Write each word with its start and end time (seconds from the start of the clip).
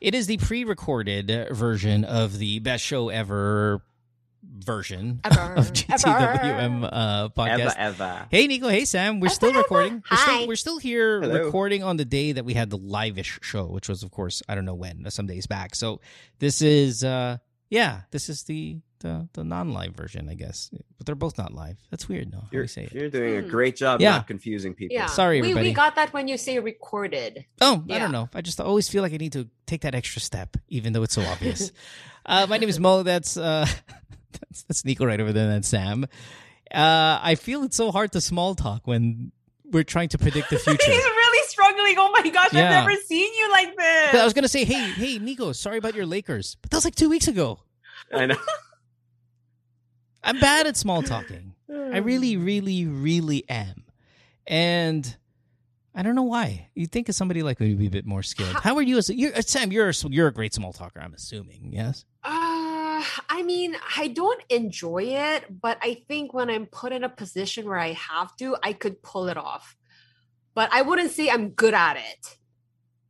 It 0.00 0.14
is 0.14 0.26
the 0.26 0.38
pre-recorded 0.38 1.48
version 1.52 2.04
of 2.04 2.38
the 2.38 2.58
best 2.60 2.82
show 2.84 3.10
ever 3.10 3.82
version 4.42 5.20
Ever. 5.24 5.54
of 5.54 5.72
GTWM 5.72 6.88
uh, 6.90 7.28
podcast. 7.30 7.60
Eva, 7.60 7.88
Eva. 7.88 8.28
Hey 8.30 8.46
Nico, 8.46 8.68
hey 8.68 8.86
Sam. 8.86 9.20
We're 9.20 9.26
Ever, 9.26 9.34
still 9.34 9.50
ever. 9.50 9.58
recording. 9.58 10.02
We're 10.10 10.16
still, 10.16 10.34
Hi. 10.38 10.46
we're 10.46 10.56
still 10.56 10.78
here 10.78 11.20
Hello. 11.20 11.44
recording 11.44 11.82
on 11.82 11.98
the 11.98 12.06
day 12.06 12.32
that 12.32 12.44
we 12.46 12.54
had 12.54 12.70
the 12.70 12.78
live-ish 12.78 13.40
show, 13.42 13.66
which 13.66 13.88
was 13.88 14.02
of 14.02 14.10
course, 14.10 14.42
I 14.48 14.54
don't 14.54 14.64
know 14.64 14.74
when, 14.74 15.04
some 15.10 15.26
days 15.26 15.46
back. 15.46 15.74
So 15.74 16.00
this 16.38 16.62
is 16.62 17.04
uh 17.04 17.36
yeah, 17.70 18.02
this 18.10 18.28
is 18.28 18.42
the 18.44 18.80
the, 18.98 19.26
the 19.32 19.42
non-live 19.42 19.94
version, 19.94 20.28
I 20.28 20.34
guess. 20.34 20.70
But 20.98 21.06
they're 21.06 21.14
both 21.14 21.38
not 21.38 21.54
live. 21.54 21.78
That's 21.90 22.06
weird, 22.06 22.30
no? 22.30 22.44
You're, 22.52 22.66
say 22.66 22.82
it? 22.84 22.92
you're 22.92 23.08
doing 23.08 23.38
a 23.38 23.40
Hmm. 23.40 23.48
great 23.48 23.74
job 23.74 23.98
Yeah. 24.02 24.10
not 24.10 24.26
confusing 24.26 24.74
people. 24.74 24.94
Yeah. 24.94 25.06
Sorry, 25.06 25.38
everybody. 25.38 25.68
we 25.68 25.70
we 25.70 25.74
got 25.74 25.94
that 25.94 26.12
when 26.12 26.28
you 26.28 26.36
say 26.36 26.58
recorded. 26.58 27.46
Oh, 27.62 27.82
I 27.88 27.98
don't 27.98 28.12
know. 28.12 28.28
I 28.34 28.42
just 28.42 28.60
always 28.60 28.90
feel 28.90 29.00
like 29.02 29.14
I 29.14 29.16
need 29.16 29.32
to 29.32 29.48
take 29.64 29.80
that 29.82 29.94
extra 29.94 30.20
step, 30.20 30.54
even 30.68 30.92
though 30.92 31.02
it's 31.02 31.14
so 31.14 31.22
obvious. 31.22 31.72
uh, 32.26 32.46
my 32.50 32.58
name 32.58 32.68
is 32.68 32.78
Mo. 32.78 33.02
That's 33.02 33.38
uh, 33.38 33.64
that's, 34.40 34.62
that's 34.64 34.84
Nico 34.84 35.06
right 35.06 35.18
over 35.18 35.32
there. 35.32 35.48
That's 35.48 35.68
Sam. 35.68 36.04
Uh, 36.70 37.18
I 37.22 37.36
feel 37.36 37.62
it's 37.62 37.76
so 37.78 37.90
hard 37.92 38.12
to 38.12 38.20
small 38.20 38.54
talk 38.54 38.86
when 38.86 39.32
we're 39.64 39.82
trying 39.84 40.10
to 40.10 40.18
predict 40.18 40.50
the 40.50 40.56
He's 40.60 40.64
future. 40.64 41.00
Really 41.40 41.48
struggling. 41.48 41.94
Oh 41.98 42.10
my 42.12 42.28
gosh, 42.30 42.52
Yeah. 42.52 42.64
I've 42.64 42.86
never 42.86 42.94
seen 43.02 43.32
you 43.34 43.50
like 43.50 43.76
this. 43.76 44.08
But 44.12 44.20
I 44.20 44.24
was 44.24 44.32
gonna 44.34 44.48
say, 44.48 44.64
hey, 44.64 44.90
hey, 44.92 45.18
Nico, 45.18 45.52
sorry 45.52 45.78
about 45.78 45.94
your 45.94 46.06
Lakers, 46.06 46.56
but 46.60 46.70
that 46.70 46.76
was 46.76 46.84
like 46.84 46.94
two 46.94 47.08
weeks 47.10 47.28
ago. 47.28 47.60
I 48.12 48.26
know. 48.26 48.36
I'm 50.22 50.38
bad 50.38 50.66
at 50.66 50.76
small 50.76 51.02
talking. 51.02 51.54
I 51.70 51.98
really, 51.98 52.36
really, 52.36 52.84
really 52.84 53.48
am, 53.48 53.84
and 54.46 55.16
I 55.94 56.02
don't 56.02 56.14
know 56.14 56.24
why. 56.24 56.68
You'd 56.74 56.92
think 56.92 57.08
of 57.08 57.14
somebody 57.14 57.42
like 57.42 57.58
me 57.60 57.70
would 57.70 57.78
be 57.78 57.86
a 57.86 57.90
bit 57.90 58.06
more 58.06 58.22
skilled. 58.22 58.54
How 58.56 58.76
are 58.76 58.82
you? 58.82 58.98
As 58.98 59.08
you're, 59.08 59.34
uh, 59.36 59.40
Sam, 59.40 59.72
you're 59.72 59.88
a, 59.88 59.92
you're 60.08 60.26
a 60.28 60.32
great 60.32 60.52
small 60.52 60.72
talker. 60.72 61.00
I'm 61.00 61.14
assuming, 61.14 61.70
yes. 61.72 62.04
Uh, 62.24 63.02
I 63.28 63.42
mean, 63.44 63.76
I 63.96 64.08
don't 64.08 64.42
enjoy 64.50 65.04
it, 65.04 65.60
but 65.60 65.78
I 65.80 66.02
think 66.06 66.34
when 66.34 66.50
I'm 66.50 66.66
put 66.66 66.92
in 66.92 67.02
a 67.04 67.08
position 67.08 67.66
where 67.68 67.78
I 67.78 67.92
have 67.92 68.36
to, 68.36 68.56
I 68.62 68.72
could 68.72 69.00
pull 69.02 69.28
it 69.28 69.36
off. 69.36 69.76
But 70.54 70.70
I 70.72 70.82
wouldn't 70.82 71.12
say 71.12 71.30
I'm 71.30 71.50
good 71.50 71.74
at 71.74 71.96
it. 71.96 72.38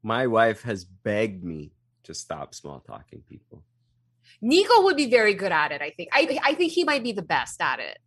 My 0.02 0.26
wife 0.26 0.62
has 0.62 0.84
begged 0.84 1.44
me 1.44 1.72
to 2.04 2.14
stop 2.14 2.54
small 2.54 2.80
talking 2.80 3.22
people. 3.28 3.62
Nico 4.40 4.82
would 4.82 4.96
be 4.96 5.10
very 5.10 5.34
good 5.34 5.52
at 5.52 5.72
it. 5.72 5.82
I 5.82 5.90
think. 5.90 6.08
I 6.12 6.38
I 6.42 6.54
think 6.54 6.72
he 6.72 6.84
might 6.84 7.02
be 7.02 7.12
the 7.12 7.22
best 7.22 7.60
at 7.60 7.80
it. 7.80 7.98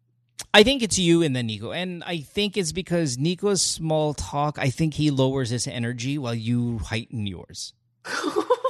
I 0.54 0.64
think 0.64 0.84
it's 0.84 1.00
you 1.00 1.24
and 1.24 1.36
then 1.36 1.48
Nico. 1.48 1.72
And 1.72 2.04
I 2.04 2.20
think 2.20 2.58
it's 2.58 2.72
because 2.72 3.18
Nico's 3.18 3.62
small 3.62 4.14
talk, 4.14 4.60
I 4.60 4.70
think 4.70 4.94
he 4.94 5.10
lowers 5.10 5.50
his 5.50 5.68
energy 5.68 6.18
while 6.18 6.36
you 6.36 6.78
heighten 6.80 7.26
yours. 7.26 7.74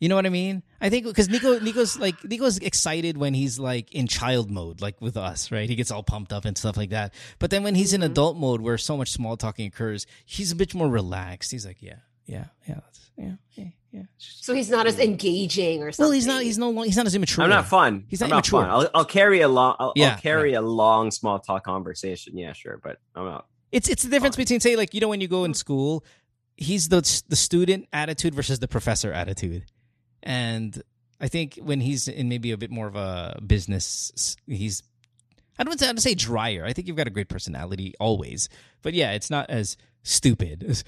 You 0.00 0.08
know 0.08 0.14
what 0.16 0.24
I 0.24 0.30
mean? 0.30 0.62
I 0.80 0.88
think 0.88 1.04
because 1.04 1.28
Nico, 1.28 1.60
Nico's 1.60 1.98
like 1.98 2.24
Nico's 2.24 2.56
excited 2.58 3.18
when 3.18 3.34
he's 3.34 3.58
like 3.58 3.92
in 3.92 4.06
child 4.06 4.50
mode, 4.50 4.80
like 4.80 4.98
with 5.00 5.16
us, 5.18 5.52
right? 5.52 5.68
He 5.68 5.76
gets 5.76 5.90
all 5.90 6.02
pumped 6.02 6.32
up 6.32 6.46
and 6.46 6.56
stuff 6.56 6.76
like 6.78 6.88
that. 6.90 7.12
But 7.38 7.50
then 7.50 7.62
when 7.62 7.74
he's 7.74 7.92
in 7.92 8.00
Mhm. 8.00 8.06
adult 8.06 8.38
mode, 8.38 8.62
where 8.62 8.78
so 8.78 8.96
much 8.96 9.10
small 9.12 9.36
talking 9.36 9.66
occurs, 9.66 10.06
he's 10.24 10.52
a 10.52 10.56
bit 10.56 10.74
more 10.74 10.88
relaxed. 10.88 11.50
He's 11.50 11.66
like, 11.66 11.82
yeah, 11.82 11.96
yeah, 12.24 12.46
yeah, 12.66 12.74
that's- 12.76 13.10
yeah, 13.18 13.32
yeah, 13.52 13.64
yeah. 13.92 14.02
so 14.16 14.54
he's 14.54 14.70
not 14.70 14.86
as 14.86 14.98
engaging 14.98 15.82
or 15.82 15.92
something. 15.92 16.04
Well, 16.04 16.12
he's 16.12 16.26
not. 16.26 16.42
He's 16.44 16.56
no. 16.56 16.80
He's 16.80 16.96
not 16.96 17.04
as 17.06 17.14
immature. 17.14 17.44
I'm 17.44 17.50
not 17.50 17.66
fun. 17.68 18.04
He's 18.08 18.22
I'm 18.22 18.30
not 18.30 18.36
not 18.36 18.46
fun. 18.46 18.70
I'll, 18.70 18.88
I'll 18.94 19.04
carry 19.04 19.42
a 19.42 19.48
long. 19.48 19.76
I'll, 19.78 19.92
Yeah, 19.96 20.12
I'll 20.14 20.18
carry 20.18 20.54
a 20.54 20.62
long 20.62 21.10
small 21.10 21.38
talk 21.40 21.64
conversation. 21.64 22.38
Yeah, 22.38 22.54
sure, 22.54 22.80
but 22.82 23.00
I'm 23.14 23.26
not. 23.26 23.46
It's 23.70 23.86
it's 23.90 24.02
the 24.02 24.08
difference 24.08 24.36
Fine. 24.36 24.44
between 24.44 24.60
say 24.60 24.76
like 24.76 24.94
you 24.94 25.00
know 25.02 25.08
when 25.08 25.20
you 25.20 25.28
go 25.28 25.44
in 25.44 25.52
school, 25.52 26.04
he's 26.56 26.88
the 26.88 27.02
the 27.28 27.36
student 27.36 27.86
attitude 27.92 28.34
versus 28.34 28.60
the 28.60 28.68
professor 28.68 29.12
attitude, 29.12 29.64
and 30.22 30.82
I 31.20 31.28
think 31.28 31.58
when 31.62 31.80
he's 31.80 32.08
in 32.08 32.28
maybe 32.28 32.50
a 32.52 32.56
bit 32.58 32.70
more 32.70 32.86
of 32.86 32.96
a 32.96 33.38
business, 33.46 34.36
he's 34.46 34.82
I 35.58 35.62
don't 35.64 35.70
want 35.72 35.80
to, 35.80 35.84
I 35.84 35.88
don't 35.88 35.90
want 35.92 35.98
to 35.98 36.02
say 36.02 36.14
drier. 36.14 36.64
I 36.64 36.72
think 36.72 36.88
you've 36.88 36.96
got 36.96 37.06
a 37.06 37.10
great 37.10 37.28
personality 37.28 37.94
always, 38.00 38.48
but 38.82 38.94
yeah, 38.94 39.12
it's 39.12 39.28
not 39.30 39.50
as 39.50 39.76
stupid. 40.02 40.64
as, 40.66 40.84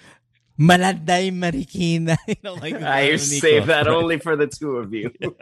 Maladay 0.60 1.30
Marikina, 1.32 2.16
you 2.28 2.36
know, 2.42 2.54
like 2.54 2.74
I 2.74 3.16
save 3.16 3.66
that 3.66 3.88
only 3.88 4.18
for 4.18 4.36
the 4.36 4.46
two 4.46 4.76
of 4.76 4.92
you. 4.92 5.10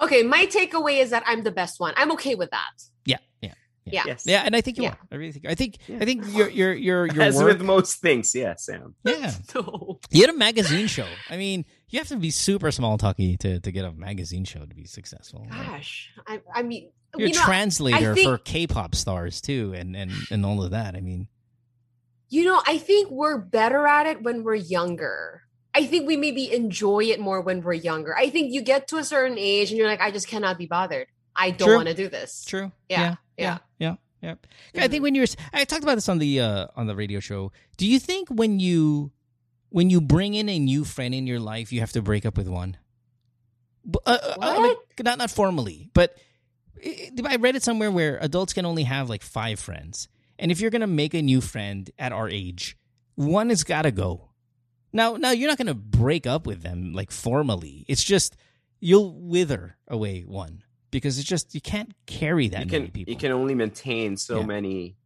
Okay, 0.00 0.22
my 0.22 0.46
takeaway 0.46 1.00
is 1.00 1.10
that 1.10 1.22
I'm 1.26 1.42
the 1.44 1.50
best 1.50 1.78
one. 1.78 1.92
I'm 1.96 2.10
okay 2.12 2.34
with 2.34 2.50
that. 2.50 2.70
Yeah, 3.04 3.18
yeah, 3.40 3.54
Yeah. 3.84 4.02
Yes. 4.06 4.24
yeah, 4.26 4.42
and 4.44 4.56
I 4.56 4.60
think 4.60 4.78
you 4.78 4.84
Yeah. 4.84 4.90
are. 4.90 4.98
I 5.12 5.14
really 5.16 5.32
think. 5.32 5.46
I 5.46 5.54
think. 5.54 5.76
Yeah. 5.86 5.98
I 6.00 6.04
think 6.04 6.24
your 6.34 6.48
your 6.48 6.72
your 6.72 7.06
your 7.06 7.22
As 7.22 7.36
work. 7.36 7.46
with 7.58 7.62
most 7.62 8.00
things, 8.00 8.34
yeah, 8.34 8.54
Sam. 8.56 8.94
yeah, 9.04 9.32
No. 9.54 9.98
You 10.10 10.22
had 10.22 10.30
a 10.30 10.38
magazine 10.38 10.86
show. 10.86 11.06
I 11.28 11.36
mean, 11.36 11.64
you 11.92 11.98
have 11.98 12.08
to 12.08 12.16
be 12.16 12.30
super 12.30 12.72
small 12.72 12.96
talky 12.98 13.36
to, 13.36 13.60
to 13.60 13.70
get 13.70 13.84
a 13.84 13.92
magazine 13.92 14.44
show 14.44 14.60
to 14.60 14.74
be 14.74 14.86
successful. 14.86 15.46
Gosh, 15.50 16.10
I, 16.26 16.40
I 16.52 16.62
mean, 16.62 16.90
You're 17.16 17.28
you 17.28 17.34
a 17.34 17.36
translator 17.36 18.14
think- 18.14 18.28
for 18.28 18.38
K-pop 18.38 18.94
stars 18.94 19.40
too, 19.40 19.74
and, 19.76 19.94
and 19.94 20.10
and 20.30 20.44
all 20.44 20.62
of 20.64 20.70
that. 20.70 20.96
I 20.96 21.00
mean, 21.00 21.28
you 22.30 22.44
know, 22.46 22.62
I 22.66 22.78
think 22.78 23.10
we're 23.10 23.36
better 23.38 23.86
at 23.86 24.06
it 24.06 24.22
when 24.22 24.42
we're 24.42 24.54
younger. 24.54 25.42
I 25.74 25.84
think 25.84 26.06
we 26.06 26.16
maybe 26.16 26.52
enjoy 26.52 27.04
it 27.04 27.20
more 27.20 27.40
when 27.42 27.62
we're 27.62 27.74
younger. 27.74 28.16
I 28.16 28.30
think 28.30 28.52
you 28.52 28.62
get 28.62 28.88
to 28.88 28.96
a 28.96 29.04
certain 29.04 29.38
age 29.38 29.70
and 29.70 29.78
you're 29.78 29.86
like, 29.88 30.00
I 30.00 30.10
just 30.10 30.28
cannot 30.28 30.58
be 30.58 30.66
bothered. 30.66 31.08
I 31.36 31.50
don't 31.50 31.76
want 31.76 31.88
to 31.88 31.94
do 31.94 32.08
this. 32.08 32.44
true. 32.44 32.72
Yeah, 32.88 33.16
yeah, 33.36 33.58
yeah. 33.78 33.96
yeah. 34.20 34.34
yeah. 34.74 34.84
I 34.84 34.88
think 34.88 35.02
when 35.02 35.14
you're, 35.14 35.26
I 35.52 35.64
talked 35.64 35.82
about 35.82 35.94
this 35.94 36.08
on 36.08 36.18
the 36.18 36.40
uh, 36.40 36.66
on 36.76 36.86
the 36.86 36.96
radio 36.96 37.20
show. 37.20 37.52
Do 37.76 37.86
you 37.86 37.98
think 37.98 38.28
when 38.30 38.60
you 38.60 39.12
when 39.72 39.90
you 39.90 40.00
bring 40.00 40.34
in 40.34 40.48
a 40.48 40.58
new 40.58 40.84
friend 40.84 41.14
in 41.14 41.26
your 41.26 41.40
life, 41.40 41.72
you 41.72 41.80
have 41.80 41.92
to 41.92 42.02
break 42.02 42.24
up 42.26 42.36
with 42.36 42.48
one? 42.48 42.76
B- 43.84 43.98
Uh, 44.06 44.18
uh, 44.22 44.34
I 44.40 44.76
not 45.02 45.18
not 45.18 45.30
formally, 45.30 45.88
but 45.94 46.16
I 46.84 47.10
I 47.26 47.36
read 47.36 47.56
it 47.56 47.62
somewhere 47.62 47.90
where 47.90 48.18
adults 48.20 48.52
can 48.52 48.64
only 48.64 48.84
have 48.84 49.08
like 49.08 49.22
five 49.22 49.58
friends, 49.58 50.08
and 50.38 50.52
if 50.52 50.60
you're 50.60 50.70
gonna 50.70 50.86
make 50.86 51.14
a 51.14 51.22
new 51.22 51.40
friend 51.40 51.90
at 51.98 52.12
our 52.12 52.28
age, 52.28 52.76
one 53.16 53.48
has 53.48 53.64
got 53.64 53.82
to 53.82 53.90
go. 53.90 54.28
Now, 54.92 55.16
now 55.16 55.30
you're 55.30 55.48
not 55.48 55.58
gonna 55.58 55.74
break 55.74 56.26
up 56.26 56.46
with 56.46 56.62
them 56.62 56.92
like 56.92 57.10
formally. 57.10 57.84
It's 57.88 58.04
just 58.04 58.36
you'll 58.80 59.14
wither 59.20 59.76
away 59.88 60.20
one 60.22 60.62
because 60.90 61.18
it's 61.18 61.28
just 61.28 61.54
you 61.54 61.60
can't 61.60 61.92
carry 62.06 62.48
that 62.48 62.66
you 62.66 62.70
many 62.72 62.84
can 62.84 62.92
people. 62.92 63.12
you 63.12 63.18
can 63.18 63.32
only 63.32 63.54
maintain 63.54 64.16
so 64.16 64.40
Yeah. 64.40 64.46
many 64.46 64.96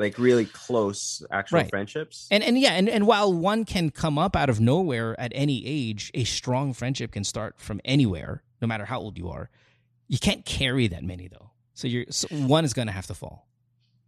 like 0.00 0.18
really 0.18 0.46
close 0.46 1.22
actual 1.30 1.58
Right. 1.58 1.70
friendships. 1.70 2.26
And 2.30 2.42
and 2.42 2.58
yeah, 2.58 2.72
and, 2.72 2.88
and 2.88 3.06
while 3.06 3.32
one 3.32 3.64
can 3.64 3.90
come 3.90 4.18
up 4.18 4.34
out 4.34 4.48
of 4.50 4.58
nowhere 4.58 5.18
at 5.20 5.30
any 5.34 5.62
age, 5.66 6.10
a 6.14 6.24
strong 6.24 6.72
friendship 6.72 7.12
can 7.12 7.22
start 7.22 7.60
from 7.60 7.80
anywhere, 7.84 8.42
no 8.60 8.66
matter 8.66 8.86
how 8.86 8.98
old 8.98 9.18
you 9.18 9.28
are. 9.28 9.50
You 10.08 10.18
can't 10.18 10.44
carry 10.44 10.88
that 10.88 11.04
many 11.04 11.28
though. 11.28 11.50
So 11.74 11.86
you're 11.86 12.06
so 12.10 12.26
one 12.30 12.64
is 12.64 12.72
gonna 12.72 12.92
have 12.92 13.06
to 13.08 13.14
fall. 13.14 13.46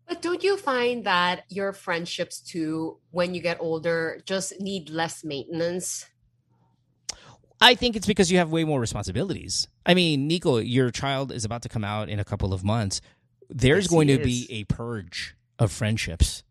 But 0.08 0.20
don't 0.22 0.42
you 0.42 0.56
find 0.56 1.04
that 1.04 1.44
your 1.48 1.72
friendships 1.72 2.40
too, 2.40 2.98
when 3.12 3.34
you 3.34 3.40
get 3.40 3.58
older, 3.60 4.20
just 4.26 4.60
need 4.60 4.90
less 4.90 5.24
maintenance? 5.24 6.06
I 7.60 7.76
think 7.76 7.94
it's 7.94 8.06
because 8.06 8.32
you 8.32 8.38
have 8.38 8.50
way 8.50 8.64
more 8.64 8.80
responsibilities. 8.80 9.68
I 9.86 9.94
mean, 9.94 10.26
Nico, 10.26 10.56
your 10.58 10.90
child 10.90 11.30
is 11.30 11.44
about 11.44 11.62
to 11.62 11.68
come 11.68 11.84
out 11.84 12.08
in 12.08 12.18
a 12.18 12.24
couple 12.24 12.52
of 12.52 12.64
months. 12.64 13.00
There's 13.48 13.84
Yes, 13.84 13.90
going 13.90 14.08
he 14.08 14.18
to 14.18 14.24
be 14.24 14.46
a 14.50 14.64
purge 14.64 15.36
of 15.62 15.72
friendships. 15.72 16.42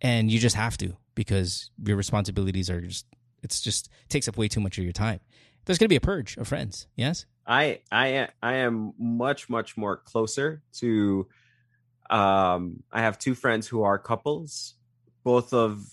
And 0.00 0.30
you 0.30 0.38
just 0.38 0.56
have 0.56 0.76
to 0.78 0.96
because 1.14 1.70
your 1.84 1.96
responsibilities 1.96 2.68
are 2.68 2.80
just 2.80 3.06
it's 3.42 3.60
just 3.60 3.88
takes 4.08 4.28
up 4.28 4.36
way 4.36 4.48
too 4.48 4.60
much 4.60 4.78
of 4.78 4.84
your 4.84 4.92
time. 4.92 5.20
There's 5.64 5.78
going 5.78 5.86
to 5.86 5.92
be 5.92 5.96
a 5.96 6.00
purge 6.00 6.36
of 6.36 6.48
friends. 6.48 6.86
Yes? 6.96 7.26
i 7.46 7.80
i 7.92 8.28
i 8.42 8.54
am 8.54 8.92
much 8.98 9.48
much 9.48 9.76
more 9.76 9.96
closer 9.96 10.62
to 10.72 11.28
um 12.10 12.82
I 12.92 13.02
have 13.02 13.18
two 13.18 13.34
friends 13.34 13.66
who 13.66 13.82
are 13.82 13.98
couples. 13.98 14.74
Both 15.24 15.52
of 15.52 15.86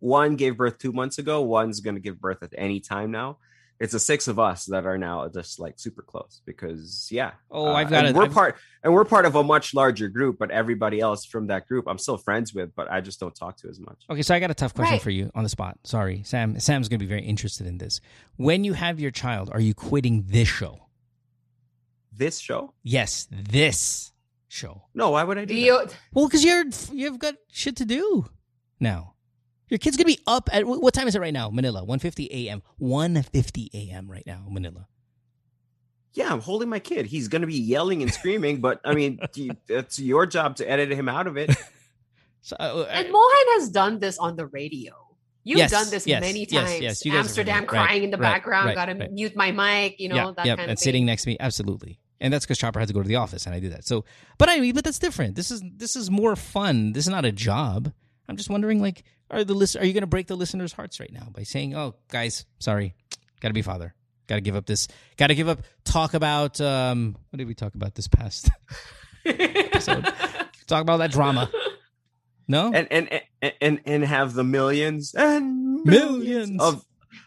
one 0.00 0.36
gave 0.36 0.58
birth 0.58 0.78
2 0.78 0.92
months 0.92 1.18
ago, 1.18 1.40
one's 1.40 1.80
going 1.80 1.94
to 1.94 2.00
give 2.00 2.20
birth 2.20 2.42
at 2.42 2.52
any 2.56 2.78
time 2.80 3.10
now. 3.10 3.38
It's 3.80 3.92
the 3.92 3.98
six 3.98 4.28
of 4.28 4.38
us 4.38 4.66
that 4.66 4.86
are 4.86 4.96
now 4.96 5.28
just 5.28 5.58
like 5.58 5.74
super 5.78 6.00
close 6.02 6.40
because 6.46 7.08
yeah. 7.10 7.32
Oh, 7.50 7.66
uh, 7.66 7.72
I've 7.74 7.90
got 7.90 8.06
and 8.06 8.14
it. 8.14 8.18
We're 8.18 8.24
I've- 8.26 8.34
part 8.34 8.56
and 8.84 8.94
we're 8.94 9.04
part 9.04 9.26
of 9.26 9.34
a 9.34 9.42
much 9.42 9.74
larger 9.74 10.08
group, 10.08 10.38
but 10.38 10.50
everybody 10.52 11.00
else 11.00 11.24
from 11.26 11.48
that 11.48 11.66
group 11.66 11.86
I'm 11.88 11.98
still 11.98 12.16
friends 12.16 12.54
with, 12.54 12.74
but 12.76 12.88
I 12.90 13.00
just 13.00 13.18
don't 13.18 13.34
talk 13.34 13.56
to 13.58 13.68
as 13.68 13.80
much. 13.80 14.04
Okay, 14.08 14.22
so 14.22 14.32
I 14.34 14.38
got 14.38 14.50
a 14.50 14.54
tough 14.54 14.74
question 14.74 14.92
Right. 14.94 15.02
for 15.02 15.10
you 15.10 15.30
on 15.34 15.42
the 15.42 15.48
spot. 15.48 15.76
Sorry, 15.84 16.22
Sam. 16.24 16.58
Sam's 16.60 16.88
going 16.88 17.00
to 17.00 17.04
be 17.04 17.08
very 17.08 17.24
interested 17.24 17.66
in 17.66 17.78
this. 17.78 18.00
When 18.36 18.62
you 18.62 18.74
have 18.74 19.00
your 19.00 19.10
child, 19.10 19.50
are 19.52 19.60
you 19.60 19.74
quitting 19.74 20.24
this 20.28 20.48
show? 20.48 20.86
This 22.12 22.38
show? 22.38 22.74
Yes, 22.84 23.26
this 23.30 24.12
show. 24.46 24.82
No, 24.94 25.10
why 25.10 25.24
would 25.24 25.36
I 25.36 25.44
do 25.46 25.54
Do 25.54 25.60
that? 25.60 25.66
you 25.66 25.86
Well, 26.12 26.26
because 26.28 26.44
you're 26.44 26.64
you've 26.92 27.18
got 27.18 27.34
shit 27.50 27.74
to 27.76 27.84
do 27.84 28.26
now. 28.78 29.13
Your 29.68 29.78
kid's 29.78 29.96
gonna 29.96 30.06
be 30.06 30.20
up 30.26 30.48
at 30.52 30.66
what 30.66 30.92
time 30.94 31.08
is 31.08 31.14
it 31.14 31.20
right 31.20 31.32
now? 31.32 31.50
Manila, 31.50 31.84
1.50 31.86 32.28
a.m. 32.30 32.62
1.50 32.80 33.68
a.m. 33.74 34.10
right 34.10 34.26
now, 34.26 34.44
Manila. 34.48 34.86
Yeah, 36.12 36.32
I'm 36.32 36.40
holding 36.40 36.68
my 36.68 36.78
kid. 36.78 37.06
He's 37.06 37.26
going 37.26 37.42
to 37.42 37.48
be 37.48 37.58
yelling 37.58 38.00
and 38.00 38.12
screaming, 38.12 38.60
but 38.60 38.80
I 38.84 38.94
mean, 38.94 39.18
do 39.32 39.42
you- 39.46 39.56
it's 39.68 39.98
your 39.98 40.26
job 40.26 40.54
to 40.56 40.70
edit 40.70 40.90
him 40.92 41.08
out 41.08 41.26
of 41.26 41.36
it. 41.36 41.50
So, 42.46 42.56
uh, 42.60 42.86
and 42.90 43.10
Mohan 43.10 43.46
has 43.54 43.70
done 43.70 44.00
this 44.00 44.18
on 44.18 44.36
the 44.36 44.44
radio. 44.44 44.92
You've 45.44 45.60
Yes, 45.60 45.70
done 45.70 45.88
this 45.88 46.06
yes, 46.06 46.20
many 46.20 46.44
times. 46.44 46.78
yes, 46.78 47.02
you 47.02 47.12
Amsterdam 47.12 47.54
done 47.54 47.62
it. 47.64 47.72
Right, 47.72 47.86
crying 47.86 48.04
in 48.04 48.10
the 48.10 48.18
right, 48.18 48.34
background. 48.34 48.66
right, 48.66 48.74
Gotta 48.74 48.94
right. 48.96 49.10
mute 49.10 49.34
my 49.34 49.50
mic. 49.50 49.98
You 49.98 50.10
know 50.10 50.14
yeah, 50.16 50.32
that 50.36 50.44
yeah, 50.44 50.56
kind 50.56 50.64
and 50.68 50.72
of 50.72 50.78
sitting 50.78 51.06
next 51.06 51.22
to 51.22 51.30
me, 51.30 51.38
absolutely. 51.40 52.00
And 52.20 52.34
that's 52.34 52.44
because 52.44 52.58
Chopper 52.58 52.80
had 52.80 52.88
to 52.88 52.92
go 52.92 53.00
to 53.00 53.08
the 53.08 53.16
office, 53.16 53.46
and 53.46 53.54
I 53.54 53.60
did 53.60 53.72
that. 53.72 53.86
So, 53.86 54.04
but 54.36 54.50
I 54.50 54.60
mean, 54.60 54.74
but 54.74 54.84
that's 54.84 54.98
different. 54.98 55.36
This 55.36 55.50
is 55.50 55.62
this 55.74 55.96
is 55.96 56.10
more 56.10 56.36
fun. 56.36 56.92
This 56.92 57.06
is 57.06 57.10
not 57.10 57.24
a 57.24 57.32
job. 57.32 57.90
I'm 58.28 58.36
just 58.36 58.50
wondering, 58.50 58.78
like, 58.78 59.04
are 59.30 59.44
the 59.44 59.54
list? 59.54 59.76
Are 59.76 59.84
you 59.84 59.92
going 59.92 60.02
to 60.02 60.06
break 60.08 60.26
the 60.26 60.36
listeners' 60.36 60.72
hearts 60.72 61.00
right 61.00 61.12
now 61.12 61.28
by 61.32 61.42
saying, 61.42 61.74
"Oh, 61.74 61.94
guys, 62.08 62.44
sorry, 62.58 62.94
got 63.40 63.48
to 63.48 63.54
be 63.54 63.62
father, 63.62 63.94
got 64.26 64.36
to 64.36 64.40
give 64.40 64.56
up 64.56 64.66
this, 64.66 64.88
got 65.16 65.28
to 65.28 65.34
give 65.34 65.48
up." 65.48 65.62
Talk 65.84 66.14
about 66.14 66.60
um, 66.60 67.16
what 67.30 67.38
did 67.38 67.46
we 67.46 67.54
talk 67.54 67.74
about 67.74 67.94
this 67.94 68.08
past 68.08 68.50
episode? 69.24 70.04
talk 70.66 70.82
about 70.82 70.98
that 70.98 71.10
drama. 71.12 71.50
No, 72.46 72.72
and 72.72 72.86
and 72.90 73.22
and 73.60 73.80
and, 73.86 74.04
have 74.04 74.34
the 74.34 74.44
millions 74.44 75.14
and 75.14 75.82
Millions. 75.84 76.60
of 76.60 76.84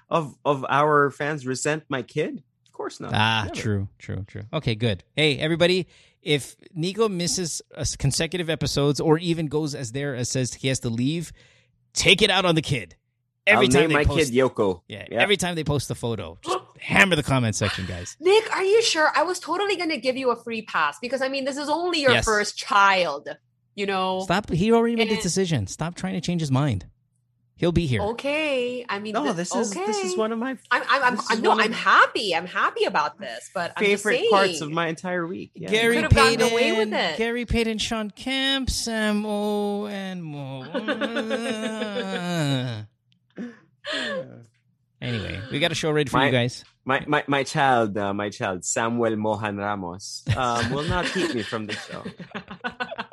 of 0.10 0.36
of 0.46 0.66
our 0.70 1.10
fans 1.10 1.46
resent 1.46 1.84
my 1.90 2.04
kid? 2.04 2.44
Of 2.68 2.72
course 2.72 3.00
not. 3.00 3.12
Ah, 3.16 3.44
Never. 3.46 3.56
true, 3.56 3.88
true, 3.98 4.26
true. 4.28 4.44
Okay, 4.54 4.76
good. 4.76 5.04
Hey, 5.16 5.40
everybody, 5.40 5.88
if 6.22 6.56
Nico 6.76 7.10
misses 7.10 7.64
consecutive 7.98 8.50
episodes 8.50 9.00
or 9.00 9.18
even 9.18 9.48
goes 9.48 9.74
as 9.74 9.92
there 9.92 10.16
as 10.16 10.30
says 10.30 10.54
he 10.54 10.68
has 10.68 10.80
to 10.82 10.90
leave, 10.90 11.32
take 11.98 12.22
it 12.22 12.30
out 12.30 12.46
on 12.46 12.56
the 12.56 12.62
kid. 12.62 12.96
Every 13.46 13.66
I'll 13.68 13.72
time 13.72 13.82
name 13.82 13.90
they 13.90 13.96
my 13.96 14.04
post, 14.06 14.32
kid 14.32 14.34
Yoko. 14.38 14.82
yeah, 14.88 15.06
Yeah. 15.10 15.22
every 15.22 15.38
time 15.38 15.56
they 15.56 15.64
post 15.64 15.88
the 15.88 15.96
photo, 15.96 16.38
just 16.44 16.58
hammer 16.80 17.16
the 17.16 17.24
comment 17.24 17.56
section, 17.56 17.86
guys. 17.86 18.18
Nick, 18.22 18.54
are 18.54 18.64
you 18.64 18.82
sure? 18.82 19.10
I 19.16 19.24
was 19.24 19.40
totally 19.40 19.76
gonna 19.78 19.98
give 19.98 20.18
you 20.18 20.32
a 20.32 20.36
free 20.36 20.62
pass 20.64 20.98
because 21.02 21.22
I 21.22 21.30
mean 21.30 21.46
this 21.46 21.56
is 21.58 21.70
only 21.70 22.02
your 22.02 22.12
Yes. 22.12 22.26
first 22.26 22.58
child. 22.58 23.30
You 23.76 23.86
know. 23.86 24.22
Stop. 24.24 24.50
He 24.50 24.72
already 24.72 24.96
made 24.96 25.08
his 25.08 25.18
And- 25.18 25.24
decision. 25.24 25.68
Stop 25.68 25.96
trying 25.96 26.14
to 26.16 26.22
change 26.22 26.42
his 26.42 26.52
mind. 26.52 26.88
He'll 27.58 27.72
be 27.72 27.88
here. 27.88 28.02
Okay. 28.04 28.86
I 28.88 29.00
mean, 29.00 29.14
No, 29.14 29.24
th- 29.24 29.36
this 29.36 29.56
is 29.56 29.72
this 29.72 29.98
is 30.04 30.16
one 30.16 30.32
of 30.32 30.38
my 30.38 30.58
I'm 30.70 30.84
I'm 30.88 31.04
I'm, 31.04 31.20
I'm 31.30 31.42
no, 31.42 31.60
I'm 31.60 31.72
happy. 31.72 32.36
I'm 32.36 32.46
happy 32.46 32.86
about 32.86 33.18
this, 33.20 33.50
but 33.54 33.74
I'm 33.76 33.84
just 33.84 34.04
favorite 34.04 34.30
parts 34.30 34.62
of 34.62 34.70
my 34.72 34.88
entire 34.88 35.26
week. 35.26 35.52
Yeah. 35.56 35.70
Gary 35.70 35.96
could've 35.96 36.12
Payton, 36.12 36.52
away 36.52 36.78
with 36.78 36.94
it. 36.94 37.18
Gary 37.18 37.46
Payton, 37.46 37.80
Sean 37.80 38.12
Kemp, 38.12 38.70
Sam 38.70 39.26
O, 39.26 39.88
and 39.88 40.24
more. 40.24 40.68
anyway, 45.02 45.42
we 45.52 45.60
got 45.60 45.72
a 45.72 45.76
show 45.76 45.92
ready 45.92 46.10
for 46.12 46.18
My- 46.18 46.28
you 46.28 46.32
guys. 46.32 46.64
my 46.86 47.04
my 47.08 47.24
my 47.28 47.42
child, 47.44 47.98
uh, 47.98 48.14
my 48.14 48.30
child 48.30 48.66
Samuel 48.66 49.16
Mohan 49.16 49.58
Ramos, 49.58 50.24
um, 50.36 50.72
will 50.72 50.84
not 50.88 51.06
keep 51.06 51.34
me 51.34 51.42
from 51.42 51.66
the 51.66 51.74
show. 51.74 52.04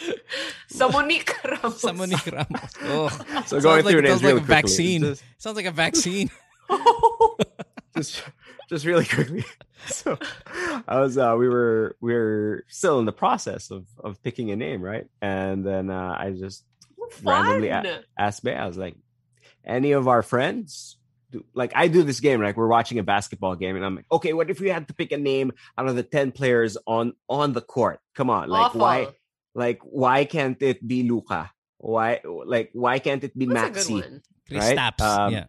Someone 0.68 1.08
Ramos. 1.44 1.80
Someone 1.80 2.10
Nick 2.10 2.26
Ramos. 2.26 2.70
Oh, 2.82 3.08
So 3.08 3.60
Sounds 3.60 3.64
going 3.64 3.84
like- 3.84 3.92
through 3.92 4.06
sounds 4.06 4.20
this 4.20 4.22
real 4.22 4.34
like 4.36 4.44
a 4.44 4.46
vaccine. 4.46 5.00
Just, 5.02 5.24
sounds 5.38 5.56
like 5.56 5.66
a 5.66 5.70
vaccine. 5.70 6.30
just 7.96 8.22
just 8.68 8.84
really 8.84 9.04
quickly. 9.04 9.44
So 9.86 10.18
I 10.88 11.00
was 11.00 11.18
uh 11.18 11.36
we 11.38 11.48
were 11.48 11.96
we 12.00 12.12
were 12.14 12.64
still 12.68 12.98
in 12.98 13.04
the 13.04 13.12
process 13.12 13.70
of 13.70 13.86
of 14.02 14.22
picking 14.22 14.50
a 14.50 14.56
name, 14.56 14.82
right? 14.82 15.06
And 15.20 15.64
then 15.64 15.90
uh 15.90 16.16
I 16.18 16.30
just 16.32 16.64
randomly 17.22 17.68
Fun. 17.68 17.86
asked 18.18 18.42
Bay, 18.44 18.54
I 18.54 18.66
was 18.66 18.78
like, 18.78 18.96
any 19.64 19.92
of 19.92 20.08
our 20.08 20.22
friends? 20.22 20.96
Do, 21.30 21.44
like 21.54 21.72
I 21.74 21.88
do 21.88 22.02
this 22.02 22.20
game, 22.20 22.40
like 22.42 22.56
we're 22.56 22.66
watching 22.68 22.98
a 22.98 23.02
basketball 23.02 23.56
game, 23.56 23.76
and 23.76 23.84
I'm 23.84 23.96
like, 23.96 24.06
okay, 24.10 24.32
what 24.32 24.50
if 24.50 24.60
we 24.60 24.70
had 24.70 24.88
to 24.88 24.94
pick 24.94 25.12
a 25.12 25.16
name 25.18 25.52
out 25.76 25.86
of 25.86 25.96
the 25.96 26.02
10 26.02 26.32
players 26.32 26.76
on 26.86 27.12
on 27.28 27.52
the 27.52 27.60
court? 27.60 28.00
Come 28.14 28.30
on, 28.30 28.48
like 28.48 28.66
Awful. 28.66 28.80
why 28.80 29.08
like 29.54 29.80
why 29.82 30.24
can't 30.24 30.60
it 30.60 30.86
be 30.86 31.02
Luca? 31.08 31.50
Why 31.78 32.20
like 32.24 32.70
why 32.72 32.98
can't 32.98 33.22
it 33.24 33.36
be 33.36 33.46
That's 33.46 33.88
a 33.88 33.92
Maxi? 33.92 34.20
Right? 34.50 34.76
Kristaps. 34.76 35.00
Um, 35.00 35.32
yeah. 35.32 35.46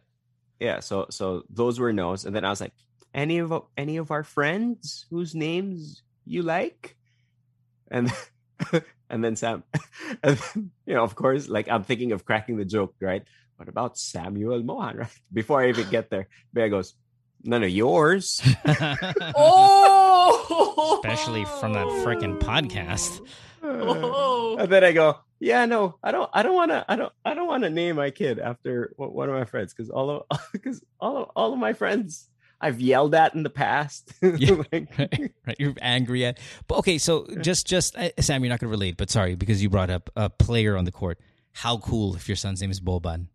yeah 0.60 0.80
so 0.80 1.07
so 1.10 1.44
those 1.50 1.80
were 1.80 1.92
no's 1.92 2.24
and 2.24 2.34
then 2.34 2.46
i 2.46 2.50
was 2.50 2.62
like 2.62 2.72
any 3.13 3.40
of 3.40 3.52
any 3.75 3.98
of 3.98 4.10
our 4.12 4.24
friends 4.24 5.06
whose 5.10 5.36
names 5.36 6.02
you 6.25 6.44
like 6.44 6.96
and 7.92 8.12
and 9.10 9.24
then 9.24 9.36
sam 9.36 9.63
and 10.24 10.38
then, 10.38 10.72
you 10.86 10.94
know 10.96 11.04
of 11.04 11.16
course 11.16 11.50
like 11.50 11.68
i'm 11.69 11.84
thinking 11.84 12.13
of 12.13 12.24
cracking 12.24 12.56
the 12.56 12.63
joke 12.63 12.96
right 13.02 13.24
what 13.57 13.68
about 13.68 13.98
samuel 13.98 14.63
mohan 14.63 14.98
right 15.04 15.19
before 15.34 15.62
i 15.62 15.68
even 15.68 15.90
get 15.90 16.10
there 16.10 16.28
Bea 16.54 16.69
goes 16.69 16.96
none 17.44 17.63
of 17.63 17.69
yours 17.69 18.42
Oh, 19.36 21.00
Especially 21.04 21.46
from 21.60 21.74
that 21.74 21.88
freaking 22.04 22.40
podcast. 22.40 23.22
Oh. 23.67 24.57
and 24.59 24.71
then 24.71 24.83
i 24.83 24.91
go 24.91 25.17
yeah 25.39 25.65
no 25.65 25.97
i 26.03 26.12
don't 26.12 26.29
i 26.33 26.44
don't 26.44 26.56
want 26.56 26.71
to 26.71 26.85
i 26.88 26.95
don't 26.95 27.12
i 27.25 27.33
don't 27.33 27.47
want 27.47 27.63
to 27.63 27.69
name 27.69 27.95
my 27.97 28.09
kid 28.12 28.39
after 28.39 28.94
one 28.97 29.12
one 29.13 29.29
of 29.29 29.35
my 29.35 29.45
friends 29.45 29.73
because 29.73 29.89
all 29.89 30.09
of 30.29 30.39
because 30.51 30.83
all 31.00 31.17
of 31.17 31.29
all 31.35 31.53
of 31.53 31.59
my 31.59 31.73
friends 31.73 32.29
i've 32.62 32.79
yelled 32.79 33.13
at 33.15 33.33
in 33.35 33.44
the 33.44 33.50
past 33.50 34.13
Yeah. 34.21 34.62
Like- 34.71 34.97
right, 34.97 35.31
right. 35.47 35.56
You're 35.59 35.73
angry 35.81 36.25
at. 36.25 36.39
But 36.67 36.79
okay, 36.79 36.97
so 36.97 37.27
just 37.41 37.67
just 37.67 37.95
uh, 37.97 38.09
Sam, 38.19 38.44
you're 38.44 38.50
not 38.50 38.59
going 38.59 38.69
to 38.69 38.71
relate, 38.71 38.97
but 38.97 39.09
sorry 39.09 39.35
because 39.35 39.62
you 39.62 39.69
brought 39.69 39.89
up 39.89 40.09
a 40.15 40.29
player 40.29 40.75
on 40.77 40.85
the 40.85 40.91
court. 40.91 41.19
How 41.51 41.77
cool 41.77 42.15
if 42.15 42.27
your 42.29 42.35
son's 42.35 42.61
name 42.61 42.71
is 42.71 42.79
Boban? 42.81 43.27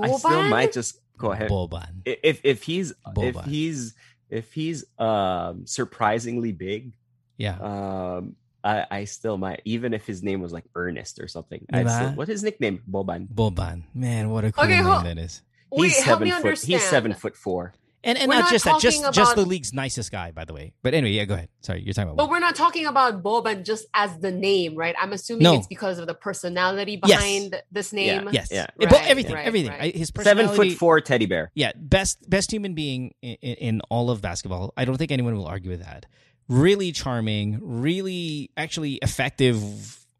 I 0.00 0.10
still 0.16 0.42
might 0.44 0.72
just 0.72 0.98
go 1.18 1.32
ahead. 1.32 1.50
Boban. 1.50 2.02
If 2.04 2.40
if 2.44 2.62
he's 2.62 2.92
if 3.16 3.36
he's 3.44 3.94
if 4.28 4.52
he's 4.52 4.84
um 4.98 5.66
surprisingly 5.66 6.52
big, 6.52 6.92
Yeah. 7.36 7.56
um 7.60 8.36
I, 8.62 8.86
I 8.90 9.04
still 9.04 9.38
might 9.38 9.62
even 9.64 9.94
if 9.94 10.06
his 10.06 10.22
name 10.22 10.40
was 10.40 10.52
like 10.52 10.64
Ernest 10.74 11.18
or 11.20 11.28
something. 11.28 11.64
I'd 11.72 11.88
still, 11.90 12.10
what's 12.10 12.30
his 12.30 12.42
nickname? 12.42 12.82
Boban. 12.90 13.28
Boban. 13.28 13.84
Man, 13.94 14.30
what 14.30 14.44
a 14.44 14.52
cool 14.52 14.64
Okay, 14.64 14.76
name 14.76 14.84
hold- 14.84 15.04
that 15.06 15.18
is. 15.18 15.42
Wait, 15.72 15.86
he's 15.88 15.96
help 15.98 16.18
seven 16.18 16.24
me 16.24 16.30
foot. 16.32 16.36
understand. 16.44 16.80
He's 16.80 16.90
seven 16.90 17.14
foot 17.14 17.36
four. 17.36 17.72
And 18.02 18.16
and 18.16 18.28
We're 18.28 18.36
not 18.36 18.44
not 18.44 18.52
just 18.52 18.64
that, 18.64 18.80
just 18.80 19.00
talking 19.02 19.12
just 19.12 19.36
the 19.36 19.44
league's 19.44 19.74
nicest 19.74 20.10
guy, 20.10 20.30
by 20.30 20.46
the 20.46 20.54
way. 20.54 20.72
But 20.82 20.94
anyway, 20.94 21.12
yeah, 21.12 21.26
go 21.26 21.34
ahead. 21.34 21.50
Sorry, 21.60 21.82
you're 21.82 21.92
talking 21.92 22.08
about. 22.08 22.16
But 22.16 22.30
we're 22.30 22.38
not 22.38 22.54
talking 22.56 22.86
about 22.86 23.22
Boban 23.22 23.62
just 23.62 23.84
as 23.92 24.16
the 24.18 24.30
name, 24.32 24.74
right? 24.74 24.94
I'm 24.98 25.12
assuming 25.12 25.42
No. 25.42 25.54
it's 25.56 25.66
because 25.66 25.98
of 25.98 26.06
the 26.06 26.14
personality 26.14 26.98
Yes. 27.04 27.20
behind 27.20 27.62
this 27.70 27.92
name. 27.92 28.30
yes, 28.32 28.48
Yeah. 28.50 28.62
Eh, 28.62 28.66
but 28.78 28.92
Right, 28.92 29.06
everything, 29.06 29.34
right, 29.34 29.46
everything. 29.46 29.70
right. 29.72 29.94
I- 29.94 29.98
His 29.98 30.10
Seven 30.22 30.48
foot 30.48 30.72
four 30.72 31.00
teddy 31.02 31.26
bear. 31.26 31.50
Yeah, 31.54 31.72
best 31.76 32.28
best 32.30 32.50
human 32.50 32.72
being 32.74 33.12
in, 33.20 33.36
in, 33.42 33.54
in 33.56 33.80
all 33.90 34.08
of 34.10 34.22
basketball. 34.22 34.72
I 34.78 34.86
don't 34.86 34.96
think 34.96 35.12
anyone 35.12 35.36
will 35.36 35.46
argue 35.46 35.70
with 35.70 35.84
that. 35.84 36.06
Really 36.50 36.90
charming, 36.92 37.60
really 37.62 38.50
actually 38.56 38.94
effective. 38.96 39.56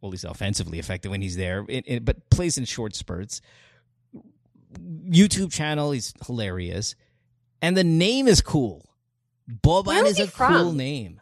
Well, 0.00 0.08
at 0.08 0.12
least 0.12 0.24
offensively 0.24 0.78
effective 0.78 1.10
when 1.10 1.20
he's 1.20 1.36
there, 1.36 1.66
it, 1.68 1.84
it- 1.86 2.04
but 2.04 2.30
plays 2.30 2.56
in 2.56 2.64
short 2.64 2.94
spurts. 2.94 3.40
YouTube 4.78 5.52
channel, 5.52 5.90
he's 5.90 6.14
hilarious, 6.26 6.94
and 7.60 7.76
the 7.76 7.82
name 7.84 8.28
is 8.28 8.40
cool. 8.40 8.88
Boban 9.50 9.86
Where 9.86 10.04
is 10.04 10.12
is 10.12 10.16
he 10.18 10.22
a 10.24 10.26
cool 10.28 10.72
name. 10.72 11.20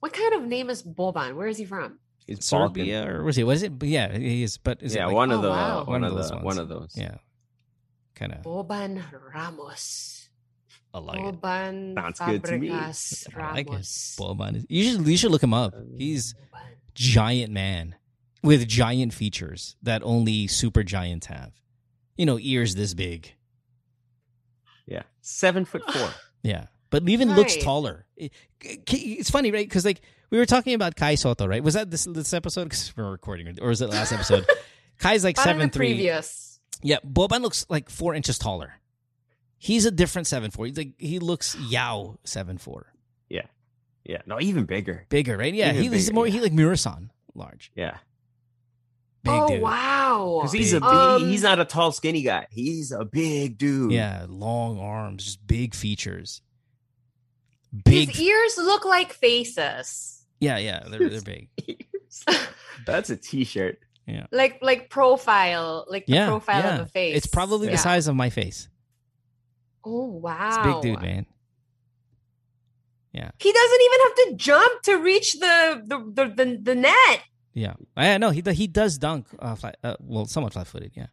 What 0.00 0.12
kind 0.12 0.34
of 0.34 0.42
name 0.44 0.68
is 0.68 0.82
Boban? 0.82 1.34
Where 1.34 1.46
is 1.48 1.56
he 1.56 1.64
from? 1.64 1.98
He's 2.26 2.50
Balkan. 2.50 2.74
Serbia 2.74 3.08
or 3.10 3.24
was 3.24 3.36
he? 3.36 3.44
Was 3.44 3.62
it? 3.62 3.78
But 3.78 3.88
yeah, 3.88 4.12
he 4.16 4.42
is. 4.42 4.58
But 4.58 4.82
is 4.82 4.94
yeah, 4.94 5.04
it 5.04 5.06
like, 5.06 5.14
one 5.14 5.30
of 5.32 5.38
Oh, 5.38 5.42
the 5.42 5.48
wow. 5.48 5.76
one, 5.84 5.86
One 5.86 6.04
of 6.04 6.12
of 6.12 6.18
those 6.18 6.30
the 6.30 6.36
one 6.38 6.58
of 6.58 6.68
those. 6.68 6.92
yeah, 6.94 7.14
kind 8.14 8.32
of. 8.34 8.42
Boban 8.42 9.02
Ramos. 9.34 10.25
I 10.96 11.00
like 11.00 11.18
it. 11.20 11.40
Boban 11.40 11.94
Sounds 11.94 12.18
good 12.20 12.44
to 12.44 12.58
me. 12.58 12.68
Fabregas 12.70 13.36
I 13.36 13.52
like 13.52 13.66
it. 13.66 13.70
Ramos. 13.70 14.16
Boban 14.18 14.56
is. 14.56 14.66
You 14.68 14.84
should 14.92 15.06
you 15.06 15.16
should 15.16 15.30
look 15.30 15.42
him 15.42 15.54
up. 15.54 15.74
He's 15.96 16.34
giant 16.94 17.52
man 17.52 17.94
with 18.42 18.66
giant 18.66 19.12
features 19.12 19.76
that 19.82 20.02
only 20.02 20.46
super 20.46 20.82
giants 20.82 21.26
have. 21.26 21.52
You 22.16 22.24
know, 22.26 22.38
ears 22.40 22.74
this 22.74 22.94
big. 22.94 23.34
Yeah, 24.86 25.02
seven 25.20 25.64
foot 25.64 25.82
four. 25.90 26.08
Yeah. 26.42 26.66
But 26.90 27.08
even 27.08 27.34
looks 27.34 27.56
taller. 27.56 28.06
It- 28.16 28.32
it's 28.62 29.28
funny, 29.30 29.50
right? 29.50 29.68
Because 29.68 29.84
like 29.84 30.00
we 30.30 30.38
were 30.38 30.46
talking 30.46 30.74
about 30.74 30.94
Kai 30.96 31.16
Sotto, 31.16 31.46
right? 31.46 31.62
Was 31.62 31.74
that 31.74 31.90
this 31.90 32.04
this 32.04 32.32
episode? 32.32 32.64
Because 32.64 32.96
we're 32.96 33.10
recording, 33.10 33.58
or 33.60 33.68
was 33.68 33.82
it 33.82 33.90
last 33.90 34.12
episode? 34.12 34.46
Kai's 34.98 35.24
like 35.24 35.36
Parang 35.36 35.56
seven 35.58 35.70
three. 35.70 35.88
previous. 35.88 36.60
Yeah, 36.82 36.98
Boban 37.06 37.42
looks 37.42 37.66
like 37.68 37.90
four 37.90 38.14
inches 38.14 38.38
taller. 38.38 38.74
He's 39.58 39.86
a 39.86 39.90
different 39.90 40.26
seven 40.26 40.50
four. 40.50 40.66
He's 40.66 40.76
like 40.76 40.92
he 40.98 41.18
looks 41.18 41.56
Yao 41.56 42.18
seven 42.24 42.58
four, 42.58 42.92
yeah, 43.28 43.46
yeah. 44.04 44.22
no, 44.26 44.38
even 44.40 44.64
bigger. 44.64 45.06
bigger, 45.08 45.36
right? 45.36 45.52
Yeah, 45.54 45.70
Even 45.70 45.82
he, 45.82 45.88
he's 45.88 46.06
bigger, 46.06 46.14
more 46.14 46.26
yeah. 46.26 46.32
he 46.34 46.40
like 46.40 46.52
Muresan 46.52 47.08
large, 47.34 47.72
Yeah, 47.74 47.96
big 49.24 49.32
oh 49.34 49.48
dude. 49.48 49.62
wow! 49.62 50.38
because 50.42 50.52
he's 50.52 50.72
a 50.74 50.80
Big. 50.80 50.88
big, 50.90 50.92
Um, 50.98 51.28
he's 51.30 51.42
not 51.42 51.58
a 51.58 51.64
tall 51.64 51.90
skinny 51.92 52.22
guy. 52.22 52.46
He's 52.50 52.92
a 52.92 53.04
big 53.04 53.56
dude. 53.58 53.92
Yeah, 53.92 54.26
long 54.28 54.78
arms, 54.78 55.24
just 55.24 55.46
big 55.46 55.74
features. 55.74 56.42
Big, 57.84 58.08
His 58.10 58.20
ears 58.20 58.56
look 58.58 58.84
like 58.84 59.12
faces, 59.12 60.24
yeah, 60.40 60.58
yeah, 60.58 60.84
they're 60.88 61.08
they're 61.08 61.20
big. 61.22 61.48
That's 62.86 63.10
a 63.10 63.16
t-shirt. 63.16 63.78
Yeah. 64.06 64.26
Like 64.30 64.58
like 64.62 64.88
profile, 64.90 65.84
like 65.88 66.06
the 66.06 66.12
Yeah, 66.14 66.26
profile 66.28 66.62
yeah. 66.62 66.74
of 66.76 66.80
a 66.82 66.86
face. 66.86 67.16
It's 67.16 67.26
probably 67.26 67.66
Yeah. 67.66 67.72
the 67.72 67.78
size 67.78 68.06
of 68.06 68.14
my 68.14 68.30
face. 68.30 68.68
Oh 69.88 70.16
It's 70.16 70.22
wow! 70.24 70.62
a 70.62 70.82
big 70.82 70.82
dude, 70.82 71.00
man. 71.02 71.26
Yeah. 73.12 73.30
He 73.38 73.52
doesn't 73.52 73.80
even 73.82 73.98
have 74.02 74.14
to 74.14 74.34
jump 74.36 74.82
to 74.82 74.96
reach 74.96 75.34
the 75.34 75.82
the 75.86 75.98
the, 75.98 76.34
the, 76.34 76.58
the 76.62 76.74
net. 76.74 77.22
Yeah, 77.54 77.74
I 77.96 78.18
know 78.18 78.30
he 78.30 78.42
he 78.52 78.66
does 78.66 78.98
dunk. 78.98 79.26
Uh, 79.38 79.54
flat, 79.54 79.76
uh, 79.82 79.96
well, 80.00 80.26
somewhat 80.26 80.52
flat 80.52 80.66
footed. 80.66 80.92
Yeah, 80.94 81.06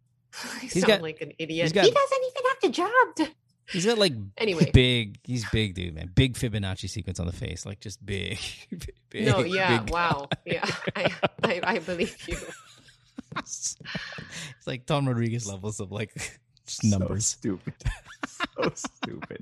He's 0.60 0.84
got- 0.84 1.00
like 1.00 1.20
an 1.22 1.32
idiot. 1.38 1.72
got- 1.72 1.84
he 1.86 1.90
doesn't 1.90 2.22
even 2.24 2.42
have 2.48 2.56
the 2.60 2.68
job. 2.68 3.16
To... 3.16 3.34
He's 3.72 3.86
got 3.86 3.96
like 3.98 4.12
Anyway. 4.36 4.70
big. 4.74 5.18
He's 5.24 5.48
big, 5.50 5.74
dude, 5.74 5.94
man. 5.94 6.10
Big 6.14 6.34
Fibonacci 6.34 6.90
sequence 6.90 7.20
on 7.20 7.26
the 7.26 7.32
face, 7.32 7.64
like 7.64 7.80
just 7.80 8.04
big. 8.04 8.38
big 9.10 9.26
no, 9.26 9.40
yeah, 9.40 9.78
big 9.80 9.90
wow, 9.90 10.28
yeah, 10.44 10.68
I, 10.96 11.14
I, 11.44 11.60
I 11.62 11.78
believe 11.78 12.16
you. 12.28 12.36
it's 13.38 13.76
like 14.66 14.84
Tom 14.86 15.06
Rodriguez 15.08 15.46
levels 15.46 15.80
of 15.80 15.90
like 15.92 16.12
just 16.68 16.82
So 16.90 16.98
numbers. 16.98 17.26
stupid. 17.26 17.74
so 18.26 18.72
stupid. 18.74 19.40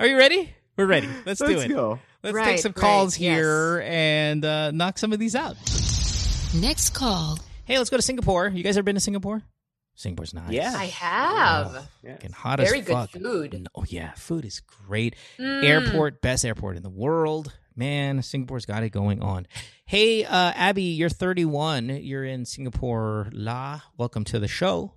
Are 0.00 0.06
you 0.06 0.16
ready? 0.16 0.50
We're 0.76 0.86
ready. 0.86 1.08
Let's, 1.26 1.40
do 1.40 1.46
Let's 1.46 1.62
it. 1.64 1.68
go. 1.68 1.98
Let's 2.22 2.36
take 2.36 2.46
Right, 2.46 2.60
some 2.60 2.70
right, 2.70 2.80
calls 2.80 3.18
yes. 3.18 3.36
here 3.36 3.82
and 3.84 4.44
uh, 4.44 4.70
knock 4.70 4.98
some 4.98 5.12
of 5.12 5.18
these 5.18 5.34
out. 5.34 5.56
Next 6.54 6.90
call. 6.90 7.38
Hey, 7.64 7.78
let's 7.78 7.90
go 7.90 7.96
to 7.96 8.02
Singapore. 8.02 8.48
You 8.48 8.62
guys 8.62 8.76
ever 8.76 8.84
been 8.84 8.94
to 8.94 9.00
Singapore? 9.00 9.42
Singapore's 9.96 10.32
nice. 10.32 10.50
Yeah. 10.50 10.72
I 10.76 10.84
have. 10.86 11.88
Yeah. 12.04 12.12
Fucking 12.12 12.30
hot 12.32 12.60
Very 12.60 12.80
as 12.80 12.84
good 12.86 13.10
food. 13.10 13.68
Oh 13.74 13.84
yeah, 13.88 14.12
food 14.12 14.44
is 14.44 14.60
great. 14.86 15.16
Mm. 15.40 15.64
Airport, 15.64 16.22
best 16.22 16.44
airport 16.44 16.76
in 16.76 16.84
the 16.84 16.88
world. 16.90 17.52
Man, 17.82 18.22
Singapore's 18.22 18.66
got 18.66 18.82
it 18.82 18.90
going 18.90 19.22
on. 19.22 19.46
Hey, 19.86 20.24
uh, 20.24 20.52
Abby, 20.56 20.82
you're 20.82 21.08
31. 21.08 21.88
You're 22.02 22.24
in 22.24 22.44
Singapore. 22.44 23.28
La, 23.32 23.82
welcome 23.96 24.24
to 24.24 24.40
the 24.40 24.48
show. 24.48 24.94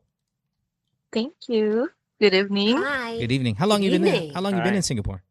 Thank 1.13 1.33
you. 1.47 1.91
Good 2.19 2.33
evening. 2.33 2.77
Hi. 2.77 3.19
Good 3.19 3.31
evening. 3.31 3.53
How 3.53 3.67
long 3.67 3.81
Good 3.81 3.85
you 3.93 4.00
been 4.00 4.01
there? 4.01 4.31
How 4.33 4.41
long 4.41 4.55
you 4.55 4.63
been 4.63 4.71
Hi. 4.73 4.77
in 4.77 4.81
Singapore? 4.81 5.21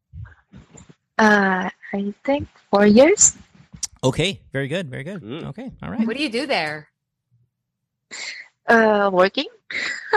Uh, 1.18 1.68
I 1.92 2.14
think 2.24 2.46
four 2.70 2.86
years. 2.86 3.36
Okay, 4.04 4.40
very 4.52 4.68
good, 4.68 4.88
very 4.88 5.02
good. 5.02 5.20
Mm. 5.20 5.46
Okay, 5.46 5.72
all 5.82 5.90
right. 5.90 6.06
What 6.06 6.16
do 6.16 6.22
you 6.22 6.30
do 6.30 6.46
there? 6.46 6.86
Uh, 8.68 9.10
working. 9.12 9.46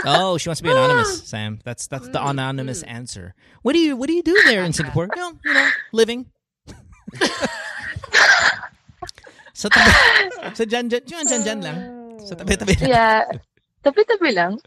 Oh, 0.05 0.37
she 0.37 0.49
wants 0.49 0.59
to 0.59 0.63
be 0.63 0.69
anonymous, 0.69 1.23
Sam. 1.27 1.59
That's 1.63 1.87
that's 1.87 2.07
the 2.09 2.19
Mm, 2.19 2.29
anonymous 2.29 2.83
mm. 2.83 2.89
answer. 2.89 3.33
What 3.63 3.73
do 3.73 3.79
you 3.79 3.97
What 3.97 4.07
do 4.07 4.13
you 4.13 4.21
do 4.23 4.39
there 4.45 4.63
in 4.63 4.71
Singapore? 4.79 5.09
You 5.15 5.19
know, 5.21 5.39
you 5.43 5.53
know 5.53 5.69
living. 5.91 6.27
sa 9.53 9.69
tabi, 9.69 9.91
sa 10.57 10.63
dyan, 10.65 10.89
dyan, 10.89 11.03
dyan, 11.05 11.25
dyan, 11.29 11.41
dyan 11.45 11.59
lang. 11.61 11.77
Sa 12.25 12.33
tabi, 12.35 12.57
tabi 12.57 12.73
lang. 12.81 12.89
Yeah. 12.89 13.23
Tabi-tabi 13.83 14.31
lang. 14.31 14.59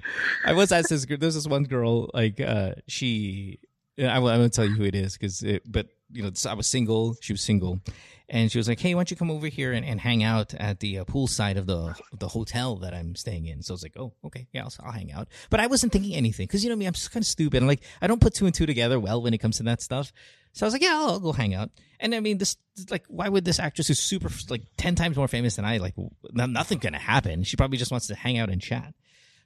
I 0.45 0.53
was 0.53 0.71
asked 0.73 0.91
this. 0.91 1.07
girl- 1.09 1.17
There's 1.17 1.35
this 1.35 1.49
one 1.49 1.65
girl, 1.65 2.11
like 2.12 2.38
uh, 2.38 2.73
she. 2.87 3.59
I 3.99 4.19
won't, 4.19 4.35
I 4.35 4.37
won't 4.37 4.53
tell 4.53 4.67
you 4.69 4.75
who 4.76 4.85
it 4.85 4.95
is 4.95 5.17
because, 5.17 5.43
it, 5.43 5.62
but 5.65 5.87
you 6.12 6.23
know, 6.23 6.31
I 6.47 6.53
was 6.53 6.67
single. 6.67 7.17
She 7.23 7.33
was 7.33 7.41
single, 7.41 7.81
and 8.29 8.53
she 8.53 8.59
was 8.59 8.69
like, 8.69 8.79
"Hey, 8.79 8.95
why 8.95 8.99
don't 9.00 9.11
you 9.11 9.17
come 9.17 9.31
over 9.31 9.47
here 9.49 9.73
and, 9.73 9.87
and 9.87 9.99
hang 9.99 10.23
out 10.23 10.53
at 10.53 10.81
the 10.81 10.99
uh, 10.99 11.05
pool 11.09 11.29
side 11.33 11.57
of 11.57 11.65
the 11.65 11.97
the 12.12 12.29
hotel 12.29 12.76
that 12.85 12.93
I'm 12.93 13.17
staying 13.17 13.47
in?" 13.47 13.62
So 13.65 13.73
I 13.73 13.76
was 13.81 13.83
like, 13.83 13.97
"Oh, 13.97 14.12
okay, 14.29 14.49
yeah, 14.53 14.65
I'll, 14.69 14.73
I'll 14.85 14.93
hang 14.93 15.12
out." 15.17 15.29
But 15.49 15.61
I 15.61 15.67
wasn't 15.67 15.93
thinking 15.97 16.12
anything 16.15 16.45
because 16.45 16.62
you 16.62 16.69
know 16.69 16.76
me, 16.76 16.85
I'm 16.85 16.93
just 16.93 17.11
kind 17.11 17.23
of 17.25 17.26
stupid. 17.26 17.62
I'm 17.62 17.67
like, 17.67 17.81
I 18.03 18.07
don't 18.07 18.21
put 18.21 18.35
two 18.35 18.45
and 18.45 18.55
two 18.55 18.67
together 18.67 19.00
well 19.00 19.23
when 19.23 19.33
it 19.33 19.38
comes 19.38 19.57
to 19.57 19.62
that 19.62 19.81
stuff. 19.81 20.12
So 20.56 20.64
I 20.64 20.66
was 20.66 20.72
like, 20.72 20.80
"Yeah, 20.82 20.96
I'll, 20.96 21.10
I'll 21.10 21.20
go 21.20 21.32
hang 21.36 21.52
out." 21.52 21.68
And 22.00 22.14
I 22.14 22.20
mean, 22.20 22.38
this 22.40 22.56
like, 22.88 23.04
why 23.08 23.28
would 23.28 23.44
this 23.44 23.60
actress 23.60 23.88
who's 23.88 24.00
super 24.00 24.28
like 24.48 24.64
ten 24.80 24.94
times 24.96 25.16
more 25.16 25.28
famous 25.28 25.56
than 25.56 25.64
I 25.68 25.76
like? 25.76 25.92
n- 25.98 26.52
Nothing 26.52 26.78
gonna 26.80 26.98
happen. 26.98 27.44
She 27.44 27.56
probably 27.60 27.76
just 27.76 27.90
wants 27.92 28.06
to 28.08 28.14
hang 28.16 28.38
out 28.40 28.48
and 28.48 28.56
chat. 28.60 28.94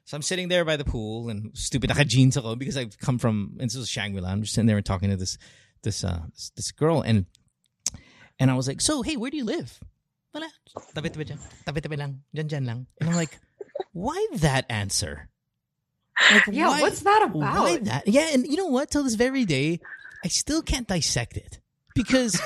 So 0.07 0.15
I'm 0.15 0.23
sitting 0.23 0.47
there 0.47 0.63
by 0.63 0.77
the 0.77 0.85
pool 0.87 1.27
and 1.29 1.51
stupid 1.53 1.89
naka 1.91 2.05
jeans 2.15 2.37
ako 2.37 2.55
because 2.55 2.77
I've 2.79 2.97
come 2.97 3.19
from 3.19 3.57
and 3.59 3.67
this 3.69 3.75
was 3.75 3.89
Shangri-La. 3.91 4.29
I'm 4.31 4.41
just 4.41 4.55
sitting 4.55 4.67
there 4.71 4.77
and 4.77 4.85
talking 4.85 5.09
to 5.11 5.17
this 5.19 5.37
this 5.83 6.03
uh 6.03 6.21
this, 6.31 6.51
this 6.55 6.71
girl 6.71 7.01
and 7.03 7.25
and 8.39 8.49
I 8.49 8.55
was 8.55 8.67
like, 8.67 8.79
"So, 8.81 9.03
hey, 9.03 9.17
where 9.17 9.29
do 9.29 9.37
you 9.37 9.45
live?" 9.45 9.79
Wala. 10.33 10.47
Tabi-tabi 10.95 11.25
dyan. 11.27 11.39
Tabi-tabi 11.67 11.97
lang. 11.99 12.23
Dyan, 12.33 12.47
dyan 12.47 12.65
lang. 12.65 12.87
And 13.03 13.09
I'm 13.11 13.15
like, 13.19 13.35
"Why 13.91 14.15
that 14.39 14.63
answer?" 14.71 15.27
Like, 16.31 16.47
Yeah, 16.47 16.69
why- 16.71 16.81
what's 16.81 17.01
that 17.03 17.21
about? 17.27 17.35
Why 17.61 17.77
that? 17.83 18.07
Yeah, 18.07 18.31
and 18.31 18.47
you 18.47 18.55
know 18.55 18.67
what? 18.71 18.89
Till 18.91 19.03
this 19.03 19.15
very 19.15 19.43
day, 19.45 19.79
I 20.23 20.27
still 20.27 20.61
can't 20.61 20.87
dissect 20.87 21.37
it 21.37 21.59
because 21.95 22.39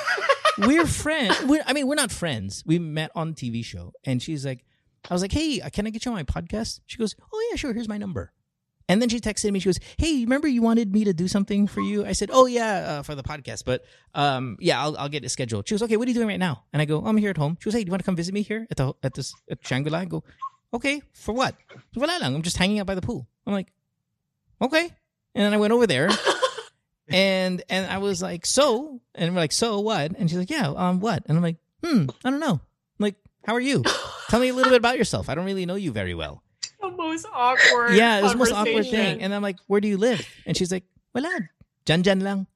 we're 0.58 0.86
friends. 0.86 1.36
I 1.66 1.72
mean, 1.72 1.86
we're 1.86 1.94
not 1.94 2.10
friends. 2.10 2.62
We 2.66 2.78
met 2.78 3.10
on 3.14 3.34
TV 3.34 3.64
show, 3.64 3.92
and 4.04 4.22
she's 4.22 4.46
like, 4.46 4.64
I 5.08 5.14
was 5.14 5.22
like, 5.22 5.32
hey, 5.32 5.60
can 5.72 5.86
I 5.86 5.90
get 5.90 6.04
you 6.04 6.10
on 6.10 6.16
my 6.16 6.24
podcast? 6.24 6.80
She 6.86 6.98
goes, 6.98 7.14
oh 7.32 7.48
yeah, 7.50 7.56
sure. 7.56 7.72
Here's 7.72 7.88
my 7.88 7.98
number. 7.98 8.32
And 8.88 9.02
then 9.02 9.08
she 9.08 9.18
texted 9.20 9.50
me. 9.50 9.58
She 9.58 9.66
goes, 9.66 9.80
"Hey, 9.98 10.20
remember 10.20 10.46
you 10.46 10.62
wanted 10.62 10.92
me 10.92 11.04
to 11.04 11.12
do 11.12 11.26
something 11.26 11.66
for 11.66 11.80
you?" 11.80 12.06
I 12.06 12.12
said, 12.12 12.30
"Oh 12.32 12.46
yeah, 12.46 12.98
uh, 12.98 13.02
for 13.02 13.16
the 13.16 13.22
podcast, 13.24 13.64
but 13.64 13.84
um, 14.14 14.56
yeah, 14.60 14.80
I'll, 14.80 14.96
I'll 14.96 15.08
get 15.08 15.24
it 15.24 15.30
scheduled." 15.30 15.66
She 15.66 15.74
goes, 15.74 15.82
"Okay, 15.82 15.96
what 15.96 16.06
are 16.06 16.10
you 16.10 16.14
doing 16.14 16.28
right 16.28 16.38
now?" 16.38 16.62
And 16.72 16.80
I 16.80 16.84
go, 16.84 17.04
"I'm 17.04 17.16
here 17.16 17.30
at 17.30 17.36
home." 17.36 17.56
She 17.60 17.64
goes, 17.64 17.74
"Hey, 17.74 17.82
do 17.82 17.88
you 17.88 17.90
want 17.90 18.02
to 18.02 18.06
come 18.06 18.14
visit 18.14 18.32
me 18.32 18.42
here 18.42 18.66
at 18.70 18.76
the 18.76 18.92
at 19.02 19.14
this 19.14 19.34
at 19.50 19.58
Shangri-La?" 19.66 19.98
I 19.98 20.04
go, 20.04 20.22
"Okay, 20.72 21.02
for 21.12 21.32
what?" 21.32 21.56
Wala 21.96 22.18
lang. 22.20 22.36
I'm 22.36 22.42
just 22.42 22.58
hanging 22.58 22.78
out 22.78 22.86
by 22.86 22.94
the 22.94 23.02
pool. 23.02 23.26
I'm 23.44 23.54
like, 23.54 23.72
"Okay," 24.62 24.84
and 25.34 25.44
then 25.44 25.52
I 25.52 25.56
went 25.56 25.72
over 25.72 25.88
there, 25.88 26.08
and 27.08 27.62
and 27.68 27.90
I 27.90 27.98
was 27.98 28.22
like, 28.22 28.46
"So," 28.46 29.00
and 29.14 29.34
we're 29.34 29.40
like, 29.40 29.52
"So 29.52 29.80
what?" 29.80 30.12
And 30.18 30.28
she's 30.28 30.38
like, 30.38 30.50
"Yeah, 30.50 30.72
um, 30.76 31.00
what?" 31.00 31.22
And 31.26 31.36
I'm 31.36 31.42
like, 31.42 31.56
"Hmm, 31.84 32.06
I 32.24 32.30
don't 32.30 32.40
know." 32.40 32.52
I'm 32.54 32.60
like, 32.98 33.16
"How 33.44 33.54
are 33.54 33.60
you? 33.60 33.84
Tell 34.28 34.40
me 34.40 34.48
a 34.48 34.54
little 34.54 34.70
bit 34.70 34.78
about 34.78 34.98
yourself. 34.98 35.28
I 35.28 35.34
don't 35.34 35.44
really 35.44 35.66
know 35.66 35.76
you 35.76 35.92
very 35.92 36.14
well." 36.14 36.42
The 36.80 36.90
most 36.90 37.26
awkward. 37.32 37.94
Yeah, 37.94 38.18
it 38.18 38.22
was 38.22 38.32
the 38.32 38.38
most 38.38 38.52
awkward 38.52 38.86
thing. 38.86 39.22
And 39.22 39.34
I'm 39.34 39.42
like, 39.42 39.56
where 39.66 39.80
do 39.80 39.88
you 39.88 39.96
live? 39.96 40.26
And 40.44 40.56
she's 40.56 40.70
like, 40.70 40.84
wala, 41.14 41.30
dyan 41.84 42.02
dyan 42.02 42.22
lang. 42.22 42.46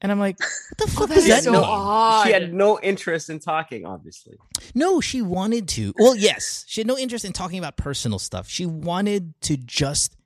And 0.00 0.10
I'm 0.10 0.18
like, 0.18 0.38
what 0.40 0.78
the 0.78 0.86
fuck 0.88 1.08
that 1.08 1.14
does 1.14 1.24
is 1.24 1.30
that 1.30 1.44
so 1.44 1.52
mean? 1.52 1.60
odd. 1.64 2.26
She 2.26 2.32
had 2.32 2.52
no 2.52 2.80
interest 2.80 3.30
in 3.30 3.38
talking, 3.38 3.84
obviously. 3.86 4.36
No, 4.74 5.00
she 5.00 5.22
wanted 5.22 5.68
to. 5.68 5.92
Well, 5.98 6.16
yes, 6.16 6.64
she 6.66 6.80
had 6.80 6.86
no 6.86 6.98
interest 6.98 7.24
in 7.24 7.32
talking 7.32 7.58
about 7.58 7.76
personal 7.76 8.18
stuff. 8.18 8.48
She 8.48 8.66
wanted 8.66 9.40
to 9.42 9.56
just 9.56 10.16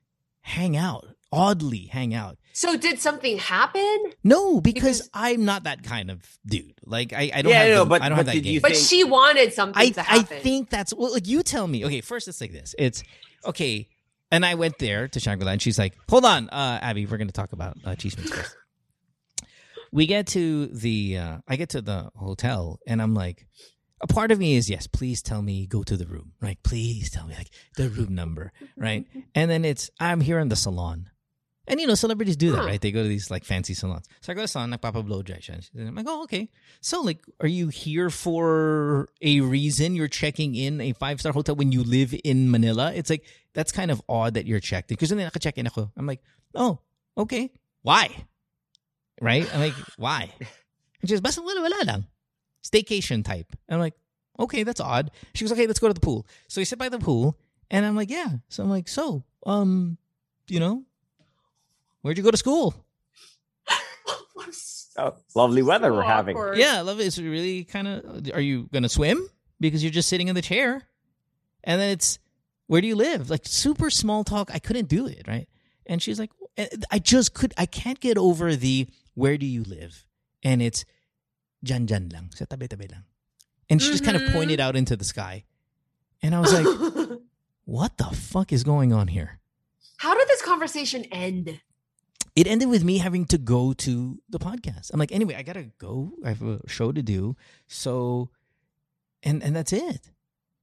hang 0.41 0.77
out, 0.77 1.05
oddly 1.31 1.85
hang 1.91 2.13
out. 2.13 2.37
So 2.53 2.75
did 2.77 2.99
something 2.99 3.37
happen? 3.37 3.97
No, 4.23 4.59
because, 4.61 4.81
Because- 5.01 5.09
I'm 5.13 5.45
not 5.45 5.63
that 5.63 5.83
kind 5.83 6.09
of 6.09 6.21
dude. 6.45 6.73
Like 6.85 7.13
I, 7.13 7.31
I 7.33 7.41
don't 7.41 7.51
Yeah, 7.51 7.63
have 7.63 7.71
no, 7.75 7.83
the- 7.83 7.89
but- 7.89 8.01
I 8.01 8.09
don't 8.09 8.17
but 8.17 8.25
have 8.27 8.35
that 8.35 8.41
game. 8.41 8.53
you 8.55 8.61
But 8.61 8.75
she 8.75 9.03
wanted 9.03 9.53
something 9.53 9.81
I, 9.81 9.89
to 9.89 10.01
happen. 10.01 10.37
I 10.37 10.39
think 10.41 10.69
that's 10.69 10.93
well. 10.93 11.11
Like 11.13 11.27
you 11.27 11.43
tell 11.43 11.67
me. 11.67 11.85
Okay, 11.85 12.01
first 12.01 12.27
it's 12.27 12.41
like 12.41 12.51
this. 12.51 12.73
It's 12.79 13.03
okay. 13.45 13.87
And 14.31 14.45
I 14.45 14.55
went 14.55 14.77
there 14.79 15.07
to 15.07 15.19
Shangri-La, 15.21 15.53
and 15.53 15.61
she's 15.61 15.79
like, 15.79 15.93
"Hold 16.09 16.25
on, 16.25 16.49
uh, 16.49 16.79
Abby, 16.81 17.05
we're 17.05 17.15
going 17.17 17.29
to 17.29 17.33
talk 17.33 17.53
about 17.53 17.77
uh, 17.85 17.95
cheese 17.95 18.13
first. 18.15 18.55
We 19.91 20.05
get 20.05 20.27
to 20.27 20.67
the, 20.67 21.17
uh, 21.17 21.37
I 21.47 21.55
get 21.55 21.69
to 21.69 21.81
the 21.81 22.09
hotel, 22.13 22.77
and 22.85 23.01
I'm 23.01 23.13
like, 23.13 23.47
a 24.01 24.07
part 24.07 24.31
of 24.31 24.37
me 24.39 24.55
is 24.57 24.69
yes, 24.69 24.85
please 24.85 25.21
tell 25.21 25.41
me 25.41 25.65
go 25.65 25.81
to 25.83 25.95
the 25.95 26.05
room, 26.05 26.33
right? 26.41 26.57
Please 26.61 27.09
tell 27.09 27.25
me 27.25 27.35
like 27.35 27.49
the 27.77 27.87
room 27.89 28.13
number, 28.13 28.51
right? 28.75 29.05
And 29.33 29.49
then 29.49 29.63
it's 29.63 29.89
I'm 29.99 30.19
here 30.19 30.39
in 30.39 30.49
the 30.49 30.57
salon. 30.57 31.09
And 31.67 31.81
you 31.81 31.87
know, 31.87 31.95
celebrities 31.95 32.37
do 32.37 32.51
that, 32.53 32.63
right? 32.63 32.79
They 32.79 32.91
go 32.91 33.03
to 33.03 33.09
these 33.09 33.29
like 33.29 33.43
fancy 33.43 33.73
salons. 33.73 34.07
So 34.21 34.31
I 34.31 34.35
go 34.35 34.39
to 34.39 34.43
the 34.43 34.47
salon, 34.47 34.71
nagpapa-blow 34.71 35.21
dry 35.23 35.37
siya. 35.37 35.69
And 35.75 35.89
I'm 35.89 35.95
like, 35.95 36.05
oh, 36.07 36.23
okay. 36.23 36.49
So 36.79 37.01
like, 37.01 37.19
are 37.41 37.47
you 37.47 37.67
here 37.67 38.09
for 38.09 39.09
a 39.21 39.41
reason? 39.41 39.93
You're 39.93 40.07
checking 40.07 40.55
in 40.55 40.79
a 40.79 40.93
five 40.93 41.19
star 41.19 41.33
hotel 41.33 41.55
when 41.55 41.73
you 41.73 41.83
live 41.83 42.15
in 42.23 42.49
Manila? 42.49 42.93
It's 42.95 43.09
like 43.09 43.25
that's 43.53 43.71
kind 43.71 43.91
of 43.91 44.01
odd 44.07 44.35
that 44.35 44.45
you're 44.45 44.61
checked 44.61 44.91
in. 44.91 44.95
Because 44.95 45.09
then 45.09 45.17
naka-check 45.17 45.57
in 45.57 45.67
ako. 45.67 45.91
I'm 45.97 46.07
like, 46.07 46.21
oh, 46.55 46.79
okay. 47.17 47.51
Why? 47.81 48.09
Right? 49.19 49.53
I'm 49.53 49.59
like, 49.59 49.73
why? 49.97 50.31
And 50.39 51.09
she 51.09 51.13
goes, 51.13 51.21
basta 51.21 51.41
wala, 51.41 51.61
wala 51.61 51.83
lang. 51.85 52.05
Staycation 52.63 53.25
type. 53.25 53.51
And 53.67 53.75
I'm 53.75 53.79
like, 53.79 53.95
okay, 54.39 54.63
that's 54.63 54.79
odd. 54.79 55.11
She 55.33 55.43
goes, 55.43 55.51
okay, 55.51 55.67
let's 55.67 55.79
go 55.79 55.87
to 55.87 55.93
the 55.93 55.99
pool. 55.99 56.25
So 56.47 56.61
we 56.61 56.65
sit 56.65 56.79
by 56.79 56.89
the 56.89 56.99
pool, 56.99 57.37
and 57.69 57.85
I'm 57.85 57.95
like, 57.95 58.09
yeah. 58.09 58.29
So 58.49 58.63
I'm 58.63 58.69
like, 58.69 58.87
so, 58.87 59.23
um, 59.45 59.97
you 60.47 60.59
know, 60.59 60.83
where'd 62.01 62.17
you 62.17 62.23
go 62.23 62.31
to 62.31 62.37
school? 62.37 62.75
Oh, 64.99 65.13
lovely 65.35 65.61
weather 65.61 65.93
we're 65.93 66.01
So 66.01 66.07
having. 66.07 66.35
awkward. 66.35 66.57
Yeah, 66.57 66.79
I 66.79 66.81
love 66.81 66.99
it. 66.99 67.05
It's 67.05 67.19
really 67.19 67.63
kind 67.63 67.87
of. 67.87 68.31
Are 68.33 68.41
you 68.41 68.67
gonna 68.73 68.89
swim? 68.89 69.29
Because 69.59 69.83
you're 69.83 69.91
just 69.91 70.09
sitting 70.09 70.27
in 70.27 70.33
the 70.33 70.41
chair, 70.41 70.87
and 71.63 71.79
then 71.79 71.91
it's 71.91 72.17
where 72.65 72.81
do 72.81 72.87
you 72.87 72.95
live? 72.95 73.29
Like 73.29 73.45
super 73.45 73.91
small 73.91 74.23
talk. 74.23 74.49
I 74.53 74.57
couldn't 74.59 74.87
do 74.87 75.05
it 75.05 75.27
right. 75.27 75.47
And 75.85 76.01
she's 76.01 76.19
like, 76.19 76.31
eh, 76.57 76.67
I 76.89 76.97
just 76.97 77.35
could. 77.35 77.53
I 77.57 77.67
can't 77.67 77.99
get 77.99 78.17
over 78.17 78.55
the 78.55 78.87
where 79.13 79.37
do 79.37 79.45
you 79.45 79.63
live, 79.63 80.05
and 80.43 80.61
it's 80.61 80.83
jan 81.63 81.85
jan 81.85 82.09
lang 82.09 82.31
sa 82.33 82.45
tabi 82.45 82.67
tabi 82.67 82.87
lang, 82.91 83.03
and 83.69 83.81
she 83.81 83.91
just 83.91 84.03
kind 84.03 84.17
of 84.17 84.23
mm-hmm. 84.23 84.33
pointed 84.33 84.59
out 84.59 84.75
into 84.75 84.95
the 84.95 85.05
sky, 85.05 85.45
and 86.23 86.33
I 86.33 86.39
was 86.39 86.53
like, 86.53 87.19
what 87.65 87.97
the 87.97 88.05
fuck 88.05 88.51
is 88.51 88.63
going 88.63 88.93
on 88.93 89.07
here? 89.07 89.39
How 89.97 90.13
did 90.13 90.27
this 90.27 90.41
conversation 90.41 91.05
end? 91.11 91.61
It 92.37 92.45
ended 92.47 92.69
with 92.69 92.83
me 92.83 92.99
having 92.99 93.25
to 93.33 93.37
go 93.37 93.73
to 93.73 94.19
the 94.29 94.39
podcast. 94.39 94.91
I'm 94.93 94.99
like, 94.99 95.11
anyway, 95.11 95.35
I 95.35 95.41
gotta 95.43 95.67
go. 95.79 96.11
I 96.23 96.29
have 96.29 96.41
a 96.41 96.59
show 96.67 96.91
to 96.93 97.01
do. 97.01 97.35
So, 97.67 98.29
and 99.23 99.43
and 99.43 99.55
that's 99.55 99.73
it. 99.73 100.11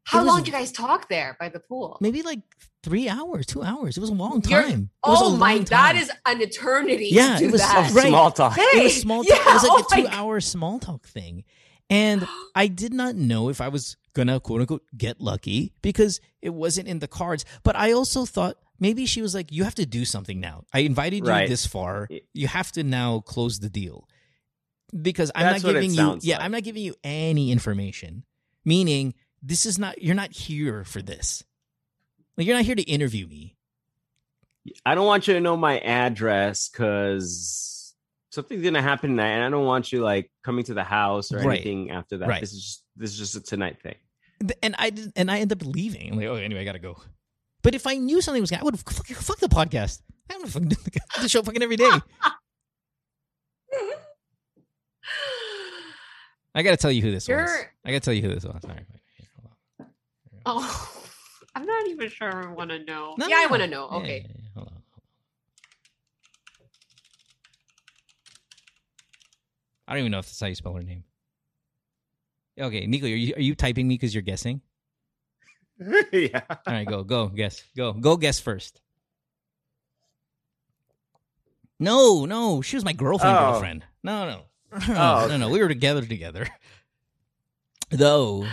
How 0.05 0.19
was- 0.19 0.27
long 0.29 0.39
did 0.39 0.47
you 0.49 0.53
guys 0.53 0.71
talk 0.71 1.09
there 1.09 1.37
by 1.41 1.49
the 1.49 1.61
pool? 1.61 1.97
Maybe 2.01 2.23
like 2.23 2.41
three 2.83 3.09
hours, 3.09 3.47
two 3.47 3.63
hours. 3.63 3.97
It 3.97 4.01
was 4.01 4.11
a 4.11 4.15
long 4.15 4.43
You're- 4.47 4.63
time. 4.71 4.83
It 4.83 4.89
oh 5.03 5.11
was 5.13 5.23
Oh 5.23 5.37
my, 5.37 5.55
long 5.55 5.65
that 5.65 5.93
time. 5.93 5.97
is 5.97 6.11
an 6.27 6.41
eternity. 6.43 7.09
Yeah, 7.11 7.35
to 7.35 7.39
do 7.41 7.49
it 7.49 7.53
was 7.53 7.61
that. 7.63 7.91
Right. 7.93 8.09
Small 8.09 8.31
talk. 8.31 8.55
Hey, 8.57 8.81
It 8.81 8.83
was 8.85 9.01
small. 9.01 9.25
Yeah, 9.25 9.37
Talk. 9.37 9.47
It 9.49 9.53
was 9.55 9.63
like 9.65 9.73
oh 9.73 9.99
a 9.99 10.03
two-hour 10.03 10.41
small 10.41 10.79
talk 10.79 11.07
thing, 11.07 11.45
And 11.91 12.27
I 12.55 12.67
did 12.69 12.93
not 12.93 13.15
know 13.17 13.49
if 13.49 13.61
I 13.61 13.69
was 13.69 13.97
gonna 14.15 14.39
quote 14.41 14.61
unquote 14.61 14.85
get 14.97 15.21
lucky 15.21 15.73
because 15.83 16.21
it 16.41 16.51
wasn't 16.51 16.87
in 16.87 16.99
the 17.01 17.09
cards. 17.09 17.45
But 17.65 17.75
I 17.75 17.91
also 17.93 18.25
thought 18.27 18.57
maybe 18.79 19.07
she 19.07 19.23
was 19.23 19.35
like, 19.35 19.53
"You 19.53 19.65
have 19.65 19.75
to 19.77 19.87
do 19.87 20.05
something 20.05 20.41
now. 20.41 20.65
I 20.73 20.81
invited 20.81 21.25
you 21.25 21.31
Right. 21.31 21.49
this 21.49 21.67
far. 21.67 22.09
You 22.33 22.47
have 22.49 22.73
to 22.73 22.83
now 22.85 23.21
close 23.21 23.59
the 23.61 23.71
deal." 23.71 24.09
Because 25.01 25.31
I'm 25.35 25.43
That's 25.47 25.65
not 25.65 25.73
giving 25.75 25.93
you, 25.93 26.19
yeah, 26.23 26.37
like. 26.37 26.45
I'm 26.45 26.53
not 26.53 26.63
giving 26.63 26.83
you 26.83 26.95
any 27.03 27.51
information. 27.51 28.25
Meaning, 28.65 29.15
this 29.43 29.67
is 29.67 29.79
not. 29.79 30.01
You're 30.03 30.15
not 30.15 30.33
here 30.33 30.85
for 30.85 31.03
this. 31.03 31.43
Like, 32.37 32.47
you're 32.47 32.57
not 32.57 32.65
here 32.65 32.75
to 32.77 32.83
interview 32.83 33.27
me. 33.27 33.57
I 34.87 34.95
don't 34.95 35.07
want 35.07 35.29
you 35.29 35.35
to 35.35 35.41
know 35.41 35.57
my 35.57 35.79
address 35.81 36.69
because 36.69 37.95
something's 38.31 38.63
gonna 38.63 38.83
happen 38.83 39.11
tonight, 39.11 39.31
and 39.33 39.45
I 39.45 39.51
don't 39.51 39.67
want 39.67 39.93
you 39.93 40.03
like 40.03 40.31
coming 40.45 40.65
to 40.65 40.75
the 40.75 40.85
house 40.85 41.33
or 41.33 41.39
Right. 41.39 41.61
anything 41.61 41.91
after 41.91 42.19
that. 42.19 42.29
Right. 42.29 42.41
This 42.41 42.53
is 42.53 42.63
just, 42.65 42.85
this 42.97 43.11
is 43.13 43.19
just 43.19 43.37
a 43.37 43.41
tonight 43.41 43.83
thing. 43.83 43.97
And 44.63 44.75
I 44.79 44.93
and 45.17 45.31
I 45.31 45.41
end 45.41 45.53
up 45.53 45.65
leaving. 45.65 46.13
I'm 46.13 46.19
like, 46.19 46.27
oh, 46.27 46.35
anyway, 46.35 46.61
I 46.61 46.65
gotta 46.65 46.79
go. 46.79 47.01
But 47.65 47.75
if 47.75 47.87
I 47.87 47.95
knew 47.97 48.21
something 48.21 48.41
was 48.43 48.51
going, 48.51 48.61
I 48.61 48.65
would 48.65 48.79
fuck, 48.79 49.07
fuck 49.07 49.39
the 49.39 49.49
podcast. 49.49 50.03
I 50.31 50.37
would 50.37 50.43
have 50.45 50.53
fucking 50.53 50.69
do 50.69 50.77
the 51.23 51.29
show 51.29 51.43
fucking 51.43 51.63
every 51.63 51.77
day. 51.77 51.91
I 56.55 56.63
gotta 56.63 56.77
tell 56.77 56.93
you 56.93 57.03
who 57.03 57.11
this 57.11 57.25
was. 57.27 57.29
You're- 57.31 57.69
I 57.85 57.91
gotta 57.91 58.01
tell 58.01 58.15
you 58.15 58.23
who 58.23 58.29
this 58.29 58.45
was. 58.45 58.63
All 58.65 58.71
right, 58.71 58.85
wait, 58.93 59.01
here, 59.17 59.29
hold 59.35 59.51
on. 59.81 59.87
Oh, 60.47 61.03
I'm 61.57 61.65
not 61.67 61.89
even 61.89 62.09
sure 62.09 62.31
I 62.49 62.53
want 62.53 62.71
to 62.71 62.85
know. 62.85 63.15
No, 63.19 63.27
yeah, 63.27 63.39
I 63.41 63.47
want 63.47 63.63
to 63.63 63.69
know. 63.69 63.89
Yeah, 63.91 63.97
Okay. 63.99 64.27
yeah, 64.29 64.35
yeah, 64.37 64.49
hold 64.55 64.69
on. 64.69 64.83
I 69.89 69.93
don't 69.95 70.01
even 70.01 70.13
know 70.13 70.19
if 70.19 70.27
that's 70.27 70.41
how 70.41 70.47
you 70.47 70.55
spell 70.55 70.75
her 70.75 70.83
name. 70.83 71.05
Okay, 72.61 72.87
Nico, 72.87 73.07
are 73.07 73.09
you, 73.09 73.35
are 73.35 73.41
you 73.41 73.55
typing 73.55 73.89
me 73.89 73.95
because 73.95 74.15
you're 74.15 74.23
guessing? 74.23 74.61
yeah. 76.13 76.43
All 76.49 76.57
right, 76.67 76.87
go, 76.87 77.03
go, 77.03 77.29
guess, 77.29 77.63
go, 77.77 77.93
go, 77.93 78.17
guess 78.17 78.41
first. 78.41 78.81
No, 81.81 82.25
no, 82.25 82.63
she 82.63 82.77
was 82.77 82.85
my 82.85 82.93
girlfriend. 82.93 83.37
Oh. 83.37 83.53
Girlfriend. 83.53 83.85
No, 84.03 84.27
no, 84.27 84.43
Oh, 84.89 85.27
no, 85.29 85.37
no. 85.37 85.49
We 85.49 85.61
were 85.61 85.69
together 85.69 86.05
together. 86.05 86.49
Though, 87.91 88.47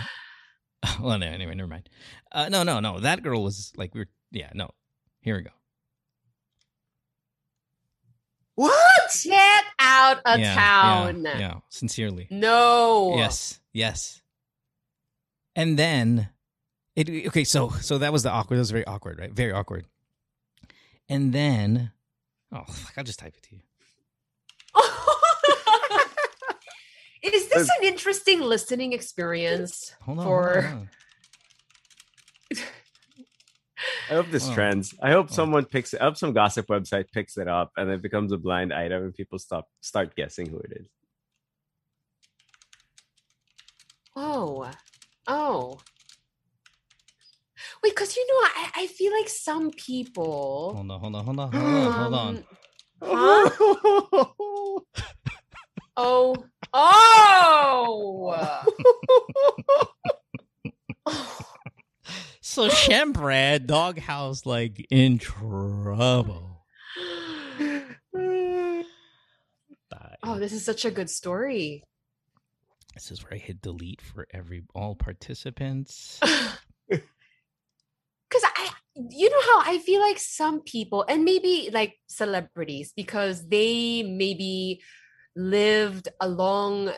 well, 1.00 1.18
no, 1.18 1.26
anyway, 1.26 1.54
never 1.54 1.68
mind. 1.68 1.88
Uh, 2.30 2.48
no, 2.48 2.62
no, 2.62 2.80
no. 2.80 3.00
That 3.00 3.22
girl 3.22 3.42
was 3.42 3.72
like 3.76 3.94
we 3.94 4.00
were. 4.00 4.08
Yeah, 4.30 4.50
no. 4.54 4.70
Here 5.20 5.36
we 5.36 5.42
go. 5.42 5.50
What? 8.54 9.20
Get 9.24 9.64
out 9.78 10.20
of 10.24 10.38
yeah, 10.38 10.54
town. 10.54 11.24
Yeah, 11.24 11.38
yeah, 11.38 11.54
sincerely. 11.68 12.28
No. 12.30 13.14
Yes, 13.16 13.60
yes. 13.72 14.22
And 15.56 15.78
then 15.78 16.28
it 16.96 17.26
okay, 17.28 17.44
so 17.44 17.70
so 17.80 17.98
that 17.98 18.12
was 18.12 18.22
the 18.22 18.30
awkward. 18.30 18.56
That 18.56 18.60
was 18.60 18.70
very 18.70 18.86
awkward, 18.86 19.18
right? 19.18 19.32
Very 19.32 19.52
awkward. 19.52 19.86
And 21.08 21.32
then 21.32 21.92
oh, 22.52 22.64
fuck, 22.64 22.92
I'll 22.96 23.04
just 23.04 23.18
type 23.18 23.34
it 23.36 23.42
to 23.44 23.54
you. 23.56 23.60
Is 27.22 27.48
this 27.48 27.68
an 27.78 27.84
interesting 27.84 28.40
listening 28.40 28.92
experience? 28.92 29.94
Hold 30.02 30.18
on. 30.18 30.24
For- 30.24 30.60
hold 30.62 30.74
on. 30.80 30.90
I 34.10 34.14
hope 34.14 34.30
this 34.30 34.48
Oh. 34.48 34.54
trends. 34.54 34.94
I 35.02 35.12
hope 35.12 35.28
Oh. 35.30 35.34
someone 35.34 35.64
picks 35.64 35.94
it 35.94 36.00
up. 36.00 36.16
Some 36.16 36.32
gossip 36.32 36.66
website 36.66 37.10
picks 37.12 37.36
it 37.38 37.48
up, 37.48 37.72
and 37.76 37.90
it 37.90 38.02
becomes 38.02 38.32
a 38.32 38.38
blind 38.38 38.72
item, 38.72 39.04
and 39.04 39.14
people 39.14 39.38
stop 39.38 39.68
start 39.80 40.14
guessing 40.16 40.48
who 40.50 40.58
it 40.58 40.72
is. 40.80 40.86
Oh, 44.14 44.70
oh. 45.26 45.80
Wait, 47.82 47.94
because 47.94 48.16
you 48.16 48.26
know, 48.28 48.34
I, 48.34 48.70
I 48.82 48.86
feel 48.86 49.12
like 49.12 49.28
some 49.28 49.70
people. 49.72 50.72
Hold 50.74 50.90
on, 50.90 51.00
hold 51.00 51.14
on, 51.16 51.24
hold 51.24 51.38
on, 51.40 51.52
hold 51.52 51.64
on, 51.74 51.92
hold 51.92 52.14
on. 52.14 52.44
um, 53.02 54.84
Oh, 55.94 56.34
oh. 56.72 58.64
So 62.40 62.68
Shembrad 62.68 63.66
Doghouse 63.66 64.44
like 64.46 64.86
in 64.90 65.18
trouble. 65.18 66.66
oh, 70.22 70.38
this 70.38 70.52
is 70.52 70.64
such 70.64 70.84
a 70.84 70.90
good 70.90 71.08
story. 71.08 71.82
This 72.94 73.10
is 73.10 73.22
where 73.22 73.34
I 73.34 73.38
hit 73.38 73.62
delete 73.62 74.00
for 74.00 74.26
every 74.32 74.64
all 74.74 74.94
participants. 74.94 76.20
Because 79.02 79.14
I, 79.14 79.18
you 79.18 79.30
know 79.30 79.40
how 79.42 79.72
I 79.72 79.78
feel 79.78 80.00
like 80.00 80.18
some 80.18 80.60
people, 80.60 81.04
and 81.08 81.24
maybe 81.24 81.70
like 81.72 81.94
celebrities, 82.08 82.92
because 82.96 83.46
they 83.48 84.02
maybe 84.02 84.80
lived 85.36 86.08
a 86.20 86.28
long, 86.28 86.92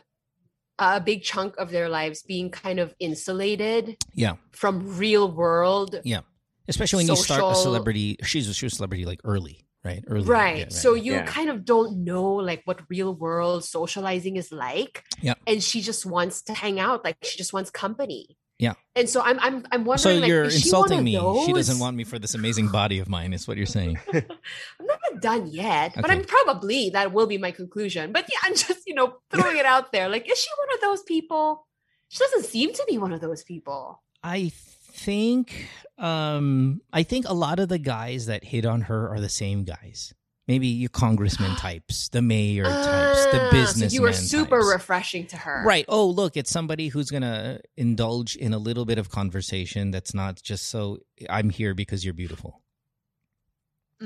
a 0.79 1.01
big 1.01 1.23
chunk 1.23 1.57
of 1.57 1.71
their 1.71 1.89
lives 1.89 2.23
being 2.23 2.51
kind 2.51 2.81
of 2.81 2.95
insulated 2.99 3.97
Yeah. 4.15 4.35
from 4.53 4.97
real 4.99 5.31
world. 5.31 6.01
Yeah. 6.05 6.21
Especially 6.67 6.99
when 7.05 7.09
you 7.09 7.17
start 7.17 7.43
a 7.53 7.55
celebrity 7.61 8.17
she's 8.25 8.49
a, 8.49 8.55
she 8.55 8.67
was 8.67 8.73
a 8.73 8.77
celebrity 8.77 9.05
like 9.05 9.21
early, 9.23 9.67
right? 9.85 10.03
Early. 10.09 10.25
Right. 10.25 10.59
yeah, 10.59 10.69
So 10.71 10.95
you 10.95 11.13
Yeah. 11.13 11.27
kind 11.27 11.51
of 11.51 11.65
don't 11.65 12.05
know 12.05 12.25
like 12.35 12.63
what 12.65 12.81
real 12.89 13.15
world 13.15 13.65
socializing 13.65 14.37
is 14.37 14.51
like. 14.51 15.05
Yeah. 15.21 15.35
And 15.47 15.63
she 15.63 15.83
just 15.83 16.07
wants 16.07 16.43
to 16.45 16.55
hang 16.55 16.81
out. 16.81 17.05
Like 17.05 17.19
she 17.23 17.37
just 17.37 17.53
wants 17.53 17.71
company. 17.71 18.37
Yeah. 18.59 18.75
And 18.95 19.09
so 19.09 19.21
I'm 19.21 19.39
I'm 19.41 19.67
I'm 19.73 19.83
So 19.83 20.11
wondering 20.11 20.21
like 20.21 20.29
you're 20.29 20.51
she 20.51 20.57
insulting 20.59 20.99
of 20.99 21.05
me. 21.05 21.45
She 21.47 21.53
doesn't 21.53 21.79
want 21.81 21.97
me 21.97 22.05
for 22.05 22.19
this 22.19 22.35
amazing 22.35 22.69
body 22.69 23.01
of 23.01 23.09
mine, 23.09 23.33
is 23.33 23.49
what 23.49 23.57
you're 23.57 23.67
saying. 23.67 23.99
I'm 24.13 24.87
not 24.87 25.21
done 25.21 25.49
yet, 25.49 25.95
but 25.97 26.11
I'm 26.11 26.25
probably 26.25 26.91
that 26.91 27.13
will 27.13 27.27
be 27.27 27.39
my 27.39 27.51
conclusion. 27.51 28.13
But 28.13 28.27
yeah, 28.31 28.39
I'm 28.45 28.55
just, 28.55 28.87
you 28.87 28.95
know, 28.95 29.17
throwing 29.31 29.57
it 29.57 29.67
out 29.67 29.91
there. 29.91 30.09
Like, 30.09 30.31
is 30.31 30.39
she 30.39 30.49
one 30.59 30.75
of 30.77 30.81
those 30.83 31.03
people? 31.03 31.67
She 32.09 32.19
doesn't 32.19 32.45
seem 32.45 32.73
to 32.73 32.85
be 32.89 32.97
one 32.97 33.13
of 33.13 33.21
those 33.21 33.43
people. 33.43 34.03
I 34.23 34.53
think 34.55 35.69
um 35.99 36.81
I 36.93 37.03
think 37.03 37.29
a 37.29 37.35
lot 37.35 37.59
of 37.59 37.69
the 37.69 37.79
guys 37.79 38.27
that 38.27 38.45
hit 38.45 38.65
on 38.65 38.83
her 38.83 39.09
are 39.11 39.21
the 39.21 39.29
same 39.29 39.65
guys. 39.65 40.15
Maybe 40.47 40.67
your 40.69 40.91
congressman 40.91 41.57
types, 41.57 42.09
the 42.11 42.21
mayor 42.21 42.65
types, 42.65 43.27
the 43.33 43.41
Ah, 43.41 43.51
businessman. 43.51 43.91
So 43.91 43.95
you 43.95 44.03
were 44.03 44.13
super 44.13 44.59
types. 44.61 44.73
refreshing 44.73 45.27
to 45.29 45.37
her. 45.39 45.63
Right. 45.65 45.87
Oh, 45.89 46.07
look, 46.07 46.37
it's 46.37 46.51
somebody 46.51 46.89
who's 46.89 47.11
going 47.11 47.23
to 47.23 47.61
indulge 47.77 48.37
in 48.37 48.53
a 48.53 48.59
little 48.59 48.85
bit 48.85 48.99
of 48.99 49.11
conversation 49.11 49.91
that's 49.91 50.13
not 50.13 50.43
just 50.43 50.67
so 50.69 50.99
I'm 51.31 51.49
here 51.51 51.73
because 51.75 52.05
you're 52.05 52.15
beautiful. 52.15 52.61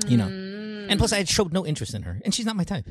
you 0.07 0.15
know. 0.15 0.27
And 0.27 0.97
plus, 0.97 1.11
I 1.11 1.15
Mm. 1.17 1.19
had 1.19 1.29
showed 1.29 1.51
no 1.51 1.65
interest 1.65 1.93
in 1.93 2.03
her, 2.03 2.21
and 2.23 2.33
she's 2.33 2.45
not 2.45 2.55
my 2.55 2.63
type. 2.63 2.87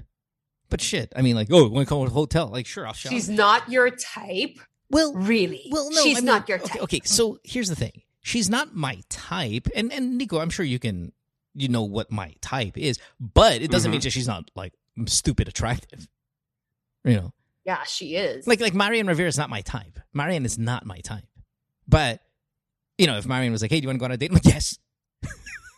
But 0.68 0.82
shit, 0.82 1.10
I 1.16 1.22
mean, 1.22 1.36
like, 1.36 1.48
oh, 1.50 1.66
want 1.68 1.86
to 1.86 1.88
come 1.88 2.00
to 2.04 2.06
a 2.06 2.10
hotel? 2.10 2.48
Like, 2.48 2.66
sure, 2.66 2.86
I'll 2.86 2.92
show. 2.92 3.08
she's 3.08 3.30
not 3.30 3.70
your 3.70 3.88
type. 3.90 4.58
well, 4.90 5.14
Really? 5.14 5.68
well, 5.70 5.90
no, 5.90 6.02
she's 6.02 6.18
I 6.18 6.20
mean, 6.20 6.26
not 6.26 6.48
your 6.50 6.58
okay, 6.58 6.68
type. 6.68 6.82
Okay, 6.82 7.00
so 7.04 7.38
here's 7.44 7.68
the 7.70 7.76
thing: 7.76 8.02
she's 8.20 8.50
not 8.50 8.74
my 8.74 9.00
type, 9.08 9.68
and 9.74 9.90
and 9.90 10.18
Nico, 10.18 10.38
I'm 10.38 10.50
sure 10.50 10.66
you 10.66 10.78
can, 10.78 11.12
you 11.60 11.68
know 11.68 11.82
what 11.82 12.10
my 12.10 12.34
type 12.40 12.76
is, 12.78 12.98
but 13.20 13.60
it 13.62 13.70
doesn't 13.70 13.90
mean 13.90 14.00
that 14.00 14.10
she's 14.10 14.28
not 14.28 14.50
like 14.54 14.72
stupid 15.06 15.48
attractive. 15.48 16.08
You 17.04 17.14
know, 17.16 17.32
Yeah, 17.64 17.82
she 17.84 18.16
is. 18.16 18.46
like 18.46 18.60
like 18.60 18.74
Marian 18.74 19.06
Rivera 19.06 19.28
is 19.28 19.38
not 19.38 19.50
my 19.50 19.60
type. 19.60 19.98
Marian 20.12 20.44
is 20.44 20.58
not 20.58 20.84
my 20.86 20.98
type. 21.00 21.24
But 21.86 22.20
you 22.98 23.06
know, 23.06 23.16
if 23.18 23.26
Marian 23.26 23.52
was 23.52 23.62
like, 23.62 23.70
"Hey, 23.70 23.80
do 23.80 23.84
you 23.84 23.88
want 23.88 23.96
to 23.96 24.00
go 24.00 24.04
on 24.06 24.12
a 24.12 24.16
date?" 24.16 24.30
I'm 24.30 24.34
like, 24.34 24.44
"Yes, 24.44 24.78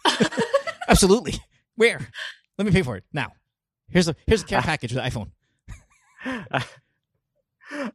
absolutely. 0.88 1.34
Where? 1.76 2.00
Let 2.58 2.64
me 2.66 2.72
pay 2.72 2.82
for 2.82 2.96
it 2.96 3.04
now. 3.12 3.32
Here's 3.88 4.08
a 4.08 4.16
here's 4.26 4.42
a 4.42 4.46
care 4.46 4.62
package 4.70 4.92
with 4.94 5.02
iPhone." 5.02 5.30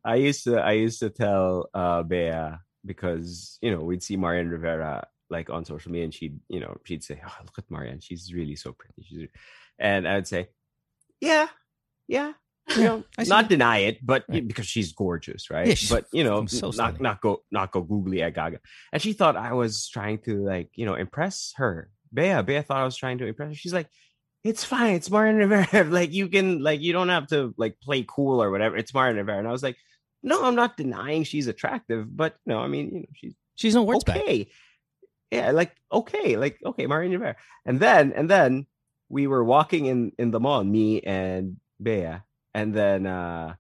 I 0.06 0.15
used 0.15 0.43
to 0.45 0.58
I 0.62 0.71
used 0.74 1.00
to 1.00 1.10
tell 1.10 1.69
uh 1.74 2.04
Bea 2.04 2.58
because 2.86 3.58
you 3.62 3.71
know 3.71 3.84
we'd 3.84 4.02
see 4.04 4.15
Marian 4.15 4.50
Rivera 4.50 5.08
like 5.29 5.49
on 5.49 5.65
social 5.65 5.91
media 5.91 6.05
and 6.05 6.13
she'd 6.13 6.39
you 6.49 6.59
know 6.59 6.75
she'd 6.85 7.03
say 7.03 7.19
oh 7.25 7.33
look 7.43 7.57
at 7.57 7.69
Marian 7.69 7.99
she's 7.99 8.33
really 8.33 8.55
so 8.55 8.73
pretty 8.73 9.01
she's 9.03 9.27
and 9.79 10.07
I'd 10.07 10.27
say 10.27 10.49
yeah 11.19 11.47
yeah 12.07 12.33
you 12.75 12.83
know 12.83 13.03
I 13.17 13.23
not 13.23 13.49
deny 13.49 13.79
it 13.79 14.05
but 14.05 14.23
Right. 14.29 14.47
because 14.47 14.67
she's 14.67 14.91
gorgeous 14.93 15.49
right 15.49 15.67
Yeah, 15.67 15.73
she's 15.75 15.89
but 15.89 16.05
you 16.11 16.23
know 16.23 16.45
so 16.45 16.69
not 16.71 16.99
not 17.01 17.21
go 17.21 17.41
not 17.51 17.71
go 17.71 17.81
googly 17.81 18.21
at 18.21 18.33
Gaga 18.35 18.59
and 18.93 19.01
she 19.01 19.13
thought 19.13 19.35
I 19.35 19.53
was 19.53 19.88
trying 19.89 20.19
to 20.25 20.43
like 20.45 20.69
you 20.75 20.85
know 20.85 20.95
impress 20.95 21.53
her 21.57 21.89
Bea 22.13 22.41
Bea 22.43 22.61
thought 22.61 22.77
I 22.81 22.85
was 22.85 22.95
trying 22.97 23.17
to 23.19 23.25
impress 23.25 23.49
her 23.49 23.55
she's 23.55 23.73
like 23.73 23.88
it's 24.43 24.63
fine. 24.63 24.93
It's 24.93 25.09
Marian 25.09 25.38
Rivera. 25.49 25.85
like 25.85 26.13
you 26.13 26.27
can 26.27 26.61
like 26.61 26.79
you 26.79 26.93
don't 26.93 27.09
have 27.09 27.25
to 27.29 27.55
like 27.57 27.79
play 27.81 28.05
cool 28.07 28.43
or 28.43 28.51
whatever. 28.51 28.77
It's 28.77 28.93
Marian 28.93 29.17
Rivera. 29.17 29.39
And 29.39 29.47
I 29.47 29.51
was 29.51 29.63
like, 29.63 29.75
no, 30.21 30.45
I'm 30.45 30.53
not 30.53 30.77
denying 30.77 31.23
she's 31.23 31.47
attractive, 31.47 32.15
but 32.15 32.35
no, 32.45 32.59
I 32.59 32.67
mean, 32.67 32.91
you 32.93 32.99
know, 32.99 33.05
she's 33.15 33.33
She's 33.55 33.73
no 33.73 33.81
words 33.81 34.03
back. 34.03 34.17
Yeah, 35.31 35.51
like 35.51 35.75
okay, 35.91 36.38
like 36.38 36.59
okay, 36.63 36.85
Marian 36.88 37.11
Rivera. 37.13 37.35
And 37.65 37.79
then 37.79 38.13
and 38.13 38.29
then 38.29 38.67
we 39.09 39.27
were 39.27 39.43
walking 39.43 39.85
in 39.85 40.11
in 40.17 40.31
the 40.31 40.39
mall, 40.39 40.63
me 40.63 41.01
and 41.01 41.57
Bea, 41.81 42.21
and 42.53 42.73
then 42.73 43.05
uh 43.05 43.55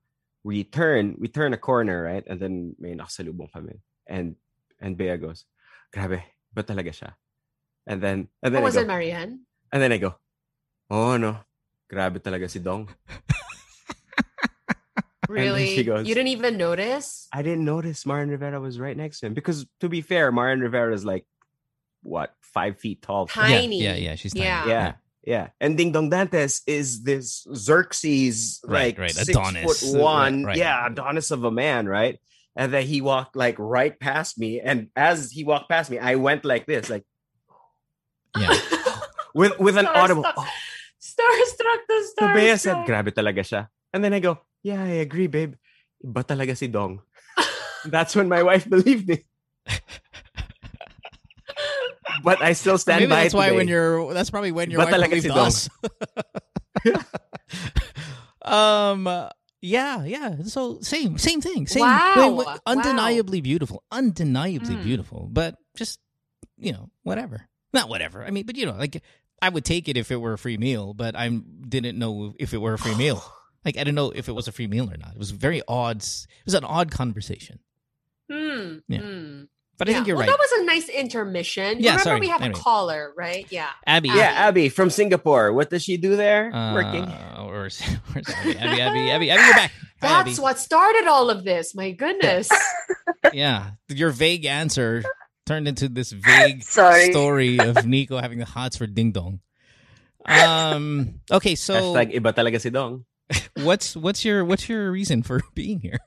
we 0.45 0.63
turn, 0.63 1.17
we 1.17 1.27
turn 1.27 1.53
a 1.53 1.57
corner, 1.57 2.03
right? 2.05 2.21
And 2.27 2.39
then 2.39 2.75
may 2.77 2.93
nakasalubong 2.93 3.49
kami. 3.51 3.81
And 4.05 4.35
and 4.79 4.93
Bea 4.95 5.17
goes, 5.17 5.45
grabe, 5.89 6.21
ba 6.53 6.61
talaga 6.61 6.93
siya? 6.93 7.17
And 7.87 7.97
then, 8.01 8.29
and 8.45 8.53
then 8.53 8.61
Oh, 8.61 8.65
I 8.65 8.69
was 8.69 8.75
go, 8.77 8.81
it 8.81 8.87
Marian? 8.87 9.45
and 9.73 9.81
then 9.81 9.91
I 9.91 9.97
go, 9.97 10.15
oh 10.89 11.17
no, 11.17 11.37
grabe 11.91 12.21
talaga 12.21 12.49
si 12.49 12.59
Dong. 12.59 12.89
Really? 15.27 15.73
she 15.73 15.83
goes- 15.83 16.05
you 16.07 16.13
didn't 16.13 16.29
even 16.29 16.57
notice? 16.57 17.27
I 17.33 17.41
didn't 17.41 17.65
notice 17.65 18.05
Marian 18.05 18.29
Rivera 18.29 18.61
was 18.61 18.79
right 18.79 18.95
next 18.95 19.19
to 19.21 19.25
him 19.25 19.33
because, 19.33 19.65
to 19.81 19.89
be 19.89 20.01
fair, 20.01 20.31
Marian 20.31 20.59
Rivera 20.61 20.93
is 20.93 21.03
like 21.03 21.25
what 22.05 22.33
five 22.41 22.77
feet 22.79 23.01
tall. 23.01 23.27
Tiny. 23.27 23.81
Yeah, 23.81 23.95
yeah, 23.95 24.11
yeah, 24.11 24.15
she's 24.15 24.33
tiny. 24.33 24.45
Yeah. 24.45 24.67
Yeah, 24.67 24.93
yeah. 25.25 25.47
And 25.59 25.75
Dingdong 25.77 26.09
Dantes 26.13 26.61
is 26.69 27.03
this 27.03 27.45
Xerxes, 27.53 28.61
Right, 28.63 28.95
like 28.95 28.99
right, 28.99 29.11
six 29.11 29.29
Adonis. 29.33 29.65
foot 29.81 29.99
one, 29.99 30.45
Right, 30.45 30.53
right. 30.53 30.57
yeah, 30.57 30.85
Adonis 30.87 31.31
of 31.31 31.43
a 31.43 31.51
man, 31.51 31.87
right? 31.89 32.19
And 32.55 32.71
then 32.71 32.85
he 32.87 33.01
walked 33.01 33.35
like 33.35 33.57
right 33.59 33.97
past 33.99 34.37
me, 34.39 34.61
and 34.61 34.87
as 34.95 35.31
he 35.31 35.43
walked 35.43 35.67
past 35.67 35.91
me, 35.91 35.99
I 35.99 36.15
went 36.15 36.45
like 36.45 36.63
this, 36.69 36.87
like 36.89 37.03
Yeah. 38.37 38.53
with 39.35 39.59
with 39.59 39.75
an 39.75 39.87
audible. 39.87 40.23
Oh, 40.23 40.47
Starstruck 41.01 41.81
the 41.87 41.99
so 42.17 42.23
starstruck. 42.27 42.33
Bea 42.33 42.55
said, 42.57 42.77
"Grabe 42.87 43.11
talaga 43.11 43.43
siya," 43.43 43.67
and 43.93 44.03
then 44.03 44.13
I 44.13 44.19
go, 44.19 44.39
"Yeah, 44.63 44.81
I 44.81 45.03
agree, 45.05 45.27
babe. 45.27 45.53
Iba 46.03 46.23
talaga 46.25 46.55
si 46.57 46.67
Dong." 46.67 47.01
That's 47.85 48.15
when 48.15 48.27
my 48.27 48.41
wife 48.41 48.67
believed 48.69 49.07
me. 49.07 49.23
but 52.23 52.41
I 52.41 52.53
still 52.53 52.77
stand 52.77 53.01
Maybe 53.01 53.09
by 53.09 53.23
that's 53.23 53.33
it 53.33 53.37
why 53.37 53.45
today. 53.47 53.57
when 53.57 53.67
you're 53.67 54.13
that's 54.13 54.29
probably 54.29 54.51
when 54.51 54.71
your 54.71 54.81
Iba 54.81 54.85
wife 54.85 54.93
talaga 54.93 55.09
believed 55.09 55.23
si 55.23 55.29
Dong. 55.29 55.37
us. 55.47 55.69
um 58.41 59.07
uh, 59.07 59.29
yeah, 59.61 60.03
yeah. 60.05 60.35
So 60.45 60.79
same, 60.81 61.17
same 61.17 61.41
thing. 61.41 61.65
Same. 61.67 61.81
Wow, 61.81 62.13
when- 62.17 62.35
when- 62.37 62.45
wow. 62.45 62.59
undeniably 62.67 63.41
beautiful. 63.41 63.83
Undeniably 63.91 64.75
Mm. 64.75 64.83
beautiful. 64.83 65.27
But 65.31 65.55
just 65.75 65.99
you 66.57 66.71
know, 66.71 66.89
whatever. 67.03 67.47
Not 67.73 67.89
whatever. 67.89 68.23
I 68.23 68.29
mean, 68.31 68.45
but 68.45 68.55
you 68.55 68.65
know, 68.65 68.73
like 68.77 69.01
I 69.41 69.49
would 69.49 69.65
take 69.65 69.89
it 69.89 69.97
if 69.97 70.11
it 70.11 70.17
were 70.17 70.33
a 70.33 70.37
free 70.37 70.57
meal, 70.57 70.93
but 70.93 71.15
I 71.15 71.27
didn't 71.29 71.97
know 71.97 72.35
if 72.39 72.53
it 72.53 72.59
were 72.59 72.73
a 72.73 72.77
free 72.79 72.95
meal. 72.95 73.23
Like 73.65 73.77
I 73.77 73.79
didn't 73.79 73.95
know 73.95 74.11
if 74.11 74.29
it 74.29 74.33
was 74.33 74.47
a 74.47 74.51
free 74.51 74.67
meal 74.67 74.91
or 74.93 74.95
not. 74.95 75.13
It 75.13 75.17
was 75.17 75.31
very 75.31 75.63
odd. 75.67 75.97
It 75.97 76.45
was 76.45 76.53
an 76.53 76.63
odd 76.63 76.91
conversation. 76.91 77.57
Hmm. 78.31 78.77
Yeah. 78.87 78.99
hmm. 78.99 79.43
But 79.77 79.87
I 79.87 79.91
Yeah. 79.91 79.97
think 79.97 80.07
you're 80.07 80.15
well, 80.15 80.27
right. 80.27 80.31
that 80.31 80.39
was 80.39 80.51
a 80.61 80.63
nice 80.65 80.87
intermission. 80.89 81.79
Yeah, 81.79 81.91
Remember 81.99 82.03
sorry. 82.03 82.19
we 82.21 82.27
have 82.29 82.41
Anyway. 82.41 82.59
a 82.59 82.63
caller, 82.63 83.13
right? 83.17 83.45
Yeah. 83.49 83.69
Abby. 83.85 84.07
yeah, 84.09 84.47
Abby 84.47 84.69
from 84.69 84.89
Singapore. 84.89 85.51
What 85.51 85.69
does 85.69 85.83
she 85.83 85.97
do 85.97 86.15
there? 86.15 86.49
Working. 86.53 87.03
Uh, 87.03 87.43
or, 87.43 87.67
where's 87.67 87.81
Abby? 87.83 88.55
Abby, 88.55 88.81
Abby, 88.81 88.81
Abby, 89.11 89.29
Abby, 89.31 89.43
you're 89.43 89.53
back. 89.53 89.71
Hi, 90.01 90.23
That's 90.23 90.37
Abby. 90.39 90.41
what 90.41 90.59
started 90.59 91.07
all 91.07 91.29
of 91.29 91.43
this. 91.43 91.75
My 91.75 91.91
goodness. 91.91 92.49
Yeah, 93.33 93.71
your 93.89 94.11
vague 94.11 94.45
answer 94.45 95.03
turned 95.45 95.67
into 95.67 95.89
this 95.89 96.11
vague 96.13 96.63
story 97.11 97.59
of 97.59 97.85
Nico 97.85 98.17
having 98.21 98.37
the 98.39 98.45
hots 98.45 98.77
for 98.77 98.87
Dingdong. 98.87 99.39
Um. 100.25 101.19
Okay, 101.29 101.55
so 101.55 101.73
Hashtag 101.93 102.13
iba 102.15 102.31
talaga 102.33 102.61
si 102.61 102.69
Dong. 102.69 103.03
what's 103.65 103.95
what's 103.97 104.23
your 104.23 104.45
what's 104.45 104.69
your 104.69 104.89
reason 104.91 105.21
for 105.21 105.41
being 105.53 105.81
here? 105.81 105.97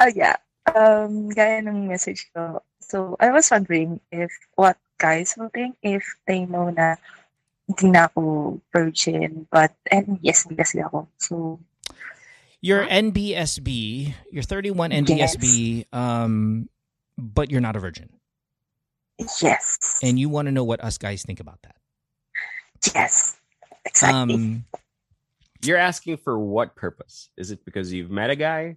Oh, 0.00 0.10
yeah. 0.16 0.36
Um, 0.72 1.28
gaya 1.28 1.60
ng 1.60 1.88
message 1.88 2.30
ko. 2.32 2.62
So, 2.80 3.16
I 3.20 3.30
was 3.30 3.50
wondering 3.50 4.00
if 4.12 4.32
what 4.56 4.78
guys 4.96 5.34
will 5.36 5.52
think 5.52 5.76
if 5.82 6.04
they 6.26 6.46
know 6.46 6.70
na 6.70 6.96
hindi 7.68 7.92
na 7.92 8.08
ako 8.08 8.60
virgin, 8.72 9.46
but 9.52 9.72
NBSB 9.92 10.56
kasi 10.56 10.80
ako. 10.80 11.08
So, 11.18 11.60
You're 12.64 12.88
NBSB. 12.88 14.14
You're 14.32 14.42
31 14.42 14.90
NBSB. 15.04 15.84
Um, 15.92 16.70
but 17.18 17.50
you're 17.50 17.60
not 17.60 17.76
a 17.76 17.78
virgin, 17.78 18.08
yes. 19.42 20.00
and 20.02 20.18
you 20.18 20.30
want 20.30 20.48
to 20.48 20.52
know 20.52 20.64
what 20.64 20.82
us 20.82 20.96
guys 20.96 21.22
think 21.22 21.40
about 21.40 21.60
that. 21.62 21.76
yes. 22.94 23.36
Exactly. 23.84 24.34
Um. 24.34 24.64
You're 25.64 25.78
asking 25.78 26.18
for 26.18 26.38
what 26.38 26.76
purpose? 26.76 27.30
Is 27.38 27.50
it 27.50 27.64
because 27.64 27.90
you've 27.90 28.10
met 28.10 28.28
a 28.28 28.36
guy? 28.36 28.76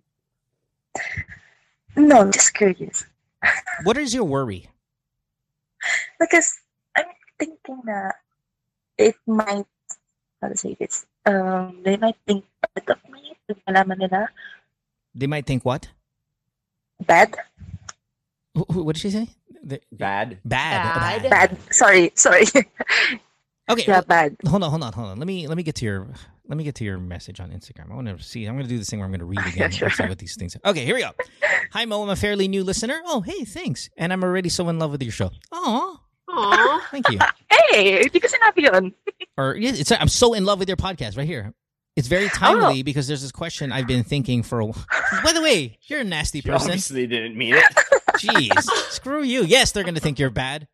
No, 1.98 2.22
I'm 2.22 2.32
just 2.32 2.54
curious. 2.54 3.06
What 3.84 3.98
is 3.98 4.14
your 4.14 4.24
worry? 4.24 4.70
Because 6.20 6.58
I'm 6.98 7.06
thinking 7.38 7.82
that 7.86 8.16
it 8.98 9.16
might, 9.28 9.66
how 10.42 10.50
to 10.50 10.58
say 10.58 10.76
this, 10.80 11.06
um, 11.26 11.80
they 11.84 11.98
might 11.98 12.16
think 12.26 12.44
bad 12.74 12.98
of 12.98 13.12
me 13.12 13.38
if 13.48 13.58
malaman 13.70 14.00
nila. 14.00 14.28
They 15.14 15.28
might 15.28 15.46
think 15.46 15.64
what? 15.64 15.90
Bad? 17.06 17.36
Wh- 18.58 18.66
wh- 18.74 18.86
What 18.86 18.96
did 18.96 19.02
she 19.02 19.12
say? 19.12 19.30
The- 19.64 19.82
Bad. 19.92 20.40
bad. 20.44 21.22
Bad. 21.22 21.30
Bad. 21.30 21.58
Sorry, 21.74 22.12
sorry. 22.16 22.46
Okay. 23.70 23.84
yeah, 23.86 24.02
bad. 24.02 24.36
hold 24.48 24.64
on, 24.64 24.70
hold 24.72 24.84
on, 24.84 24.94
hold 24.94 25.08
on. 25.10 25.20
Let 25.20 25.28
me 25.28 25.46
let 25.48 25.58
me 25.58 25.64
get 25.64 25.76
to 25.76 25.86
your 25.86 26.08
let 26.48 26.58
me 26.58 26.64
get 26.64 26.76
to 26.76 26.84
your 26.86 26.98
message 26.98 27.40
on 27.40 27.50
Instagram. 27.52 27.92
I 27.92 27.96
want 27.96 28.08
to 28.08 28.24
see. 28.24 28.46
I'm 28.46 28.56
going 28.56 28.64
to 28.66 28.70
do 28.70 28.78
this 28.78 28.90
thing 28.90 29.00
where 29.00 29.06
I'm 29.06 29.12
going 29.12 29.20
to 29.20 29.26
read 29.26 29.46
again. 29.54 29.72
sure. 29.72 29.90
see 29.90 30.04
what 30.08 30.18
these 30.18 30.36
things. 30.36 30.56
Are. 30.56 30.70
Okay, 30.72 30.86
here 30.86 30.96
we 30.96 31.02
go. 31.02 31.12
Hi 31.74 31.86
Mo, 31.86 32.04
I'm 32.04 32.10
a 32.10 32.16
fairly 32.16 32.48
new 32.48 32.64
listener. 32.64 33.02
Oh, 33.06 33.22
hey, 33.22 33.44
thanks. 33.44 33.90
And 33.98 34.14
I'm 34.14 34.24
already 34.24 34.50
so 34.50 34.70
in 34.70 34.80
love 34.80 34.92
with 34.92 35.04
your 35.04 35.12
show. 35.12 35.32
Oh, 35.52 36.00
Aw. 36.30 36.88
thank 36.92 37.10
you. 37.10 37.20
Hey, 37.70 37.98
hindi 38.04 38.20
ko 38.22 38.28
sinabi 38.30 38.72
yun. 38.72 38.94
or 39.36 39.56
yeah, 39.58 39.72
it's 39.76 39.92
I'm 39.92 40.08
so 40.08 40.34
in 40.34 40.46
love 40.46 40.58
with 40.60 40.70
your 40.70 40.78
podcast 40.78 41.18
right 41.18 41.28
here. 41.28 41.54
It's 41.98 42.08
very 42.08 42.30
timely 42.30 42.82
because 42.82 43.08
there's 43.08 43.22
this 43.24 43.32
question 43.34 43.74
I've 43.74 43.88
been 43.88 44.04
thinking 44.06 44.42
for 44.42 44.60
a 44.62 44.66
while. 44.66 44.86
By 45.24 45.34
the 45.34 45.42
way, 45.42 45.78
you're 45.88 46.00
a 46.00 46.04
nasty 46.06 46.38
You 46.40 46.44
person. 46.44 46.70
obviously 46.70 47.08
didn't 47.08 47.36
mean 47.36 47.56
it. 47.56 47.66
Jeez, 48.20 48.62
screw 48.92 49.22
you. 49.22 49.44
Yes, 49.44 49.74
they're 49.74 49.84
going 49.84 49.96
to 49.96 50.00
think 50.02 50.18
you're 50.18 50.30
bad. 50.30 50.68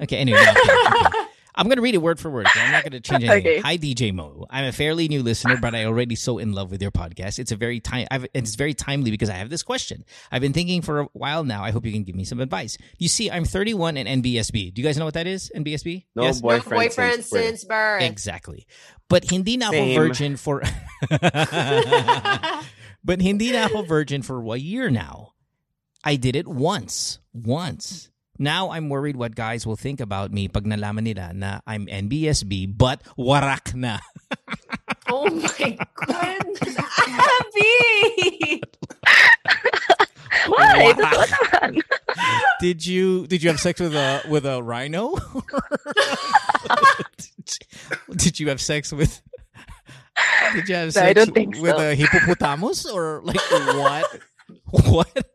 Okay, 0.00 0.16
anyway. 0.16 0.42
no, 0.42 0.50
okay, 0.52 1.06
okay. 1.06 1.18
I'm 1.54 1.66
going 1.66 1.76
to 1.76 1.82
read 1.82 1.94
it 1.94 1.98
word 1.98 2.18
for 2.18 2.30
word. 2.30 2.46
okay? 2.46 2.60
I'm 2.60 2.72
not 2.72 2.82
going 2.82 2.92
to 2.92 3.00
change 3.00 3.24
anything. 3.28 3.52
Okay. 3.52 3.60
Hi, 3.60 3.76
DJ 3.76 4.12
Mo. 4.14 4.46
I'm 4.48 4.64
a 4.64 4.72
fairly 4.72 5.08
new 5.08 5.22
listener, 5.22 5.56
but 5.56 5.74
I 5.74 5.84
already 5.84 6.14
so 6.14 6.38
in 6.38 6.52
love 6.52 6.70
with 6.70 6.80
your 6.80 6.90
podcast. 6.90 7.38
It's 7.38 7.52
a 7.52 7.56
very 7.56 7.80
time. 7.80 8.06
I've, 8.10 8.26
it's 8.32 8.54
very 8.54 8.74
timely 8.74 9.10
because 9.10 9.28
I 9.28 9.34
have 9.34 9.50
this 9.50 9.62
question. 9.62 10.04
I've 10.30 10.40
been 10.40 10.52
thinking 10.52 10.80
for 10.82 11.00
a 11.00 11.04
while 11.12 11.44
now. 11.44 11.62
I 11.62 11.70
hope 11.70 11.84
you 11.84 11.92
can 11.92 12.04
give 12.04 12.14
me 12.14 12.24
some 12.24 12.40
advice. 12.40 12.78
You 12.98 13.08
see, 13.08 13.30
I'm 13.30 13.44
31 13.44 13.96
and 13.96 14.22
NBSB. 14.22 14.72
Do 14.74 14.80
you 14.80 14.88
guys 14.88 14.96
know 14.96 15.04
what 15.04 15.14
that 15.14 15.26
is? 15.26 15.52
NBSB? 15.54 16.06
No 16.14 16.22
yes. 16.22 16.40
boyfriend, 16.40 16.70
no 16.70 16.76
boyfriend 16.76 17.14
since 17.24 17.30
birth. 17.30 17.42
since 17.42 17.64
birth. 17.64 18.02
Exactly. 18.02 18.66
But 19.08 19.24
hindi 19.30 19.58
na 19.58 19.68
ako 19.68 19.94
virgin 19.94 20.36
for 20.36 20.62
But 23.04 23.20
hindi 23.20 23.50
na 23.50 23.66
ako 23.66 23.82
virgin 23.82 24.22
for 24.22 24.40
a 24.54 24.56
year 24.56 24.88
now. 24.90 25.34
I 26.04 26.16
did 26.16 26.36
it 26.36 26.46
once. 26.48 27.18
Once. 27.32 28.10
Now 28.42 28.74
I'm 28.74 28.90
worried 28.90 29.14
what 29.14 29.38
guys 29.38 29.62
will 29.62 29.78
think 29.78 30.02
about 30.02 30.34
me 30.34 30.50
pag 30.50 30.66
nalaman 30.66 31.06
nila 31.06 31.30
na 31.30 31.62
I'm 31.62 31.86
NBSB 31.86 32.74
but 32.74 32.98
warak 33.14 33.70
na. 33.78 34.02
oh 35.06 35.30
my 35.30 35.78
God! 35.78 36.42
Abby! 37.06 38.58
Why? 40.50 40.90
Wow. 40.98 41.70
Did 42.60 42.82
you 42.86 43.26
did 43.30 43.42
you 43.42 43.50
have 43.54 43.60
sex 43.62 43.78
with 43.78 43.94
a 43.94 44.22
with 44.26 44.42
a 44.46 44.58
rhino? 44.62 45.14
did 48.16 48.38
you 48.38 48.48
have 48.50 48.60
sex 48.60 48.92
with 48.92 49.22
Did 50.54 50.68
you 50.68 50.74
have 50.74 50.86
No, 50.90 50.98
sex 50.98 51.06
I 51.06 51.12
don't 51.12 51.34
think 51.34 51.58
with 51.58 51.74
so. 51.76 51.90
a 51.90 51.94
hippopotamus 51.94 52.86
or 52.90 53.22
like 53.22 53.38
what? 53.78 54.06
What? 54.86 55.26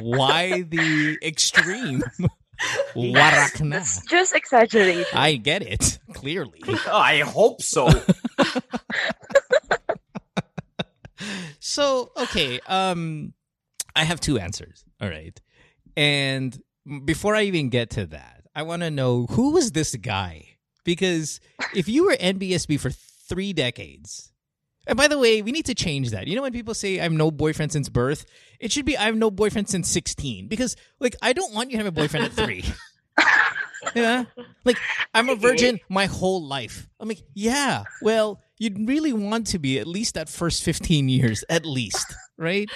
Why 0.00 0.62
the 0.62 1.18
extreme? 1.22 2.02
Warak. 2.94 3.74
It's 3.74 4.04
just 4.06 4.34
exaggeration. 4.34 5.06
I 5.12 5.34
get 5.36 5.62
it 5.62 5.98
clearly. 6.12 6.60
Oh, 6.66 6.78
I 6.92 7.20
hope 7.20 7.62
so. 7.62 7.88
So 11.66 12.12
okay, 12.16 12.60
um, 12.66 13.32
I 13.96 14.04
have 14.04 14.20
two 14.20 14.38
answers. 14.38 14.84
All 15.00 15.08
right, 15.08 15.40
and 15.96 16.56
before 17.04 17.34
I 17.34 17.44
even 17.44 17.68
get 17.68 17.90
to 17.90 18.06
that, 18.06 18.44
I 18.54 18.62
want 18.62 18.82
to 18.82 18.90
know 18.90 19.26
who 19.30 19.52
was 19.52 19.72
this 19.72 19.96
guy 19.96 20.56
because 20.84 21.40
if 21.74 21.88
you 21.88 22.04
were 22.04 22.14
NBSB 22.16 22.78
for 22.78 22.90
three 22.90 23.52
decades. 23.52 24.30
And 24.86 24.98
by 24.98 25.08
the 25.08 25.18
way, 25.18 25.40
we 25.40 25.50
need 25.50 25.64
to 25.64 25.74
change 25.74 26.10
that. 26.10 26.28
You 26.28 26.36
know 26.36 26.42
when 26.42 26.52
people 26.52 26.74
say 26.74 27.00
I'm 27.00 27.16
no 27.16 27.30
boyfriend 27.30 27.72
since 27.72 27.88
birth, 27.88 28.26
it 28.64 28.72
should 28.72 28.86
be 28.86 28.96
I've 28.96 29.14
no 29.14 29.30
boyfriend 29.30 29.68
since 29.68 29.90
16 29.90 30.48
because 30.48 30.74
like 30.98 31.14
I 31.20 31.34
don't 31.34 31.52
want 31.52 31.70
you 31.70 31.76
to 31.76 31.84
have 31.84 31.86
a 31.86 31.92
boyfriend 31.92 32.24
at 32.24 32.32
3. 32.32 32.64
yeah. 33.94 34.24
Like 34.64 34.78
I'm 35.12 35.28
a 35.28 35.36
virgin 35.36 35.80
my 35.90 36.06
whole 36.06 36.42
life. 36.42 36.88
I'm 36.98 37.06
like, 37.06 37.22
yeah. 37.34 37.84
Well, 38.00 38.40
you'd 38.56 38.88
really 38.88 39.12
want 39.12 39.48
to 39.48 39.58
be 39.58 39.78
at 39.78 39.86
least 39.86 40.14
that 40.14 40.30
first 40.30 40.64
15 40.64 41.10
years 41.10 41.44
at 41.50 41.66
least, 41.66 42.14
right? 42.38 42.70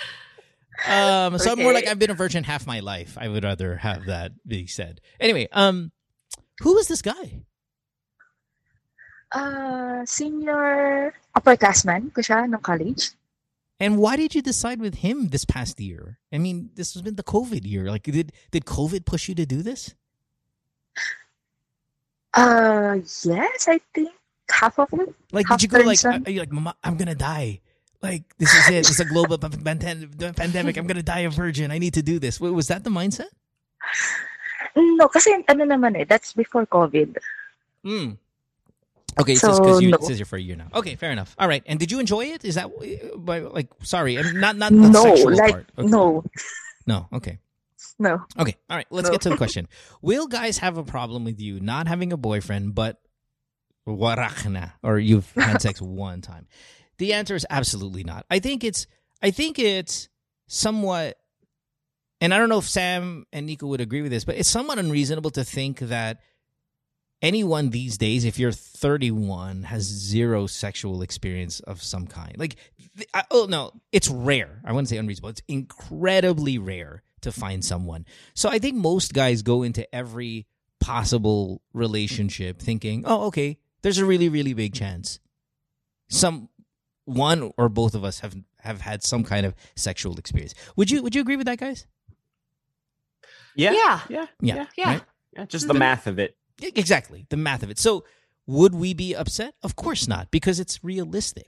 Um 0.86 1.38
so 1.38 1.52
I'm 1.52 1.58
more 1.58 1.72
like 1.72 1.88
I've 1.88 1.98
been 1.98 2.10
a 2.10 2.14
virgin 2.14 2.44
half 2.44 2.66
my 2.66 2.80
life. 2.80 3.16
I 3.18 3.28
would 3.28 3.42
rather 3.42 3.76
have 3.76 4.04
that 4.06 4.32
be 4.46 4.66
said. 4.66 5.00
Anyway, 5.18 5.48
um 5.52 5.90
who 6.60 6.74
was 6.74 6.86
this 6.86 7.00
guy? 7.00 7.44
Uh, 9.32 10.04
senior 10.04 11.12
upperclassman 11.36 12.12
ko 12.12 12.20
siya 12.20 12.48
nung 12.48 12.60
college. 12.60 13.12
And 13.80 13.98
why 13.98 14.16
did 14.16 14.34
you 14.34 14.42
decide 14.42 14.80
with 14.80 14.96
him 15.06 15.28
this 15.28 15.44
past 15.44 15.78
year? 15.80 16.18
I 16.32 16.38
mean, 16.38 16.70
this 16.74 16.94
has 16.94 17.02
been 17.02 17.14
the 17.14 17.22
COVID 17.22 17.64
year. 17.64 17.90
Like, 17.90 18.02
did 18.02 18.32
did 18.50 18.64
COVID 18.64 19.06
push 19.06 19.28
you 19.28 19.34
to 19.36 19.46
do 19.46 19.62
this? 19.62 19.94
Uh, 22.34 22.98
yes, 23.24 23.68
I 23.68 23.80
think 23.94 24.10
half 24.50 24.78
of 24.78 24.92
it. 24.92 25.14
Like, 25.32 25.46
Half 25.48 25.60
did 25.60 25.72
you 25.72 25.78
go 25.78 25.84
like, 25.86 26.04
are 26.04 26.30
you 26.30 26.40
like, 26.40 26.52
Mama, 26.52 26.74
I'm 26.82 26.96
gonna 26.96 27.14
die. 27.14 27.60
Like, 28.02 28.24
this 28.38 28.52
is 28.54 28.68
it. 28.68 28.90
It's 28.90 29.00
a 29.00 29.04
global 29.04 29.38
pan- 29.42 29.78
pan- 29.78 30.34
pandemic. 30.34 30.76
I'm 30.76 30.86
gonna 30.86 31.02
die 31.02 31.20
a 31.20 31.30
virgin. 31.30 31.70
I 31.70 31.78
need 31.78 31.94
to 31.94 32.02
do 32.02 32.18
this. 32.18 32.40
Was 32.40 32.68
that 32.68 32.84
the 32.84 32.90
mindset? 32.90 33.30
No, 34.76 35.08
kasi 35.08 35.32
ano 35.48 35.64
naman 35.64 35.96
eh, 35.98 36.04
that's 36.04 36.32
before 36.32 36.66
COVID. 36.66 37.16
Mm. 37.86 38.18
Okay, 39.20 39.32
it 39.32 39.38
So, 39.38 39.48
says 39.48 39.60
because 39.60 39.82
you 39.82 39.90
no. 39.90 39.96
it 39.96 40.04
says 40.04 40.18
you're 40.18 40.26
for 40.26 40.36
a 40.36 40.40
year 40.40 40.56
now. 40.56 40.68
Okay, 40.74 40.94
fair 40.96 41.10
enough. 41.10 41.34
All 41.38 41.48
right, 41.48 41.62
and 41.66 41.78
did 41.78 41.90
you 41.90 41.98
enjoy 42.00 42.26
it? 42.26 42.44
Is 42.44 42.54
that 42.54 42.66
uh, 42.66 43.50
like 43.50 43.68
sorry, 43.82 44.16
not 44.34 44.56
not 44.56 44.70
the 44.72 44.88
No, 44.88 45.02
sexual 45.02 45.34
like, 45.36 45.50
part. 45.52 45.72
Okay. 45.78 45.88
no, 45.88 46.24
no. 46.86 47.08
Okay, 47.12 47.38
no. 47.98 48.24
okay. 48.38 48.56
All 48.70 48.76
right. 48.76 48.86
Let's 48.90 49.08
No. 49.08 49.12
get 49.12 49.22
to 49.22 49.30
the 49.30 49.36
question. 49.44 49.68
Will 50.02 50.26
guys 50.28 50.58
have 50.58 50.76
a 50.78 50.84
problem 50.84 51.24
with 51.24 51.40
you 51.40 51.58
not 51.60 51.88
having 51.88 52.12
a 52.12 52.16
boyfriend, 52.16 52.74
but 52.74 53.00
warakna, 53.86 54.72
or 54.82 54.98
you've 54.98 55.30
had 55.32 55.60
sex 55.62 55.80
one 55.82 56.20
time? 56.20 56.46
The 56.98 57.12
answer 57.14 57.34
is 57.34 57.46
absolutely 57.48 58.04
not. 58.04 58.26
I 58.30 58.38
think 58.38 58.64
it's 58.64 58.86
I 59.22 59.30
think 59.30 59.58
it's 59.58 60.08
somewhat 60.46 61.16
and 62.20 62.34
I 62.34 62.38
don't 62.38 62.48
know 62.48 62.58
if 62.58 62.68
Sam 62.68 63.26
and 63.32 63.46
Nico 63.46 63.66
would 63.68 63.80
agree 63.80 64.02
with 64.02 64.10
this, 64.10 64.24
but 64.24 64.36
it's 64.36 64.48
somewhat 64.48 64.78
unreasonable 64.78 65.30
to 65.32 65.44
think 65.44 65.78
that 65.78 66.20
anyone 67.22 67.70
these 67.70 67.98
days, 67.98 68.24
if 68.24 68.38
you're 68.38 68.52
31, 68.52 69.64
has 69.64 69.82
zero 69.84 70.46
sexual 70.46 71.02
experience 71.02 71.60
of 71.60 71.82
some 71.82 72.06
kind. 72.06 72.36
Like, 72.38 72.56
I, 73.14 73.24
oh 73.30 73.46
no, 73.48 73.72
it's 73.92 74.08
rare. 74.08 74.60
I 74.64 74.72
wouldn't 74.72 74.88
say 74.88 74.96
unreasonable. 74.96 75.30
It's 75.30 75.42
incredibly 75.48 76.58
rare 76.58 77.02
to 77.22 77.32
find 77.32 77.64
someone. 77.64 78.06
So 78.34 78.48
I 78.48 78.58
think 78.58 78.76
most 78.76 79.12
guys 79.12 79.42
go 79.42 79.62
into 79.62 79.92
every 79.94 80.46
possible 80.80 81.62
relationship 81.72 82.60
thinking, 82.60 83.02
oh, 83.06 83.26
okay, 83.26 83.58
there's 83.82 83.98
a 83.98 84.04
really, 84.04 84.28
really 84.28 84.54
big 84.54 84.74
chance. 84.74 85.18
Some 86.08 86.48
one 87.04 87.52
or 87.56 87.68
both 87.68 87.94
of 87.94 88.04
us 88.04 88.20
have 88.20 88.34
have 88.60 88.80
had 88.80 89.02
some 89.02 89.24
kind 89.24 89.46
of 89.46 89.54
sexual 89.76 90.18
experience. 90.18 90.54
Would 90.76 90.90
you 90.90 91.02
would 91.02 91.14
you 91.14 91.20
agree 91.20 91.36
with 91.36 91.46
that, 91.46 91.58
guys? 91.58 91.86
Yeah. 93.54 93.72
Yeah. 93.72 94.00
Yeah. 94.08 94.26
Yeah. 94.40 94.66
Yeah. 94.76 94.86
Right? 94.92 95.02
Yeah, 95.36 95.44
Just 95.46 95.66
the 95.68 95.74
Mhm. 95.74 95.78
math 95.78 96.06
of 96.06 96.18
it. 96.18 96.36
Exactly. 96.62 97.26
The 97.28 97.36
math 97.36 97.62
of 97.62 97.70
it. 97.70 97.78
So 97.78 98.04
would 98.46 98.74
we 98.74 98.94
be 98.94 99.14
upset? 99.14 99.54
Of 99.62 99.76
course 99.76 100.08
not, 100.08 100.30
because 100.30 100.58
it's 100.58 100.82
realistic. 100.82 101.46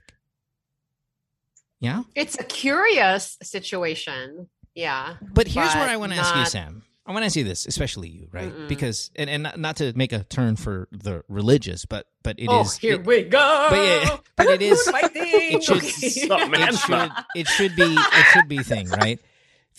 Yeah. 1.79 2.03
It's 2.15 2.39
a 2.39 2.43
curious 2.43 3.37
situation. 3.41 4.47
Yeah. 4.75 5.15
But 5.21 5.47
here's 5.47 5.73
where 5.73 5.85
But 5.85 5.89
I 5.89 5.97
want 5.97 6.13
to 6.13 6.17
ask 6.19 6.35
you, 6.35 6.45
Sam. 6.45 6.83
I 7.05 7.11
want 7.11 7.23
to 7.23 7.25
ask 7.25 7.35
you 7.35 7.43
this, 7.43 7.65
especially 7.65 8.09
you, 8.09 8.27
right? 8.31 8.53
Mm-mm. 8.53 8.67
Because 8.67 9.09
and, 9.15 9.29
and 9.29 9.43
not, 9.43 9.59
not 9.59 9.75
to 9.77 9.91
make 9.95 10.13
a 10.13 10.23
turn 10.23 10.55
for 10.55 10.87
the 10.91 11.23
religious, 11.27 11.85
but 11.85 12.05
but 12.23 12.39
it 12.39 12.45
oh, 12.47 12.61
is. 12.61 12.75
oh, 12.75 12.77
here 12.79 12.93
it, 12.93 13.05
we 13.05 13.23
go. 13.23 13.67
but 13.71 13.75
yeah, 13.75 14.17
but 14.35 14.47
it 14.47 14.61
is- 14.61 14.87
it 14.93 15.63
should- 15.63 15.77
Okay. 16.31 16.61
It 16.61 16.75
should 16.77 17.11
it 17.35 17.47
should 17.47 17.75
be 17.75 17.95
it 17.97 18.25
should 18.31 18.47
be 18.47 18.59
thing, 18.59 18.87
right? 18.89 19.19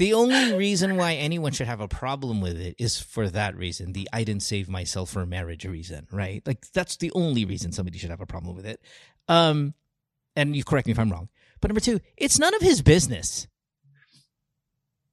The 0.03 0.15
only 0.15 0.53
reason 0.55 0.97
why 0.97 1.15
anyone 1.15 1.53
should 1.53 1.69
have 1.69 1.81
a 1.81 1.87
problem 1.87 2.41
with 2.41 2.61
it 2.61 2.75
is 2.77 3.01
for 3.01 3.29
that 3.29 3.57
reason, 3.57 3.93
the 3.93 4.09
I 4.13 4.25
didn't 4.25 4.43
save 4.43 4.69
myself 4.69 5.11
for 5.11 5.25
marriage 5.25 5.65
reason, 5.65 6.09
right? 6.11 6.43
Like 6.45 6.67
that's 6.73 6.97
the 6.97 7.13
only 7.13 7.45
reason 7.45 7.71
somebody 7.71 7.99
should 7.99 8.11
have 8.11 8.21
a 8.21 8.27
problem 8.27 8.57
with 8.57 8.67
it. 8.67 8.81
Um 9.29 9.75
and 10.35 10.57
you 10.57 10.65
correct 10.65 10.89
me 10.89 10.91
if 10.91 10.99
I'm 10.99 11.13
wrong. 11.13 11.29
But 11.61 11.71
number 11.71 11.79
2, 11.79 12.01
it's 12.17 12.37
none 12.41 12.53
of 12.53 12.63
his 12.63 12.83
business. 12.83 13.47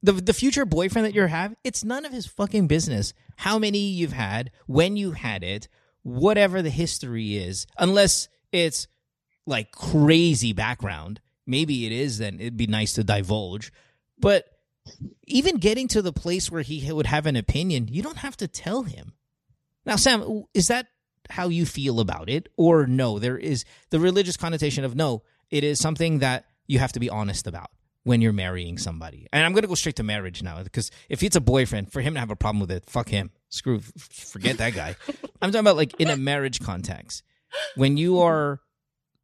The 0.01 0.13
the 0.13 0.33
future 0.33 0.65
boyfriend 0.65 1.05
that 1.05 1.13
you're 1.13 1.27
have, 1.27 1.53
it's 1.63 1.83
none 1.83 2.03
of 2.03 2.11
his 2.11 2.25
fucking 2.25 2.65
business 2.65 3.13
how 3.35 3.59
many 3.59 3.77
you've 3.77 4.13
had, 4.13 4.49
when 4.65 4.97
you 4.97 5.11
had 5.11 5.43
it, 5.43 5.67
whatever 6.01 6.63
the 6.63 6.71
history 6.71 7.37
is, 7.37 7.67
unless 7.77 8.27
it's 8.51 8.87
like 9.45 9.71
crazy 9.71 10.51
background. 10.51 11.21
Maybe 11.45 11.85
it 11.85 11.91
is, 11.91 12.17
then 12.17 12.39
it'd 12.39 12.57
be 12.57 12.65
nice 12.65 12.93
to 12.93 13.03
divulge. 13.03 13.71
But 14.17 14.47
even 15.25 15.57
getting 15.57 15.87
to 15.89 16.01
the 16.01 16.13
place 16.13 16.51
where 16.51 16.61
he 16.61 16.91
would 16.91 17.05
have 17.05 17.25
an 17.25 17.35
opinion, 17.35 17.87
you 17.89 18.01
don't 18.01 18.17
have 18.17 18.37
to 18.37 18.47
tell 18.47 18.83
him. 18.83 19.13
Now, 19.85 19.95
Sam, 19.95 20.43
is 20.53 20.67
that 20.67 20.87
how 21.29 21.49
you 21.49 21.65
feel 21.65 21.99
about 21.99 22.29
it? 22.29 22.49
Or 22.57 22.87
no, 22.87 23.19
there 23.19 23.37
is 23.37 23.65
the 23.89 23.99
religious 23.99 24.37
connotation 24.37 24.83
of 24.83 24.95
no, 24.95 25.23
it 25.49 25.63
is 25.63 25.79
something 25.79 26.19
that 26.19 26.45
you 26.67 26.79
have 26.79 26.91
to 26.93 26.99
be 26.99 27.09
honest 27.09 27.47
about 27.47 27.69
when 28.03 28.21
you're 28.21 28.33
marrying 28.33 28.77
somebody. 28.77 29.27
And 29.33 29.45
I'm 29.45 29.51
going 29.51 29.63
to 29.63 29.67
go 29.67 29.75
straight 29.75 29.97
to 29.97 30.03
marriage 30.03 30.41
now 30.41 30.61
because 30.63 30.91
if 31.09 31.21
it's 31.23 31.35
a 31.35 31.41
boyfriend, 31.41 31.91
for 31.91 32.01
him 32.01 32.13
to 32.13 32.19
have 32.19 32.31
a 32.31 32.35
problem 32.35 32.59
with 32.59 32.71
it, 32.71 32.89
fuck 32.89 33.09
him. 33.09 33.31
Screw, 33.49 33.79
forget 33.79 34.57
that 34.57 34.73
guy. 34.73 34.95
I'm 35.41 35.51
talking 35.51 35.59
about 35.59 35.77
like 35.77 35.99
in 35.99 36.09
a 36.09 36.17
marriage 36.17 36.59
context. 36.59 37.23
When 37.75 37.97
you 37.97 38.19
are 38.21 38.59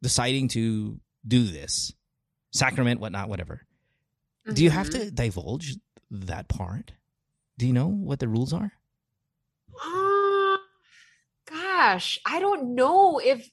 deciding 0.02 0.50
to 0.50 1.00
do 1.28 1.46
this, 1.46 1.94
sacrament, 2.52 3.00
whatnot, 3.00 3.30
whatever, 3.30 3.62
do 4.54 4.64
you 4.64 4.70
have 4.70 4.88
Mhm. 4.90 4.92
to 4.92 5.12
divulge 5.12 5.76
that 6.12 6.48
part? 6.48 6.94
Do 7.58 7.66
you 7.68 7.74
know 7.74 7.88
what 7.88 8.20
the 8.20 8.28
rules 8.28 8.54
are? 8.54 8.74
Uh, 9.84 10.58
gosh, 11.50 12.20
I 12.26 12.40
don't 12.40 12.76
know 12.76 13.20
if. 13.20 13.50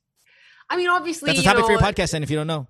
I 0.69 0.77
mean, 0.77 0.89
obviously, 0.89 1.29
That's 1.29 1.41
a 1.41 1.43
topic 1.45 1.65
for 1.67 1.73
your 1.73 1.81
podcast, 1.81 2.13
then, 2.13 2.23
if 2.23 2.31
you 2.31 2.37
don't 2.37 2.47
know. 2.47 2.67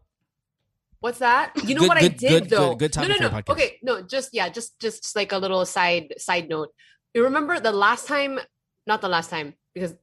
What's 1.00 1.18
that? 1.18 1.52
You 1.64 1.74
know 1.74 1.80
Good- 1.82 1.88
what 1.88 1.98
I 1.98 2.08
did 2.08 2.20
good- 2.20 2.50
though. 2.50 2.70
good- 2.70 2.78
good 2.78 2.92
topic 2.92 3.08
no, 3.08 3.14
for 3.16 3.20
no, 3.22 3.26
your 3.28 3.32
no. 3.36 3.42
podcast. 3.42 3.52
Okay, 3.52 3.78
no, 3.82 4.02
just 4.02 4.30
yeah, 4.32 4.48
just 4.48 4.78
just 4.80 5.16
like 5.16 5.32
a 5.32 5.38
little 5.38 5.64
side 5.66 6.14
side 6.18 6.48
note. 6.48 6.68
You 7.14 7.24
remember 7.24 7.58
the 7.60 7.72
last 7.72 8.06
time? 8.06 8.38
Not 8.86 9.00
the 9.00 9.08
last 9.08 9.28
time, 9.30 9.54
because 9.74 9.94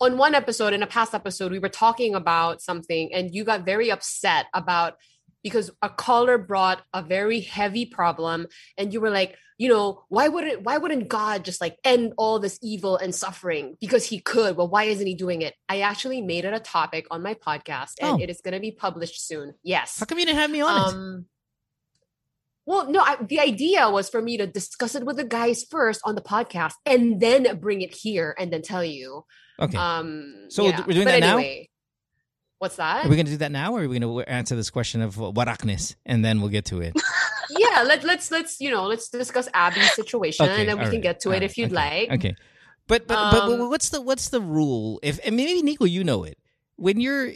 on 0.00 0.16
one 0.18 0.34
episode 0.34 0.72
in 0.72 0.82
a 0.82 0.86
past 0.86 1.14
episode 1.14 1.52
we 1.52 1.58
were 1.58 1.68
talking 1.68 2.14
about 2.14 2.60
something, 2.62 3.12
and 3.14 3.34
you 3.34 3.44
got 3.44 3.64
very 3.64 3.90
upset 3.90 4.46
about 4.54 4.94
because 5.42 5.70
a 5.82 5.88
caller 5.88 6.38
brought 6.38 6.82
a 6.92 7.02
very 7.02 7.40
heavy 7.40 7.86
problem, 7.86 8.46
and 8.78 8.92
you 8.92 9.00
were 9.00 9.10
like, 9.10 9.36
you 9.58 9.68
know, 9.68 10.02
why 10.08 10.28
wouldn't 10.28 10.62
why 10.62 10.78
wouldn't 10.78 11.08
God 11.08 11.44
just 11.44 11.60
like 11.60 11.76
end 11.84 12.14
all 12.16 12.38
this 12.40 12.58
evil 12.62 12.96
and 12.96 13.14
suffering 13.14 13.76
because 13.80 14.04
He 14.06 14.18
could? 14.20 14.56
Well, 14.56 14.68
why 14.68 14.84
isn't 14.84 15.06
He 15.06 15.14
doing 15.14 15.42
it? 15.42 15.54
I 15.68 15.80
actually 15.80 16.20
made 16.20 16.44
it 16.44 16.54
a 16.54 16.58
topic 16.60 17.06
on 17.10 17.22
my 17.22 17.34
podcast, 17.34 17.92
and 18.00 18.18
Oh. 18.20 18.22
it 18.22 18.30
is 18.30 18.40
going 18.40 18.54
to 18.54 18.60
be 18.60 18.72
published 18.72 19.26
soon. 19.26 19.54
Yes. 19.62 19.98
How 20.00 20.06
come 20.06 20.18
you 20.18 20.26
didn't 20.26 20.38
have 20.38 20.50
me 20.50 20.60
on 20.62 20.74
it? 20.80 20.94
Um, 20.94 21.26
well, 22.64 22.88
no, 22.90 23.00
I, 23.00 23.16
the 23.20 23.40
idea 23.40 23.90
was 23.90 24.08
for 24.08 24.22
me 24.22 24.36
to 24.36 24.46
discuss 24.46 24.94
it 24.94 25.04
with 25.04 25.16
the 25.16 25.24
guys 25.24 25.64
first 25.68 26.00
on 26.04 26.14
the 26.14 26.20
podcast 26.22 26.74
and 26.86 27.20
then 27.20 27.58
bring 27.58 27.82
it 27.82 27.92
here 27.92 28.34
and 28.38 28.52
then 28.52 28.62
tell 28.62 28.84
you. 28.84 29.24
Okay. 29.60 29.76
Um, 29.76 30.46
So 30.48 30.64
yeah. 30.66 30.80
we're 30.86 30.92
doing 30.94 31.04
but 31.06 31.10
that 31.12 31.20
now? 31.20 31.36
anyway, 31.38 31.68
What's 32.62 32.76
that? 32.76 33.04
Are 33.04 33.08
we 33.08 33.16
going 33.16 33.26
to 33.26 33.32
do 33.32 33.38
that 33.38 33.50
now, 33.50 33.72
or 33.72 33.82
are 33.82 33.88
we 33.88 33.98
going 33.98 34.24
to 34.24 34.30
answer 34.30 34.54
this 34.54 34.70
question 34.70 35.02
of 35.02 35.16
waraknis, 35.16 35.96
and 36.06 36.24
then 36.24 36.40
we'll 36.40 36.48
get 36.48 36.66
to 36.66 36.80
it? 36.80 36.94
yeah, 37.50 37.82
let, 37.82 38.04
let's 38.04 38.30
let's 38.30 38.60
you 38.60 38.70
know 38.70 38.84
let's 38.84 39.08
discuss 39.08 39.48
Abby's 39.52 39.92
situation 39.94 40.46
Okay, 40.46 40.60
and 40.60 40.68
then 40.68 40.78
we 40.78 40.84
all 40.84 40.90
can 40.92 41.00
get 41.00 41.18
to 41.22 41.30
it 41.30 41.32
right, 41.32 41.42
if 41.42 41.58
you'd 41.58 41.72
okay, 41.72 42.06
like. 42.08 42.20
Okay. 42.20 42.36
But 42.86 43.08
but 43.08 43.32
but 43.32 43.50
Um, 43.50 43.68
what's 43.68 43.88
the 43.88 44.00
what's 44.00 44.28
the 44.28 44.40
rule? 44.40 45.00
If 45.02 45.18
and 45.24 45.34
maybe 45.34 45.60
Nico, 45.60 45.86
you 45.86 46.04
know 46.04 46.22
it. 46.22 46.38
When 46.76 47.00
you're, 47.00 47.32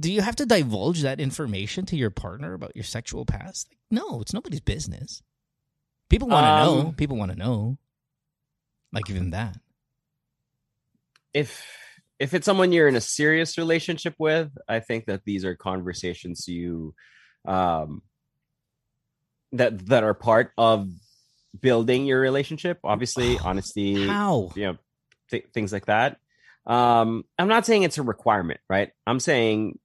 do 0.00 0.10
you 0.10 0.22
have 0.22 0.36
to 0.36 0.46
divulge 0.46 1.02
that 1.02 1.20
information 1.20 1.84
to 1.84 1.96
your 1.96 2.08
partner 2.08 2.54
about 2.54 2.74
your 2.74 2.84
sexual 2.84 3.26
past? 3.26 3.68
Like, 3.70 3.78
no, 3.90 4.22
it's 4.22 4.32
nobody's 4.32 4.60
business. 4.60 5.22
People 6.08 6.28
want 6.28 6.46
to 6.46 6.64
know. 6.64 6.86
Um, 6.86 6.94
People 6.94 7.18
want 7.18 7.32
to 7.32 7.36
know. 7.38 7.76
Like 8.94 9.10
even 9.10 9.28
that. 9.32 9.58
if 11.34 11.62
if 12.18 12.34
it's 12.34 12.44
someone 12.46 12.72
you're 12.72 12.88
in 12.88 12.96
a 12.96 13.00
serious 13.00 13.58
relationship 13.58 14.14
with, 14.18 14.50
I 14.68 14.80
think 14.80 15.06
that 15.06 15.24
these 15.24 15.44
are 15.44 15.54
conversations 15.54 16.48
you 16.48 16.94
um 17.46 18.02
that 19.52 19.86
that 19.86 20.02
are 20.02 20.14
part 20.14 20.52
of 20.58 20.88
building 21.60 22.06
your 22.06 22.20
relationship. 22.20 22.78
Obviously, 22.84 23.38
honesty, 23.38 24.06
How? 24.06 24.50
you 24.54 24.66
know, 24.66 24.76
th- 25.30 25.46
things 25.54 25.72
like 25.72 25.86
that. 25.86 26.18
Um, 26.66 27.24
I'm 27.38 27.48
not 27.48 27.64
saying 27.64 27.84
it's 27.84 27.98
a 27.98 28.02
requirement, 28.02 28.60
right? 28.68 28.90
I'm 29.06 29.20
saying 29.20 29.78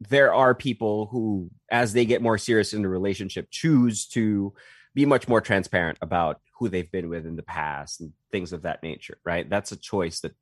there 0.00 0.32
are 0.32 0.54
people 0.54 1.06
who, 1.06 1.50
as 1.70 1.92
they 1.92 2.04
get 2.04 2.22
more 2.22 2.38
serious 2.38 2.72
in 2.72 2.82
the 2.82 2.88
relationship, 2.88 3.48
choose 3.50 4.06
to 4.08 4.54
be 4.94 5.04
much 5.04 5.28
more 5.28 5.40
transparent 5.40 5.98
about 6.00 6.40
who 6.58 6.68
they've 6.68 6.90
been 6.90 7.08
with 7.08 7.26
in 7.26 7.36
the 7.36 7.42
past 7.42 8.00
and 8.00 8.12
things 8.32 8.52
of 8.52 8.62
that 8.62 8.82
nature, 8.82 9.18
right? 9.24 9.48
That's 9.48 9.72
a 9.72 9.76
choice 9.76 10.20
that 10.20 10.34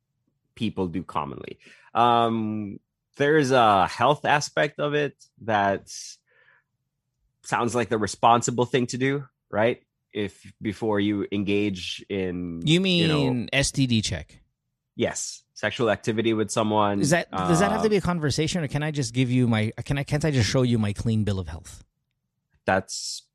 people 0.55 0.87
do 0.87 1.03
commonly. 1.03 1.59
Um, 1.93 2.79
there's 3.17 3.51
a 3.51 3.87
health 3.87 4.25
aspect 4.25 4.79
of 4.79 4.93
it 4.93 5.15
that 5.43 5.91
sounds 7.43 7.75
like 7.75 7.89
the 7.89 7.97
responsible 7.97 8.65
thing 8.65 8.87
to 8.87 8.97
do, 8.97 9.25
right? 9.51 9.83
If 10.13 10.51
before 10.61 10.99
you 10.99 11.27
engage 11.31 12.05
in, 12.09 12.61
You 12.65 12.79
mean 12.81 13.07
know, 13.45 13.47
STD 13.53 14.03
check? 14.03 14.39
yes, 14.95 15.43
sexual 15.53 15.89
activity 15.89 16.33
with 16.33 16.51
someone. 16.51 17.01
Is 17.01 17.09
that 17.09 17.31
does 17.31 17.59
that 17.59 17.71
have 17.71 17.81
to 17.81 17.87
uh, 17.87 17.89
be 17.89 17.97
a 17.97 18.01
conversation, 18.01 18.63
or 18.63 18.67
can 18.67 18.83
I 18.83 18.91
just 18.91 19.13
give 19.13 19.31
you 19.31 19.47
my? 19.47 19.71
Can 19.85 19.97
I 19.97 20.03
can't 20.03 20.23
I 20.23 20.31
just 20.31 20.49
show 20.49 20.61
you 20.61 20.77
my 20.77 20.93
clean 20.93 21.23
bill 21.23 21.39
of 21.39 21.47
health? 21.47 21.83
that's 22.65 23.23
uh, 23.25 23.32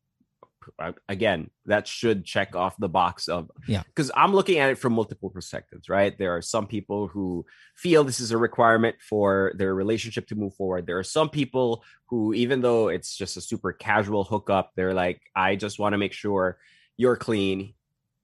again 1.09 1.51
that 1.67 1.87
should 1.87 2.25
check 2.25 2.55
off 2.57 2.77
the 2.79 2.89
box 2.89 3.29
of 3.29 3.51
Yeah. 3.67 3.83
because 3.83 4.11
i'm 4.15 4.33
looking 4.33 4.59
at 4.59 4.71
it 4.71 4.79
from 4.79 4.93
multiple 4.95 5.31
perspectives 5.31 5.89
right? 5.89 6.17
There 6.17 6.35
are 6.37 6.43
some 6.43 6.67
people 6.67 7.09
who 7.09 7.45
feel 7.75 8.05
this 8.05 8.21
is 8.21 8.31
a 8.31 8.39
requirement 8.39 8.97
for 9.01 9.53
their 9.57 9.75
relationship 9.75 10.27
to 10.29 10.35
move 10.35 10.55
forward. 10.55 10.87
There 10.87 10.99
are 10.99 11.05
some 11.05 11.29
people 11.31 11.85
who 12.07 12.35
even 12.35 12.61
though 12.61 12.89
it's 12.89 13.17
just 13.17 13.37
a 13.37 13.41
super 13.41 13.73
casual 13.73 14.25
hookup 14.25 14.73
they're 14.75 14.95
like 14.95 15.21
i 15.37 15.57
just 15.57 15.79
want 15.79 15.93
to 15.93 15.99
make 15.99 16.13
sure 16.13 16.59
you're 16.97 17.17
clean. 17.17 17.75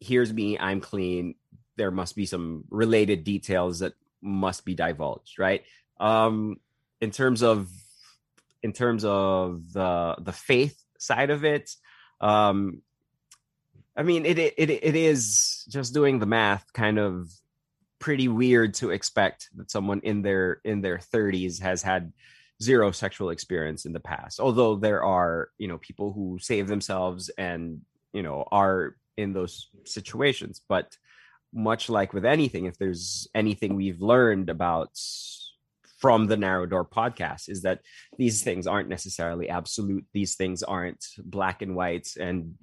Here's 0.00 0.32
me 0.32 0.58
i'm 0.58 0.80
clean. 0.80 1.34
There 1.76 1.90
must 1.90 2.14
be 2.16 2.26
some 2.26 2.64
related 2.70 3.24
details 3.24 3.80
that 3.80 3.94
must 4.22 4.64
be 4.64 4.74
divulged 4.74 5.38
right? 5.38 5.62
Um 6.00 6.56
in 7.00 7.10
terms 7.10 7.42
of 7.42 7.68
in 8.62 8.72
terms 8.72 9.04
of 9.04 9.72
the 9.72 10.16
the 10.18 10.32
faith 10.32 10.76
side 10.98 11.30
of 11.30 11.44
it 11.44 11.70
um 12.20 12.82
i 13.96 14.02
mean 14.02 14.26
it 14.26 14.38
it 14.38 14.70
it 14.70 14.96
is 14.96 15.64
just 15.68 15.94
doing 15.94 16.18
the 16.18 16.26
math 16.26 16.72
kind 16.72 16.98
of 16.98 17.30
pretty 17.98 18.28
weird 18.28 18.74
to 18.74 18.90
expect 18.90 19.48
that 19.56 19.70
someone 19.70 20.00
in 20.00 20.22
their 20.22 20.60
in 20.64 20.80
their 20.80 20.98
30s 20.98 21.60
has 21.60 21.82
had 21.82 22.12
zero 22.62 22.90
sexual 22.92 23.30
experience 23.30 23.84
in 23.84 23.92
the 23.92 24.00
past 24.00 24.38
although 24.40 24.76
there 24.76 25.02
are 25.02 25.50
you 25.58 25.68
know 25.68 25.78
people 25.78 26.12
who 26.12 26.38
save 26.40 26.68
themselves 26.68 27.30
and 27.36 27.80
you 28.12 28.22
know 28.22 28.46
are 28.50 28.96
in 29.16 29.32
those 29.32 29.68
situations. 29.84 30.60
But 30.68 30.96
much 31.52 31.88
like 31.88 32.12
with 32.12 32.24
anything 32.24 32.64
if 32.64 32.76
there's 32.78 33.28
anything 33.34 33.76
we've 33.76 34.00
learned 34.00 34.50
about 34.50 34.90
from 36.04 36.26
the 36.26 36.36
narrow 36.36 36.66
door 36.66 36.84
podcast 36.84 37.48
is 37.48 37.62
that 37.62 37.80
these 38.18 38.42
things 38.42 38.66
aren't 38.66 38.90
necessarily 38.90 39.48
absolute. 39.48 40.04
These 40.12 40.34
things 40.34 40.62
aren't 40.62 41.02
black 41.16 41.62
and 41.62 41.74
white 41.74 42.08
and 42.20 42.56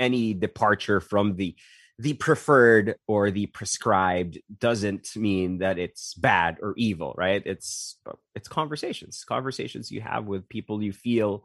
any 0.00 0.32
departure 0.32 0.98
from 0.98 1.36
the 1.36 1.54
the 1.98 2.14
preferred 2.14 2.96
or 3.06 3.30
the 3.30 3.44
prescribed 3.44 4.38
doesn't 4.58 5.14
mean 5.16 5.58
that 5.58 5.78
it's 5.78 6.14
bad 6.14 6.56
or 6.62 6.72
evil 6.78 7.14
right? 7.18 7.42
It's 7.44 7.98
it's 8.34 8.48
conversations 8.48 9.22
conversations 9.28 9.90
you 9.90 10.00
have 10.00 10.24
with 10.24 10.48
people 10.48 10.82
you 10.82 10.94
feel 10.94 11.44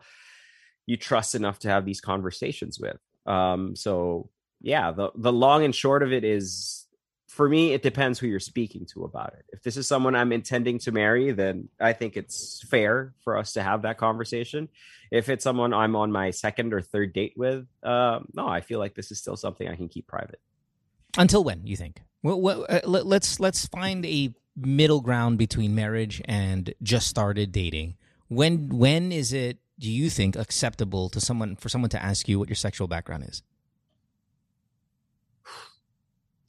you 0.85 0.95
trust 0.95 1.35
enough 1.35 1.59
to 1.59 1.67
have 1.67 1.83
these 1.83 1.99
conversations 1.99 2.79
with. 2.79 2.99
Um 3.25 3.75
so 3.75 4.29
yeah 4.61 4.93
the 4.93 5.11
the 5.17 5.33
long 5.33 5.65
and 5.65 5.75
short 5.75 6.03
of 6.03 6.13
it 6.13 6.23
is 6.23 6.82
for 7.33 7.49
me, 7.49 7.73
it 7.73 7.81
depends 7.81 8.19
who 8.19 8.27
you're 8.27 8.39
speaking 8.39 8.85
to 8.93 9.05
about 9.05 9.33
it. 9.33 9.43
If 9.51 9.63
this 9.63 9.75
is 9.75 9.87
someone 9.87 10.13
I'm 10.13 10.31
intending 10.31 10.77
to 10.79 10.91
marry, 10.91 11.31
then 11.31 11.67
I 11.79 11.93
think 11.93 12.15
it's 12.15 12.63
fair 12.69 13.15
for 13.23 13.39
us 13.39 13.53
to 13.53 13.63
have 13.63 13.81
that 13.81 13.97
conversation. 13.97 14.69
If 15.09 15.29
it's 15.29 15.43
someone 15.43 15.73
I'm 15.73 15.95
on 15.95 16.11
my 16.11 16.29
second 16.29 16.75
or 16.75 16.81
third 16.81 17.11
date 17.11 17.33
with, 17.35 17.65
uh, 17.81 18.19
no, 18.35 18.47
I 18.47 18.61
feel 18.61 18.77
like 18.77 18.93
this 18.93 19.09
is 19.09 19.17
still 19.17 19.35
something 19.35 19.67
I 19.67 19.75
can 19.75 19.89
keep 19.89 20.05
private. 20.05 20.39
Until 21.17 21.43
when 21.43 21.65
you 21.65 21.75
think? 21.75 22.01
Well, 22.21 22.67
uh, 22.69 22.81
let, 22.85 23.07
let's 23.07 23.39
let's 23.39 23.65
find 23.65 24.05
a 24.05 24.35
middle 24.55 25.01
ground 25.01 25.39
between 25.39 25.73
marriage 25.73 26.21
and 26.25 26.71
just 26.83 27.07
started 27.07 27.51
dating. 27.51 27.97
When 28.27 28.69
when 28.69 29.11
is 29.11 29.33
it? 29.33 29.57
Do 29.79 29.91
you 29.91 30.11
think 30.11 30.35
acceptable 30.35 31.09
to 31.09 31.19
someone 31.19 31.55
for 31.55 31.67
someone 31.67 31.89
to 31.89 32.01
ask 32.01 32.29
you 32.29 32.37
what 32.37 32.47
your 32.47 32.55
sexual 32.55 32.87
background 32.87 33.25
is? 33.27 33.41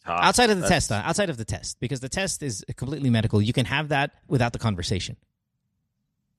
Tough. 0.06 0.20
outside 0.22 0.50
of 0.50 0.56
the 0.56 0.62
That's- 0.62 0.86
test, 0.88 0.92
uh, 0.92 1.02
outside 1.04 1.30
of 1.30 1.38
the 1.38 1.44
test, 1.46 1.80
because 1.80 2.00
the 2.00 2.10
test 2.10 2.42
is 2.42 2.62
completely 2.76 3.08
medical. 3.08 3.40
You 3.40 3.52
can 3.54 3.64
have 3.66 3.88
that 3.88 4.10
without 4.28 4.52
the 4.52 4.58
conversation. 4.58 5.16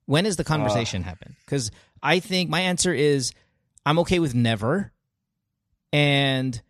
When 0.06 0.26
does 0.26 0.36
the 0.36 0.44
conversation 0.44 1.02
happen? 1.02 1.36
Because 1.46 1.72
I 2.04 2.20
think 2.20 2.50
my 2.50 2.62
answer 2.62 2.94
is 2.94 3.32
I'm 3.86 3.98
okay 4.00 4.20
with 4.20 4.36
never, 4.36 4.92
and 5.92 6.62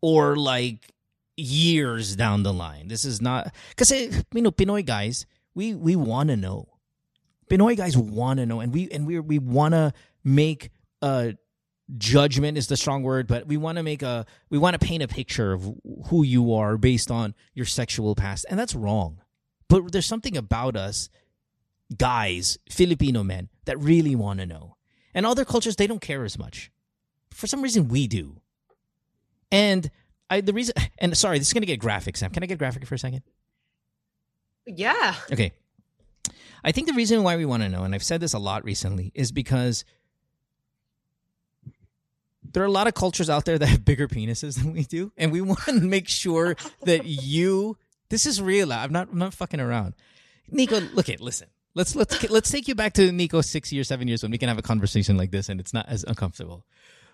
or 0.00 0.36
like 0.36 0.92
years 1.36 2.14
down 2.14 2.42
the 2.44 2.52
line. 2.52 2.86
This 2.88 3.04
is 3.04 3.20
not 3.20 3.52
because 3.70 3.90
you 3.90 4.42
know 4.42 4.52
Pinoy 4.52 4.84
guys. 4.86 5.26
We 5.54 5.74
we 5.74 5.96
want 5.96 6.28
to 6.28 6.36
know. 6.36 6.68
Pinoy 7.50 7.76
guys 7.76 7.96
want 7.96 8.38
to 8.38 8.46
know, 8.46 8.60
and 8.60 8.72
we 8.72 8.88
and 8.90 9.06
we 9.06 9.18
we 9.18 9.38
want 9.40 9.72
to 9.74 9.92
make 10.22 10.70
a 11.02 11.34
judgment 11.96 12.58
is 12.58 12.66
the 12.66 12.76
strong 12.76 13.02
word, 13.02 13.26
but 13.26 13.46
we 13.46 13.56
want 13.56 13.76
to 13.76 13.82
make 13.82 14.02
a 14.02 14.26
we 14.50 14.58
want 14.58 14.78
to 14.78 14.84
paint 14.84 15.02
a 15.02 15.08
picture 15.08 15.52
of 15.52 15.74
who 16.06 16.22
you 16.22 16.52
are 16.54 16.76
based 16.76 17.10
on 17.10 17.34
your 17.54 17.66
sexual 17.66 18.14
past, 18.14 18.46
and 18.50 18.58
that's 18.58 18.74
wrong. 18.74 19.20
But 19.68 19.92
there's 19.92 20.06
something 20.06 20.36
about 20.36 20.76
us, 20.76 21.08
guys, 21.96 22.58
Filipino 22.70 23.22
men, 23.22 23.48
that 23.64 23.78
really 23.78 24.14
want 24.14 24.40
to 24.40 24.46
know, 24.46 24.76
and 25.14 25.24
other 25.24 25.44
cultures 25.44 25.76
they 25.76 25.86
don't 25.86 26.00
care 26.00 26.24
as 26.24 26.38
much. 26.38 26.70
For 27.30 27.46
some 27.46 27.62
reason, 27.62 27.88
we 27.88 28.06
do. 28.06 28.40
And 29.52 29.90
I 30.28 30.40
the 30.40 30.52
reason 30.52 30.74
and 30.98 31.16
sorry, 31.16 31.38
this 31.38 31.48
is 31.48 31.52
gonna 31.52 31.66
get 31.66 31.78
graphic, 31.78 32.16
Sam. 32.16 32.30
Can 32.30 32.42
I 32.42 32.46
get 32.46 32.58
graphic 32.58 32.86
for 32.86 32.94
a 32.94 32.98
second? 32.98 33.22
Yeah. 34.66 35.14
Okay. 35.32 35.52
I 36.64 36.72
think 36.72 36.88
the 36.88 36.94
reason 36.94 37.22
why 37.22 37.36
we 37.36 37.44
want 37.44 37.62
to 37.62 37.68
know, 37.68 37.84
and 37.84 37.94
I've 37.94 38.02
said 38.02 38.20
this 38.20 38.34
a 38.34 38.40
lot 38.40 38.64
recently, 38.64 39.12
is 39.14 39.30
because 39.30 39.84
there 42.56 42.62
are 42.62 42.66
a 42.66 42.72
lot 42.72 42.86
of 42.86 42.94
cultures 42.94 43.28
out 43.28 43.44
there 43.44 43.58
that 43.58 43.66
have 43.66 43.84
bigger 43.84 44.08
penises 44.08 44.56
than 44.56 44.72
we 44.72 44.84
do, 44.84 45.12
and 45.18 45.30
we 45.30 45.40
want 45.42 45.60
to 45.66 45.74
make 45.74 46.08
sure 46.08 46.56
that 46.84 47.04
you. 47.04 47.76
This 48.08 48.24
is 48.24 48.40
real. 48.40 48.72
I'm 48.72 48.90
not. 48.90 49.08
I'm 49.12 49.18
not 49.18 49.34
fucking 49.34 49.60
around. 49.60 49.92
Nico, 50.50 50.80
look 50.94 51.10
at. 51.10 51.20
Listen. 51.20 51.48
Let's 51.74 51.94
let's 51.94 52.30
let's 52.30 52.50
take 52.50 52.66
you 52.66 52.74
back 52.74 52.94
to 52.94 53.12
Nico 53.12 53.42
six 53.42 53.74
years, 53.74 53.88
seven 53.88 54.08
years 54.08 54.22
when 54.22 54.32
we 54.32 54.38
can 54.38 54.48
have 54.48 54.56
a 54.56 54.62
conversation 54.62 55.18
like 55.18 55.32
this, 55.32 55.50
and 55.50 55.60
it's 55.60 55.74
not 55.74 55.86
as 55.90 56.02
uncomfortable. 56.04 56.64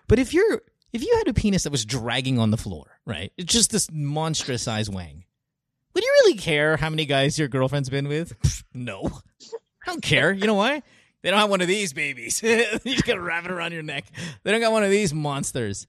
But 0.07 0.17
if 0.17 0.33
you're 0.33 0.61
if 0.93 1.03
you 1.03 1.13
had 1.17 1.27
a 1.27 1.33
penis 1.33 1.63
that 1.63 1.71
was 1.73 1.83
dragging 1.83 2.39
on 2.39 2.51
the 2.51 2.57
floor, 2.57 2.97
right? 3.05 3.33
It's 3.37 3.51
just 3.51 3.69
this 3.69 3.89
monstrous 3.91 4.63
size 4.63 4.89
wang. 4.89 5.25
Would 5.93 6.05
you 6.05 6.15
really 6.21 6.37
care 6.37 6.77
how 6.77 6.89
many 6.89 7.05
guys 7.05 7.37
your 7.37 7.49
girlfriend's 7.49 7.89
been 7.89 8.07
with? 8.07 8.33
No. 8.75 9.07
I 9.85 9.91
don't 9.91 10.01
care. 10.01 10.31
You 10.31 10.47
know 10.47 10.55
why? 10.55 10.81
They 11.23 11.31
don't 11.31 11.39
have 11.39 11.49
one 11.49 11.61
of 11.61 11.67
these 11.67 11.93
babies. 11.93 12.43
you 12.43 12.77
just 12.85 13.05
gotta 13.05 13.21
wrap 13.21 13.45
it 13.45 13.51
around 13.51 13.71
your 13.71 13.81
neck. 13.81 14.05
They 14.43 14.51
don't 14.51 14.61
got 14.61 14.71
one 14.71 14.83
of 14.83 14.91
these 14.91 15.13
monsters. 15.13 15.87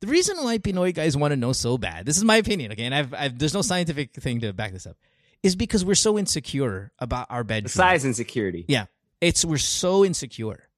The 0.00 0.08
reason 0.08 0.36
why 0.38 0.58
Pinoy 0.58 0.92
guys 0.92 1.16
want 1.16 1.30
to 1.30 1.36
know 1.36 1.52
so 1.52 1.78
bad, 1.78 2.06
this 2.06 2.16
is 2.16 2.24
my 2.24 2.36
opinion, 2.36 2.72
okay, 2.72 2.84
and 2.84 2.94
I've, 2.94 3.14
I've 3.14 3.38
there's 3.38 3.54
no 3.54 3.62
scientific 3.62 4.14
thing 4.14 4.40
to 4.40 4.52
back 4.52 4.72
this 4.72 4.86
up, 4.86 4.96
is 5.44 5.54
because 5.54 5.84
we're 5.84 5.94
so 5.94 6.18
insecure 6.18 6.90
about 6.98 7.28
our 7.30 7.44
bedroom. 7.44 7.64
The 7.64 7.68
size 7.68 8.04
insecurity. 8.04 8.64
Yeah. 8.66 8.86
It's 9.20 9.44
we're 9.44 9.58
so 9.58 10.04
insecure. 10.04 10.68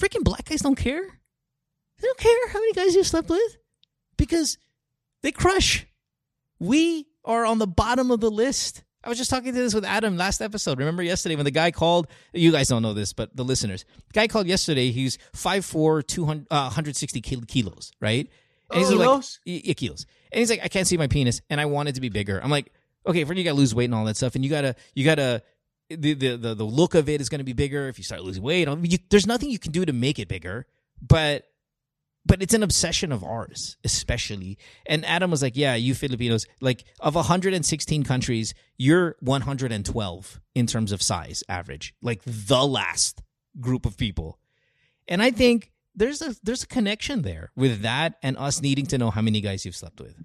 Freaking 0.00 0.24
black 0.24 0.46
guys 0.46 0.62
don't 0.62 0.76
care. 0.76 1.02
They 1.02 2.06
don't 2.06 2.18
care 2.18 2.48
how 2.48 2.58
many 2.58 2.72
guys 2.72 2.94
you 2.94 3.04
slept 3.04 3.28
with 3.28 3.56
because 4.16 4.56
they 5.22 5.30
crush. 5.30 5.86
We 6.58 7.06
are 7.24 7.44
on 7.44 7.58
the 7.58 7.66
bottom 7.66 8.10
of 8.10 8.20
the 8.20 8.30
list. 8.30 8.84
I 9.04 9.08
was 9.08 9.18
just 9.18 9.30
talking 9.30 9.52
to 9.52 9.58
this 9.60 9.74
with 9.74 9.84
Adam 9.84 10.16
last 10.16 10.40
episode. 10.40 10.78
Remember 10.78 11.02
yesterday 11.02 11.36
when 11.36 11.44
the 11.44 11.50
guy 11.50 11.70
called? 11.70 12.06
You 12.32 12.50
guys 12.50 12.68
don't 12.68 12.82
know 12.82 12.94
this, 12.94 13.12
but 13.12 13.36
the 13.36 13.44
listeners. 13.44 13.84
The 14.08 14.12
guy 14.14 14.28
called 14.28 14.46
yesterday. 14.46 14.90
He's 14.90 15.18
5'4", 15.34 16.06
200, 16.06 16.46
uh, 16.50 16.62
160 16.64 17.20
kil- 17.20 17.42
kilos, 17.46 17.92
right? 18.00 18.28
And 18.70 18.78
he's 18.80 18.88
like, 18.90 18.98
Kilos? 18.98 19.40
y- 19.46 19.60
yeah, 19.64 19.74
kilos. 19.74 20.06
And 20.32 20.38
he's 20.40 20.48
like, 20.50 20.60
I 20.64 20.68
can't 20.68 20.86
see 20.86 20.96
my 20.96 21.06
penis, 21.06 21.42
and 21.50 21.60
I 21.60 21.66
want 21.66 21.88
it 21.90 21.94
to 21.96 22.00
be 22.00 22.08
bigger. 22.08 22.40
I'm 22.42 22.50
like, 22.50 22.72
okay, 23.06 23.24
first 23.24 23.36
you 23.36 23.44
gotta 23.44 23.56
lose 23.56 23.74
weight 23.74 23.84
and 23.84 23.94
all 23.94 24.04
that 24.06 24.16
stuff, 24.16 24.34
and 24.34 24.42
you 24.44 24.50
gotta, 24.50 24.74
you 24.94 25.04
gotta, 25.04 25.42
the 25.90 26.14
the 26.14 26.36
the, 26.36 26.54
the 26.54 26.64
look 26.64 26.94
of 26.94 27.08
it 27.10 27.20
is 27.20 27.28
gonna 27.28 27.44
be 27.44 27.52
bigger 27.52 27.88
if 27.88 27.98
you 27.98 28.04
start 28.04 28.22
losing 28.22 28.42
weight. 28.42 28.66
I 28.68 28.74
mean, 28.74 28.90
you, 28.90 28.98
there's 29.10 29.26
nothing 29.26 29.50
you 29.50 29.58
can 29.58 29.70
do 29.70 29.84
to 29.84 29.92
make 29.92 30.18
it 30.18 30.28
bigger, 30.28 30.66
but 31.06 31.46
but 32.26 32.42
it's 32.42 32.54
an 32.54 32.62
obsession 32.62 33.12
of 33.12 33.22
ours, 33.22 33.76
especially. 33.84 34.58
And 34.86 35.04
Adam 35.04 35.30
was 35.30 35.42
like, 35.42 35.56
"Yeah, 35.56 35.74
you 35.74 35.94
Filipinos, 35.94 36.46
like 36.60 36.84
of 37.00 37.14
116 37.14 38.02
countries, 38.04 38.54
you're 38.78 39.16
112 39.20 40.40
in 40.54 40.66
terms 40.66 40.92
of 40.92 41.02
size 41.02 41.42
average, 41.48 41.94
like 42.02 42.22
the 42.24 42.64
last 42.66 43.22
group 43.60 43.84
of 43.86 43.96
people." 43.96 44.38
And 45.06 45.22
I 45.22 45.30
think 45.30 45.70
there's 45.94 46.22
a 46.22 46.34
there's 46.42 46.62
a 46.62 46.66
connection 46.66 47.22
there 47.22 47.50
with 47.56 47.82
that 47.82 48.14
and 48.22 48.36
us 48.38 48.60
needing 48.62 48.86
to 48.86 48.98
know 48.98 49.10
how 49.10 49.20
many 49.22 49.40
guys 49.40 49.64
you've 49.64 49.76
slept 49.76 50.00
with. 50.00 50.16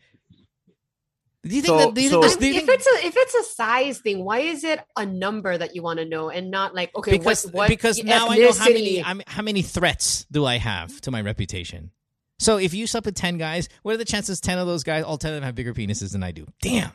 Do 1.44 1.56
you 1.56 1.62
think 1.62 1.68
So- 1.68 1.78
that? 1.78 1.94
Do 1.94 2.02
you 2.02 2.10
so- 2.10 2.22
think 2.22 2.32
this, 2.34 2.38
do 2.38 2.48
you 2.48 2.54
if 2.56 2.66
think- 2.66 2.80
it's 2.80 2.88
a 2.88 3.08
if 3.08 3.14
it's 3.18 3.34
a 3.36 3.44
size 3.56 4.00
thing, 4.00 4.26
why 4.26 4.40
is 4.40 4.64
it 4.66 4.80
a 4.98 5.06
number 5.06 5.58
that 5.58 5.74
you 5.74 5.82
want 5.82 6.00
to 6.00 6.06
know 6.06 6.30
and 6.30 6.52
not 6.52 6.76
like 6.76 6.94
okay, 6.98 7.12
because 7.18 7.46
what, 7.46 7.54
what 7.54 7.70
because 7.70 8.04
now 8.04 8.28
I 8.30 8.38
know 8.38 8.52
how 8.52 8.66
many? 8.68 9.02
I'm, 9.04 9.22
how 9.26 9.42
many 9.42 9.62
threats 9.62 10.26
do 10.32 10.46
I 10.46 10.58
have 10.58 11.00
to 11.02 11.12
my 11.12 11.22
reputation. 11.22 11.92
So 12.40 12.58
if 12.58 12.74
you 12.74 12.88
slept 12.88 13.06
with 13.06 13.16
ten 13.16 13.38
guys, 13.38 13.70
what 13.84 13.94
are 13.94 13.98
the 13.98 14.06
chances 14.06 14.40
ten 14.42 14.58
of 14.58 14.66
those 14.68 14.84
guys, 14.84 15.04
all 15.04 15.18
ten 15.18 15.32
of 15.32 15.36
them 15.36 15.44
have 15.44 15.56
bigger 15.56 15.74
penises 15.74 16.12
than 16.14 16.24
I 16.24 16.32
do? 16.32 16.48
Damn. 16.62 16.92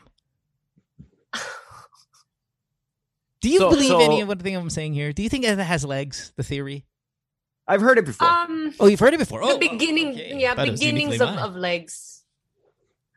Do 3.41 3.49
you 3.49 3.59
So- 3.59 3.69
believe 3.69 3.89
so- 3.89 3.99
any 3.99 4.21
of 4.21 4.27
what 4.27 4.41
thing 4.41 4.55
I'm 4.55 4.69
saying 4.69 4.93
here? 4.93 5.13
Do 5.13 5.21
you 5.23 5.29
think 5.29 5.45
it 5.45 5.57
has 5.57 5.85
legs? 5.85 6.33
The 6.35 6.43
theory? 6.43 6.85
I've 7.67 7.81
heard 7.81 7.97
it 7.97 8.05
before. 8.05 8.27
Um, 8.27 8.73
Oh, 8.79 8.85
you've 8.87 8.99
heard 8.99 9.13
it 9.13 9.19
before. 9.19 9.39
the 9.41 9.47
Oh, 9.53 9.57
beginning, 9.57 10.09
okay. 10.09 10.37
yeah, 10.39 10.53
Thought 10.53 10.67
it 10.67 10.71
was 10.71 10.79
beginnings 10.79 11.19
of, 11.19 11.29
of 11.29 11.55
legs. 11.55 12.23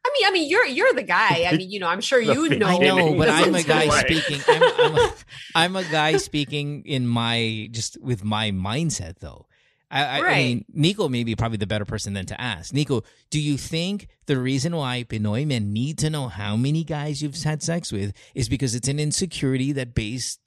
I 0.04 0.10
mean, 0.14 0.26
I 0.26 0.30
mean, 0.30 0.48
you're 0.48 0.64
you're 0.64 0.94
the 0.94 1.02
guy. 1.02 1.44
I 1.46 1.54
mean, 1.54 1.70
you 1.70 1.80
know, 1.80 1.86
I'm 1.88 2.00
sure 2.00 2.18
you 2.18 2.48
know. 2.56 2.66
I 2.66 2.78
know, 2.78 3.14
but 3.14 3.28
I'm 3.28 3.54
a 3.54 3.62
guy 3.62 3.88
work. 3.88 4.06
speaking. 4.08 4.40
I'm, 4.48 4.62
I'm, 4.62 4.94
a, 4.96 5.14
I'm 5.54 5.76
a 5.76 5.84
guy 5.84 6.16
speaking 6.16 6.82
in 6.86 7.06
my 7.06 7.68
just 7.72 8.00
with 8.00 8.24
my 8.24 8.50
mindset, 8.50 9.18
though. 9.18 9.47
I, 9.90 10.04
I, 10.04 10.18
I 10.18 10.36
mean, 10.36 10.64
Nico 10.72 11.08
may 11.08 11.24
be 11.24 11.34
probably 11.34 11.56
the 11.56 11.66
better 11.66 11.86
person 11.86 12.12
than 12.12 12.26
to 12.26 12.40
ask. 12.40 12.74
Nico, 12.74 13.04
do 13.30 13.40
you 13.40 13.56
think 13.56 14.08
the 14.26 14.38
reason 14.38 14.76
why 14.76 15.04
Pinoy 15.04 15.46
men 15.46 15.72
need 15.72 15.98
to 15.98 16.10
know 16.10 16.28
how 16.28 16.56
many 16.56 16.84
guys 16.84 17.22
you've 17.22 17.42
had 17.42 17.62
sex 17.62 17.90
with 17.90 18.12
is 18.34 18.48
because 18.48 18.74
it's 18.74 18.88
an 18.88 19.00
insecurity 19.00 19.72
that 19.72 19.94
based 19.94 20.40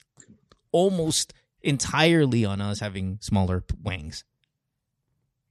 almost 0.70 1.34
entirely 1.60 2.44
on 2.44 2.60
us 2.60 2.80
having 2.80 3.18
smaller 3.20 3.64
wangs? 3.82 4.24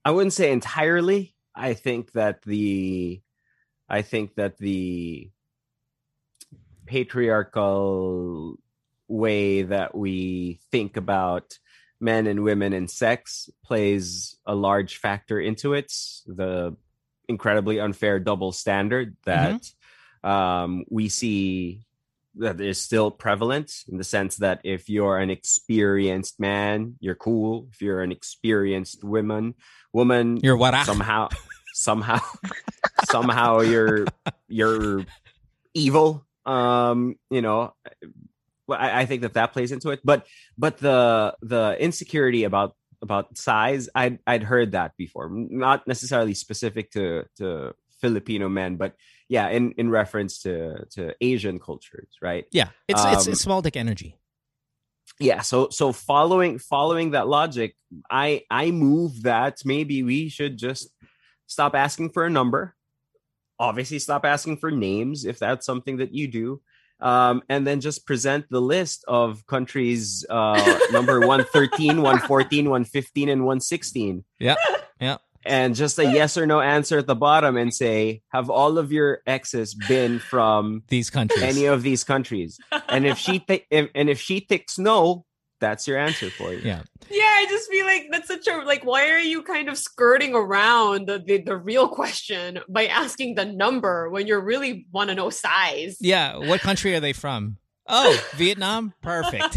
I 0.04 0.10
wouldn't 0.10 0.32
say 0.32 0.50
entirely. 0.50 1.34
I 1.54 1.74
think 1.74 2.12
that 2.12 2.42
the 2.42 3.20
I 3.88 4.02
think 4.02 4.36
that 4.36 4.56
the 4.56 5.30
patriarchal 6.86 8.56
way 9.08 9.62
that 9.62 9.94
we 9.94 10.60
think 10.70 10.96
about 10.96 11.58
men 12.02 12.26
and 12.26 12.42
women 12.42 12.72
and 12.72 12.90
sex 12.90 13.48
plays 13.64 14.36
a 14.44 14.54
large 14.54 14.96
factor 14.98 15.40
into 15.40 15.74
it. 15.74 15.92
The 16.26 16.76
incredibly 17.28 17.78
unfair 17.78 18.18
double 18.18 18.52
standard 18.52 19.16
that 19.24 19.62
um, 20.24 20.84
we 20.90 21.08
see 21.08 21.80
that 22.36 22.60
is 22.60 22.80
still 22.80 23.10
prevalent 23.10 23.84
in 23.88 23.98
the 23.98 24.04
sense 24.04 24.36
that 24.36 24.60
if 24.64 24.88
you're 24.88 25.18
an 25.18 25.30
experienced 25.30 26.40
man, 26.40 26.96
you're 27.00 27.14
cool. 27.14 27.68
If 27.72 27.82
you're 27.82 28.02
an 28.02 28.12
experienced 28.12 29.04
woman, 29.04 29.54
woman, 29.92 30.38
You're 30.38 30.56
what? 30.56 30.86
somehow, 30.86 31.28
somehow, 31.74 32.20
somehow 33.10 33.60
you're 33.60 34.06
you're 34.48 35.04
evil. 35.74 36.24
Um, 36.46 37.16
you 37.30 37.42
know, 37.42 37.74
I, 38.72 39.00
I 39.00 39.06
think 39.06 39.22
that 39.22 39.34
that 39.34 39.52
plays 39.52 39.72
into 39.72 39.90
it. 39.90 40.00
But 40.04 40.26
but 40.56 40.78
the 40.78 41.36
the 41.42 41.76
insecurity 41.78 42.44
about 42.44 42.74
about 43.02 43.36
size, 43.36 43.88
I'd 43.94 44.18
I'd 44.26 44.42
heard 44.42 44.72
that 44.72 44.96
before. 44.96 45.28
Not 45.32 45.86
necessarily 45.86 46.34
specific 46.34 46.90
to 46.92 47.24
to 47.38 47.74
Filipino 48.00 48.48
men, 48.48 48.76
but 48.76 48.94
yeah, 49.28 49.48
in 49.48 49.72
in 49.72 49.90
reference 49.90 50.42
to 50.42 50.84
to 50.92 51.14
Asian 51.20 51.58
cultures, 51.58 52.08
right? 52.20 52.44
Yeah, 52.52 52.68
it's 52.88 53.04
it's, 53.04 53.26
Um, 53.26 53.32
it's 53.32 53.40
small 53.40 53.62
dick 53.62 53.76
energy. 53.76 54.18
yeah 55.20 55.42
so 55.42 55.68
so 55.70 55.92
following 55.92 56.58
following 56.58 57.10
that 57.12 57.28
logic 57.28 57.76
i 58.10 58.42
i 58.50 58.70
move 58.70 59.22
that 59.22 59.58
maybe 59.64 60.02
we 60.02 60.28
should 60.30 60.56
just 60.56 60.88
stop 61.46 61.74
asking 61.74 62.08
for 62.10 62.24
a 62.24 62.30
number 62.30 62.74
obviously 63.58 63.98
stop 63.98 64.24
asking 64.24 64.56
for 64.56 64.70
names 64.70 65.24
if 65.24 65.38
that's 65.38 65.66
something 65.66 65.98
that 65.98 66.14
you 66.14 66.26
do 66.26 66.60
um, 67.02 67.42
and 67.48 67.66
then 67.66 67.80
just 67.80 68.06
present 68.06 68.46
the 68.50 68.60
list 68.60 69.04
of 69.08 69.44
countries 69.46 70.24
uh, 70.30 70.78
number 70.92 71.20
113 71.20 72.00
114 72.02 72.64
115 72.70 73.28
and 73.28 73.42
116 73.44 74.24
Yeah, 74.38 74.54
yeah. 75.00 75.16
and 75.44 75.74
just 75.74 75.98
a 75.98 76.04
yes 76.04 76.38
or 76.38 76.46
no 76.46 76.60
answer 76.60 76.98
at 76.98 77.06
the 77.06 77.16
bottom 77.16 77.56
and 77.56 77.74
say 77.74 78.22
have 78.28 78.48
all 78.48 78.78
of 78.78 78.92
your 78.92 79.20
exes 79.26 79.74
been 79.74 80.18
from 80.20 80.82
These 80.88 81.10
countries. 81.10 81.42
any 81.42 81.64
of 81.66 81.82
these 81.82 82.04
countries 82.04 82.58
and 82.88 83.04
if 83.06 83.18
she 83.18 83.40
th- 83.40 83.66
if, 83.70 83.90
and 83.94 84.08
if 84.08 84.20
she 84.20 84.40
thinks 84.40 84.78
no 84.78 85.24
that's 85.62 85.86
your 85.86 85.96
answer 85.96 86.28
for 86.30 86.52
you 86.52 86.60
yeah. 86.64 86.82
Yeah, 87.10 87.24
I 87.40 87.46
just 87.48 87.70
feel 87.70 87.84
like 87.84 88.06
that's 88.10 88.28
such 88.28 88.46
a 88.46 88.58
like. 88.64 88.84
Why 88.84 89.10
are 89.10 89.18
you 89.18 89.42
kind 89.42 89.68
of 89.68 89.76
skirting 89.76 90.34
around 90.34 91.08
the 91.08 91.18
the, 91.18 91.42
the 91.42 91.56
real 91.56 91.88
question 91.88 92.60
by 92.68 92.86
asking 92.86 93.34
the 93.34 93.44
number 93.44 94.08
when 94.08 94.26
you 94.26 94.38
really 94.38 94.86
want 94.92 95.10
to 95.10 95.14
know 95.14 95.28
size? 95.28 95.98
Yeah, 96.00 96.36
what 96.38 96.60
country 96.60 96.94
are 96.94 97.00
they 97.00 97.12
from? 97.12 97.58
Oh, 97.86 98.16
Vietnam? 98.36 98.94
Perfect. 99.02 99.56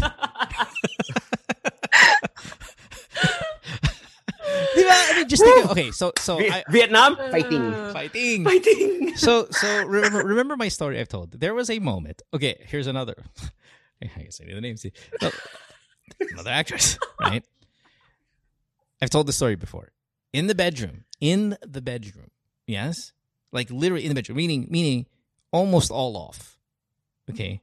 Diba? 4.76 4.90
I 4.90 5.12
mean, 5.16 5.28
just 5.28 5.42
think. 5.42 5.64
Of, 5.64 5.70
okay, 5.70 5.90
so 5.90 6.12
so 6.18 6.36
Vi- 6.38 6.50
I, 6.50 6.64
Vietnam 6.70 7.16
fighting. 7.16 7.62
Uh, 7.62 7.92
fighting. 7.92 8.44
fighting. 8.44 9.16
So 9.16 9.48
so 9.50 9.84
remember 9.86 10.18
remember 10.24 10.56
my 10.56 10.68
story 10.68 11.00
I've 11.00 11.08
told. 11.08 11.32
There 11.40 11.54
was 11.54 11.70
a 11.70 11.78
moment. 11.78 12.22
Okay, 12.34 12.62
here's 12.66 12.86
another. 12.86 13.16
I 14.02 14.22
guess 14.22 14.40
I 14.42 14.44
knew 14.44 14.54
the 14.54 14.60
name. 14.60 14.76
See, 14.76 14.92
So, 15.20 15.30
another 16.32 16.50
actress, 16.50 16.98
right? 17.20 17.44
I've 19.00 19.10
told 19.10 19.26
the 19.26 19.32
story 19.32 19.56
before. 19.56 19.92
In 20.32 20.46
the 20.46 20.54
bedroom, 20.54 21.04
in 21.20 21.56
the 21.66 21.80
bedroom, 21.80 22.30
yes, 22.66 23.12
like 23.52 23.70
literally 23.70 24.04
in 24.04 24.08
the 24.08 24.14
bedroom, 24.14 24.36
meaning 24.36 24.66
meaning 24.70 25.06
almost 25.52 25.90
all 25.90 26.16
off. 26.16 26.58
Okay, 27.30 27.62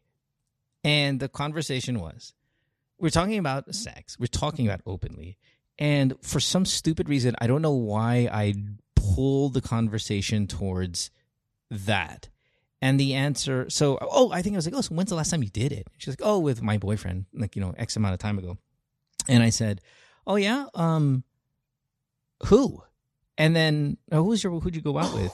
and 0.84 1.20
the 1.20 1.30
conversation 1.30 2.00
was, 2.00 2.34
we're 3.00 3.10
talking 3.10 3.38
about 3.38 3.74
sex. 3.74 4.18
We're 4.20 4.28
talking 4.28 4.68
about 4.68 4.82
openly, 4.86 5.38
and 5.78 6.16
for 6.22 6.39
some 6.39 6.66
stupid 6.66 7.10
reason, 7.10 7.36
I 7.39 7.48
don't 7.48 7.62
know 7.62 7.72
why 7.72 8.30
I 8.32 8.54
pulled 8.96 9.54
the 9.54 9.62
conversation 9.62 10.48
towards 10.48 11.12
that. 11.70 12.30
And 12.84 13.00
the 13.00 13.14
answer, 13.14 13.70
so 13.70 13.98
oh, 14.02 14.34
I 14.34 14.42
think 14.42 14.56
I 14.56 14.58
was 14.58 14.66
like, 14.66 14.76
oh, 14.76 14.82
so 14.82 14.94
when's 14.94 15.10
the 15.10 15.16
last 15.16 15.30
time 15.30 15.42
you 15.42 15.50
did 15.50 15.72
it? 15.72 15.88
She's 15.98 16.12
like, 16.12 16.22
oh, 16.22 16.40
with 16.40 16.62
my 16.62 16.78
boyfriend, 16.78 17.28
like 17.34 17.56
you 17.56 17.62
know, 17.62 17.74
X 17.78 17.96
amount 17.96 18.14
of 18.14 18.20
time 18.20 18.38
ago. 18.38 18.58
And 19.26 19.42
I 19.42 19.52
said, 19.52 19.80
oh 20.28 20.36
yeah, 20.36 20.66
um, 20.74 21.24
who? 22.48 22.84
And 23.38 23.56
then 23.56 24.00
oh, 24.12 24.26
who's 24.26 24.44
your 24.44 24.60
who'd 24.60 24.76
you 24.76 24.82
go 24.82 24.98
out 24.98 25.14
with? 25.14 25.32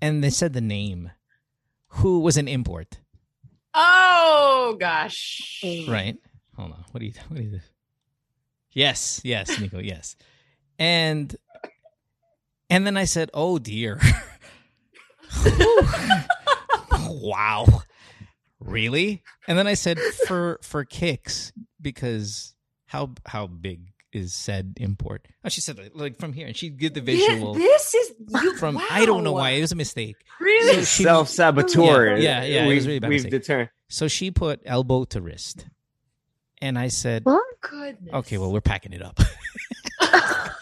And 0.00 0.24
they 0.24 0.30
said 0.30 0.54
the 0.54 0.62
name. 0.62 1.10
Who 1.88 2.20
was 2.20 2.38
an 2.38 2.48
import? 2.48 2.98
Oh 3.74 4.78
gosh. 4.80 5.62
Right. 5.86 6.16
Hold 6.56 6.72
on. 6.72 6.84
What 6.92 7.00
do 7.00 7.04
you? 7.04 7.12
What 7.28 7.36
do 7.36 7.42
you? 7.42 7.60
Yes. 8.72 9.20
Yes, 9.22 9.60
Nico. 9.60 9.80
Yes. 9.80 10.16
And 10.78 11.36
and 12.70 12.86
then 12.86 12.96
I 12.96 13.04
said, 13.04 13.30
"Oh 13.34 13.58
dear." 13.58 14.00
wow. 17.10 17.66
Really? 18.60 19.22
And 19.46 19.58
then 19.58 19.66
I 19.66 19.74
said, 19.74 19.98
"For 20.26 20.58
for 20.62 20.84
kicks, 20.84 21.52
because 21.80 22.54
how 22.86 23.10
how 23.26 23.46
big 23.46 23.92
is 24.12 24.32
said 24.32 24.78
import?" 24.80 25.28
Oh, 25.44 25.48
she 25.50 25.60
said 25.60 25.78
like 25.94 26.18
from 26.18 26.32
here, 26.32 26.46
and 26.46 26.56
she 26.56 26.70
did 26.70 26.94
the 26.94 27.00
Thi- 27.02 27.16
visual 27.16 27.54
This 27.54 27.94
is 27.94 28.12
you, 28.42 28.56
from. 28.56 28.80
I 28.90 29.04
don't 29.04 29.24
know 29.24 29.32
why 29.32 29.50
it 29.50 29.60
was 29.60 29.72
a 29.72 29.76
mistake. 29.76 30.16
Really? 30.40 30.84
she- 30.84 31.02
Self 31.04 31.28
saboteur. 31.28 32.16
Yeah, 32.16 32.16
yeah, 32.16 32.44
yeah, 32.44 32.64
it 32.64 32.68
We've, 32.68 32.76
was 32.76 32.86
really 32.86 32.98
bad 32.98 33.08
we've 33.10 33.24
mistake. 33.24 33.42
determined. 33.42 33.70
So 33.88 34.08
she 34.08 34.30
put 34.30 34.60
elbow 34.64 35.04
to 35.04 35.20
wrist, 35.20 35.66
and 36.62 36.78
I 36.78 36.88
said, 36.88 37.24
What? 37.24 37.42
Goodness. 37.60 38.14
Okay, 38.14 38.38
well, 38.38 38.52
we're 38.52 38.60
packing 38.62 38.92
it 38.94 39.02
up. 39.02 39.20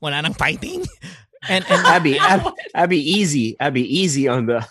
when 0.00 0.14
i'm 0.14 0.32
fighting. 0.34 0.86
And 1.48 1.64
and 1.70 1.86
Abby, 1.86 2.18
Ab- 2.18 2.52
Abby, 2.74 2.98
easy. 2.98 3.56
i'd 3.60 3.72
be 3.74 3.98
easy 3.98 4.28
on 4.28 4.46
the 4.46 4.66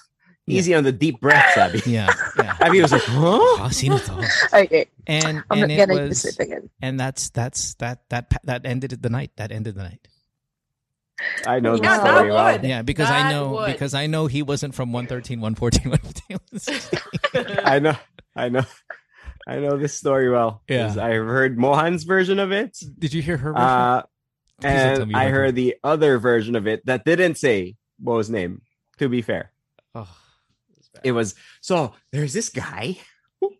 easy 0.50 0.74
on 0.76 0.84
the 0.84 0.92
deep 0.92 1.20
breaths, 1.22 1.58
Abby. 1.58 1.82
yeah, 1.86 2.12
yeah. 2.38 2.58
Abby 2.62 2.82
was 2.82 2.92
like, 2.92 3.04
huh? 3.04 3.38
Oh, 3.40 3.70
sino 3.72 3.98
to? 3.98 4.28
Okay, 4.54 4.88
And 5.08 5.44
I'm 5.50 5.60
and 5.60 5.62
not 5.62 5.70
it 5.72 5.88
gonna 5.88 6.02
was 6.08 6.26
it 6.26 6.40
again. 6.40 6.70
and 6.82 7.00
that's 7.00 7.30
that's 7.30 7.76
that 7.76 8.08
that 8.10 8.34
that 8.44 8.66
ended 8.66 9.02
the 9.02 9.10
night. 9.10 9.32
That 9.38 9.52
ended 9.52 9.76
the 9.76 9.84
night. 9.84 10.08
I 11.46 11.60
know 11.60 11.76
the 11.76 11.84
Yeah, 11.84 11.98
that 11.98 12.16
story 12.16 12.32
well. 12.32 12.52
would. 12.54 12.64
Yeah, 12.64 12.82
because 12.82 13.10
I 13.10 13.30
know 13.30 13.52
would. 13.52 13.66
because 13.74 13.94
I 13.94 14.08
know 14.08 14.28
he 14.28 14.42
wasn't 14.42 14.74
from 14.74 14.94
113, 14.94 15.42
114, 15.42 15.92
115. 15.92 17.60
I 17.66 17.80
know, 17.80 17.96
I 18.36 18.48
know, 18.50 18.64
I 19.46 19.60
know 19.60 19.78
this 19.78 19.94
story 19.94 20.30
well. 20.30 20.64
Yeah. 20.70 20.88
I've 20.98 21.26
heard 21.26 21.58
Mohan's 21.58 22.04
version 22.06 22.40
of 22.40 22.52
it. 22.54 22.78
Did 22.98 23.14
you 23.14 23.22
hear 23.22 23.36
her? 23.38 23.52
version? 23.52 23.68
Uh, 23.68 24.02
Please 24.62 24.70
and 24.72 25.16
I 25.16 25.26
heard 25.26 25.34
heard 25.34 25.56
the 25.56 25.76
other 25.84 26.20
version 26.20 26.56
of 26.56 26.68
it 26.68 26.86
that 26.86 27.04
didn't 27.06 27.36
say 27.36 27.76
Mo's 28.00 28.30
name. 28.30 28.62
To 29.00 29.08
be 29.10 29.22
fair, 29.22 29.52
oh, 29.96 30.08
it 31.04 31.12
was 31.12 31.36
so. 31.62 31.94
There's 32.12 32.34
this 32.34 32.50
guy. 32.50 32.98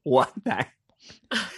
One 0.04 0.28
time, 0.46 0.66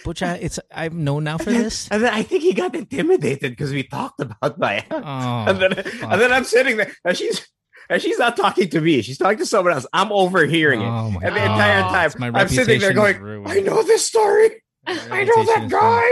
Butcha, 0.04 0.38
it's 0.40 0.60
I've 0.72 0.94
known 0.94 1.24
now 1.24 1.38
for 1.38 1.50
this. 1.50 1.88
and 1.90 2.02
then 2.04 2.14
I 2.14 2.22
think 2.22 2.42
he 2.42 2.52
got 2.52 2.74
intimidated 2.74 3.50
because 3.52 3.72
we 3.72 3.82
talked 3.82 4.20
about 4.20 4.58
my. 4.58 4.84
Oh, 4.90 4.96
and 5.48 5.60
then, 5.60 5.72
and 5.72 6.20
then 6.20 6.32
I'm 6.32 6.44
sitting 6.44 6.76
there, 6.76 6.92
and 7.04 7.16
she's 7.16 7.46
and 7.90 8.00
she's 8.00 8.18
not 8.18 8.36
talking 8.36 8.68
to 8.70 8.80
me. 8.80 9.02
She's 9.02 9.18
talking 9.18 9.38
to 9.38 9.46
someone 9.46 9.74
else. 9.74 9.86
I'm 9.92 10.12
overhearing 10.12 10.80
it, 10.82 10.86
oh 10.86 11.10
my 11.10 11.20
and 11.24 11.34
the 11.34 11.40
God. 11.40 11.50
entire 11.50 11.82
time 12.10 12.32
My 12.32 12.40
I'm 12.40 12.48
sitting 12.48 12.80
there 12.80 12.92
going, 12.92 13.44
"I 13.46 13.60
know 13.60 13.82
this 13.82 14.06
story. 14.06 14.62
I 14.86 14.94
know 14.94 15.02
reputation 15.10 15.46
that 15.46 15.52
is 15.52 15.58
ruined. 15.58 15.70
guy." 15.72 16.10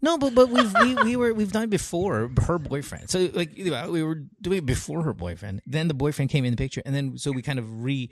No, 0.00 0.16
but 0.16 0.34
but 0.34 0.48
we've 0.48 0.72
we, 0.80 0.94
we 1.02 1.16
were 1.16 1.34
we've 1.34 1.50
done 1.50 1.64
it 1.64 1.70
before 1.70 2.30
her 2.46 2.58
boyfriend. 2.58 3.10
So 3.10 3.28
like 3.32 3.50
we 3.56 4.02
were 4.04 4.22
doing 4.40 4.58
it 4.58 4.66
before 4.66 5.02
her 5.02 5.12
boyfriend. 5.12 5.60
Then 5.66 5.88
the 5.88 5.94
boyfriend 5.94 6.30
came 6.30 6.44
in 6.44 6.52
the 6.52 6.56
picture, 6.56 6.82
and 6.86 6.94
then 6.94 7.18
so 7.18 7.32
we 7.32 7.42
kind 7.42 7.58
of 7.58 7.82
re 7.82 8.08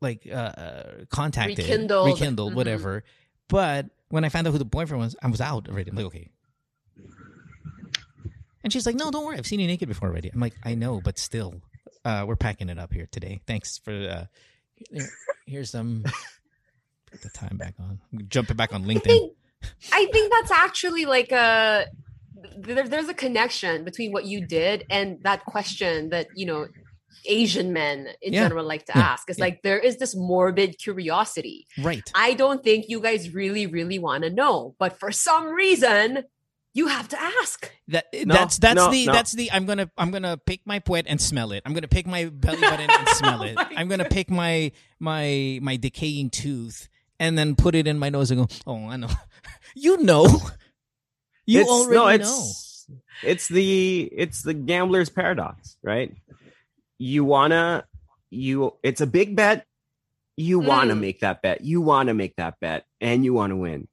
like 0.00 0.26
uh, 0.30 0.34
uh 0.34 1.04
contacted 1.10 1.58
Rekindled. 1.58 2.06
rekindled 2.08 2.52
Mhm. 2.52 2.56
whatever. 2.56 3.04
But 3.48 3.86
when 4.08 4.24
I 4.24 4.28
found 4.28 4.46
out 4.46 4.52
who 4.52 4.58
the 4.58 4.64
boyfriend 4.64 5.02
was, 5.02 5.16
I 5.22 5.28
was 5.28 5.40
out 5.40 5.68
already. 5.68 5.90
I'm 5.90 5.96
like, 5.96 6.06
okay. 6.06 6.30
And 8.62 8.72
she's 8.72 8.84
like, 8.86 8.96
"No, 8.96 9.10
don't 9.10 9.24
worry. 9.24 9.38
I've 9.38 9.46
seen 9.46 9.60
you 9.60 9.66
naked 9.68 9.88
before 9.88 10.08
already." 10.08 10.28
I'm 10.32 10.40
like, 10.40 10.54
"I 10.64 10.74
know, 10.74 11.00
but 11.00 11.18
still, 11.18 11.60
Uh, 12.04 12.24
we're 12.26 12.36
packing 12.36 12.68
it 12.68 12.78
up 12.78 12.92
here 12.92 13.08
today. 13.10 13.40
Thanks 13.46 13.78
for. 13.78 13.92
Uh, 13.92 14.26
here, 14.90 15.08
here's 15.46 15.70
some. 15.70 16.04
Put 17.10 17.22
the 17.22 17.30
time 17.30 17.56
back 17.56 17.74
on. 17.80 18.00
Jumping 18.28 18.56
back 18.56 18.72
on 18.74 18.82
I 18.84 18.86
LinkedIn. 18.86 19.02
think, 19.02 19.32
I 19.92 20.06
think 20.12 20.32
that's 20.32 20.50
actually 20.52 21.04
like 21.06 21.32
a 21.32 21.86
there, 22.58 22.86
there's 22.88 23.08
a 23.08 23.14
connection 23.14 23.84
between 23.84 24.12
what 24.12 24.24
you 24.24 24.46
did 24.46 24.84
and 24.90 25.18
that 25.22 25.44
question 25.46 26.10
that 26.10 26.26
you 26.36 26.46
know 26.46 26.66
Asian 27.24 27.72
men 27.72 28.08
in 28.22 28.32
Yeah. 28.32 28.44
general 28.44 28.64
like 28.66 28.86
to 28.86 28.92
Yeah. 28.94 29.02
ask. 29.02 29.28
It's 29.30 29.38
Yeah. 29.38 29.44
like 29.46 29.62
there 29.62 29.78
is 29.78 29.96
this 29.98 30.14
morbid 30.14 30.78
curiosity. 30.78 31.66
Right. 31.78 32.10
I 32.14 32.34
don't 32.34 32.62
think 32.62 32.86
you 32.88 33.00
guys 33.00 33.32
really, 33.34 33.66
really 33.66 33.98
want 33.98 34.24
to 34.24 34.30
know, 34.30 34.74
but 34.78 34.98
for 35.00 35.10
some 35.10 35.48
reason, 35.48 36.24
you 36.74 36.88
have 36.88 37.08
to 37.08 37.20
ask. 37.20 37.70
That 37.88 38.04
eh, 38.12 38.24
No, 38.26 38.34
that's 38.34 38.58
that's 38.58 38.76
no, 38.76 38.90
the 38.90 39.06
no. 39.06 39.12
that's 39.12 39.32
the 39.32 39.50
I'm 39.50 39.64
gonna 39.64 39.90
I'm 39.96 40.10
gonna 40.10 40.36
pick 40.36 40.60
my 40.66 40.78
puwet 40.80 41.04
and 41.06 41.18
smell 41.20 41.52
it. 41.52 41.62
I'm 41.64 41.72
gonna 41.72 41.88
pick 41.88 42.06
my 42.06 42.26
belly 42.26 42.60
button 42.60 42.90
and 42.90 43.08
smell 43.16 43.40
oh 43.42 43.46
it. 43.46 43.54
Oh 43.58 43.64
I'm 43.76 43.88
gonna 43.88 44.04
pick 44.04 44.30
my 44.30 44.72
my 45.00 45.58
my 45.62 45.76
decaying 45.76 46.30
tooth 46.30 46.88
and 47.18 47.38
then 47.38 47.56
put 47.56 47.74
it 47.74 47.86
in 47.86 47.98
my 47.98 48.10
nose 48.10 48.30
and 48.30 48.40
go. 48.40 48.54
Oh, 48.66 48.88
I 48.88 48.96
know. 48.96 49.08
You 49.74 49.98
know. 50.02 50.26
You 51.44 51.60
it's, 51.60 51.70
already 51.70 51.94
no, 51.96 52.04
know. 52.04 52.14
it's, 52.14 52.86
It's 53.22 53.48
the 53.48 54.02
it's 54.12 54.42
the 54.42 54.54
gambler's 54.54 55.08
paradox, 55.10 55.76
right? 55.82 56.12
You 56.98 57.24
wanna 57.24 57.86
you 58.30 58.74
it's 58.82 59.00
a 59.00 59.06
big 59.06 59.36
bet. 59.36 59.66
You 60.36 60.58
wanna 60.58 60.94
Mm. 60.94 61.00
make 61.00 61.20
that 61.20 61.42
bet. 61.42 61.62
You 61.62 61.80
wanna 61.80 62.14
make 62.14 62.36
that 62.36 62.58
bet, 62.60 62.84
and 63.00 63.24
you 63.24 63.32
wanna 63.34 63.56
win. 63.56 63.88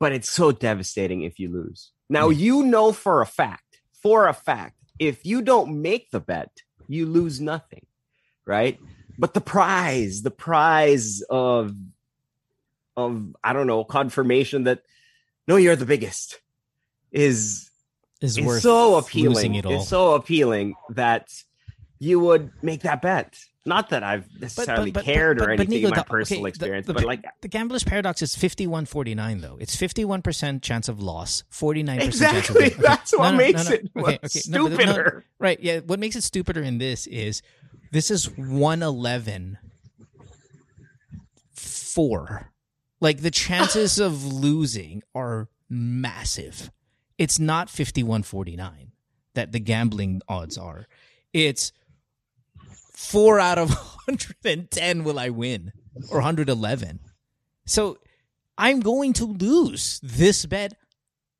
But 0.00 0.12
it's 0.12 0.28
so 0.30 0.52
devastating 0.52 1.22
if 1.22 1.38
you 1.38 1.50
lose. 1.52 1.92
Now 2.08 2.28
Yeah. 2.28 2.38
you 2.38 2.62
know 2.64 2.92
for 2.92 3.20
a 3.22 3.26
fact, 3.26 3.80
for 4.02 4.28
a 4.28 4.34
fact, 4.34 4.76
if 4.98 5.24
you 5.24 5.42
don't 5.42 5.80
make 5.82 6.10
the 6.10 6.20
bet, 6.20 6.50
you 6.86 7.06
lose 7.06 7.40
nothing, 7.40 7.86
right? 8.46 8.78
But 9.18 9.34
the 9.34 9.40
prize, 9.40 10.22
the 10.22 10.30
prize 10.30 11.22
of 11.30 11.74
of 12.96 13.34
I 13.42 13.52
don't 13.52 13.66
know 13.66 13.82
confirmation 13.84 14.64
that 14.64 14.82
no, 15.48 15.56
you're 15.56 15.76
the 15.76 15.86
biggest 15.86 16.40
is 17.10 17.70
Is 18.20 18.38
is 18.38 18.44
worth 18.44 18.62
so 18.62 18.96
appealing. 18.96 19.54
it 19.56 19.66
all. 19.66 19.72
It's 19.80 19.88
so 19.88 20.14
appealing 20.14 20.74
that 20.90 21.28
you 22.04 22.20
would 22.20 22.50
make 22.62 22.82
that 22.82 23.00
bet. 23.02 23.38
Not 23.66 23.88
that 23.90 24.02
I've 24.02 24.26
necessarily 24.38 24.90
but- 24.90 25.04
cared 25.04 25.38
but- 25.38 25.44
or 25.44 25.46
but 25.56 25.60
anything 25.60 25.76
Nico, 25.76 25.86
in 25.86 25.90
my 25.92 25.96
the- 25.96 26.04
personal 26.04 26.42
okay, 26.42 26.48
experience, 26.50 26.86
the 26.86 26.92
but 26.92 27.04
like 27.04 27.24
the 27.40 27.48
gambler's 27.48 27.82
paradox 27.82 28.20
is 28.20 28.36
5149 28.36 29.40
though. 29.40 29.56
It's 29.58 29.74
51% 29.74 30.60
chance 30.62 30.88
of 30.88 31.00
loss, 31.00 31.44
49% 31.50 31.86
chance 31.86 32.04
of 32.50 32.56
exactly. 32.56 32.66
Okay. 32.66 32.74
that's 32.82 33.16
what 33.16 33.30
No, 33.30 33.36
makes 33.38 33.68
no, 33.68 33.74
it 33.74 33.90
Okay, 33.96 34.18
okay. 34.22 34.28
Stupider. 34.40 35.24
Right. 35.38 35.58
Yeah. 35.60 35.80
What 35.80 35.98
makes 35.98 36.14
it 36.14 36.22
stupider 36.22 36.62
in 36.62 36.76
this 36.78 37.06
is 37.06 37.40
this 37.90 38.10
is 38.10 38.26
111 38.36 39.56
4. 41.54 42.50
Like 43.00 43.20
the 43.20 43.30
chances 43.30 43.98
of 43.98 44.24
losing 44.24 45.02
are 45.14 45.48
massive. 45.70 46.70
It's 47.18 47.38
not 47.38 47.68
5149 47.70 48.92
that 49.34 49.52
the 49.52 49.60
gambling 49.60 50.20
odds 50.28 50.58
are. 50.58 50.86
It's 51.32 51.72
4 52.94 53.40
out 53.40 53.58
of 53.58 53.70
110 54.06 55.04
will 55.04 55.18
I 55.18 55.30
win 55.30 55.72
or 56.10 56.18
111. 56.18 57.00
So 57.66 57.98
I'm 58.56 58.80
going 58.80 59.12
to 59.14 59.24
lose 59.24 60.00
this 60.02 60.46
bet 60.46 60.74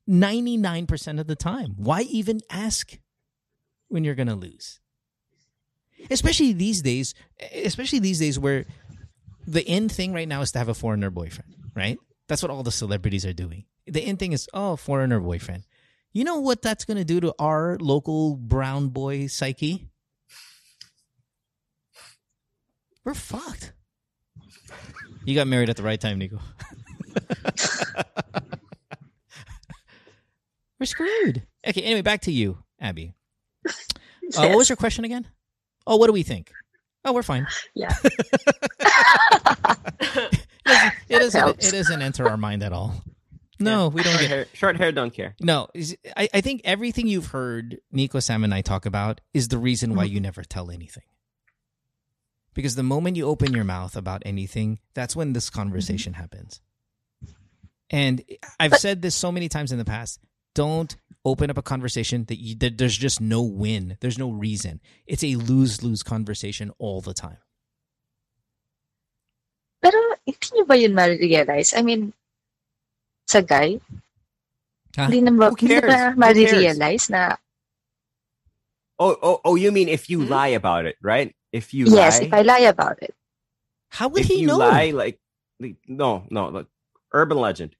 99% 0.09 1.19
of 1.19 1.27
the 1.27 1.35
time. 1.35 1.75
Why 1.77 2.01
even 2.01 2.41
ask 2.49 2.97
when 3.87 4.03
you're 4.03 4.15
going 4.15 4.27
to 4.27 4.35
lose? 4.35 4.79
Especially 6.11 6.53
these 6.53 6.81
days, 6.81 7.13
especially 7.53 7.99
these 7.99 8.19
days 8.19 8.37
where 8.37 8.65
the 9.47 9.67
end 9.67 9.91
thing 9.91 10.13
right 10.13 10.27
now 10.27 10.41
is 10.41 10.51
to 10.51 10.59
have 10.59 10.69
a 10.69 10.73
foreigner 10.73 11.09
boyfriend, 11.09 11.55
right? 11.75 11.97
That's 12.27 12.41
what 12.41 12.51
all 12.51 12.63
the 12.63 12.71
celebrities 12.71 13.25
are 13.25 13.33
doing. 13.33 13.65
The 13.87 14.01
end 14.01 14.19
thing 14.19 14.33
is, 14.33 14.47
oh, 14.53 14.75
foreigner 14.75 15.19
boyfriend. 15.19 15.63
You 16.11 16.23
know 16.23 16.39
what 16.39 16.61
that's 16.61 16.85
going 16.85 16.97
to 16.97 17.05
do 17.05 17.19
to 17.21 17.33
our 17.39 17.77
local 17.79 18.35
brown 18.35 18.89
boy 18.89 19.27
psyche? 19.27 19.89
We're 23.05 23.13
fucked. 23.13 23.71
You 25.23 25.35
got 25.35 25.47
married 25.47 25.69
at 25.69 25.77
the 25.77 25.83
right 25.83 25.99
time, 26.01 26.19
Nico. 26.19 26.39
We're 30.79 30.85
screwed. 30.85 31.43
Okay, 31.65 31.81
anyway, 31.81 32.01
back 32.01 32.21
to 32.21 32.31
you, 32.31 32.57
Abby. 32.79 33.13
Uh, 34.35 34.47
what 34.47 34.57
was 34.57 34.69
your 34.69 34.75
question 34.75 35.05
again? 35.05 35.27
Oh, 35.85 35.97
what 35.97 36.07
do 36.07 36.13
we 36.13 36.23
think? 36.23 36.51
Oh, 37.05 37.13
we're 37.13 37.21
fine. 37.21 37.45
Yeah. 37.75 37.93
It 41.07 41.19
doesn't, 41.19 41.63
it 41.63 41.71
doesn't 41.71 42.01
enter 42.01 42.27
our 42.27 42.35
mind 42.37 42.63
at 42.63 42.73
all. 42.73 43.03
No, 43.59 43.89
we 43.89 44.01
don't 44.01 44.13
Short 44.13 44.21
get 44.21 44.29
hair, 44.31 44.45
short 44.53 44.77
hair 44.77 44.91
don't 44.91 45.13
care. 45.13 45.35
No, 45.39 45.67
I, 46.17 46.27
I 46.33 46.41
think 46.41 46.61
everything 46.65 47.05
you've 47.05 47.27
heard 47.27 47.77
Nico, 47.91 48.19
Sam, 48.19 48.43
and 48.43 48.51
I 48.51 48.61
talk 48.61 48.87
about 48.87 49.21
is 49.31 49.49
the 49.49 49.59
reason 49.59 49.91
Mm-hmm. 49.91 49.97
why 49.97 50.03
you 50.05 50.19
never 50.19 50.43
tell 50.43 50.71
anything. 50.71 51.03
Because 52.55 52.73
the 52.75 52.83
moment 52.87 53.17
you 53.17 53.27
open 53.27 53.53
your 53.53 53.65
mouth 53.67 53.95
about 53.95 54.23
anything, 54.25 54.79
that's 54.95 55.15
when 55.15 55.33
this 55.33 55.49
conversation 55.51 56.13
happens. 56.13 56.61
And 57.91 58.23
I've 58.59 58.71
Mm-hmm. 58.71 58.71
But- 58.71 58.81
said 58.81 59.01
this 59.03 59.13
so 59.13 59.29
many 59.31 59.47
times 59.49 59.71
in 59.71 59.77
the 59.77 59.85
past. 59.85 60.19
Don't 60.55 60.95
open 61.25 61.49
up 61.51 61.57
a 61.57 61.61
conversation 61.61 62.23
that, 62.31 62.39
you, 62.39 62.55
that 62.63 62.77
there's 62.77 62.97
just 62.97 63.19
no 63.19 63.41
win. 63.43 63.97
There's 63.99 64.17
no 64.17 64.31
reason. 64.31 64.79
It's 65.05 65.21
a 65.23 65.35
lose 65.35 65.83
lose 65.83 66.01
conversation 66.01 66.71
all 66.79 67.01
the 67.01 67.13
time. 67.13 67.37
Pero 69.83 69.99
hindi 70.25 70.47
niyo 70.55 70.63
ba 70.65 70.75
yun 70.79 70.95
ma-realize? 70.95 71.73
I 71.75 71.81
mean, 71.83 72.13
sa 73.27 73.41
guy, 73.41 73.77
Huh? 74.95 75.11
hindi 75.11 75.21
na 75.27 75.31
ba, 75.35 75.51
Who 75.51 75.55
hindi 75.59 75.75
na 75.75 75.81
ba 75.83 75.99
ma-realize 76.15 77.09
na, 77.11 77.35
Oh, 78.97 79.11
oh, 79.21 79.41
oh! 79.43 79.55
You 79.59 79.75
mean 79.75 79.89
if 79.91 80.07
you 80.09 80.23
Hmm? 80.23 80.31
lie 80.31 80.55
about 80.55 80.85
it, 80.87 80.95
right? 81.03 81.35
If 81.55 81.73
you 81.73 81.85
yes, 81.87 82.19
lie, 82.19 82.25
if 82.27 82.33
I 82.33 82.41
lie 82.41 82.65
about 82.67 83.01
it. 83.01 83.15
How 83.89 84.09
would 84.09 84.21
if 84.21 84.27
he 84.27 84.41
you 84.41 84.47
know? 84.47 84.57
lie, 84.57 84.91
like, 84.91 85.17
like- 85.63 85.77
no, 85.87 86.25
no, 86.29 86.49
look, 86.49 86.67
urban 87.13 87.37
legend. 87.37 87.75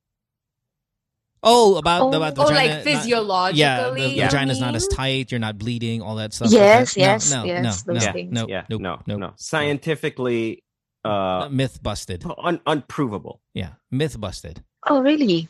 Oh, 1.43 1.75
about 1.77 2.01
Oh. 2.01 2.07
about 2.13 2.33
the 2.35 2.41
Oh, 2.41 2.47
vagina 2.47 2.59
like 2.59 2.71
not- 2.71 2.83
physiologically. 2.83 3.59
yeah, 3.59 3.89
the 3.91 4.09
you 4.15 4.21
vagina's 4.21 4.59
not 4.59 4.73
as 4.75 4.87
tight. 4.87 5.31
You're 5.31 5.39
not 5.47 5.57
bleeding. 5.59 6.01
All 6.01 6.15
that 6.15 6.33
stuff. 6.33 6.49
Yes, 6.51 6.95
like 6.97 7.05
that. 7.05 7.11
yes, 7.11 7.31
no, 7.31 7.37
no, 7.41 7.45
yes, 7.45 7.85
no, 7.85 7.93
those 7.93 8.05
no, 8.05 8.11
things. 8.13 8.31
no, 8.31 8.45
yeah, 8.47 8.63
nope, 8.69 8.81
no, 8.81 9.01
nope. 9.05 9.19
no. 9.19 9.33
Scientifically, 9.35 10.63
Uh, 11.03 11.47
myth 11.51 11.83
busted. 11.83 12.23
un- 12.39 12.61
unprovable. 12.65 13.41
Yeah, 13.53 13.73
myth 13.91 14.19
busted. 14.19 14.63
Oh, 14.87 15.01
really? 15.01 15.49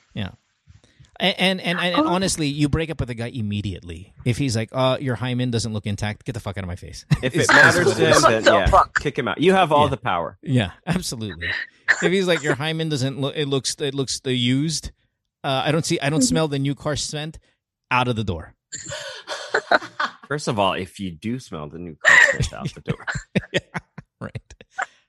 And 1.19 1.35
and, 1.39 1.61
and, 1.61 1.79
and 1.79 1.95
Oh. 1.95 2.07
honestly, 2.07 2.47
you 2.47 2.67
break 2.69 2.89
up 2.89 2.99
with 2.99 3.09
a 3.09 3.13
guy 3.13 3.27
immediately 3.27 4.13
if 4.25 4.37
he's 4.37 4.55
like, 4.55 4.69
"Uh, 4.73 4.97
your 4.99 5.15
hymen 5.15 5.49
doesn't 5.51 5.71
look 5.73 5.85
intact. 5.85 6.25
Get 6.25 6.33
the 6.33 6.39
fuck 6.41 6.57
out 6.57 6.63
of 6.63 6.67
my 6.67 6.75
face." 6.75 7.05
If 7.23 7.35
it 7.35 7.47
matters 7.53 7.93
to 7.95 8.05
him, 8.05 8.11
What 8.21 8.29
then 8.29 8.43
the 8.43 8.51
yeah, 8.51 8.65
fuck? 8.67 8.99
kick 8.99 9.17
him 9.17 9.27
out. 9.27 9.39
You 9.39 9.53
have 9.53 9.71
all 9.71 9.85
Yeah. 9.85 9.89
the 9.91 9.97
power. 9.97 10.37
yeah, 10.41 10.71
absolutely. 10.85 11.47
if 12.03 12.11
he's 12.11 12.27
like, 12.27 12.43
your 12.43 12.55
hymen 12.55 12.89
doesn't 12.89 13.19
look, 13.21 13.35
it 13.37 13.47
looks 13.47 13.75
it 13.79 13.93
looks 13.93 14.19
uh, 14.25 14.29
used. 14.29 14.91
Uh, 15.43 15.63
I 15.65 15.71
don't 15.71 15.85
see. 15.85 15.99
I 16.01 16.09
don't 16.09 16.21
smell 16.23 16.47
the 16.47 16.59
new 16.59 16.75
car 16.75 16.95
scent. 16.95 17.39
Out 17.91 18.07
of 18.07 18.15
the 18.15 18.23
door. 18.23 18.55
First 20.27 20.47
of 20.47 20.57
all, 20.57 20.73
if 20.73 20.99
you 20.99 21.11
do 21.11 21.37
smell 21.39 21.69
the 21.69 21.77
new 21.77 21.95
car 22.03 22.17
scent 22.41 22.53
out 22.53 22.73
the 22.73 22.81
door, 22.81 23.05
Right. 24.19 24.53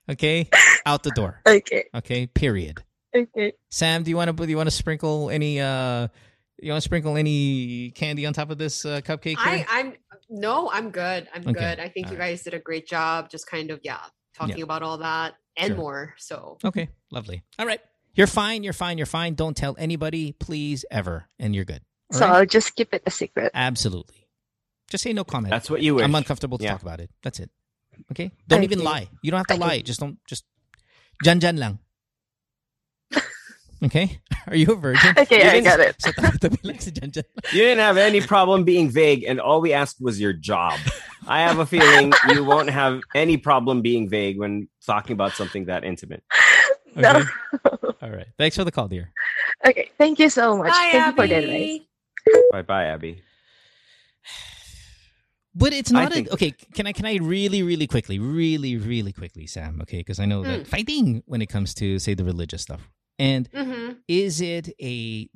Okay. 0.09 0.47
Out 0.85 1.01
the 1.03 1.09
door. 1.11 1.41
Okay, 1.45 1.85
Okay. 1.95 2.27
Period. 2.27 2.83
Okay. 3.15 3.53
Sam, 3.69 4.03
do 4.03 4.09
you 4.09 4.17
want 4.17 4.35
to 4.35 4.45
do 4.45 4.49
you 4.49 4.57
want 4.57 4.67
to 4.67 4.75
sprinkle 4.75 5.29
any 5.29 5.59
uh 5.59 6.07
you 6.59 6.71
want 6.71 6.81
to 6.81 6.85
sprinkle 6.85 7.17
any 7.17 7.91
candy 7.91 8.25
on 8.25 8.33
top 8.33 8.49
of 8.49 8.57
this 8.57 8.83
uh, 8.85 9.01
cupcake 9.01 9.35
I, 9.37 9.57
here? 9.57 9.65
I'm 9.69 9.93
no, 10.29 10.69
I'm 10.71 10.89
good. 10.91 11.27
I'm 11.33 11.41
Okay, 11.47 11.53
good. 11.53 11.79
I 11.79 11.89
think 11.89 12.07
all 12.07 12.13
you 12.13 12.19
right. 12.19 12.29
guys 12.31 12.43
did 12.43 12.53
a 12.53 12.59
great 12.59 12.87
job. 12.87 13.29
Just 13.29 13.47
kind 13.47 13.71
of 13.71 13.79
yeah, 13.83 13.99
talking 14.35 14.61
about 14.63 14.81
all 14.83 14.97
that 14.99 15.35
and 15.55 15.67
Sure. 15.69 15.77
more. 15.77 16.13
So 16.17 16.57
okay, 16.63 16.89
lovely. 17.11 17.43
All 17.59 17.65
right. 17.65 17.79
You're 18.15 18.25
fine, 18.27 18.63
you're 18.63 18.73
fine, 18.73 18.97
you're 18.97 19.05
fine. 19.05 19.35
Don't 19.35 19.55
tell 19.55 19.75
anybody, 19.77 20.31
please, 20.31 20.83
ever, 20.89 21.29
and 21.37 21.53
you're 21.55 21.65
good. 21.65 21.81
All 22.11 22.17
So 22.19 22.25
right? 22.25 22.35
I'll 22.37 22.45
just 22.47 22.75
keep 22.75 22.91
it 22.91 23.03
a 23.05 23.11
secret. 23.11 23.51
Absolutely. 23.53 24.25
Just 24.89 25.03
say 25.03 25.13
no 25.13 25.23
comment. 25.23 25.51
that's 25.51 25.69
what 25.69 25.81
you 25.83 25.95
wish. 25.95 26.03
I'm 26.03 26.15
uncomfortable 26.15 26.57
to 26.57 26.63
Yeah. 26.63 26.71
talk 26.71 26.81
about 26.81 26.99
it. 26.99 27.11
That's 27.21 27.39
it. 27.39 27.51
Okay? 28.11 28.31
Don't 28.47 28.63
even 28.63 28.79
Okay. 28.79 28.85
lie. 28.87 29.07
You 29.21 29.29
don't 29.29 29.37
have 29.37 29.47
to 29.47 29.53
Okay. 29.53 29.61
lie. 29.61 29.81
Just 29.81 29.99
don't 29.99 30.17
just 30.27 30.45
jan 31.23 31.39
jan 31.39 31.57
lang. 31.57 31.77
Okay? 33.83 34.19
Are 34.47 34.55
you 34.55 34.71
a 34.71 34.75
virgin? 34.75 35.13
Okay, 35.17 35.43
You 35.43 35.49
I 35.49 35.53
didn't- 35.53 35.65
got 35.65 35.79
it. 35.79 35.95
So 36.01 36.11
tabi 36.11 36.57
lang 36.63 36.79
si 36.79 36.91
Jan 36.91 37.11
Jan. 37.11 37.23
You 37.53 37.61
didn't 37.61 37.79
have 37.83 37.97
any 37.97 38.21
problem 38.21 38.63
being 38.63 38.89
vague, 38.89 39.23
and 39.23 39.39
all 39.39 39.61
we 39.61 39.73
asked 39.73 40.01
was 40.01 40.19
your 40.19 40.33
job. 40.33 40.79
I 41.27 41.41
have 41.41 41.59
a 41.59 41.65
feeling 41.65 42.13
you 42.29 42.43
won't 42.43 42.69
have 42.69 43.01
any 43.13 43.37
problem 43.37 43.81
being 43.81 44.09
vague 44.09 44.37
when 44.39 44.67
talking 44.85 45.13
about 45.13 45.33
something 45.33 45.65
that 45.65 45.83
intimate. 45.83 46.23
No. 46.95 47.09
Okay? 47.21 47.29
All 48.01 48.09
right. 48.09 48.27
Thanks 48.37 48.55
for 48.55 48.63
the 48.63 48.71
call, 48.71 48.87
dear. 48.87 49.11
Okay, 49.65 49.89
thank 49.97 50.17
you 50.19 50.29
so 50.29 50.57
much. 50.57 50.69
bye, 50.71 50.89
thank 50.91 51.05
you 51.07 51.13
for 51.13 51.27
the 51.27 51.35
advice. 51.35 51.81
Bye 52.51 52.61
bye, 52.63 52.85
Abby. 52.85 53.21
But 55.57 55.73
it's 55.73 55.89
not 55.91 56.15
a, 56.15 56.29
okay. 56.33 56.53
Can 56.75 56.85
I 56.85 56.93
can 56.93 57.05
I 57.05 57.17
really 57.17 57.63
really 57.63 57.87
quickly, 57.87 58.19
really 58.19 58.77
really 58.77 59.11
quickly, 59.11 59.47
Sam? 59.47 59.81
Okay, 59.81 59.97
because 60.05 60.19
I 60.19 60.25
know 60.25 60.43
that 60.43 60.61
Mm. 60.61 60.67
fighting 60.67 61.23
when 61.25 61.41
it 61.41 61.47
comes 61.49 61.73
to 61.81 61.97
say 61.97 62.13
the 62.13 62.23
religious 62.23 62.61
stuff, 62.61 62.87
and 63.19 63.49
hmm 63.53 63.91
is 64.07 64.39
it 64.41 64.69
a 64.81 65.29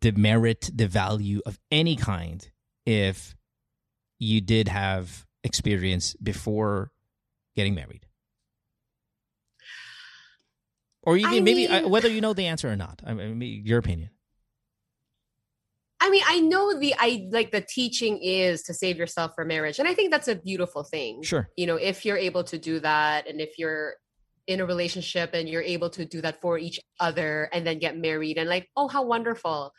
demerit, 0.00 0.70
devalue 0.74 1.40
of 1.44 1.58
any 1.70 1.96
kind 1.96 2.50
if 2.86 3.34
you 4.18 4.40
did 4.40 4.68
have 4.68 5.26
experience 5.44 6.14
before 6.22 6.90
getting 7.54 7.74
married, 7.74 8.06
or 11.02 11.16
even 11.16 11.34
I 11.34 11.40
maybe 11.40 11.66
uh, 11.66 11.82
mean- 11.82 11.90
whether 11.90 12.08
you 12.08 12.20
know 12.20 12.32
the 12.32 12.46
answer 12.46 12.70
or 12.70 12.76
not? 12.76 13.02
I 13.04 13.12
mean, 13.14 13.62
your 13.64 13.78
opinion. 13.78 14.10
I 16.00 16.10
mean, 16.10 16.22
I 16.26 16.40
know 16.40 16.78
the 16.80 16.94
I 16.98 17.28
like 17.30 17.52
the 17.52 17.60
teaching 17.60 18.18
is 18.18 18.62
to 18.64 18.74
save 18.74 18.96
yourself 18.96 19.32
for 19.36 19.44
marriage, 19.44 19.78
and 19.78 19.86
I 19.86 19.94
think 19.94 20.10
that's 20.10 20.26
a 20.26 20.34
beautiful 20.34 20.82
thing. 20.82 21.22
Sure. 21.22 21.48
You 21.56 21.66
know, 21.66 21.76
if 21.76 22.04
you're 22.04 22.16
able 22.16 22.42
to 22.44 22.58
do 22.58 22.80
that, 22.80 23.28
and 23.28 23.40
if 23.40 23.56
you're 23.56 23.94
in 24.46 24.60
a 24.60 24.66
relationship 24.66 25.30
and 25.34 25.48
you're 25.48 25.62
able 25.62 25.90
to 25.90 26.04
do 26.04 26.20
that 26.20 26.40
for 26.40 26.58
each 26.58 26.80
other, 27.00 27.48
and 27.52 27.66
then 27.66 27.78
get 27.78 27.96
married, 27.96 28.38
and 28.38 28.48
like, 28.48 28.68
oh, 28.76 28.88
how 28.88 29.04
wonderful. 29.04 29.72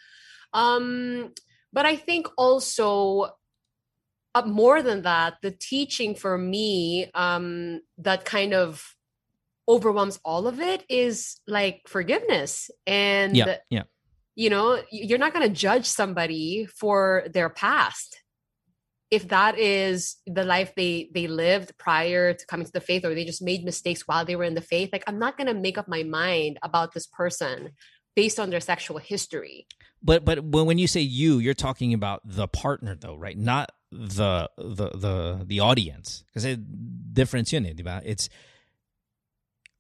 Um, 0.54 1.34
but 1.72 1.86
I 1.86 1.96
think 1.96 2.28
also 2.38 3.30
uh, 4.36 4.44
more 4.46 4.82
than 4.82 5.04
that, 5.04 5.36
the 5.42 5.52
teaching 5.52 6.16
for 6.16 6.38
me, 6.38 7.10
um, 7.14 7.82
that 7.98 8.26
kind 8.26 8.54
of 8.54 8.96
overwhelms 9.68 10.20
all 10.26 10.48
of 10.48 10.60
it 10.60 10.84
is 10.90 11.40
like 11.48 11.82
forgiveness 11.88 12.70
and 12.86 13.36
Yeah. 13.36 13.58
Yeah. 13.70 13.84
you 14.36 14.50
know 14.50 14.82
you're 14.92 15.18
not 15.18 15.34
going 15.34 15.48
to 15.48 15.54
judge 15.54 15.86
somebody 15.86 16.66
for 16.66 17.24
their 17.34 17.50
past 17.50 18.23
if 19.14 19.28
that 19.30 19.60
is 19.60 20.18
the 20.26 20.44
life 20.44 20.74
they 20.76 21.10
they 21.14 21.28
lived 21.28 21.78
prior 21.78 22.34
to 22.34 22.46
coming 22.48 22.66
to 22.66 22.72
the 22.72 22.82
faith 22.90 23.06
or 23.06 23.14
they 23.14 23.26
just 23.26 23.42
made 23.42 23.64
mistakes 23.64 24.08
while 24.08 24.26
they 24.26 24.36
were 24.36 24.44
in 24.52 24.56
the 24.56 24.68
faith 24.74 24.90
like 24.92 25.04
i'm 25.08 25.20
not 25.20 25.38
going 25.38 25.48
to 25.48 25.54
make 25.54 25.78
up 25.78 25.88
my 25.88 26.04
mind 26.04 26.58
about 26.64 26.94
this 26.94 27.06
person 27.06 27.70
based 28.16 28.40
on 28.40 28.50
their 28.50 28.60
sexual 28.60 28.98
history 28.98 29.68
But 30.04 30.26
but 30.26 30.44
when 30.44 30.66
when 30.66 30.78
you 30.78 30.88
say 30.88 31.00
you, 31.00 31.40
you're 31.40 31.54
talking 31.54 31.94
about 31.94 32.22
the 32.26 32.48
partner 32.48 32.96
though, 32.96 33.16
right? 33.16 33.38
Not 33.38 33.72
the 33.92 34.50
the 34.58 34.90
the 34.90 35.46
the 35.46 35.60
audience. 35.62 36.24
Because 36.28 36.58
difference 37.14 37.52
ba? 37.52 38.02
It's 38.04 38.30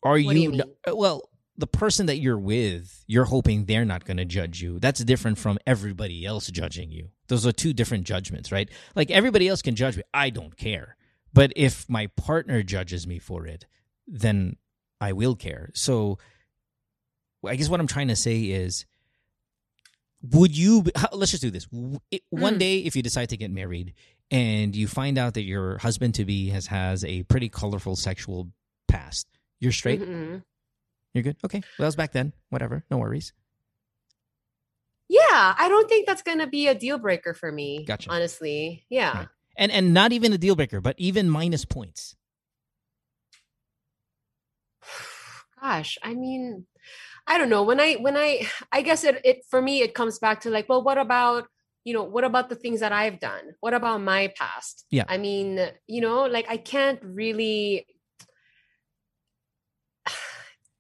are 0.02 0.18
you 0.18 0.54
you, 0.54 0.64
well 0.94 1.30
the 1.58 1.68
person 1.68 2.08
that 2.08 2.18
you're 2.18 2.38
with, 2.40 3.04
you're 3.08 3.26
hoping 3.26 3.66
they're 3.66 3.86
not 3.86 4.06
going 4.06 4.18
to 4.18 4.26
judge 4.26 4.62
you. 4.62 4.80
That's 4.80 5.04
different 5.04 5.38
from 5.38 5.60
everybody 5.68 6.26
else 6.26 6.48
judging 6.50 6.92
you. 6.92 7.10
Those 7.28 7.46
are 7.46 7.52
two 7.52 7.74
different 7.74 8.06
judgments, 8.06 8.52
right? 8.52 8.70
Like 8.96 9.12
everybody 9.12 9.48
else 9.48 9.62
can 9.62 9.76
judge 9.76 9.96
me. 9.98 10.04
I 10.14 10.30
don't 10.32 10.58
care. 10.58 10.96
But 11.32 11.54
if 11.56 11.88
my 11.90 12.08
partner 12.18 12.64
judges 12.64 13.06
me 13.06 13.20
for 13.20 13.46
it, 13.46 13.66
then 14.08 14.56
I 15.00 15.14
will 15.14 15.36
care. 15.36 15.70
So 15.74 16.18
I 17.46 17.56
guess 17.56 17.70
what 17.70 17.80
I'm 17.80 17.88
trying 17.88 18.08
to 18.08 18.16
say 18.16 18.42
is 18.46 18.86
would 20.32 20.58
you 20.58 20.84
let's 21.12 21.32
just 21.32 21.44
do 21.44 21.52
this 21.52 21.68
one 21.72 22.56
Mm. 22.56 22.60
day 22.60 22.80
if 22.80 22.96
you 22.96 23.04
decide 23.04 23.30
to 23.30 23.38
get 23.38 23.52
married 23.52 23.94
and 24.32 24.76
you 24.76 24.88
find 24.88 25.18
out 25.18 25.34
that 25.34 25.42
your 25.44 25.78
husband 25.80 26.16
to 26.16 26.26
be 26.26 26.50
has 26.50 26.68
has 26.68 27.04
a 27.04 27.24
pretty 27.24 27.50
colorful 27.50 27.96
sexual 27.98 28.50
past 28.88 29.28
you're 29.60 29.72
straight 29.74 30.00
Mhm. 30.02 30.44
You're 31.14 31.24
good? 31.24 31.38
Okay. 31.46 31.60
Well 31.78 31.84
that 31.84 31.86
was 31.88 31.96
back 31.96 32.12
then. 32.12 32.34
Whatever. 32.50 32.84
No 32.92 32.98
worries. 32.98 33.34
Yeah 35.10 35.54
i 35.58 35.68
don't 35.70 35.88
think 35.90 36.08
that's 36.08 36.22
going 36.24 36.40
to 36.40 36.48
be 36.48 36.68
a 36.68 36.74
deal 36.74 36.98
breaker 36.98 37.34
for 37.34 37.52
me 37.52 37.86
Gotcha. 37.86 38.10
honestly. 38.10 38.86
Yeah. 38.90 39.18
Right. 39.18 39.28
and 39.58 39.72
and 39.72 39.94
not 39.94 40.12
even 40.12 40.34
a 40.34 40.38
deal 40.38 40.56
breaker 40.56 40.82
but 40.82 40.96
even 40.98 41.30
minus 41.30 41.66
points. 41.66 42.16
Gosh 45.62 45.98
i 46.04 46.14
mean 46.14 46.66
i 47.28 47.38
don't 47.38 47.50
know. 47.50 47.64
When 47.64 47.80
i 47.80 47.94
when 47.96 48.18
i 48.18 48.48
i 48.72 48.82
guess 48.82 49.04
it, 49.04 49.22
it 49.24 49.46
for 49.50 49.62
me 49.62 49.82
it 49.82 49.94
comes 49.94 50.20
back 50.20 50.42
to 50.42 50.50
like 50.50 50.68
well 50.68 50.84
what 50.84 50.98
about 50.98 51.48
you 51.84 51.94
know 51.94 52.04
what 52.04 52.24
about 52.24 52.50
the 52.50 52.56
things 52.56 52.80
that 52.80 52.92
i've 52.92 53.20
done? 53.20 53.54
What 53.60 53.74
about 53.74 54.02
my 54.02 54.34
past? 54.36 54.86
Yeah. 54.90 55.06
i 55.08 55.18
mean 55.18 55.60
you 55.88 56.02
know 56.02 56.26
like 56.26 56.46
i 56.50 56.58
can't 56.58 57.00
really 57.04 57.86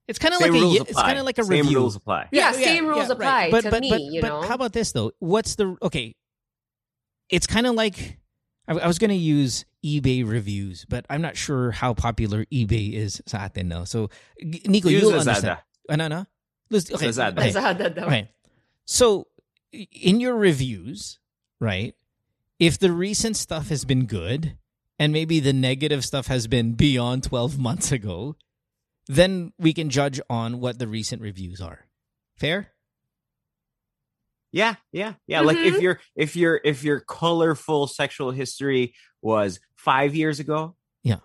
it's 0.07 0.19
kind 0.19 0.33
of 0.33 0.41
like 0.41 0.49
a 0.49 0.53
rules 0.53 0.73
ye- 0.73 0.79
apply. 0.79 0.89
it's 0.91 1.01
kind 1.01 1.19
of 1.19 1.25
like 1.25 1.37
a 1.37 1.43
Same 1.43 1.65
review 1.65 1.77
rules 1.79 1.95
apply. 1.95 2.27
Yeah, 2.31 2.51
same 2.51 2.87
rules 2.87 3.09
apply 3.09 3.51
but 3.51 3.61
to 3.61 3.71
but 3.71 3.81
me, 3.81 3.89
but, 3.89 4.01
you 4.01 4.21
but 4.21 4.27
know? 4.27 4.41
how 4.41 4.55
about 4.55 4.73
this 4.73 4.91
though 4.91 5.11
what's 5.19 5.55
the 5.55 5.75
okay 5.81 6.15
it's 7.29 7.47
kind 7.47 7.65
of 7.67 7.75
like 7.75 8.17
I, 8.67 8.73
I 8.73 8.87
was 8.87 8.99
going 8.99 9.09
to 9.09 9.15
use 9.15 9.65
eBay 9.83 10.25
reviews, 10.27 10.85
but 10.87 11.05
I'm 11.09 11.21
not 11.21 11.35
sure 11.35 11.71
how 11.71 11.93
popular 11.93 12.45
eBay 12.45 12.93
is 12.93 13.21
sa 13.25 13.39
atin, 13.45 13.67
no. 13.67 13.83
So, 13.83 14.09
Nico, 14.41 14.87
Use 14.87 15.01
you'll 15.01 15.11
Lazada. 15.11 15.17
understand. 15.27 15.57
Uh, 15.89 15.93
ano, 15.93 16.03
ano? 16.05 16.25
Laz- 16.69 16.91
Okay, 16.91 17.07
Lazada. 17.07 17.37
okay. 17.39 17.51
Lazada 17.51 17.93
daw. 17.95 18.05
Okay. 18.07 18.29
So, 18.85 19.27
in 19.73 20.21
your 20.21 20.35
reviews, 20.35 21.19
right? 21.59 21.95
If 22.59 22.79
the 22.79 22.93
recent 22.93 23.35
stuff 23.35 23.67
has 23.67 23.83
been 23.83 24.05
good 24.05 24.55
and 24.97 25.11
maybe 25.11 25.41
the 25.41 25.51
negative 25.53 26.05
stuff 26.05 26.27
has 26.27 26.47
been 26.47 26.73
beyond 26.73 27.23
12 27.23 27.59
months 27.59 27.91
ago, 27.91 28.37
then 29.07 29.53
we 29.57 29.73
can 29.73 29.89
judge 29.89 30.19
on 30.29 30.59
what 30.59 30.79
the 30.79 30.87
recent 30.87 31.21
reviews 31.21 31.59
are. 31.61 31.85
Fair? 32.37 32.69
Yeah, 34.51 34.75
yeah, 34.91 35.13
yeah. 35.27 35.41
Like 35.41 35.57
if 35.57 35.75
Mhm. 35.75 35.81
your 35.81 35.99
if 36.15 36.35
your 36.35 36.61
if 36.63 36.83
your 36.83 36.99
colorful 36.99 37.87
sexual 37.87 38.31
history 38.31 38.93
was 39.21 39.59
five 39.75 40.15
years 40.15 40.39
ago, 40.39 40.75
Yeah. 41.01 41.19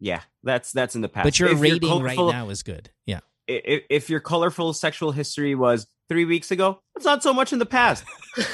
yeah, 0.00 0.22
that's 0.42 0.72
that's 0.72 0.94
in 0.94 1.02
the 1.02 1.08
past. 1.08 1.24
but 1.24 1.38
your 1.38 1.50
If 1.50 1.60
rating 1.60 2.02
right 2.02 2.16
colorful- 2.16 2.32
now 2.32 2.48
is 2.48 2.62
good. 2.62 2.90
Yeah. 3.04 3.20
i- 3.48 3.82
If, 3.90 4.08
your 4.10 4.20
colorful 4.20 4.72
sexual 4.72 5.12
history 5.12 5.54
was 5.54 5.86
three 6.08 6.24
weeks 6.24 6.50
ago, 6.50 6.80
that's 6.94 7.04
not 7.04 7.22
so 7.22 7.32
much 7.34 7.52
in 7.52 7.58
the 7.58 7.66
past. 7.66 8.04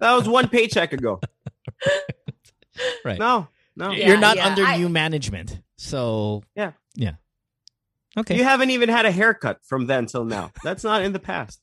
That 0.00 0.14
was 0.16 0.28
one 0.28 0.48
paycheck 0.48 0.92
ago. 0.92 1.20
Right. 3.04 3.18
No, 3.18 3.48
no, 3.76 3.90
Yeah, 3.92 4.08
You're 4.08 4.18
not 4.18 4.36
yeah, 4.36 4.46
under 4.46 4.64
I- 4.64 4.76
new 4.78 4.88
management. 4.88 5.60
So, 5.76 6.42
Yeah. 6.56 6.72
Yeah. 6.94 7.14
Okay. 8.16 8.36
you 8.36 8.44
haven't 8.44 8.70
even 8.70 8.88
had 8.88 9.06
a 9.06 9.10
haircut 9.10 9.60
from 9.64 9.86
then 9.86 10.06
till 10.06 10.24
now. 10.24 10.50
That's 10.62 10.84
not 10.84 11.02
in 11.02 11.12
the 11.12 11.18
past. 11.18 11.60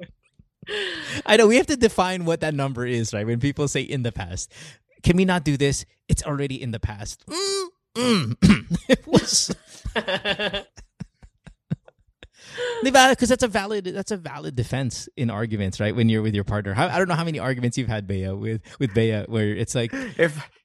I 1.26 1.36
know 1.36 1.46
we 1.46 1.56
have 1.56 1.66
to 1.66 1.76
define 1.76 2.24
what 2.24 2.40
that 2.40 2.54
number 2.54 2.84
is, 2.84 3.14
right? 3.14 3.24
When 3.24 3.38
people 3.38 3.68
say 3.68 3.82
in 3.82 4.02
the 4.02 4.10
past, 4.10 4.52
can 5.04 5.16
we 5.16 5.24
not 5.24 5.44
do 5.44 5.56
this? 5.56 5.84
It's 6.08 6.24
already 6.24 6.60
in 6.60 6.72
the 6.72 6.80
past. 6.80 7.24
Mm, 7.26 7.68
mm. 7.94 8.76
it 8.88 9.06
was, 9.06 9.54
because 12.82 13.28
that's 13.28 13.44
a 13.44 13.48
valid 13.48 13.84
that's 13.84 14.10
a 14.10 14.16
valid 14.16 14.56
defense 14.56 15.08
in 15.16 15.30
arguments, 15.30 15.78
right? 15.78 15.94
When 15.94 16.08
you're 16.08 16.22
with 16.22 16.34
your 16.34 16.44
partner, 16.44 16.74
How, 16.74 16.88
I 16.88 16.98
don't 16.98 17.06
know 17.08 17.14
how 17.14 17.24
many 17.24 17.38
arguments 17.38 17.78
you've 17.78 17.88
had, 17.88 18.08
Bea, 18.08 18.30
with 18.30 18.62
with 18.80 18.92
Bea, 18.94 19.24
where 19.28 19.54
it's 19.54 19.76
like, 19.76 19.92
If 19.92 20.18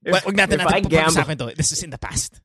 if, 0.04 0.26
"Wag 0.26 0.36
natin 0.36 0.60
if 0.60 0.66
I 0.66 0.80
gamble. 0.80 1.52
This 1.56 1.72
is 1.72 1.84
in 1.84 1.92
the 1.92 2.00
past. 2.00 2.42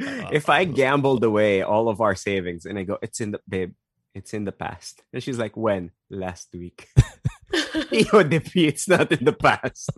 Uh, 0.00 0.28
if 0.32 0.48
I 0.48 0.64
gambled 0.64 1.24
away 1.24 1.62
all 1.62 1.88
of 1.88 2.00
our 2.00 2.14
savings 2.14 2.66
and 2.66 2.78
I 2.78 2.84
go, 2.84 2.98
it's 3.02 3.20
in 3.20 3.32
the 3.32 3.40
babe, 3.48 3.72
it's 4.14 4.34
in 4.34 4.44
the 4.44 4.52
past. 4.52 5.02
And 5.12 5.22
she's 5.22 5.38
like, 5.38 5.56
when? 5.56 5.90
Last 6.10 6.48
week. 6.54 6.88
EODP, 7.52 8.68
it's 8.68 8.88
not 8.88 9.10
in 9.10 9.24
the 9.24 9.32
past. 9.32 9.90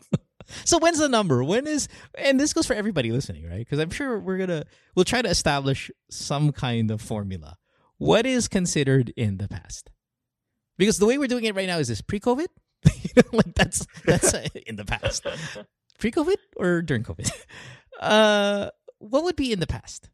So 0.64 0.78
when's 0.78 0.98
the 0.98 1.08
number? 1.08 1.42
When 1.44 1.66
is 1.66 1.88
and 2.16 2.38
this 2.38 2.52
goes 2.52 2.66
for 2.66 2.74
everybody 2.74 3.12
listening, 3.12 3.48
right? 3.48 3.58
Because 3.58 3.78
I'm 3.78 3.90
sure 3.90 4.18
we're 4.18 4.38
gonna 4.38 4.64
we'll 4.94 5.04
try 5.04 5.22
to 5.22 5.28
establish 5.28 5.90
some 6.10 6.52
kind 6.52 6.90
of 6.90 7.00
formula. 7.00 7.56
What 7.98 8.26
is 8.26 8.48
considered 8.48 9.12
in 9.16 9.38
the 9.38 9.48
past? 9.48 9.90
Because 10.78 10.98
the 10.98 11.06
way 11.06 11.18
we're 11.18 11.28
doing 11.28 11.44
it 11.44 11.54
right 11.54 11.66
now 11.66 11.78
is 11.78 11.88
this 11.88 12.00
pre-COVID, 12.00 12.46
you 13.02 13.10
know, 13.16 13.22
like 13.32 13.54
that's 13.54 13.86
that's 14.04 14.32
uh, 14.32 14.46
in 14.66 14.76
the 14.76 14.84
past. 14.84 15.26
Pre-COVID 15.98 16.36
or 16.56 16.82
during 16.82 17.02
COVID? 17.02 17.30
Uh, 18.00 18.70
what 19.00 19.24
would 19.24 19.34
be 19.36 19.50
in 19.52 19.58
the 19.60 19.66
past? 19.66 20.08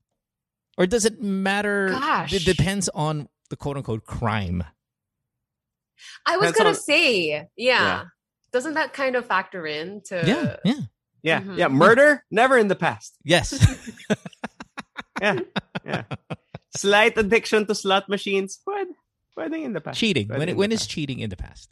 Or 0.78 0.86
does 0.86 1.04
it 1.04 1.20
matter? 1.22 1.90
Gosh. 1.90 2.32
It 2.32 2.44
depends 2.46 2.88
on 2.94 3.28
the 3.50 3.56
quote 3.56 3.76
unquote 3.76 4.06
crime. 4.06 4.64
I 6.26 6.36
was 6.38 6.52
gonna 6.52 6.74
say, 6.74 7.28
yeah. 7.28 7.44
Yeah. 7.56 8.04
Doesn't 8.52 8.74
that 8.74 8.92
kind 8.94 9.16
of 9.16 9.26
factor 9.26 9.66
in 9.66 10.00
to 10.06 10.22
yeah, 10.26 10.56
yeah, 10.64 10.80
Yeah, 11.22 11.40
Mhm. 11.42 11.58
yeah. 11.58 11.68
Murder, 11.68 12.24
never 12.30 12.56
in 12.58 12.68
the 12.68 12.76
past. 12.76 13.16
yes. 13.24 13.52
Yeah, 15.20 15.40
yeah. 15.84 16.02
Slight 16.76 17.16
addiction 17.16 17.64
to 17.66 17.74
slot 17.74 18.06
machines, 18.08 18.60
pwede, 18.68 18.92
pwede 19.36 19.64
in 19.64 19.72
the 19.72 19.80
past. 19.80 19.98
cheating. 19.98 20.28
Pwede 20.28 20.38
When 20.38 20.48
in 20.50 20.56
when 20.58 20.70
past. 20.70 20.90
cheating 20.90 21.20
in 21.20 21.30
the 21.30 21.36
past? 21.36 21.70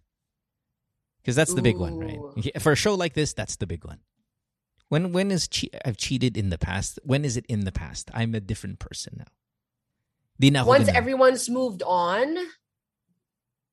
Because 1.20 1.36
that's 1.36 1.52
the 1.52 1.60
big 1.60 1.76
one, 1.76 1.96
right? 1.98 2.18
For 2.62 2.72
a 2.72 2.76
show 2.76 2.94
like 2.94 3.12
this, 3.12 3.34
that's 3.34 3.56
the 3.56 3.66
big 3.66 3.84
one. 3.84 4.00
When 4.88 5.12
when 5.12 5.30
is 5.30 5.48
che- 5.48 5.70
I've 5.84 5.96
cheated 5.96 6.36
in 6.36 6.50
the 6.50 6.58
past? 6.58 6.98
When 7.04 7.24
is 7.24 7.36
it 7.36 7.46
in 7.46 7.64
the 7.64 7.72
past? 7.72 8.10
I'm 8.14 8.34
a 8.34 8.40
different 8.40 8.78
person 8.78 9.14
now. 9.18 9.32
Di 10.38 10.50
na 10.50 10.64
once 10.64 10.88
ganun. 10.88 10.94
everyone's 10.94 11.48
moved 11.48 11.82
on, 11.82 12.36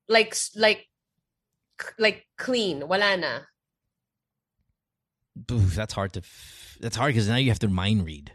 like 0.08 0.34
like 0.56 0.88
like 1.98 2.26
clean, 2.38 2.86
wala 2.88 3.16
na. 3.16 3.40
oof, 5.50 5.74
that's 5.74 5.94
hard 5.94 6.12
to. 6.14 6.20
f- 6.20 6.78
That's 6.80 6.96
hard 6.96 7.14
because 7.14 7.28
now 7.28 7.36
you 7.36 7.50
have 7.50 7.60
to 7.60 7.68
mind 7.68 8.04
read. 8.04 8.32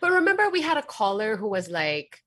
But 0.00 0.12
remember, 0.12 0.48
we 0.50 0.62
had 0.62 0.76
a 0.76 0.82
caller 0.82 1.36
who 1.36 1.48
was 1.48 1.68
like, 1.68 2.22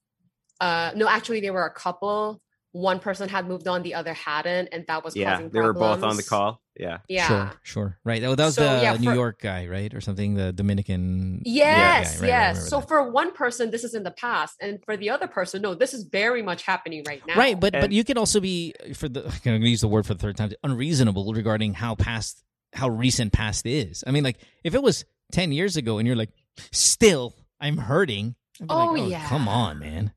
uh, 0.60 0.91
no, 0.95 1.08
actually, 1.08 1.39
they 1.39 1.52
were 1.52 1.66
a 1.66 1.72
couple. 1.74 2.41
One 2.72 2.99
person 2.99 3.30
had 3.30 3.47
moved 3.47 3.67
on, 3.67 3.82
the 3.82 3.95
other 3.95 4.13
hadn't, 4.13 4.70
and 4.72 4.86
that 4.88 5.03
was 5.03 5.13
causing 5.15 5.24
both 5.24 5.28
Yeah, 5.28 5.32
causing 5.34 5.49
they 5.49 5.59
were 5.59 5.74
both 5.74 6.03
on 6.03 6.17
the 6.17 6.24
call. 6.24 6.61
Yeah. 6.78 6.99
Yeah. 7.09 7.28
Sure, 7.28 7.51
sure. 7.63 7.99
Right. 8.05 8.22
That, 8.22 8.38
that 8.38 8.45
was 8.45 8.55
So, 8.55 8.61
the 8.63 8.82
yeah, 8.84 8.93
New 8.95 9.09
for- 9.09 9.15
York 9.15 9.41
guy, 9.41 9.65
right, 9.67 9.91
or 9.93 9.99
something. 10.01 10.36
The 10.36 10.53
Dominican. 10.53 11.41
Yes, 11.45 11.65
Yeah, 11.65 11.97
right, 11.97 12.22
right, 12.22 12.28
yes. 12.28 12.55
remember 12.57 12.70
so 12.70 12.80
that. 12.80 12.88
for 12.88 13.11
one 13.11 13.32
person, 13.34 13.72
this 13.72 13.84
is 13.84 13.95
in 13.95 14.03
the 14.03 14.11
past, 14.11 14.55
and 14.61 14.80
for 14.86 14.95
the 14.95 15.09
other 15.09 15.28
person, 15.28 15.61
no, 15.63 15.74
this 15.74 15.93
is 15.95 16.03
very 16.03 16.41
much 16.43 16.61
happening 16.63 17.03
right 17.07 17.26
now. 17.28 17.36
Right, 17.36 17.59
but 17.59 17.74
but 17.74 17.91
you 17.91 18.03
can 18.03 18.17
also 18.20 18.39
be 18.39 18.74
for 18.93 19.09
the. 19.09 19.26
I'm 19.26 19.34
going 19.43 19.61
to 19.61 19.67
use 19.67 19.82
the 19.82 19.88
word 19.88 20.05
for 20.05 20.13
the 20.13 20.20
third 20.20 20.38
time. 20.38 20.51
Unreasonable 20.63 21.34
regarding 21.34 21.74
how 21.74 21.95
past, 21.95 22.43
how 22.74 22.88
recent 22.89 23.34
past 23.34 23.65
is. 23.65 24.03
I 24.05 24.11
mean, 24.11 24.24
like 24.24 24.38
if 24.63 24.76
it 24.76 24.84
was 24.84 25.05
ten 25.32 25.51
years 25.51 25.76
ago 25.76 25.97
and 25.97 26.05
you're 26.07 26.15
like, 26.15 26.32
still, 26.72 27.36
I'm 27.59 27.78
hurting. 27.78 28.36
I'd 28.61 28.67
be 28.67 28.74
Oh, 28.74 28.86
like, 28.93 29.09
yeah. 29.11 29.28
come 29.28 29.47
on, 29.47 29.80
man. 29.80 30.13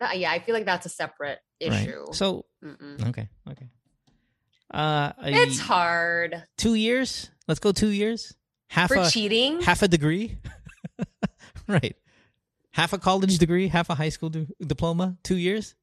That- 0.00 0.18
yeah, 0.18 0.30
I 0.32 0.38
feel 0.40 0.54
like 0.54 0.64
that's 0.64 0.86
a 0.86 0.88
separate 0.90 1.38
Right. 1.62 1.72
issue. 1.88 2.06
So 2.12 2.46
Mm-mm. 2.64 3.08
okay, 3.08 3.28
okay. 3.50 3.68
Uh, 4.70 5.12
it's 5.22 5.60
I- 5.60 5.64
hard 5.64 6.44
two 6.56 6.74
years. 6.74 7.30
Let's 7.46 7.60
go 7.60 7.72
two 7.72 7.88
years. 7.90 8.34
Half 8.68 8.88
for 8.88 8.96
a 8.98 9.10
cheating. 9.10 9.60
half 9.60 9.82
a 9.82 9.88
degree. 9.88 10.38
right. 11.68 11.96
Half 12.72 12.92
a 12.92 12.98
college 12.98 13.36
degree, 13.38 13.66
half 13.68 13.90
a 13.90 13.94
high 13.96 14.08
school 14.10 14.30
di- 14.30 14.46
diploma, 14.64 15.16
two 15.24 15.36
years. 15.36 15.74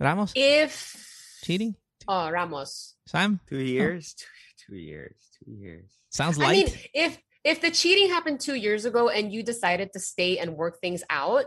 Ramos 0.00 0.32
if 0.34 1.38
cheating. 1.42 1.76
oh 2.08 2.30
Ramos, 2.30 2.94
Sam 3.06 3.40
Two 3.48 3.58
years. 3.58 4.14
Two, 4.14 4.26
two 4.72 4.76
years. 4.76 5.16
Two 5.44 5.50
years. 5.52 5.90
sounds 6.10 6.38
like. 6.38 6.48
I 6.48 6.52
mean, 6.52 6.68
if 6.94 7.18
if 7.44 7.60
the 7.60 7.70
cheating 7.70 8.08
happened 8.08 8.40
two 8.40 8.54
years 8.54 8.84
ago 8.84 9.08
and 9.08 9.32
you 9.32 9.42
decided 9.42 9.92
to 9.92 10.00
stay 10.00 10.38
and 10.38 10.56
work 10.56 10.80
things 10.80 11.02
out 11.10 11.44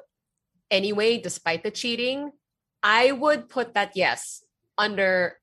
anyway, 0.72 1.18
despite 1.20 1.64
the 1.64 1.72
cheating, 1.72 2.32
I 2.84 3.12
would 3.12 3.50
put 3.50 3.74
that 3.74 3.92
yes 3.96 4.44
under 4.78 5.38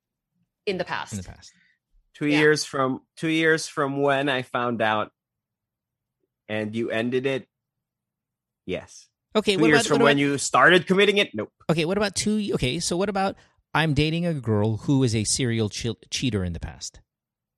in 0.66 0.78
the 0.78 0.84
past. 0.84 1.12
in 1.12 1.18
the 1.18 1.24
past. 1.24 1.52
Two 2.14 2.26
Yeah. 2.26 2.38
years 2.38 2.64
from 2.64 3.00
two 3.16 3.28
years 3.28 3.66
from 3.66 4.00
when 4.00 4.28
I 4.28 4.42
found 4.42 4.80
out, 4.80 5.10
and 6.48 6.74
you 6.74 6.90
ended 6.90 7.26
it. 7.26 7.48
Yes. 8.66 9.08
Okay, 9.36 9.56
Two 9.56 9.62
what 9.62 9.68
years 9.68 9.80
about, 9.80 9.88
from 9.88 9.98
what 9.98 10.04
when 10.04 10.16
about- 10.18 10.20
you 10.20 10.38
started 10.38 10.86
committing 10.86 11.18
it. 11.18 11.34
Nope. 11.34 11.52
okay? 11.68 11.84
What 11.84 11.96
about 11.98 12.14
two? 12.14 12.50
Okay, 12.54 12.78
so 12.78 12.96
what 12.96 13.08
about 13.08 13.36
I'm 13.74 13.92
dating 13.94 14.24
a 14.26 14.34
girl 14.34 14.76
who 14.78 15.02
is 15.02 15.14
a 15.14 15.24
serial 15.24 15.68
che- 15.68 15.96
cheater 16.10 16.44
in 16.44 16.52
the 16.52 16.60
past, 16.60 17.00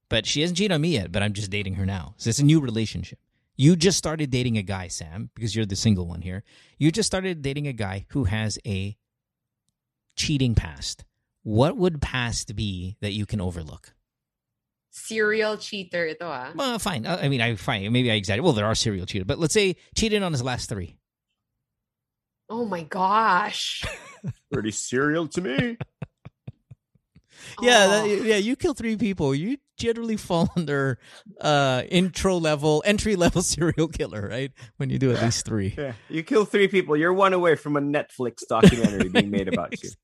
but 0.09 0.25
she 0.25 0.41
hasn't 0.41 0.57
cheated 0.57 0.73
on 0.73 0.81
me 0.81 0.95
yet. 0.95 1.12
But 1.12 1.23
I'm 1.23 1.35
just 1.35 1.51
dating 1.51 1.75
her 1.75 1.85
now, 1.85 2.14
so 2.17 2.31
it's 2.31 2.39
a 2.39 2.45
new 2.45 2.61
relationship. 2.61 3.19
You 3.57 3.74
just 3.76 3.96
started 3.96 4.30
dating 4.30 4.59
a 4.59 4.62
guy, 4.62 4.88
Sam, 4.88 5.30
because 5.34 5.57
you're 5.57 5.64
the 5.66 5.76
single 5.76 6.07
one 6.07 6.20
here. 6.20 6.44
You 6.78 6.90
just 6.92 7.07
started 7.07 7.40
dating 7.42 7.66
a 7.66 7.72
guy 7.72 8.07
who 8.11 8.24
has 8.24 8.59
a 8.66 8.96
cheating 10.16 10.54
past. 10.54 11.04
What 11.42 11.76
would 11.76 12.02
past 12.02 12.54
be 12.57 12.96
that 13.00 13.12
you 13.12 13.24
can 13.24 13.40
overlook? 13.40 13.94
Serial 14.90 15.57
cheater 15.59 16.07
ito 16.07 16.26
ah. 16.26 16.52
Well, 16.54 16.78
fine. 16.78 17.07
Uh, 17.07 17.18
I 17.20 17.28
mean, 17.28 17.40
I 17.40 17.54
fine. 17.57 17.90
Maybe 17.92 18.11
I 18.11 18.14
exaggerate. 18.14 18.44
Well, 18.44 18.52
there 18.52 18.66
are 18.66 18.74
serial 18.74 19.07
cheaters, 19.07 19.26
but 19.26 19.38
let's 19.38 19.54
say 19.54 19.76
cheated 19.94 20.22
on 20.22 20.32
his 20.32 20.42
last 20.42 20.68
three. 20.68 20.96
Oh 22.48 22.64
my 22.64 22.82
gosh. 22.82 23.84
Pretty 24.52 24.70
serial 24.70 25.28
to 25.28 25.40
me. 25.40 25.76
Yeah, 27.62 27.86
Oh. 27.88 28.09
that, 28.09 28.24
yeah. 28.24 28.36
You 28.36 28.57
kill 28.57 28.74
three 28.74 28.96
people, 28.96 29.34
you 29.34 29.57
generally 29.77 30.16
fall 30.16 30.51
under 30.57 30.99
uh 31.41 31.83
intro 31.89 32.37
level, 32.37 32.83
entry 32.87 33.16
level 33.16 33.43
serial 33.55 33.89
killer, 33.89 34.29
right? 34.29 34.53
When 34.77 34.91
you 34.91 34.99
do 34.99 35.12
at 35.12 35.22
least 35.22 35.47
three. 35.47 35.74
Yeah. 35.77 35.93
You 36.09 36.22
kill 36.22 36.45
three 36.45 36.68
people. 36.68 36.97
You're 36.97 37.12
one 37.12 37.33
away 37.33 37.55
from 37.57 37.77
a 37.77 37.81
Netflix 37.81 38.47
documentary 38.49 39.09
being 39.09 39.31
made 39.31 39.49
about 39.49 39.83
you. 39.83 39.91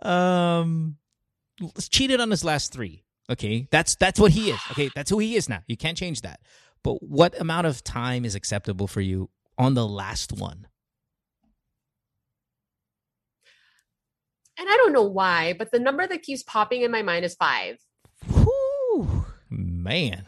Um, 0.00 0.96
cheated 1.80 2.20
on 2.20 2.30
his 2.30 2.44
last 2.44 2.72
three. 2.72 3.04
Okay, 3.30 3.68
that's 3.70 3.96
that's 3.96 4.18
what 4.18 4.32
he 4.32 4.50
is. 4.50 4.60
Okay, 4.70 4.90
that's 4.94 5.10
who 5.10 5.18
he 5.18 5.36
is 5.36 5.48
now. 5.48 5.62
You 5.66 5.76
can't 5.76 5.98
change 5.98 6.22
that. 6.22 6.40
But 6.82 7.02
what 7.02 7.38
amount 7.40 7.66
of 7.66 7.82
time 7.84 8.24
is 8.24 8.34
acceptable 8.34 8.86
for 8.86 9.00
you 9.00 9.28
on 9.58 9.74
the 9.74 9.86
last 9.86 10.32
one? 10.32 10.66
And 14.58 14.68
I 14.68 14.76
don't 14.76 14.92
know 14.92 15.04
why, 15.04 15.52
but 15.58 15.70
the 15.70 15.78
number 15.78 16.06
that 16.06 16.22
keeps 16.22 16.42
popping 16.42 16.82
in 16.82 16.90
my 16.90 17.02
mind 17.02 17.24
is 17.24 17.34
five. 17.36 17.76
Whew, 18.32 19.24
man, 19.50 20.24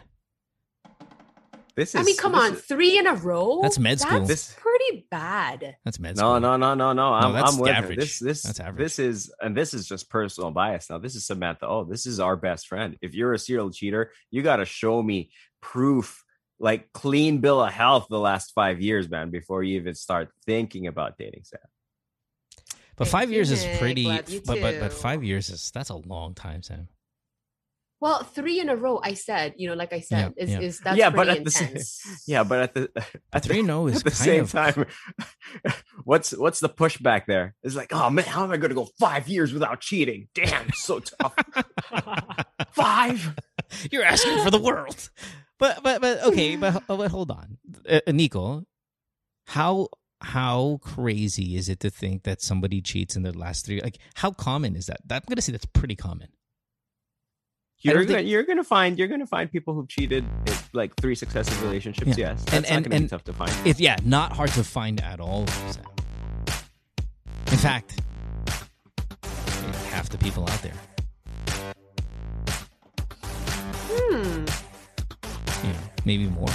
This 1.76 1.94
is. 1.94 2.00
I 2.00 2.04
mean, 2.04 2.16
come 2.16 2.32
this 2.32 2.40
on, 2.42 2.52
is- 2.54 2.60
three 2.62 2.98
in 2.98 3.06
a 3.06 3.14
row. 3.14 3.60
That's 3.62 3.78
med 3.78 4.00
school. 4.00 4.18
That's 4.20 4.28
This- 4.28 4.56
pretty 4.58 5.06
bad. 5.10 5.76
that's 5.84 5.98
med 5.98 6.16
school. 6.16 6.38
no, 6.40 6.56
no, 6.56 6.74
no, 6.74 6.92
no. 6.92 7.12
I'm, 7.12 7.32
that's 7.32 7.54
I'm 7.54 7.60
with 7.60 7.70
her. 7.70 7.76
average. 7.76 7.98
This, 7.98 8.18
this, 8.18 8.42
That's 8.42 8.60
average. 8.60 8.78
This 8.78 8.98
is, 8.98 9.32
and 9.40 9.56
this 9.56 9.72
is 9.74 9.86
just 9.88 10.08
personal 10.10 10.50
bias. 10.50 10.90
Now, 10.90 10.98
this 10.98 11.14
is 11.16 11.26
Samantha. 11.26 11.66
Oh, 11.66 11.84
this 11.84 12.06
is 12.06 12.20
our 12.20 12.36
best 12.36 12.68
friend. 12.68 12.96
If 13.02 13.14
you're 13.14 13.32
a 13.32 13.38
serial 13.38 13.70
cheater, 13.70 14.12
you 14.30 14.42
got 14.42 14.56
to 14.56 14.64
show 14.64 15.02
me 15.02 15.30
proof, 15.60 16.24
like 16.58 16.92
clean 16.92 17.38
bill 17.38 17.62
of 17.62 17.72
health, 17.72 18.06
the 18.10 18.18
last 18.18 18.52
five 18.54 18.80
years, 18.80 19.08
man, 19.08 19.30
before 19.30 19.62
you 19.62 19.76
even 19.80 19.94
start 19.94 20.28
thinking 20.46 20.86
about 20.86 21.16
dating 21.18 21.42
Sam. 21.44 21.60
But 23.00 23.08
Thank 23.08 23.12
five 23.12 23.30
you, 23.30 23.36
years 23.36 23.50
is 23.50 23.78
pretty. 23.78 24.04
Love 24.04 24.28
you 24.28 24.42
But 24.44 24.60
but 24.60 24.78
but 24.78 24.92
five 24.92 25.24
years 25.24 25.48
is 25.48 25.70
that's 25.72 25.88
a 25.88 25.96
long 25.96 26.34
time, 26.34 26.62
Sam. 26.62 26.88
Well, 27.98 28.24
three 28.24 28.60
in 28.60 28.68
a 28.68 28.76
row. 28.76 29.00
I 29.02 29.14
said, 29.14 29.54
you 29.56 29.70
know, 29.70 29.74
like 29.74 29.94
I 29.94 30.00
said, 30.00 30.34
Yeah, 30.36 30.44
is 30.44 30.50
yeah. 30.50 30.60
is 30.60 30.80
that's 30.80 30.98
yeah, 30.98 31.08
but 31.08 31.24
pretty 31.24 31.38
at 31.38 31.44
the 31.44 31.50
same, 31.50 31.68
intense. 31.68 32.02
yeah, 32.26 32.44
but 32.44 32.58
at 32.60 32.74
the 32.74 32.90
at 33.32 33.42
Three 33.42 33.62
the, 33.62 33.66
no 33.66 33.86
is 33.86 33.96
at 33.96 34.04
the 34.04 34.10
kind 34.10 34.18
same 34.18 34.42
of 34.42 34.52
time, 34.52 34.86
what's 36.04 36.32
what's 36.32 36.60
the 36.60 36.68
pushback 36.68 37.24
there? 37.24 37.54
It's 37.62 37.74
like, 37.74 37.90
oh 37.94 38.10
man, 38.10 38.26
how 38.26 38.44
am 38.44 38.50
I 38.50 38.58
going 38.58 38.68
to 38.68 38.74
go 38.74 38.90
five 38.98 39.28
years 39.28 39.54
without 39.54 39.80
cheating? 39.80 40.28
Damn, 40.34 40.70
so 40.74 40.98
tough. 41.00 41.34
five. 42.72 43.34
You're 43.90 44.04
asking 44.04 44.44
for 44.44 44.50
the 44.50 44.60
world. 44.60 45.08
But 45.58 45.82
but 45.82 46.02
but 46.02 46.22
okay, 46.24 46.56
but 46.56 46.82
but 46.86 47.10
hold 47.10 47.30
on, 47.30 47.56
uh, 47.88 48.00
Nico. 48.08 48.66
How 49.46 49.88
how 50.22 50.78
crazy 50.82 51.56
is 51.56 51.68
it 51.68 51.80
to 51.80 51.90
think 51.90 52.24
that 52.24 52.42
somebody 52.42 52.80
cheats 52.80 53.16
in 53.16 53.22
their 53.22 53.32
last 53.32 53.64
three? 53.66 53.80
Like, 53.80 53.98
how 54.14 54.30
common 54.32 54.76
is 54.76 54.86
that? 54.86 55.00
That- 55.06 55.22
I'm 55.26 55.30
gonna 55.30 55.40
say 55.42 55.52
that's 55.52 55.64
pretty 55.66 55.96
common. 55.96 56.28
You're 57.82 57.94
gonna, 58.04 58.18
think- 58.18 58.28
you're 58.28 58.42
gonna 58.42 58.62
find 58.62 58.98
you're 58.98 59.08
gonna 59.08 59.26
find 59.26 59.50
people 59.50 59.72
who've 59.72 59.88
cheated 59.88 60.24
in 60.46 60.54
like 60.74 60.94
three 60.96 61.14
successive 61.14 61.62
relationships. 61.62 62.18
Yeah. 62.18 62.32
Yes, 62.32 62.44
And- 62.44 62.46
that's 62.64 62.70
and- 62.70 62.84
not 62.84 62.90
gonna 62.90 62.96
and- 62.96 63.04
be 63.06 63.08
tough 63.08 63.24
to 63.24 63.32
find. 63.32 63.66
It 63.66 63.80
yeah, 63.80 63.96
not 64.04 64.32
hard 64.32 64.50
to 64.50 64.62
find 64.64 65.00
at 65.00 65.18
all. 65.20 65.46
Sam. 65.46 65.84
In 67.50 67.56
fact, 67.56 67.98
half 69.90 70.10
the 70.10 70.18
people 70.18 70.42
out 70.48 70.60
there, 70.62 70.74
Hmm. 73.88 74.44
you 75.66 75.72
know, 75.72 75.78
maybe 76.04 76.26
more. 76.28 76.48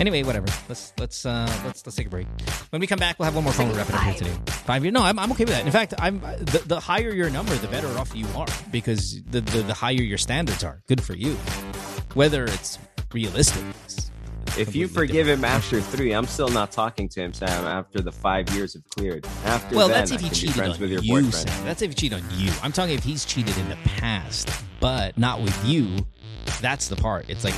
Anyway, 0.00 0.22
whatever. 0.22 0.46
Let's 0.66 0.94
let's 0.98 1.26
uh 1.26 1.46
let's 1.66 1.84
let's 1.86 1.94
take 1.94 2.06
a 2.06 2.10
break. 2.10 2.26
When 2.70 2.80
we 2.80 2.86
come 2.86 2.98
back, 2.98 3.18
we'll 3.18 3.26
have 3.26 3.34
one 3.34 3.44
more 3.44 3.52
phone. 3.52 3.70
It 3.70 3.76
up 3.76 3.86
here 4.02 4.14
today. 4.14 4.34
Five 4.46 4.82
years? 4.82 4.94
No, 4.94 5.02
I'm, 5.02 5.18
I'm 5.18 5.30
okay 5.32 5.44
with 5.44 5.52
that. 5.52 5.66
In 5.66 5.72
fact, 5.72 5.92
I'm 5.98 6.20
the, 6.20 6.62
the 6.66 6.80
higher 6.80 7.10
your 7.10 7.28
number, 7.28 7.54
the 7.56 7.68
better 7.68 7.86
off 7.98 8.16
you 8.16 8.26
are 8.34 8.46
because 8.72 9.22
the, 9.24 9.42
the 9.42 9.60
the 9.60 9.74
higher 9.74 9.92
your 9.92 10.16
standards 10.16 10.64
are. 10.64 10.80
Good 10.88 11.02
for 11.02 11.14
you. 11.14 11.34
Whether 12.14 12.44
it's 12.44 12.78
realistic. 13.12 13.62
Is 14.52 14.58
If 14.68 14.74
you 14.74 14.88
forgive 14.88 15.26
different. 15.26 15.38
him 15.40 15.44
after 15.44 15.80
three, 15.80 16.12
I'm 16.12 16.26
still 16.26 16.48
not 16.48 16.70
talking 16.72 17.08
to 17.10 17.20
him, 17.20 17.32
Sam. 17.32 17.64
After 17.64 18.00
the 18.00 18.12
five 18.12 18.48
years 18.54 18.74
have 18.74 18.88
cleared. 18.88 19.26
After 19.44 19.76
well, 19.76 19.88
then, 19.88 19.98
that's 19.98 20.10
if 20.10 20.20
he 20.20 20.26
can 20.28 20.34
cheated 20.34 20.62
on 20.62 20.78
with 20.80 20.90
your 20.90 21.02
you, 21.02 21.12
boyfriend. 21.14 21.48
Sam. 21.48 21.64
That's 21.64 21.82
if 21.82 21.90
he 21.90 21.94
cheated 21.94 22.22
on 22.22 22.24
you. 22.38 22.52
I'm 22.62 22.72
talking 22.72 22.94
if 22.94 23.04
he's 23.04 23.24
cheated 23.24 23.56
in 23.58 23.68
the 23.68 23.76
past, 23.84 24.48
but 24.80 25.16
not 25.18 25.40
with 25.40 25.64
you. 25.64 25.96
That's 26.60 26.88
the 26.88 26.96
part. 26.96 27.28
It's 27.28 27.44
like 27.44 27.54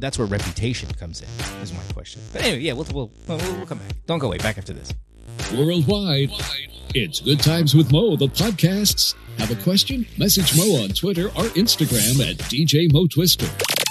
that's 0.00 0.18
where 0.18 0.26
reputation 0.26 0.88
comes 0.94 1.20
in. 1.22 1.28
Is 1.62 1.72
my 1.72 1.82
question. 1.92 2.22
But 2.32 2.42
anyway, 2.42 2.60
yeah, 2.60 2.72
we'll 2.72 2.86
we'll, 2.92 3.12
we'll 3.28 3.38
we'll 3.38 3.66
come 3.66 3.78
back. 3.78 3.92
Don't 4.06 4.18
go 4.18 4.26
away. 4.26 4.38
Back 4.38 4.58
after 4.58 4.72
this. 4.72 4.92
Worldwide, 5.56 6.30
it's 6.94 7.20
Good 7.20 7.40
Times 7.40 7.74
with 7.74 7.92
Mo, 7.92 8.16
the 8.16 8.26
podcasts. 8.26 9.14
Have 9.38 9.50
a 9.50 9.62
question? 9.62 10.06
Message 10.18 10.56
Mo 10.56 10.82
on 10.82 10.90
Twitter 10.90 11.26
or 11.28 11.44
Instagram 11.54 12.20
at 12.28 12.36
DJ 12.38 12.92
Mo 12.92 13.06
Twister. 13.06 13.46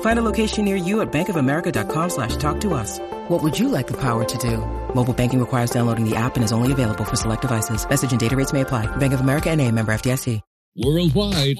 Find 0.00 0.18
a 0.18 0.22
location 0.22 0.64
near 0.64 0.76
you 0.76 1.00
at 1.00 1.12
bankofamerica.com 1.12 2.10
slash 2.10 2.36
talk 2.36 2.60
to 2.60 2.72
us. 2.74 3.00
What 3.28 3.42
would 3.42 3.58
you 3.58 3.68
like 3.68 3.86
the 3.86 3.98
power 4.00 4.24
to 4.24 4.38
do? 4.38 4.58
Mobile 4.94 5.12
banking 5.14 5.40
requires 5.40 5.70
downloading 5.70 6.08
the 6.08 6.16
app 6.16 6.36
and 6.36 6.44
is 6.44 6.52
only 6.52 6.72
available 6.72 7.04
for 7.04 7.16
select 7.16 7.42
devices. 7.42 7.88
Message 7.88 8.12
and 8.12 8.20
data 8.20 8.36
rates 8.36 8.52
may 8.52 8.60
apply. 8.62 8.86
Bank 8.96 9.12
of 9.12 9.20
America 9.20 9.50
and 9.50 9.60
a 9.60 9.70
member 9.70 9.92
FDIC. 9.92 10.40
Worldwide, 10.76 11.56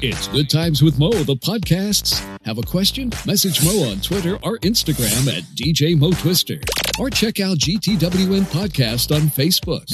it's 0.00 0.28
Good 0.28 0.48
Times 0.48 0.80
with 0.80 0.96
Mo, 0.96 1.10
the 1.10 1.34
podcasts. 1.34 2.20
Have 2.44 2.56
a 2.56 2.62
question? 2.62 3.10
Message 3.26 3.64
Mo 3.64 3.90
on 3.90 4.00
Twitter 4.00 4.36
or 4.44 4.58
Instagram 4.58 5.26
at 5.36 5.42
DJ 5.56 5.98
Mo 5.98 6.12
Twister. 6.12 6.60
Or 7.00 7.10
check 7.10 7.40
out 7.40 7.58
GTWM 7.58 8.42
Podcast 8.52 9.12
on 9.12 9.22
Facebook. 9.22 9.90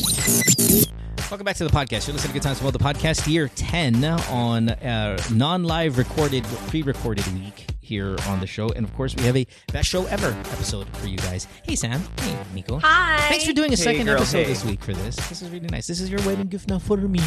Welcome 1.30 1.46
back 1.46 1.56
to 1.56 1.64
the 1.64 1.70
podcast. 1.70 2.06
You're 2.06 2.12
listening 2.12 2.18
to 2.20 2.32
Good 2.34 2.42
Times 2.42 2.62
with 2.62 2.64
Mo, 2.64 2.70
the 2.72 2.78
podcast 2.78 3.26
year 3.32 3.48
10 3.48 4.04
on 4.04 4.68
uh, 4.68 5.18
non-live 5.32 5.96
recorded, 5.96 6.44
pre-recorded 6.68 7.26
week 7.32 7.69
here 7.90 8.16
on 8.28 8.38
the 8.38 8.46
show. 8.46 8.68
And 8.70 8.86
of 8.86 8.94
course, 8.94 9.14
we 9.16 9.24
have 9.24 9.36
a 9.36 9.44
best 9.72 9.88
show 9.88 10.06
ever 10.06 10.28
episode 10.52 10.86
for 10.98 11.08
you 11.08 11.18
guys. 11.18 11.48
Hey, 11.64 11.74
Sam. 11.74 12.00
Hey, 12.20 12.38
Nico. 12.54 12.78
Hi. 12.78 13.18
Thanks 13.28 13.44
for 13.44 13.52
doing 13.52 13.72
a 13.72 13.76
Hey, 13.76 13.82
second 13.88 14.06
girl, 14.06 14.16
episode 14.16 14.38
hey. 14.38 14.44
this 14.44 14.64
week 14.64 14.80
for 14.82 14.94
this. 14.94 15.16
This 15.28 15.42
is 15.42 15.50
really 15.50 15.66
nice. 15.68 15.88
This 15.88 16.00
is 16.00 16.08
your 16.08 16.20
wedding 16.22 16.46
gift 16.46 16.68
now 16.68 16.78
for 16.78 16.96
me. 16.96 17.20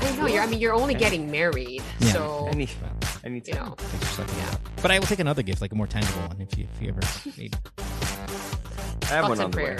I 0.00 0.16
know 0.16 0.26
you're. 0.26 0.42
I 0.42 0.46
mean, 0.46 0.60
you're 0.60 0.74
only 0.74 0.94
getting 0.94 1.28
married, 1.30 1.82
Yeah. 1.98 2.12
so 2.12 2.48
Any, 2.52 2.68
Well, 2.80 3.40
to. 3.40 3.50
you 3.50 3.54
know. 3.54 3.74
thanks 3.76 4.06
for 4.08 4.22
sucking 4.22 4.38
it 4.38 4.54
up. 4.54 4.60
But 4.80 4.90
I 4.92 4.98
will 5.00 5.06
take 5.06 5.18
another 5.18 5.42
gift, 5.42 5.60
like 5.60 5.72
a 5.72 5.74
more 5.74 5.86
tangible 5.88 6.20
one, 6.28 6.40
if 6.40 6.56
you, 6.56 6.66
if 6.72 6.80
you 6.82 6.88
ever 6.90 7.00
need. 7.36 7.56
I 7.78 7.82
have 9.18 9.26
Thoughts 9.26 9.28
one 9.28 9.38
on 9.40 9.44
and 9.46 9.54
the 9.54 9.58
way. 9.58 9.76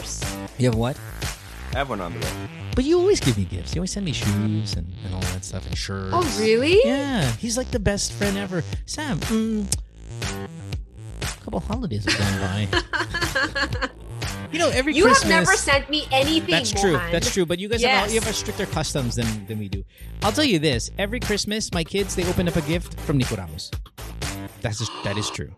You 0.58 0.66
have 0.66 0.74
what? 0.74 0.98
I 1.74 1.78
have 1.78 1.88
one 1.88 2.00
on 2.00 2.12
the 2.14 2.20
way. 2.20 2.32
But 2.76 2.84
you 2.84 2.98
always 2.98 3.20
give 3.20 3.36
me 3.38 3.44
gifts. 3.44 3.74
You 3.74 3.80
always 3.80 3.92
send 3.92 4.04
me 4.06 4.12
shoes 4.12 4.74
and, 4.74 4.92
and 5.04 5.14
all 5.14 5.20
that 5.20 5.44
stuff 5.44 5.66
and 5.66 5.76
shirts. 5.76 6.10
Oh, 6.12 6.36
really? 6.40 6.78
Yeah, 6.84 7.22
he's 7.32 7.56
like 7.56 7.70
the 7.70 7.78
best 7.80 8.12
friend 8.12 8.36
ever. 8.38 8.62
Sam, 8.86 9.18
mm, 9.20 9.66
a 11.56 11.60
couple 11.60 11.74
holidays 11.74 12.04
have 12.04 12.18
gone 12.18 12.40
by. 12.40 13.88
you 14.52 14.58
know, 14.58 14.68
every 14.70 14.92
Christmas. 14.92 14.96
You 14.96 15.04
Christmas. 15.04 15.22
have 15.22 15.30
never 15.30 15.52
sent 15.56 15.90
me 15.90 16.06
anything. 16.12 16.50
That's 16.50 16.70
true. 16.72 16.92
Mohan. 16.92 17.12
That's 17.12 17.32
true. 17.32 17.46
But 17.46 17.58
you 17.58 17.68
guys 17.68 17.82
have, 17.82 17.90
Yes. 18.06 18.14
you 18.14 18.20
have 18.20 18.28
a 18.28 18.32
stricter 18.32 18.66
customs 18.66 19.16
than, 19.16 19.46
than 19.46 19.58
we 19.58 19.68
do. 19.68 19.84
I'll 20.22 20.32
tell 20.32 20.44
you 20.44 20.58
this: 20.58 20.90
every 20.98 21.20
Christmas, 21.20 21.72
my 21.72 21.84
kids 21.84 22.14
they 22.14 22.24
open 22.28 22.48
up 22.48 22.56
a 22.56 22.62
gift 22.62 22.98
from 23.00 23.18
Nico 23.18 23.36
Ramos. 23.36 23.70
That's 24.60 24.78
just, 24.78 24.92
that 25.04 25.18
is 25.18 25.30
true. 25.30 25.54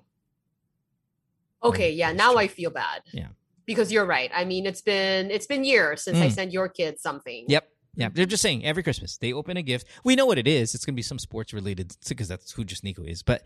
Okay, 1.62 1.92
yeah. 1.92 2.08
That's 2.08 2.18
Now 2.18 2.32
true. 2.32 2.40
I 2.40 2.48
feel 2.48 2.70
bad. 2.70 3.02
Yeah. 3.12 3.28
Because 3.64 3.90
you're 3.90 4.06
right. 4.06 4.30
I 4.34 4.44
mean, 4.44 4.66
it's 4.66 4.80
been 4.82 5.30
it's 5.30 5.46
been 5.46 5.64
years 5.64 6.02
since 6.02 6.18
I 6.18 6.28
Mm. 6.28 6.32
sent 6.32 6.52
your 6.52 6.68
kids 6.68 7.02
something. 7.02 7.44
Yep. 7.48 7.68
Yeah, 7.98 8.10
they're 8.12 8.26
just 8.26 8.42
saying 8.42 8.62
every 8.64 8.82
Christmas 8.82 9.16
they 9.16 9.32
open 9.32 9.56
a 9.56 9.62
gift. 9.62 9.86
We 10.04 10.16
know 10.16 10.26
what 10.26 10.38
it 10.38 10.46
is. 10.46 10.74
It's 10.74 10.84
going 10.84 10.92
to 10.94 10.96
be 10.96 11.02
some 11.02 11.18
sports 11.18 11.52
related 11.54 11.96
because 12.06 12.28
that's 12.28 12.52
who 12.52 12.62
just 12.64 12.84
Nico 12.84 13.02
is. 13.04 13.22
But 13.22 13.42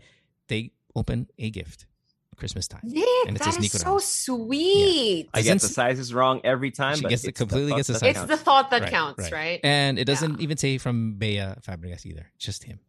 they 0.47 0.71
open 0.93 1.27
a 1.39 1.49
gift 1.49 1.85
Christmas 2.41 2.67
time. 2.67 2.81
Nick, 2.83 3.05
And 3.27 3.37
it 3.37 3.39
that 3.43 3.53
says 3.53 3.71
so 3.71 3.87
Ramos. 3.87 4.05
sweet. 4.05 5.29
I 5.33 5.41
get 5.41 5.47
the 5.47 5.53
Doesn't- 5.59 5.69
sizes 5.73 6.13
wrong 6.13 6.41
every 6.43 6.71
time. 6.71 6.95
She 6.97 7.03
but 7.03 7.09
gets 7.09 7.21
the- 7.21 7.29
it's 7.29 7.39
the 7.39 7.45
completely 7.45 7.69
thought 7.71 7.77
gets 7.77 7.87
the 7.87 7.93
that 7.93 7.99
size. 7.99 8.09
It's 8.09 8.17
counts. 8.19 8.31
the 8.31 8.37
thought 8.37 8.71
that 8.71 8.81
Right, 8.81 8.91
counts, 8.91 9.31
right? 9.31 9.59
And 9.63 9.97
it 9.97 10.05
doesn't 10.05 10.39
Yeah. 10.39 10.43
even 10.43 10.57
say 10.57 10.77
from 10.77 11.13
Bea 11.13 11.53
Fabregas 11.65 12.05
either. 12.05 12.31
Just 12.37 12.63
him. 12.65 12.79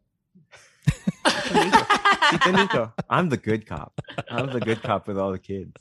I'm 3.09 3.29
the 3.29 3.37
good 3.41 3.65
cop. 3.67 4.01
I'm 4.29 4.47
the 4.51 4.59
good 4.59 4.81
cop 4.81 5.07
with 5.07 5.17
all 5.17 5.31
the 5.31 5.39
kids. 5.39 5.71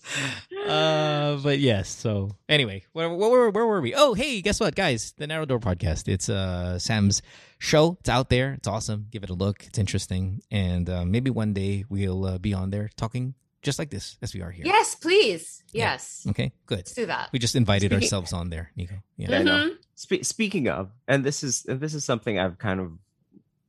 Uh, 0.66 1.38
but 1.42 1.58
yes. 1.58 1.88
So 1.88 2.30
anyway, 2.48 2.84
where, 2.92 3.08
where, 3.12 3.30
where, 3.30 3.50
where 3.50 3.66
were 3.66 3.80
we? 3.80 3.94
Oh, 3.94 4.14
hey, 4.14 4.40
guess 4.42 4.60
what, 4.60 4.74
guys? 4.74 5.12
The 5.16 5.26
Narrow 5.26 5.44
Door 5.44 5.60
podcast. 5.60 6.08
It's 6.08 6.28
uh 6.28 6.78
Sam's 6.78 7.22
show. 7.58 7.96
It's 8.00 8.08
out 8.08 8.28
there. 8.28 8.52
It's 8.54 8.68
awesome. 8.68 9.06
Give 9.10 9.22
it 9.24 9.30
a 9.30 9.34
look. 9.34 9.64
It's 9.66 9.78
interesting, 9.78 10.40
and 10.50 10.88
uh, 10.88 11.04
maybe 11.04 11.30
one 11.30 11.52
day 11.52 11.84
we'll 11.88 12.24
uh, 12.24 12.38
be 12.38 12.54
on 12.54 12.70
there 12.70 12.90
talking 12.96 13.34
just 13.62 13.78
like 13.78 13.90
this 13.90 14.16
as 14.22 14.34
we 14.34 14.42
are 14.42 14.50
here. 14.50 14.66
yes, 14.66 14.94
please. 14.94 15.62
Yeah. 15.72 15.92
Yes. 15.92 16.26
Okay. 16.30 16.52
Good. 16.66 16.78
Let's 16.78 16.94
do 16.94 17.06
that. 17.06 17.30
We 17.32 17.38
just 17.38 17.54
invited 17.56 17.86
Speaking- 17.90 18.04
ourselves 18.04 18.32
on 18.32 18.50
there, 18.50 18.72
Nico. 18.76 18.96
Yeah. 19.16 19.30
Yeah, 19.30 19.38
I 19.38 19.42
know. 19.42 19.70
Mhm. 19.70 19.76
Spe- 19.94 20.24
speaking 20.24 20.68
of, 20.68 20.90
and 21.08 21.24
this 21.24 21.42
is 21.42 21.64
and 21.66 21.80
this 21.80 21.94
is 21.94 22.04
something 22.04 22.38
I've 22.38 22.58
kind 22.58 22.80
of 22.80 22.98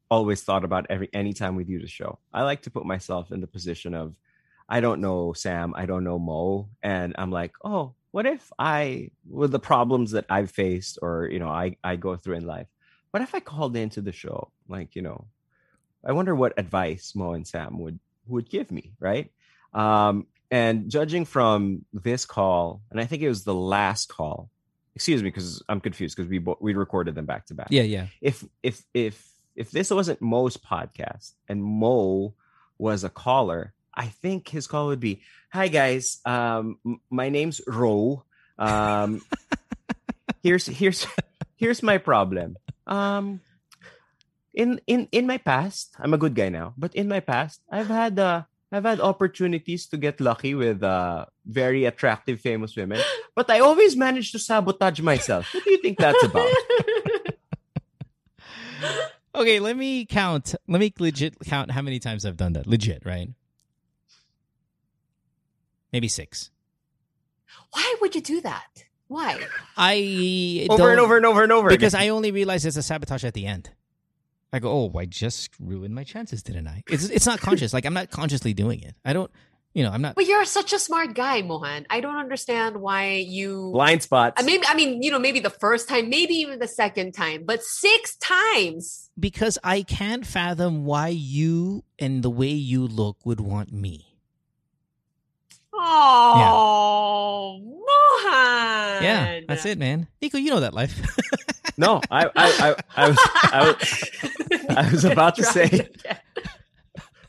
always 0.10 0.44
thought 0.44 0.64
about 0.64 0.86
every 0.90 1.10
anytime 1.14 1.56
we 1.56 1.64
do 1.64 1.80
the 1.80 1.88
show. 1.88 2.20
I 2.34 2.44
like 2.44 2.64
to 2.64 2.72
put 2.72 2.86
myself 2.86 3.32
in 3.32 3.40
the 3.42 3.48
position 3.48 3.94
of 3.94 4.16
I 4.68 4.80
don't 4.80 5.02
know 5.02 5.34
Sam, 5.34 5.74
I 5.76 5.86
don't 5.86 6.04
know 6.04 6.18
Mo, 6.20 6.70
and 6.82 7.14
I'm 7.18 7.32
like, 7.32 7.54
oh, 7.64 7.94
what 8.12 8.26
if 8.26 8.52
I 8.60 9.10
with 9.30 9.52
the 9.52 9.60
problems 9.60 10.12
that 10.12 10.26
I've 10.30 10.52
faced 10.52 10.98
or 11.02 11.28
you 11.32 11.40
know 11.40 11.50
I 11.50 11.78
I 11.84 11.96
go 11.98 12.16
through 12.16 12.36
in 12.38 12.46
life, 12.46 12.68
what 13.12 13.22
if 13.24 13.36
I 13.36 13.40
called 13.40 13.76
into 13.76 14.02
the 14.02 14.12
show? 14.12 14.52
Like, 14.68 14.96
you 14.96 15.02
know, 15.02 15.28
I 16.04 16.14
wonder 16.14 16.34
what 16.36 16.54
advice 16.58 17.14
Mo 17.16 17.34
and 17.34 17.46
Sam 17.48 17.80
would 17.80 18.00
would 18.28 18.50
give 18.50 18.72
me, 18.72 18.94
right? 19.00 19.30
Um, 19.74 20.28
and 20.52 20.90
judging 20.90 21.26
from 21.26 21.86
this 21.94 22.26
call, 22.26 22.82
and 22.92 23.00
I 23.00 23.06
think 23.06 23.24
it 23.24 23.30
was 23.30 23.44
the 23.44 23.56
last 23.56 24.10
call. 24.10 24.50
Excuse 24.96 25.24
me, 25.24 25.30
because 25.30 25.64
I'm 25.68 25.82
confused 25.82 26.16
because 26.16 26.30
we 26.30 26.38
we 26.60 26.76
recorded 26.76 27.16
them 27.16 27.26
back 27.26 27.48
to 27.48 27.56
back. 27.56 27.68
Yeah. 27.72 27.82
Yeah. 27.82 28.08
If 28.22 28.46
if 28.62 28.84
if 28.94 29.28
if 29.56 29.72
this 29.72 29.90
wasn't 29.90 30.22
Mo's 30.22 30.58
podcast 30.58 31.32
and 31.50 31.64
Mo 31.64 32.36
was 32.78 33.04
a 33.04 33.10
caller, 33.10 33.74
I 33.96 34.08
think 34.08 34.48
his 34.50 34.68
call 34.68 34.88
would 34.88 35.00
be, 35.00 35.22
"Hi 35.52 35.68
guys, 35.68 36.20
um, 36.26 36.78
my 37.10 37.30
name's 37.30 37.62
Ro. 37.66 38.24
Um, 38.60 39.22
here's 40.44 40.68
here's 40.68 41.08
here's 41.56 41.82
my 41.82 41.98
problem. 41.98 42.58
Um, 42.86 43.42
in 44.54 44.80
in 44.86 45.08
in 45.12 45.26
my 45.26 45.38
past, 45.38 45.96
I'm 45.98 46.14
a 46.14 46.18
good 46.18 46.36
guy 46.36 46.50
now, 46.50 46.74
but 46.78 46.94
in 46.94 47.08
my 47.08 47.20
past, 47.20 47.62
I've 47.72 47.88
had 47.88 48.20
uh 48.20 48.44
I've 48.74 48.84
had 48.86 49.00
opportunities 49.00 49.86
to 49.94 49.98
get 49.98 50.20
lucky 50.20 50.56
with 50.56 50.82
uh 50.82 51.26
very 51.46 51.86
attractive 51.86 52.42
famous 52.42 52.76
women, 52.76 53.00
but 53.36 53.50
I 53.50 53.60
always 53.60 53.96
manage 53.96 54.32
to 54.34 54.40
sabotage 54.40 55.00
myself. 55.00 55.54
What 55.54 55.64
do 55.64 55.70
you 55.72 55.78
think 55.82 56.00
that's 56.00 56.24
about? 56.24 56.50
Okay. 59.36 59.60
Let 59.60 59.76
me 59.76 60.06
count. 60.06 60.54
Let 60.68 60.80
me 60.80 60.94
legit 61.00 61.40
count 61.40 61.72
how 61.72 61.82
many 61.82 61.98
times 62.00 62.24
I've 62.26 62.38
done 62.38 62.54
that. 62.54 62.68
Legit, 62.68 63.04
right? 63.04 63.30
Maybe 65.92 66.08
six. 66.08 66.52
Why 67.72 67.96
would 68.02 68.14
you 68.14 68.22
do 68.22 68.42
that? 68.42 68.84
Why? 69.08 69.40
I 69.78 70.68
over 70.70 70.90
and 70.92 70.98
don't- 70.98 71.06
over 71.06 71.18
and 71.18 71.26
over 71.26 71.44
and 71.44 71.52
over 71.52 71.70
because 71.70 71.94
again. 71.96 72.06
I 72.08 72.10
only 72.10 72.32
realized 72.32 72.66
it's 72.66 72.78
a 72.78 72.84
sabotage 72.84 73.24
at 73.24 73.34
the 73.34 73.48
end. 73.48 73.72
I 74.54 74.60
go, 74.60 74.70
oh, 74.70 74.98
I 74.98 75.06
just 75.06 75.50
ruined 75.60 75.96
my 75.96 76.04
chances, 76.04 76.44
didn't 76.44 76.68
I? 76.68 76.84
It's 76.88 77.10
it's 77.10 77.26
not 77.26 77.40
conscious. 77.42 77.74
like 77.74 77.86
I'm 77.86 77.94
not 77.96 78.12
consciously 78.12 78.54
doing 78.54 78.82
it. 78.82 78.94
I 79.04 79.12
don't, 79.12 79.32
you 79.74 79.82
know, 79.84 79.90
I'm 79.90 80.04
not. 80.04 80.14
But 80.14 80.28
you're 80.28 80.46
such 80.46 80.72
a 80.74 80.78
smart 80.80 81.16
guy, 81.16 81.42
Mohan. 81.42 81.88
I 81.90 82.00
don't 82.02 82.18
understand 82.18 82.78
why 82.78 83.16
you. 83.16 83.72
blind 83.74 84.04
spots. 84.04 84.40
I 84.42 84.46
mean, 84.46 84.62
I 84.68 84.76
mean, 84.76 85.02
you 85.02 85.10
know, 85.10 85.18
maybe 85.18 85.40
the 85.40 85.50
first 85.50 85.90
time, 85.90 86.08
maybe 86.08 86.36
even 86.36 86.60
the 86.60 86.68
second 86.68 87.14
time, 87.14 87.46
but 87.46 87.64
six 87.64 88.16
times. 88.18 89.10
because 89.20 89.58
I 89.64 89.82
can't 89.82 90.24
fathom 90.26 90.86
why 90.86 91.08
you 91.08 91.84
and 91.98 92.22
the 92.24 92.30
way 92.30 92.50
you 92.50 92.86
look 92.86 93.18
would 93.26 93.40
want 93.40 93.74
me. 93.74 94.06
Oh, 95.74 97.60
Mohan. 97.60 99.04
Yeah, 99.04 99.40
that's 99.48 99.66
it, 99.66 99.80
man. 99.80 100.08
Nico, 100.22 100.38
you 100.38 100.52
know 100.52 100.60
that 100.60 100.74
life. 100.76 101.02
no, 101.78 102.02
I, 102.10 102.26
I, 102.26 102.32
I, 102.36 102.76
I 102.96 103.08
was, 103.10 103.18
I 103.44 103.64
was, 103.68 104.10
I 104.70 104.92
was 104.92 105.06
about 105.06 105.36
to 105.36 105.44
say. 105.44 105.90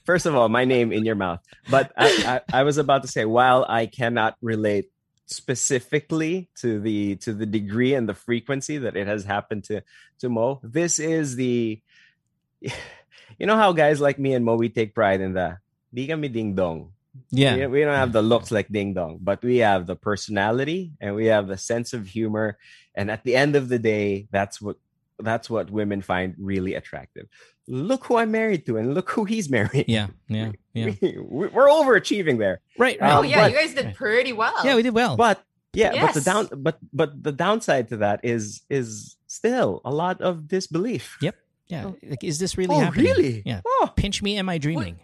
First 0.04 0.26
of 0.26 0.34
all, 0.34 0.48
my 0.50 0.64
name 0.66 0.92
in 0.92 1.06
your 1.06 1.14
mouth, 1.14 1.40
but 1.70 1.90
I, 1.96 2.40
I, 2.52 2.60
I 2.60 2.62
was 2.64 2.76
about 2.76 3.02
to 3.02 3.08
say 3.08 3.24
while 3.24 3.64
I 3.66 3.86
cannot 3.86 4.36
relate 4.42 4.90
specifically 5.26 6.50
to 6.60 6.78
the 6.80 7.16
to 7.16 7.32
the 7.32 7.46
degree 7.46 7.94
and 7.94 8.08
the 8.08 8.14
frequency 8.14 8.78
that 8.78 8.96
it 8.96 9.06
has 9.06 9.24
happened 9.24 9.64
to 9.64 9.82
to 10.20 10.28
Mo, 10.28 10.60
this 10.62 10.98
is 10.98 11.36
the, 11.36 11.80
you 12.60 13.46
know 13.46 13.56
how 13.56 13.72
guys 13.72 14.00
like 14.00 14.18
me 14.18 14.34
and 14.34 14.44
Mo 14.44 14.56
we 14.56 14.68
take 14.68 14.94
pride 14.94 15.20
in 15.20 15.32
the 15.32 15.58
di 15.92 16.06
kami 16.06 16.28
Dingdong. 16.28 16.93
Yeah. 17.30 17.56
We, 17.56 17.66
we 17.66 17.80
don't 17.80 17.94
have 17.94 18.12
the 18.12 18.22
looks 18.22 18.50
like 18.50 18.68
Dingdong, 18.68 19.18
but 19.20 19.42
we 19.42 19.58
have 19.58 19.86
the 19.86 19.96
personality 19.96 20.92
and 21.00 21.14
we 21.14 21.26
have 21.26 21.48
the 21.48 21.58
sense 21.58 21.92
of 21.92 22.06
humor. 22.06 22.58
And 22.94 23.10
at 23.10 23.24
the 23.24 23.36
end 23.36 23.56
of 23.56 23.68
the 23.68 23.78
day, 23.78 24.28
that's 24.30 24.60
what 24.60 24.76
that's 25.18 25.48
what 25.48 25.70
women 25.70 26.02
find 26.02 26.34
really 26.38 26.74
attractive. 26.74 27.26
Look 27.66 28.04
who 28.06 28.16
I'm 28.16 28.30
married 28.30 28.66
to, 28.66 28.76
and 28.76 28.94
look 28.94 29.10
who 29.10 29.24
he's 29.24 29.48
married. 29.48 29.86
Yeah, 29.88 30.08
yeah, 30.28 30.52
yeah. 30.74 30.90
We, 31.00 31.18
we're 31.18 31.68
overachieving 31.68 32.38
there. 32.38 32.60
Right, 32.78 33.00
um, 33.00 33.18
Oh, 33.18 33.22
yeah, 33.22 33.42
but- 33.42 33.52
you 33.52 33.56
guys 33.58 33.74
did 33.74 33.94
pretty 33.94 34.32
well. 34.32 34.64
yeah, 34.64 34.74
we 34.74 34.82
did 34.82 34.94
well. 34.94 35.16
But 35.16 35.42
yeah, 35.72 36.06
but 36.06 36.14
the 36.14 36.20
down 36.20 36.48
but 36.56 36.78
but 36.92 37.22
the 37.22 37.32
downside 37.32 37.88
to 37.88 37.98
that 37.98 38.20
is 38.22 38.62
is 38.68 39.16
still 39.26 39.80
a 39.84 39.90
lot 39.90 40.20
of 40.20 40.46
disbelief. 40.46 41.16
Yep. 41.20 41.36
yeah, 41.68 41.84
oh. 41.86 41.96
like, 42.02 42.22
is 42.22 42.38
this 42.38 42.58
really 42.58 42.76
oh, 42.76 42.80
happening? 42.80 43.06
really? 43.06 43.42
Yeah. 43.44 43.60
Oh, 43.64 43.92
Pinch 43.96 44.22
me, 44.22 44.36
am 44.36 44.48
I 44.48 44.58
dreaming? 44.58 44.98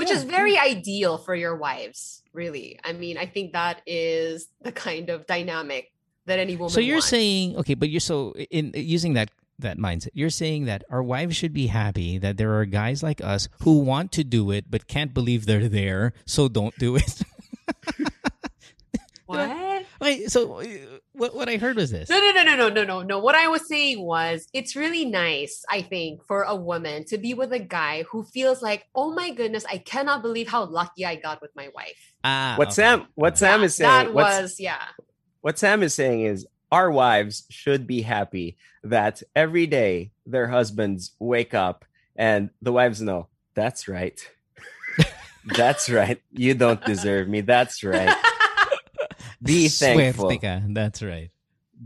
Which 0.00 0.10
is 0.10 0.24
very 0.24 0.58
ideal 0.58 1.18
for 1.18 1.34
your 1.34 1.54
wives, 1.56 2.22
really. 2.32 2.80
I 2.82 2.92
mean, 2.92 3.16
I 3.18 3.26
think 3.26 3.52
that 3.52 3.82
is 3.86 4.48
the 4.60 4.72
kind 4.72 5.10
of 5.10 5.26
dynamic 5.26 5.92
that 6.26 6.38
any 6.38 6.56
woman 6.56 6.70
So 6.70 6.80
you're 6.80 6.96
wants. 6.96 7.08
saying 7.08 7.56
okay, 7.58 7.74
but 7.74 7.88
you're 7.88 8.00
so 8.00 8.32
in 8.50 8.72
using 8.74 9.14
that 9.14 9.30
that 9.60 9.78
mindset. 9.78 10.08
You're 10.14 10.30
saying 10.30 10.64
that 10.66 10.84
our 10.90 11.02
wives 11.02 11.36
should 11.36 11.52
be 11.52 11.66
happy 11.68 12.16
that 12.18 12.36
there 12.38 12.54
are 12.58 12.64
guys 12.64 13.02
like 13.02 13.20
us 13.20 13.48
who 13.62 13.80
want 13.80 14.10
to 14.12 14.24
do 14.24 14.50
it 14.50 14.70
but 14.70 14.86
can't 14.88 15.12
believe 15.12 15.44
they're 15.46 15.68
there, 15.68 16.12
so 16.26 16.48
don't 16.48 16.76
do 16.78 16.96
it. 16.96 17.20
What? 19.26 19.48
Wait, 20.00 20.30
so 20.30 20.60
uh, 20.60 20.64
what 21.12 21.34
what 21.34 21.48
I 21.48 21.56
heard 21.56 21.76
was 21.76 21.90
this. 21.90 22.08
No, 22.08 22.18
no, 22.18 22.30
no, 22.32 22.42
no, 22.42 22.56
no, 22.56 22.68
no, 22.70 22.84
no, 22.84 23.02
no. 23.02 23.18
What 23.18 23.34
I 23.34 23.48
was 23.48 23.68
saying 23.68 24.00
was 24.02 24.48
it's 24.54 24.74
really 24.74 25.04
nice, 25.04 25.62
I 25.68 25.82
think, 25.82 26.24
for 26.24 26.42
a 26.42 26.56
woman 26.56 27.04
to 27.06 27.18
be 27.18 27.34
with 27.34 27.52
a 27.52 27.58
guy 27.58 28.04
who 28.10 28.24
feels 28.24 28.62
like, 28.62 28.86
oh 28.94 29.12
my 29.14 29.30
goodness, 29.30 29.64
I 29.70 29.78
cannot 29.78 30.22
believe 30.22 30.48
how 30.48 30.64
lucky 30.64 31.04
I 31.04 31.16
got 31.16 31.42
with 31.42 31.50
my 31.54 31.68
wife. 31.74 32.14
Ah, 32.24 32.54
What 32.56 32.68
okay. 32.68 32.74
Sam 32.76 33.06
what 33.14 33.36
Sam 33.36 33.60
Yeah, 33.60 33.66
is 33.66 33.74
saying 33.74 33.90
that 33.90 34.14
was, 34.14 34.56
yeah. 34.58 34.82
what 35.42 35.58
Sam 35.58 35.82
is 35.82 35.92
saying 35.94 36.22
is 36.22 36.46
our 36.72 36.90
wives 36.90 37.44
should 37.50 37.86
be 37.86 38.00
happy 38.02 38.56
that 38.84 39.22
every 39.36 39.66
day 39.66 40.12
their 40.24 40.48
husbands 40.48 41.12
wake 41.18 41.52
up 41.52 41.84
and 42.16 42.50
the 42.62 42.72
wives 42.72 43.02
know 43.02 43.28
that's 43.54 43.88
right. 43.88 44.18
that's 45.44 45.90
right. 45.90 46.22
You 46.32 46.54
don't 46.54 46.82
deserve 46.84 47.28
me. 47.28 47.40
That's 47.42 47.82
right. 47.84 48.16
Be 49.42 49.68
thankful. 49.82 50.30
Suerte. 50.30 50.62
That's 50.74 51.02
right. 51.02 51.30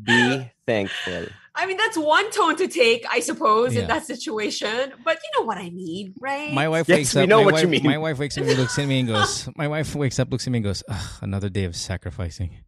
Be 0.02 0.50
thankful. 0.66 1.26
I 1.56 1.66
mean, 1.66 1.76
that's 1.76 1.96
one 1.96 2.28
tone 2.32 2.56
to 2.56 2.66
take, 2.66 3.06
I 3.08 3.20
suppose, 3.20 3.74
Yeah. 3.76 3.82
in 3.82 3.86
that 3.88 4.04
situation. 4.04 4.92
But 5.04 5.18
you 5.22 5.30
know 5.40 5.46
what 5.46 5.56
I 5.56 5.70
mean, 5.70 6.12
right? 6.18 6.52
My 6.52 6.68
wife 6.68 6.88
Yes, 6.88 6.98
wakes 6.98 7.14
we 7.14 7.22
up. 7.22 7.28
know 7.28 7.38
my 7.38 7.44
what 7.44 7.54
wife, 7.54 7.62
you 7.62 7.68
mean. 7.68 7.82
My 7.84 7.98
wife 7.98 8.18
wakes 8.18 8.36
up 8.38 8.44
and 8.44 8.58
looks 8.58 8.76
at 8.76 8.88
me 8.88 8.98
and 9.00 9.08
goes. 9.08 9.48
My 9.56 9.68
wife 9.68 9.94
wakes 9.94 10.18
up, 10.18 10.32
looks 10.32 10.48
at 10.48 10.50
me 10.50 10.58
and 10.58 10.64
goes, 10.64 10.82
Ugh, 10.88 11.10
"Another 11.22 11.48
day 11.48 11.62
of 11.64 11.76
sacrificing." 11.76 12.58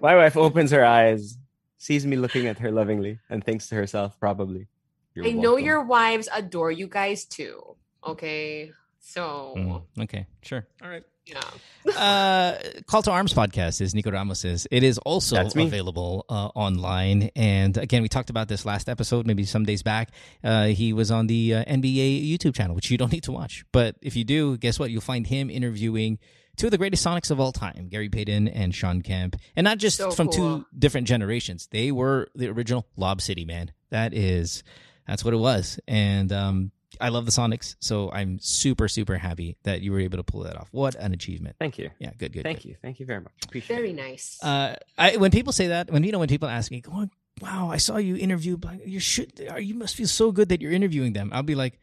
My 0.00 0.14
wife 0.14 0.36
opens 0.36 0.70
her 0.70 0.84
eyes, 0.84 1.36
sees 1.78 2.06
me 2.06 2.16
looking 2.16 2.46
at 2.46 2.58
her 2.60 2.70
lovingly, 2.70 3.18
and 3.28 3.42
thinks 3.42 3.68
to 3.68 3.74
herself, 3.74 4.18
probably, 4.20 4.68
"You're 5.14 5.26
I 5.26 5.32
know 5.32 5.52
welcome." 5.52 5.64
your 5.64 5.82
wives 5.84 6.28
adore 6.32 6.70
you 6.70 6.86
guys 6.86 7.24
too. 7.24 7.74
Okay. 8.06 8.70
So, 9.00 9.54
Mm, 9.56 9.82
okay, 10.04 10.26
sure, 10.42 10.66
all 10.82 10.88
right. 10.90 11.02
Yeah. 11.28 11.96
uh, 11.96 12.58
Call 12.86 13.02
to 13.02 13.10
Arms 13.10 13.34
podcast 13.34 13.80
is 13.80 13.94
Nico 13.94 14.10
Ramos's. 14.10 14.66
It 14.70 14.82
is 14.82 14.98
also 14.98 15.36
available 15.46 16.24
uh, 16.28 16.48
online. 16.54 17.30
And 17.36 17.76
again, 17.76 18.02
we 18.02 18.08
talked 18.08 18.30
about 18.30 18.48
this 18.48 18.64
last 18.64 18.88
episode, 18.88 19.26
maybe 19.26 19.44
some 19.44 19.64
days 19.64 19.82
back. 19.82 20.10
Uh, 20.42 20.66
he 20.66 20.92
was 20.92 21.10
on 21.10 21.26
the 21.26 21.54
uh, 21.54 21.64
NBA 21.64 22.28
YouTube 22.28 22.54
channel, 22.54 22.74
which 22.74 22.90
you 22.90 22.98
don't 22.98 23.12
need 23.16 23.24
to 23.24 23.32
watch. 23.32 23.64
But 23.72 23.96
if 24.02 24.16
you 24.16 24.24
do, 24.24 24.56
guess 24.56 24.78
what? 24.78 24.90
You'll 24.90 25.00
find 25.00 25.26
him 25.26 25.50
interviewing 25.50 26.18
two 26.56 26.66
of 26.66 26.70
the 26.72 26.78
greatest 26.78 27.06
Sonics 27.06 27.30
of 27.30 27.38
all 27.40 27.52
time, 27.52 27.88
Gary 27.88 28.08
Payton 28.08 28.48
and 28.48 28.74
Sean 28.74 29.00
Kemp. 29.02 29.36
And 29.56 29.64
not 29.64 29.78
just 29.78 29.96
So 29.96 30.10
from 30.10 30.28
cool. 30.28 30.58
two 30.58 30.66
different 30.76 31.06
generations. 31.06 31.68
They 31.70 31.92
were 31.92 32.28
the 32.34 32.48
original 32.48 32.86
Lob 32.96 33.20
City, 33.20 33.44
man. 33.44 33.72
That 33.90 34.12
is, 34.12 34.64
that's 35.06 35.24
what 35.24 35.34
it 35.34 35.38
was. 35.38 35.78
And, 35.86 36.32
um, 36.32 36.72
I 37.00 37.10
love 37.10 37.26
the 37.26 37.32
Sonics, 37.32 37.76
so 37.80 38.10
I'm 38.10 38.38
super, 38.40 38.88
super 38.88 39.16
happy 39.18 39.56
that 39.64 39.82
you 39.82 39.92
were 39.92 40.00
able 40.00 40.16
to 40.18 40.22
pull 40.24 40.42
that 40.44 40.56
off. 40.56 40.68
What 40.72 40.94
an 40.94 41.12
achievement! 41.12 41.56
Thank 41.58 41.78
you. 41.78 41.90
Yeah, 41.98 42.10
good, 42.16 42.32
good. 42.32 42.42
Thank 42.42 42.62
good. 42.62 42.68
you. 42.70 42.76
Thank 42.82 42.98
you 43.00 43.06
very 43.06 43.20
much. 43.20 43.32
Appreciate 43.44 43.76
Very 43.76 43.90
it. 43.90 43.96
nice. 43.96 44.38
Uh, 44.42 44.76
I 44.96 45.16
when 45.16 45.30
people 45.30 45.52
say 45.52 45.68
that, 45.68 45.90
when 45.90 46.02
you 46.02 46.12
know 46.12 46.18
when 46.18 46.28
people 46.28 46.48
ask 46.48 46.70
me, 46.70 46.82
"Oh, 46.90 47.08
wow, 47.40 47.68
I 47.70 47.76
saw 47.76 47.98
you 47.98 48.16
interview, 48.16 48.56
Black- 48.56 48.80
you 48.86 49.00
should, 49.00 49.32
you 49.60 49.74
must 49.74 49.94
feel 49.96 50.08
so 50.08 50.32
good 50.32 50.48
that 50.48 50.60
you're 50.60 50.72
interviewing 50.72 51.12
them." 51.12 51.30
I'll 51.32 51.42
be 51.42 51.54
like, 51.54 51.78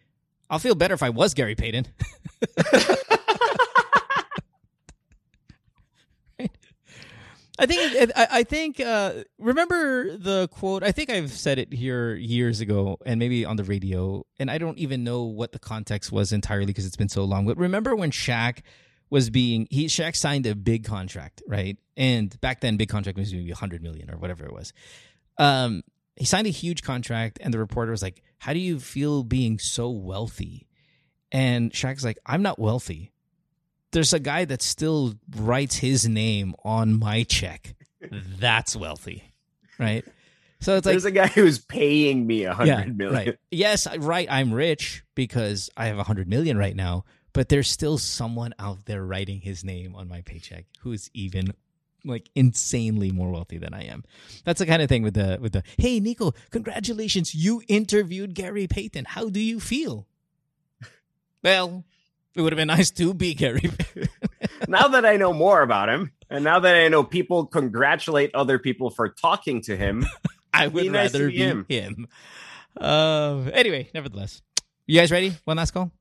I'll 0.50 0.60
feel 0.60 0.76
better 0.76 0.94
if 0.96 1.04
I 1.04 1.10
was 1.12 1.34
Gary 1.34 1.56
Payton. 1.56 1.88
I 7.58 7.66
think 7.66 8.12
I, 8.16 8.28
I 8.32 8.44
think 8.44 8.80
uh, 8.80 9.24
remember 9.40 10.18
the 10.18 10.48
quote. 10.50 10.84
I 10.84 10.92
think 10.92 11.10
I've 11.10 11.32
said 11.32 11.58
it 11.58 11.72
here 11.72 12.14
years 12.16 12.60
ago, 12.60 12.98
and 13.06 13.18
maybe 13.18 13.46
on 13.46 13.56
the 13.56 13.64
radio, 13.64 14.26
and 14.40 14.52
I 14.52 14.58
don't 14.58 14.78
even 14.78 15.04
know 15.04 15.24
what 15.24 15.54
the 15.54 15.60
context 15.60 16.12
was 16.12 16.34
entirely 16.34 16.68
because 16.68 16.86
it's 16.86 16.98
been 16.98 17.10
so 17.10 17.24
long. 17.24 17.46
But 17.46 17.58
remember 17.58 17.96
when 17.96 18.12
Shaq 18.12 18.60
was 19.10 19.30
being 19.30 19.68
he 19.70 19.86
Shaq 19.86 20.16
signed 20.16 20.46
a 20.46 20.56
big 20.56 20.84
contract, 20.84 21.42
right? 21.48 21.78
And 21.96 22.40
back 22.42 22.60
then, 22.60 22.76
big 22.76 22.90
contract 22.90 23.18
was 23.18 23.34
maybe 23.34 23.52
hundred 23.52 23.82
million 23.82 24.12
or 24.12 24.18
whatever 24.18 24.46
it 24.46 24.52
was. 24.52 24.74
Um, 25.38 25.84
he 26.18 26.26
signed 26.26 26.48
a 26.48 26.52
huge 26.52 26.82
contract, 26.84 27.40
and 27.42 27.54
the 27.54 27.60
reporter 27.60 27.92
was 27.92 28.02
like, 28.02 28.22
"How 28.40 28.52
do 28.52 28.60
you 28.60 28.80
feel 28.80 29.24
being 29.24 29.60
so 29.60 29.90
wealthy?" 29.90 30.68
And 31.32 31.72
Shaq's 31.72 32.04
like, 32.04 32.20
"I'm 32.26 32.42
not 32.42 32.60
wealthy. 32.60 33.14
There's 33.96 34.14
a 34.14 34.20
guy 34.20 34.46
that 34.46 34.62
still 34.62 35.16
writes 35.36 35.78
his 35.78 36.08
name 36.08 36.54
on 36.64 37.00
my 37.00 37.24
check. 37.24 37.76
That's 38.12 38.76
wealthy, 38.76 39.24
right?" 39.80 40.06
So 40.60 40.76
it's 40.76 40.86
like 40.86 40.94
There's 40.94 41.06
a 41.06 41.12
guy 41.12 41.28
who's 41.28 41.60
paying 41.60 42.28
me 42.28 42.44
a 42.44 42.54
hundred 42.54 42.98
million. 42.98 43.28
Right. 43.28 43.38
Yes, 43.52 43.88
right. 43.98 44.28
I'm 44.30 44.54
rich 44.54 45.04
because 45.16 45.70
I 45.78 45.88
have 45.88 46.00
a 46.00 46.04
hundred 46.04 46.28
million 46.28 46.58
right 46.58 46.76
now, 46.76 47.06
but 47.34 47.50
there's 47.50 47.70
still 47.70 47.98
someone 47.98 48.54
out 48.60 48.86
there 48.86 49.06
writing 49.06 49.42
his 49.42 49.64
name 49.64 49.96
on 49.96 50.08
my 50.08 50.22
paycheck 50.22 50.66
who's 50.82 51.10
even 51.14 51.54
like 52.04 52.30
insanely 52.36 53.12
more 53.12 53.32
wealthy 53.32 53.58
than 53.58 53.74
I 53.74 53.86
am. 53.86 54.04
That's 54.44 54.60
the 54.60 54.66
kind 54.66 54.82
of 54.82 54.90
thing 54.90 55.04
with 55.04 55.14
the 55.16 55.38
with 55.42 55.54
the 55.54 55.64
hey 55.78 56.00
Nico, 56.00 56.34
congratulations, 56.52 57.34
you 57.34 57.62
interviewed 57.68 58.34
Gary 58.34 58.68
Payton. 58.68 59.06
How 59.06 59.30
do 59.30 59.40
you 59.40 59.60
feel? 59.60 60.08
Well, 61.44 61.84
it 62.36 62.42
would 62.42 62.52
have 62.54 62.58
been 62.58 62.68
nice 62.68 62.92
to 62.92 63.14
be 63.14 63.34
Gary. 63.34 63.70
Now 64.68 64.88
that 64.88 65.06
I 65.06 65.18
know 65.18 65.32
more 65.34 65.62
about 65.62 65.90
him, 65.90 66.12
and 66.30 66.44
now 66.44 66.60
that 66.60 66.76
I 66.76 66.88
know 66.88 67.04
people 67.04 67.46
congratulate 67.46 68.34
other 68.34 68.58
people 68.58 68.90
for 68.90 69.10
talking 69.10 69.62
to 69.64 69.76
him, 69.78 70.06
I 70.54 70.68
would 70.68 70.84
Be 70.84 70.90
nice 70.90 71.14
rather 71.14 71.28
be 71.28 71.34
be 71.34 71.38
him. 71.44 71.66
him. 71.68 72.08
Uh, 72.80 73.50
anyway, 73.54 73.90
nevertheless, 73.94 74.42
you 74.88 75.00
guys 75.00 75.12
ready? 75.12 75.34
One 75.44 75.58
last 75.58 75.72
call. 75.72 75.92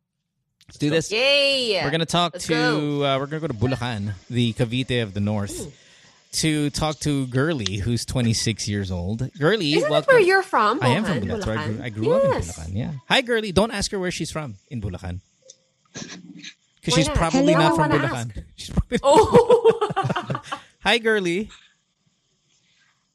Let's 0.68 0.78
do 0.78 0.88
this. 0.88 1.10
Yay! 1.12 1.80
We're 1.82 1.90
gonna 1.90 2.06
talk 2.06 2.32
Let's 2.34 2.46
to 2.46 2.52
go. 2.54 3.04
uh, 3.04 3.18
we're 3.18 3.26
gonna 3.26 3.40
go 3.40 3.48
to 3.48 3.54
Bulacan, 3.54 4.14
the 4.30 4.52
Cavite 4.54 5.02
of 5.02 5.12
the 5.14 5.20
North, 5.20 5.70
to 6.34 6.70
talk 6.70 6.98
to 7.00 7.26
Girly, 7.26 7.76
who's 7.78 8.06
26 8.06 8.66
years 8.68 8.90
old. 8.90 9.30
Girly, 9.38 9.72
Isn't 9.74 9.82
that 9.82 9.90
welcome. 9.90 10.14
where 10.14 10.22
you're 10.22 10.42
from? 10.42 10.78
I 10.80 10.88
am 10.88 11.04
from 11.04 11.20
Bulacan? 11.20 11.22
Bulacan. 11.22 11.28
That's 11.28 11.46
where 11.46 11.58
I 11.58 11.66
grew, 11.66 11.82
I 11.82 11.88
grew 11.90 12.06
yes. 12.32 12.58
up 12.58 12.66
in 12.68 12.72
Bulacan. 12.74 12.78
Yeah. 12.78 12.92
Hi, 13.08 13.20
Girly. 13.20 13.52
Don't 13.52 13.72
ask 13.72 13.90
her 13.90 13.98
where 13.98 14.10
she's 14.12 14.30
from 14.30 14.54
in 14.68 14.80
Bulacan. 14.80 15.20
Because 15.94 16.94
she's 16.94 17.08
probably 17.08 17.52
Hello, 17.54 17.68
not 17.68 17.76
from 17.76 17.90
wanna 17.90 18.08
Bulacan. 18.08 18.44
She's 18.56 18.70
probably 18.70 18.98
Oh. 19.02 20.40
Hi, 20.80 20.98
Girly. 20.98 21.48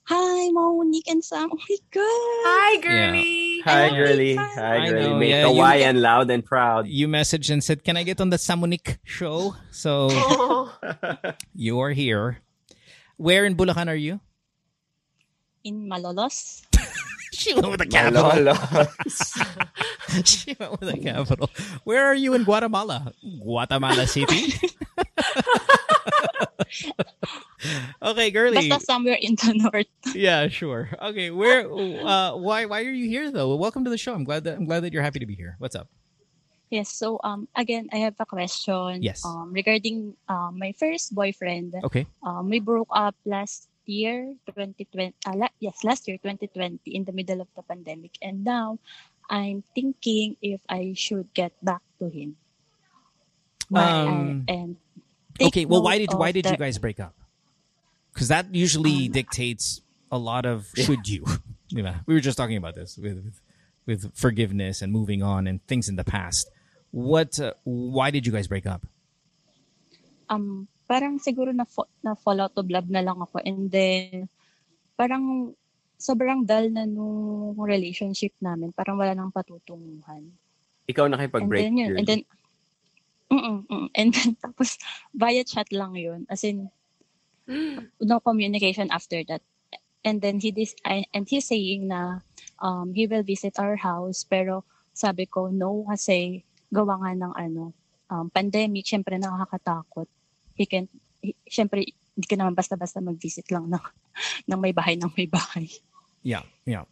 Hi, 0.09 0.49
Monique 0.49 1.07
and 1.07 1.23
Sam. 1.23 1.49
Oh 1.53 1.57
my 1.69 1.77
god. 1.93 2.01
Hi, 2.49 2.81
girly. 2.81 3.61
hi 3.61 3.89
Oh, 3.89 3.93
girly, 3.93 4.33
hi. 4.35 4.47
hi 4.55 4.89
girly, 4.89 5.05
know, 5.05 5.17
make 5.19 5.29
yeah, 5.29 5.41
you- 5.45 5.53
Hawaiian 5.53 6.01
loud 6.01 6.31
and 6.31 6.43
proud. 6.43 6.87
You 6.87 7.07
messaged 7.07 7.51
and 7.53 7.63
said, 7.63 7.83
"Can 7.83 7.95
I 7.95 8.01
get 8.01 8.19
on 8.19 8.31
the 8.31 8.37
Samunik 8.41 8.97
show?" 9.05 9.53
So 9.69 10.09
Oh. 10.09 10.73
you 11.53 11.77
are 11.79 11.91
here. 11.93 12.41
Where 13.17 13.45
in 13.45 13.53
Bulacan 13.55 13.85
are 13.87 13.95
you? 13.99 14.19
In 15.63 15.85
Malolos. 15.87 16.65
She 17.31 17.53
went 17.53 17.69
with 17.69 17.79
the 17.79 17.87
capital. 17.87 18.23
Malolos. 18.23 20.25
she 20.25 20.55
went 20.59 20.79
with 20.79 20.91
the 20.91 20.97
capital. 20.97 21.49
Where 21.83 22.05
are 22.05 22.15
you 22.15 22.33
in 22.33 22.43
Guatemala? 22.43 23.13
Guatemala 23.41 24.07
City. 24.07 24.53
okay, 28.01 28.31
girly. 28.31 28.69
Basta 28.69 28.85
somewhere 28.85 29.17
in 29.21 29.35
the 29.35 29.53
north. 29.55 30.15
Yeah, 30.15 30.47
sure. 30.47 30.89
Okay, 31.01 31.29
where? 31.29 31.71
Uh, 31.71 32.35
why? 32.35 32.65
Why 32.65 32.81
are 32.81 32.91
you 32.91 33.07
here 33.07 33.31
though? 33.31 33.49
Well, 33.49 33.59
welcome 33.59 33.83
to 33.85 33.89
the 33.89 33.97
show. 33.97 34.13
I'm 34.13 34.23
glad 34.23 34.43
that 34.45 34.57
I'm 34.57 34.65
glad 34.65 34.83
that 34.83 34.93
you're 34.93 35.03
happy 35.03 35.19
to 35.19 35.25
be 35.25 35.35
here. 35.35 35.55
What's 35.59 35.75
up? 35.75 35.87
Yes, 36.69 36.93
so 36.93 37.19
um 37.23 37.47
again 37.55 37.89
I 37.93 37.97
have 38.05 38.15
a 38.19 38.25
question. 38.25 39.01
Yes. 39.01 39.25
Um 39.25 39.51
regarding 39.53 40.13
um 40.29 40.57
my 40.57 40.73
first 40.77 41.13
boyfriend. 41.15 41.73
Okay. 41.83 42.05
Um 42.21 42.49
we 42.49 42.59
broke 42.59 42.89
up 42.93 43.15
last 43.25 43.68
year 43.89 44.37
2020 44.45 45.17
uh, 45.25 45.49
yes 45.59 45.83
last 45.83 46.05
year 46.07 46.17
2020 46.21 46.77
in 46.85 47.03
the 47.09 47.11
middle 47.11 47.41
of 47.41 47.49
the 47.57 47.63
pandemic 47.65 48.13
and 48.21 48.43
now 48.45 48.77
I'm 49.29 49.63
thinking 49.73 50.37
if 50.41 50.61
I 50.69 50.93
should 50.97 51.29
get 51.37 51.53
back 51.63 51.81
to 51.99 52.09
him. 52.09 52.37
Why 53.69 53.85
I- 53.85 54.07
Um, 54.09 54.45
and 54.49 54.75
Okay. 55.41 55.65
Well, 55.65 55.81
why 55.81 55.97
did 56.01 56.11
why 56.13 56.29
of 56.29 56.33
did 56.33 56.49
you 56.49 56.57
guys 56.57 56.77
break 56.81 56.99
up? 56.99 57.13
Because 58.13 58.27
that 58.29 58.53
usually 58.53 59.05
Um, 59.05 59.11
dictates 59.13 59.81
a 60.11 60.17
lot 60.17 60.45
of 60.45 60.67
should 60.75 61.07
you. 61.07 61.25
you 61.69 61.83
know, 61.85 61.93
we 62.09 62.13
were 62.17 62.25
just 62.25 62.37
talking 62.41 62.57
about 62.57 62.73
this 62.73 62.97
with 62.97 63.21
with, 63.23 63.37
with 63.85 64.01
forgiveness 64.17 64.81
and 64.81 64.91
moving 64.91 65.21
on 65.21 65.45
and 65.45 65.61
things 65.69 65.87
in 65.87 65.95
the 65.95 66.03
past. 66.03 66.49
What? 66.89 67.39
Uh, 67.39 67.53
why 67.63 68.09
did 68.09 68.25
you 68.25 68.33
guys 68.33 68.47
break 68.49 68.65
up? 68.65 68.85
um 70.29 70.67
parang 70.89 71.21
siguro 71.21 71.53
na 71.53 71.69
fo- 71.69 71.93
na 72.01 72.17
fall 72.17 72.41
out 72.41 72.57
of 72.57 72.65
love 72.65 72.89
na 72.89 73.05
lang 73.05 73.21
ako. 73.21 73.37
And 73.45 73.69
then 73.69 74.25
parang 74.97 75.53
sobrang 76.01 76.49
dull 76.49 76.73
na 76.73 76.89
nung 76.89 77.53
relationship 77.61 78.33
namin. 78.41 78.73
Parang 78.73 78.97
wala 78.97 79.13
nang 79.13 79.29
patutunguhan. 79.29 80.25
Ikaw 80.89 81.05
and 81.05 81.13
nakipag-break. 81.13 81.61
then 81.61 81.73
yun 81.77 81.89
and 81.93 82.07
then 82.09 82.21
mm 83.29 83.85
and 84.01 84.09
then 84.09 84.33
tapos 84.41 84.81
via 85.13 85.45
chat 85.45 85.69
lang 85.69 85.93
yun. 85.93 86.25
As 86.25 86.41
in 86.41 86.73
no 88.01 88.17
communication 88.25 88.89
after 88.89 89.21
that. 89.29 89.45
And 90.01 90.17
then 90.17 90.41
he 90.41 90.49
dis 90.49 90.73
I- 90.81 91.05
and 91.13 91.29
he's 91.29 91.45
saying 91.45 91.85
na 91.85 92.25
um 92.57 92.97
he 92.97 93.05
will 93.05 93.21
visit 93.21 93.61
our 93.61 93.77
house. 93.77 94.25
Pero 94.25 94.65
sabi 94.97 95.29
ko 95.29 95.53
no 95.53 95.85
kasi 95.85 96.41
gawa 96.73 96.97
nga 96.97 97.13
ng 97.13 97.33
ano 97.37 97.77
um 98.09 98.25
pandemic 98.33 98.89
syempre 98.89 99.21
nakakatakot 99.21 100.09
he 100.59 100.67
can 100.67 100.91
he, 101.23 101.31
syempre 101.47 101.87
hindi 101.87 102.27
ka 102.27 102.35
naman 102.35 102.51
basta-basta 102.53 102.99
mag-visit 102.99 103.47
lang 103.49 103.65
ng 103.73 103.79
ng 104.51 104.59
may 104.59 104.75
bahay 104.75 104.99
ng 104.99 105.07
may 105.15 105.25
bahay 105.25 105.71
Yeah, 106.19 106.43
yeah. 106.67 106.83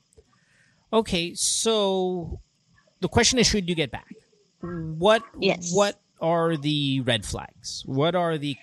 Okay, 0.94 1.36
so 1.36 2.40
the 3.04 3.10
question 3.12 3.40
is 3.40 3.48
should 3.48 3.68
you 3.68 3.76
get 3.76 3.92
back? 3.92 4.08
What 4.64 5.22
Yes. 5.36 5.76
what 5.76 6.00
are 6.24 6.56
the 6.56 7.02
red 7.04 7.26
flags? 7.28 7.84
What 7.86 8.16
are 8.16 8.38
the 8.40 8.56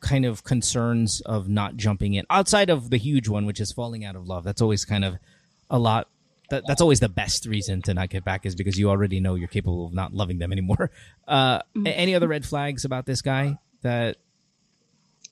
kind 0.00 0.24
of 0.24 0.44
concerns 0.44 1.20
of 1.28 1.48
not 1.48 1.76
jumping 1.76 2.14
in 2.14 2.24
outside 2.30 2.70
of 2.70 2.88
the 2.88 2.96
huge 2.96 3.28
one 3.28 3.44
which 3.44 3.60
is 3.60 3.70
falling 3.70 4.00
out 4.04 4.16
of 4.16 4.26
love? 4.26 4.44
That's 4.48 4.62
always 4.64 4.84
kind 4.88 5.04
of 5.04 5.20
a 5.68 5.78
lot 5.78 6.08
that, 6.48 6.64
that's 6.66 6.80
always 6.80 7.00
the 7.00 7.10
best 7.12 7.44
reason 7.44 7.82
to 7.82 7.92
not 7.92 8.08
get 8.08 8.24
back 8.24 8.46
is 8.46 8.54
because 8.56 8.78
you 8.78 8.88
already 8.88 9.20
know 9.20 9.34
you're 9.36 9.52
capable 9.52 9.84
of 9.84 9.92
not 9.92 10.14
loving 10.14 10.38
them 10.40 10.52
anymore. 10.52 10.90
Uh, 11.28 11.60
a- 11.84 11.88
any 11.92 12.14
other 12.14 12.26
red 12.26 12.46
flags 12.48 12.86
about 12.86 13.04
this 13.04 13.20
guy 13.20 13.58
that 13.82 14.16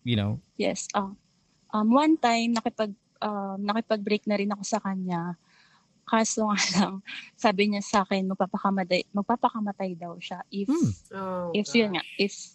you 0.07 0.15
know? 0.15 0.39
Yes. 0.55 0.87
Um, 0.95 1.19
um, 1.75 1.91
one 1.91 2.15
time, 2.15 2.55
nakipag, 2.55 2.95
um, 3.19 3.59
nakipag-break 3.59 4.23
na 4.31 4.39
rin 4.39 4.55
ako 4.55 4.63
sa 4.63 4.79
kanya. 4.79 5.35
Kaso 6.07 6.47
nga 6.47 6.59
lang, 6.79 7.03
sabi 7.35 7.75
niya 7.75 7.83
sa 7.83 8.07
akin, 8.07 8.31
magpapakamatay, 8.31 9.11
magpapakamatay 9.11 9.99
daw 9.99 10.15
siya 10.23 10.47
if, 10.55 10.71
Hmm. 10.71 10.91
Oh, 11.11 11.51
if 11.51 11.67
yun 11.75 11.99
nga, 11.99 12.07
if, 12.15 12.55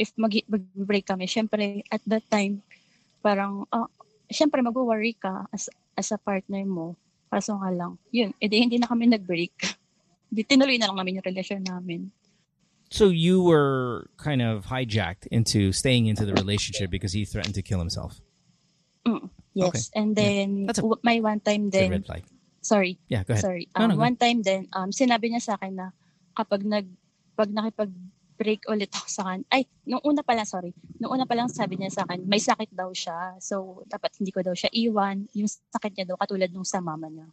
if 0.00 0.08
mag, 0.16 0.32
mag-break 0.48 1.04
kami. 1.04 1.28
Syempre, 1.28 1.84
at 1.92 2.00
that 2.08 2.24
time, 2.32 2.64
parang, 3.20 3.68
uh, 3.68 3.86
syempre 4.32 4.64
mag-worry 4.64 5.12
ka 5.12 5.44
as, 5.52 5.68
as 5.92 6.08
a 6.10 6.18
partner 6.18 6.64
mo. 6.64 6.96
Kaso 7.28 7.60
nga 7.60 7.68
lang, 7.68 8.00
yun, 8.08 8.32
edi 8.40 8.64
hindi 8.64 8.80
na 8.80 8.88
kami 8.88 9.12
nag-break. 9.12 9.54
Di 10.34 10.42
tinuloy 10.42 10.80
na 10.80 10.90
lang 10.90 10.98
namin 10.98 11.20
yung 11.20 11.28
relasyon 11.30 11.62
namin. 11.62 12.10
So 12.94 13.10
you 13.10 13.42
were 13.42 14.06
kind 14.22 14.38
of 14.38 14.70
hijacked 14.70 15.26
into 15.34 15.74
staying 15.74 16.06
into 16.06 16.22
the 16.22 16.30
relationship 16.38 16.94
because 16.94 17.10
he 17.10 17.26
threatened 17.26 17.58
to 17.58 17.62
kill 17.66 17.82
himself. 17.82 18.22
Mm, 19.02 19.34
yes. 19.52 19.90
And 19.98 20.14
then, 20.14 20.70
That's 20.70 20.78
a- 20.78 21.02
may 21.02 21.18
one 21.18 21.42
time 21.42 21.74
then, 21.74 21.90
red 21.90 22.06
flag. 22.06 22.22
sorry, 22.62 23.02
Yeah, 23.10 23.26
go 23.26 23.34
ahead. 23.34 23.42
Sorry. 23.42 23.66
Um, 23.74 23.90
no, 23.90 23.98
go. 23.98 24.06
one 24.06 24.14
time 24.14 24.46
din, 24.46 24.70
um, 24.72 24.94
sinabi 24.94 25.34
niya 25.34 25.42
sa 25.42 25.58
akin 25.58 25.74
na 25.74 25.90
kapag 26.38 26.62
nag, 26.62 26.86
pag 27.34 27.50
nakipag-break 27.50 28.62
ulit 28.70 28.94
ako 28.94 29.08
sa 29.10 29.22
akin, 29.26 29.42
ay, 29.50 29.66
nung 29.84 30.00
una 30.06 30.22
pa 30.22 30.38
lang, 30.38 30.46
sorry, 30.46 30.70
nung 31.02 31.10
una 31.10 31.26
pa 31.26 31.34
lang 31.34 31.50
sabi 31.50 31.74
niya 31.74 31.90
sa 31.90 32.02
akin, 32.06 32.22
may 32.22 32.38
sakit 32.38 32.70
daw 32.70 32.94
siya. 32.94 33.34
So, 33.42 33.82
dapat 33.90 34.14
hindi 34.22 34.30
ko 34.30 34.38
daw 34.40 34.54
siya 34.54 34.70
iwan. 34.70 35.26
Yung 35.34 35.50
sakit 35.50 35.98
niya 35.98 36.06
daw, 36.06 36.16
katulad 36.16 36.48
nung 36.54 36.64
sa 36.64 36.78
mama 36.78 37.10
niya. 37.10 37.26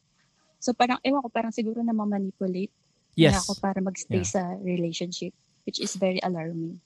So, 0.58 0.74
parang, 0.74 0.98
ewan 1.06 1.22
ko, 1.22 1.30
parang 1.30 1.54
siguro 1.54 1.86
na 1.86 1.94
manipulate 1.94 2.74
niya 3.14 3.38
Yes, 3.38 3.46
ako 3.46 3.62
para 3.62 3.78
magstay 3.78 4.26
Yeah. 4.26 4.28
sa 4.28 4.42
relationship, 4.58 5.32
which 5.66 5.80
is 5.80 5.96
very 5.96 6.20
alarming. 6.24 6.82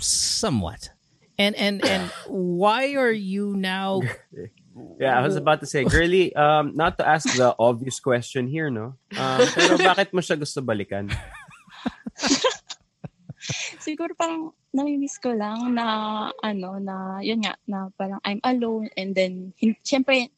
somewhat. 0.00 0.90
And 1.36 1.52
and 1.56 1.84
and 1.84 2.08
why 2.28 2.96
are 2.96 3.12
you 3.12 3.56
now? 3.56 4.02
Yeah, 5.02 5.18
I 5.18 5.20
was 5.20 5.34
about 5.34 5.60
to 5.60 5.68
say, 5.68 5.82
girly, 5.84 6.32
um, 6.32 6.72
not 6.78 6.96
to 7.02 7.04
ask 7.04 7.26
the 7.36 7.52
obvious 7.58 7.98
question 7.98 8.46
here, 8.46 8.70
no? 8.70 8.94
Um, 9.18 9.42
pero 9.52 9.76
bakit 9.92 10.14
mo 10.14 10.22
siya 10.22 10.38
gusto 10.38 10.62
balikan? 10.62 11.10
siguro 13.82 14.14
parang 14.14 14.54
namimiss 14.70 15.18
ko 15.18 15.34
lang 15.34 15.74
na 15.74 15.84
ano 16.38 16.78
na 16.78 17.18
yun 17.18 17.42
nga 17.42 17.58
na 17.66 17.90
parang 17.98 18.22
I'm 18.22 18.38
alone 18.46 18.92
and 18.94 19.10
then 19.16 19.56
hin- 19.58 19.80
syempre 19.82 20.30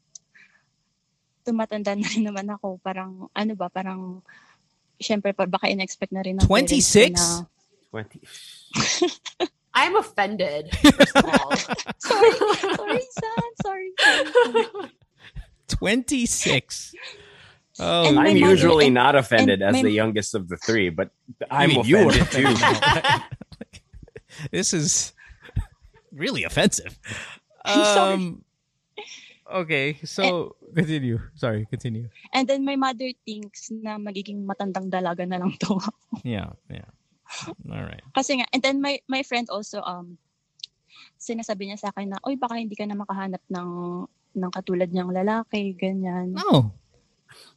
tumatanda 1.45 1.93
na 1.93 2.07
rin 2.07 2.25
naman 2.25 2.49
ako 2.49 2.81
parang 2.81 3.29
ano 3.35 3.53
ba 3.53 3.69
parang 3.69 4.23
syempre 4.97 5.35
pa 5.35 5.45
baka 5.45 5.69
in-expect 5.69 6.15
na 6.15 6.23
rin 6.23 6.39
ng 6.39 6.47
26? 6.47 7.13
na 7.13 7.45
20. 7.93 8.21
I'm 9.75 9.97
offended. 9.97 10.69
First 10.81 11.17
of 11.17 11.25
all, 11.29 11.53
sorry 12.01 12.33
sorry 12.73 13.01
son 13.05 13.49
sorry, 13.65 13.89
sorry. 14.01 14.65
Twenty 15.69 16.25
six. 16.27 16.93
Oh, 17.81 18.05
And 18.09 18.21
I'm 18.21 18.37
usually 18.37 18.87
and- 18.93 18.97
not 18.97 19.17
offended 19.17 19.61
as 19.65 19.73
my- 19.77 19.83
the 19.85 19.93
youngest 19.93 20.35
of 20.37 20.49
the 20.49 20.57
three, 20.57 20.89
but 20.89 21.13
I 21.51 21.65
I'm 21.65 21.69
mean, 21.73 21.85
you 21.85 22.05
were 22.05 22.13
offended 22.13 22.57
too. 22.57 22.57
this 24.53 24.73
is 24.77 25.13
really 26.13 26.45
offensive. 26.45 26.97
I'm 27.65 27.85
sorry. 27.85 28.13
Um, 28.13 28.45
okay, 29.65 29.97
so 30.05 30.57
continue. 30.77 31.21
Sorry, 31.37 31.65
continue. 31.69 32.09
and 32.37 32.45
then 32.49 32.65
my 32.65 32.77
mother 32.77 33.09
thinks 33.25 33.69
na 33.73 33.97
magiging 33.97 34.45
matandang 34.45 34.89
dalaga 34.93 35.25
na 35.29 35.41
lang 35.41 35.57
to 35.65 35.81
Yeah, 36.25 36.53
yeah. 36.69 36.89
All 37.73 37.85
right. 37.85 38.03
kasi 38.13 38.39
nga 38.39 38.47
and 38.51 38.61
then 38.61 38.79
my 38.79 39.01
my 39.07 39.23
friend 39.23 39.49
also 39.49 39.81
um 39.83 40.17
sinasabi 41.17 41.67
niya 41.67 41.79
sa 41.79 41.89
akin 41.91 42.13
na 42.13 42.19
oy 42.23 42.35
baka 42.35 42.59
hindi 42.59 42.75
ka 42.75 42.85
na 42.85 42.95
makahanap 42.95 43.41
ng 43.49 43.71
ng 44.35 44.51
katulad 44.51 44.89
niyang 44.89 45.11
lalaki 45.11 45.73
ganyan 45.73 46.33
No. 46.35 46.73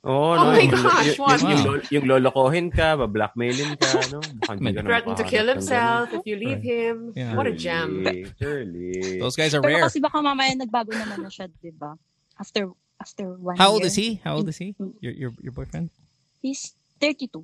Oh, 0.07 0.31
Oh 0.31 0.35
no. 0.39 0.55
my 0.55 0.63
yung, 0.63 0.71
gosh, 0.71 1.03
yung, 1.05 1.19
what? 1.19 1.35
yung, 1.35 1.51
yung, 1.51 1.63
lolo- 1.67 1.87
yung 1.91 2.05
lolokohin 2.07 2.67
ka, 2.71 2.95
bablackmailin 2.95 3.75
ka, 3.75 3.91
no? 4.15 4.23
Baka 4.39 4.55
hindi 4.55 4.71
ka 4.71 4.79
na 4.79 4.87
threatened 4.87 5.17
to 5.19 5.27
kill 5.27 5.47
himself 5.51 6.05
if 6.15 6.23
you 6.23 6.39
Right. 6.39 6.47
leave 6.47 6.63
him. 6.63 6.95
Yeah. 7.11 7.35
What 7.35 7.43
a 7.43 7.51
gem. 7.51 8.07
Surely. 8.39 9.19
Those 9.19 9.35
guys 9.35 9.51
are 9.51 9.59
Pero 9.59 9.75
rare. 9.75 9.91
kasi 9.91 9.99
baka 9.99 10.23
mamaya 10.23 10.55
nagbago 10.55 10.95
naman 10.95 11.19
na 11.19 11.27
siya, 11.27 11.51
di 11.51 11.75
ba? 11.75 11.91
After 12.39 12.71
after 12.95 13.35
one 13.35 13.59
How 13.59 13.75
old 13.75 13.83
year. 13.83 13.91
is 13.91 13.99
he? 13.99 14.15
How 14.23 14.39
old 14.39 14.47
is 14.47 14.55
he? 14.55 14.71
Your 15.03 15.11
your 15.11 15.31
your 15.43 15.51
boyfriend? 15.51 15.91
He's 16.39 16.71
32. 17.03 17.43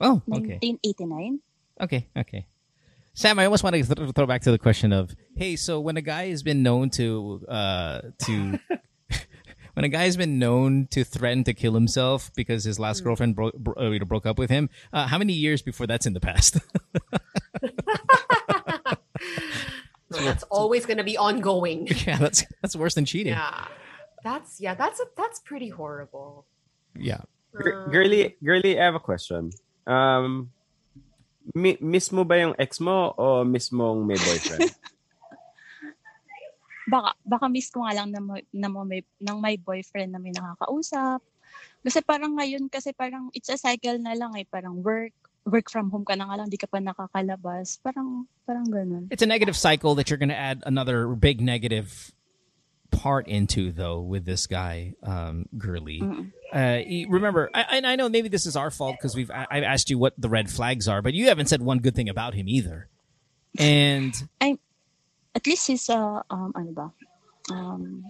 Oh, 0.00 0.24
okay. 0.32 0.56
1989. 0.80 1.44
Okay, 1.80 2.06
okay. 2.16 2.46
Sam, 3.14 3.38
I 3.38 3.44
almost 3.46 3.64
want 3.64 3.76
to 3.76 3.82
th- 3.82 4.10
throw 4.14 4.26
back 4.26 4.42
to 4.42 4.50
the 4.50 4.58
question 4.58 4.92
of, 4.92 5.14
hey, 5.36 5.56
so 5.56 5.80
when 5.80 5.96
a 5.96 6.02
guy 6.02 6.28
has 6.28 6.42
been 6.42 6.62
known 6.62 6.90
to 6.90 7.44
uh 7.48 8.00
to 8.26 8.58
when 9.74 9.84
a 9.84 9.88
guy 9.88 10.04
has 10.04 10.16
been 10.16 10.38
known 10.38 10.86
to 10.90 11.02
threaten 11.04 11.42
to 11.44 11.54
kill 11.54 11.72
himself 11.74 12.30
because 12.34 12.64
his 12.64 12.78
last 12.78 13.02
girlfriend 13.04 13.34
broke 13.36 13.54
bro- 13.54 13.74
uh, 13.74 14.04
broke 14.04 14.26
up 14.26 14.38
with 14.38 14.50
him, 14.50 14.68
uh, 14.92 15.06
how 15.06 15.16
many 15.18 15.32
years 15.32 15.62
before 15.62 15.86
that's 15.86 16.06
in 16.06 16.12
the 16.12 16.20
past? 16.20 16.58
No, 20.08 20.18
that's 20.22 20.44
always 20.44 20.86
going 20.86 20.98
to 20.98 21.04
be 21.04 21.16
ongoing. 21.18 21.88
yeah, 22.06 22.16
that's 22.16 22.44
that's 22.62 22.76
worse 22.76 22.94
than 22.94 23.04
cheating. 23.04 23.32
Yeah, 23.32 23.66
that's 24.22 24.60
yeah, 24.60 24.74
that's 24.74 25.00
a, 25.00 25.04
that's 25.16 25.40
pretty 25.40 25.68
horrible. 25.68 26.46
Yeah. 26.96 27.22
Gir- 27.52 27.84
Um, 27.86 27.90
girly, 27.90 28.36
girly, 28.44 28.78
I 28.80 28.84
have 28.84 28.94
a 28.94 29.00
question. 29.00 29.50
Um, 29.86 30.52
mi- 31.54 31.78
miss 31.80 32.10
mo 32.10 32.24
ba 32.24 32.40
yung 32.40 32.54
ex 32.58 32.80
mo 32.80 33.14
o 33.14 33.44
miss 33.44 33.70
mong 33.70 34.06
may 34.06 34.18
boyfriend? 34.18 34.72
Baka 36.86 37.18
baka 37.26 37.46
miss 37.50 37.66
ko 37.66 37.82
nga 37.82 37.98
lang 37.98 38.14
na, 38.14 38.22
mo- 38.22 38.46
na 38.54 38.70
mo 38.70 38.86
may 38.86 39.02
nang 39.18 39.42
may 39.42 39.58
boyfriend 39.58 40.14
na 40.14 40.22
may 40.22 40.30
nakakausap. 40.30 41.18
Kasi 41.82 41.98
parang 41.98 42.38
ngayon 42.38 42.70
kasi 42.70 42.94
parang 42.94 43.26
it's 43.34 43.50
a 43.50 43.58
cycle 43.58 43.98
na 43.98 44.14
lang 44.14 44.38
eh, 44.38 44.46
parang 44.46 44.78
work 44.86 45.10
work 45.46 45.70
from 45.70 45.90
home 45.90 46.04
ka 46.06 46.14
na 46.18 46.26
nga 46.26 46.42
lang, 46.42 46.50
di 46.50 46.58
ka 46.58 46.66
pa 46.66 46.82
nakakalabas. 46.82 47.78
Parang 47.82 48.26
parang 48.46 48.66
ganun. 48.66 49.06
It's 49.10 49.22
a 49.22 49.30
negative 49.30 49.56
cycle 49.56 49.94
that 49.98 50.10
you're 50.10 50.18
going 50.18 50.34
to 50.34 50.38
add 50.38 50.62
another 50.66 51.10
big 51.14 51.40
negative 51.40 52.14
part 52.90 53.28
into, 53.28 53.70
though, 53.72 54.00
with 54.00 54.24
this 54.26 54.46
guy, 54.46 54.94
um, 55.02 55.46
Gurley. 55.56 56.02
Mm. 56.02 56.32
Uh, 56.52 56.80
remember, 57.08 57.50
I, 57.54 57.62
and 57.78 57.86
I 57.86 57.96
know 57.96 58.08
maybe 58.08 58.28
this 58.28 58.46
is 58.46 58.54
our 58.56 58.70
fault 58.70 58.96
because 58.98 59.14
we've 59.16 59.30
I, 59.30 59.46
I've 59.50 59.64
asked 59.64 59.90
you 59.90 59.98
what 59.98 60.14
the 60.16 60.28
red 60.28 60.48
flags 60.50 60.86
are, 60.88 61.02
but 61.02 61.12
you 61.14 61.26
haven't 61.28 61.46
said 61.46 61.60
one 61.62 61.78
good 61.78 61.94
thing 61.94 62.08
about 62.08 62.34
him 62.34 62.48
either. 62.48 62.88
And 63.58 64.14
I, 64.40 64.58
At 65.34 65.46
least 65.46 65.66
he's 65.68 65.88
uh, 65.90 66.22
um 66.30 66.52
ano 66.56 66.70
ba? 66.72 66.86
Um 67.52 68.04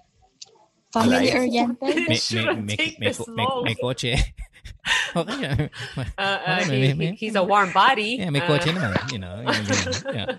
family 0.92 1.28
Alive. 1.30 1.34
oriented. 1.34 1.96
It 1.96 2.08
may, 2.08 2.16
shouldn't 2.16 2.64
may, 2.64 2.76
take 2.76 3.00
may, 3.00 3.06
this 3.08 3.18
may, 3.26 3.42
long. 3.44 3.64
may 3.64 3.74
coche. 3.74 4.04
okay. 5.16 5.40
yeah. 5.40 5.68
Uh, 5.96 6.20
uh, 6.20 6.38
Wala, 6.46 6.64
he- 6.64 6.70
may- 6.70 6.86
he- 6.86 6.94
may- 6.94 7.14
he's 7.18 7.34
a 7.34 7.42
warm 7.42 7.72
body. 7.72 8.16
Yeah, 8.20 8.30
may 8.30 8.40
Uh, 8.42 8.46
coche 8.46 8.70
naman, 8.70 8.94
you 9.12 9.18
know. 9.18 9.42
yun, 9.42 9.64
yun, 9.66 9.94
yeah. 10.14 10.30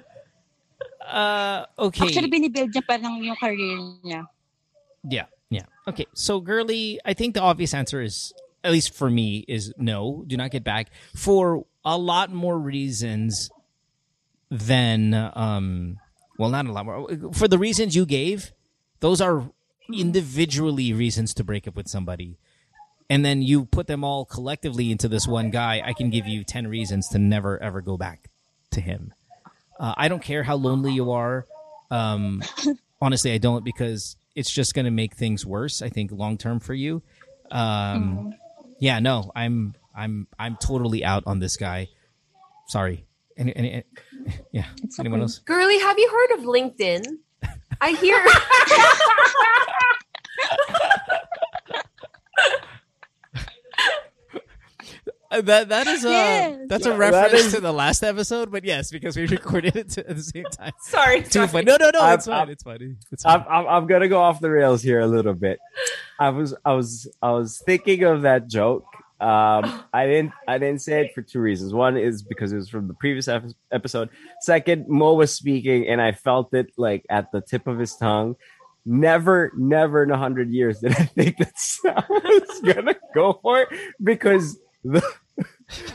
Uh, 1.08 1.66
okay. 1.92 2.04
Actually, 2.08 2.32
binibuild 2.32 2.72
niya 2.72 2.84
parang 2.88 3.20
yung 3.24 3.36
career 3.40 3.80
niya. 4.04 4.28
Yeah, 5.08 5.28
yeah. 5.50 5.64
Okay, 5.88 6.06
so 6.14 6.40
girly, 6.40 7.00
I 7.06 7.14
think 7.14 7.34
the 7.34 7.42
obvious 7.42 7.74
answer 7.74 8.02
is, 8.02 8.34
at 8.64 8.72
least 8.72 8.94
for 8.94 9.10
me, 9.10 9.46
is 9.48 9.74
no. 9.78 10.24
Do 10.28 10.36
not 10.36 10.52
get 10.52 10.64
back 10.64 10.90
for 11.16 11.66
a 11.86 11.98
lot 11.98 12.32
more 12.32 12.58
reasons 12.58 13.50
than, 14.50 15.14
um, 15.14 16.00
well, 16.38 16.50
not 16.50 16.66
a 16.66 16.72
lot 16.72 16.86
more. 16.86 17.08
For 17.34 17.48
the 17.48 17.58
reasons 17.58 17.96
you 17.96 18.06
gave, 18.06 18.52
those 19.00 19.22
are 19.22 19.50
individually 19.94 20.92
reasons 20.94 21.34
to 21.36 21.44
break 21.44 21.68
up 21.68 21.76
with 21.76 21.88
somebody. 21.88 22.38
And 23.10 23.24
then 23.24 23.42
you 23.42 23.66
put 23.66 23.88
them 23.88 24.04
all 24.04 24.26
collectively 24.26 24.92
into 24.92 25.08
this 25.08 25.28
one 25.28 25.50
guy. 25.50 25.82
I 25.84 25.94
can 25.94 26.10
give 26.10 26.28
you 26.28 26.44
ten 26.44 26.68
reasons 26.68 27.08
to 27.10 27.20
never 27.20 27.62
ever 27.64 27.80
go 27.82 27.96
back 27.96 28.30
to 28.72 28.82
him. 28.82 29.14
Uh, 29.80 29.94
I 29.96 30.10
don't 30.10 30.22
care 30.22 30.44
how 30.44 30.56
lonely 30.56 30.92
you 30.92 31.12
are. 31.12 31.46
Um, 31.90 32.44
honestly, 33.02 33.32
I 33.32 33.38
don't 33.38 33.64
because 33.64 34.18
it's 34.38 34.52
just 34.52 34.74
going 34.76 34.86
to 34.86 34.92
make 34.92 35.16
things 35.16 35.46
worse. 35.46 35.82
I 35.82 35.90
think 35.90 36.12
long 36.12 36.38
term 36.38 36.60
for 36.60 36.74
you. 36.74 37.02
Um, 37.52 37.60
Mm. 37.60 38.32
yeah, 38.80 39.00
no, 39.00 39.32
I'm 39.36 39.74
I'm 39.96 40.28
I'm 40.38 40.56
totally 40.58 41.04
out 41.04 41.24
on 41.26 41.40
this 41.40 41.58
guy. 41.58 41.90
Sorry. 42.68 43.06
Any, 43.38 43.56
any, 43.56 43.72
any- 43.72 43.84
yeah. 44.52 44.66
It's 44.84 45.00
Anyone 45.00 45.20
okay. 45.20 45.24
else? 45.24 45.40
Girly, 45.40 45.80
have 45.80 45.98
you 45.98 46.10
heard 46.10 46.40
of 46.40 46.46
LinkedIn? 46.46 47.04
I 47.82 47.92
hear. 47.92 48.18
that 55.32 55.70
that 55.70 55.88
is 55.88 56.06
a 56.06 56.10
Yes. 56.10 56.60
that's 56.68 56.86
a 56.86 56.96
reference 56.98 57.46
is- 57.46 57.54
to 57.54 57.62
the 57.62 57.72
last 57.74 58.04
episode, 58.04 58.52
but 58.52 58.64
yes, 58.64 58.92
because 58.92 59.16
we 59.18 59.26
recorded 59.38 59.76
it 59.76 59.98
at 59.98 60.08
the 60.16 60.24
same 60.24 60.46
time. 60.46 60.72
sorry, 60.82 61.22
Too 61.24 61.30
sorry. 61.30 61.48
funny. 61.48 61.66
No, 61.66 61.78
no, 61.80 61.92
no. 61.94 62.00
I'm- 62.02 62.16
It's 62.16 62.26
fine. 62.28 62.36
I'm- 62.40 62.50
It's 62.50 62.64
funny. 62.64 62.96
It's 63.12 63.26
I'm. 63.26 63.44
I'm, 63.50 63.68
I'm 63.68 63.88
gonna 63.88 64.08
go 64.08 64.22
off 64.22 64.40
the 64.40 64.50
rails 64.50 64.82
here 64.82 65.00
a 65.00 65.08
little 65.08 65.34
bit. 65.34 65.60
I 66.20 66.30
was 66.30 66.56
I 66.66 66.74
was 66.74 67.08
I 67.22 67.32
was 67.32 67.62
thinking 67.66 68.04
of 68.04 68.22
that 68.24 68.48
joke. 68.48 68.86
Um, 69.20 69.84
I 69.94 70.06
didn't 70.06 70.32
I 70.48 70.60
didn't 70.60 70.82
say 70.82 71.02
it 71.06 71.16
for 71.16 71.24
two 71.24 71.40
reasons. 71.40 71.74
One 71.74 71.98
is 71.98 72.22
because 72.22 72.52
it 72.54 72.58
was 72.58 72.70
from 72.70 72.88
the 72.88 72.94
previous 72.94 73.28
episode. 73.72 74.10
Second, 74.42 74.88
Mo 74.88 75.16
was 75.16 75.34
speaking 75.34 75.88
and 75.88 76.00
I 76.00 76.12
felt 76.12 76.54
it 76.54 76.68
like 76.78 77.04
at 77.10 77.32
the 77.32 77.42
tip 77.42 77.66
of 77.68 77.80
his 77.80 77.96
tongue. 77.96 78.36
Never, 78.90 79.52
never 79.58 80.04
in 80.04 80.12
a 80.12 80.18
hundred 80.18 80.50
years 80.52 80.80
did 80.80 80.92
I 80.94 81.04
think 81.06 81.38
that 81.40 81.52
I 81.86 82.04
was 82.10 82.62
gonna 82.74 82.96
go 83.14 83.38
for 83.42 83.60
it 83.62 83.70
because 84.02 84.58
the 84.92 85.02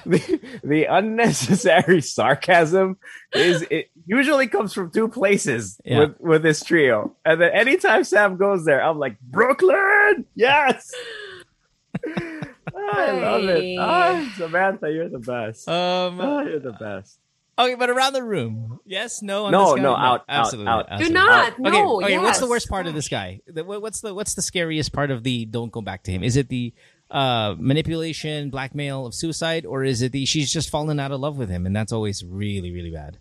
the, 0.04 0.40
the 0.62 0.84
unnecessary 0.84 2.00
sarcasm 2.02 2.96
is 3.34 3.62
it 3.70 3.90
usually 4.06 4.46
comes 4.46 4.72
from 4.74 4.90
two 4.90 5.08
places 5.08 5.80
Yeah. 5.84 5.98
with 6.00 6.20
with 6.20 6.42
this 6.42 6.62
trio 6.62 7.16
and 7.24 7.40
then 7.40 7.50
anytime 7.52 8.04
sam 8.04 8.36
goes 8.36 8.64
there 8.66 8.82
i'm 8.82 8.98
like 8.98 9.18
brooklyn 9.20 10.26
yes 10.34 10.90
i 12.06 13.12
love 13.12 13.44
it 13.44 13.76
oh, 13.80 14.32
samantha 14.36 14.90
you're 14.90 15.08
the 15.08 15.18
best 15.18 15.68
Um. 15.68 16.20
oh, 16.20 16.40
you're 16.42 16.60
the 16.60 16.72
best 16.72 17.18
Okay, 17.58 17.74
but 17.74 17.90
around 17.90 18.14
the 18.14 18.22
room. 18.22 18.80
Yes. 18.86 19.20
No. 19.20 19.44
On 19.44 19.52
No, 19.52 19.64
this 19.66 19.74
guy? 19.76 19.82
no, 19.82 19.90
out, 19.94 20.20
out, 20.20 20.24
Absolutely. 20.26 20.72
out. 20.72 20.86
Do 20.88 20.92
absolutely. 20.94 21.14
not. 21.14 21.52
Okay. 21.52 21.60
No. 21.70 22.02
okay. 22.02 22.18
What's 22.18 22.38
the 22.40 22.48
worst 22.48 22.66
part 22.70 22.86
of 22.86 22.94
this 22.94 23.08
guy? 23.10 23.40
What's 23.54 24.00
the 24.00 24.14
what's 24.14 24.32
the 24.34 24.40
scariest 24.40 24.90
part 24.94 25.10
of 25.10 25.22
the 25.22 25.44
don't 25.44 25.70
go 25.70 25.82
back 25.82 26.02
to 26.04 26.10
him? 26.10 26.24
Is 26.24 26.38
it 26.38 26.48
the 26.48 26.72
uh, 27.12 27.54
manipulation, 27.58 28.50
blackmail 28.50 29.06
of 29.06 29.14
suicide, 29.14 29.66
or 29.66 29.84
is 29.84 30.02
it 30.02 30.10
the 30.12 30.24
she's 30.24 30.50
just 30.52 30.70
fallen 30.70 30.98
out 30.98 31.12
of 31.12 31.20
love 31.20 31.36
with 31.36 31.50
him, 31.50 31.66
and 31.66 31.76
that's 31.76 31.92
always 31.92 32.24
really 32.24 32.72
really 32.72 32.90
bad. 32.90 33.18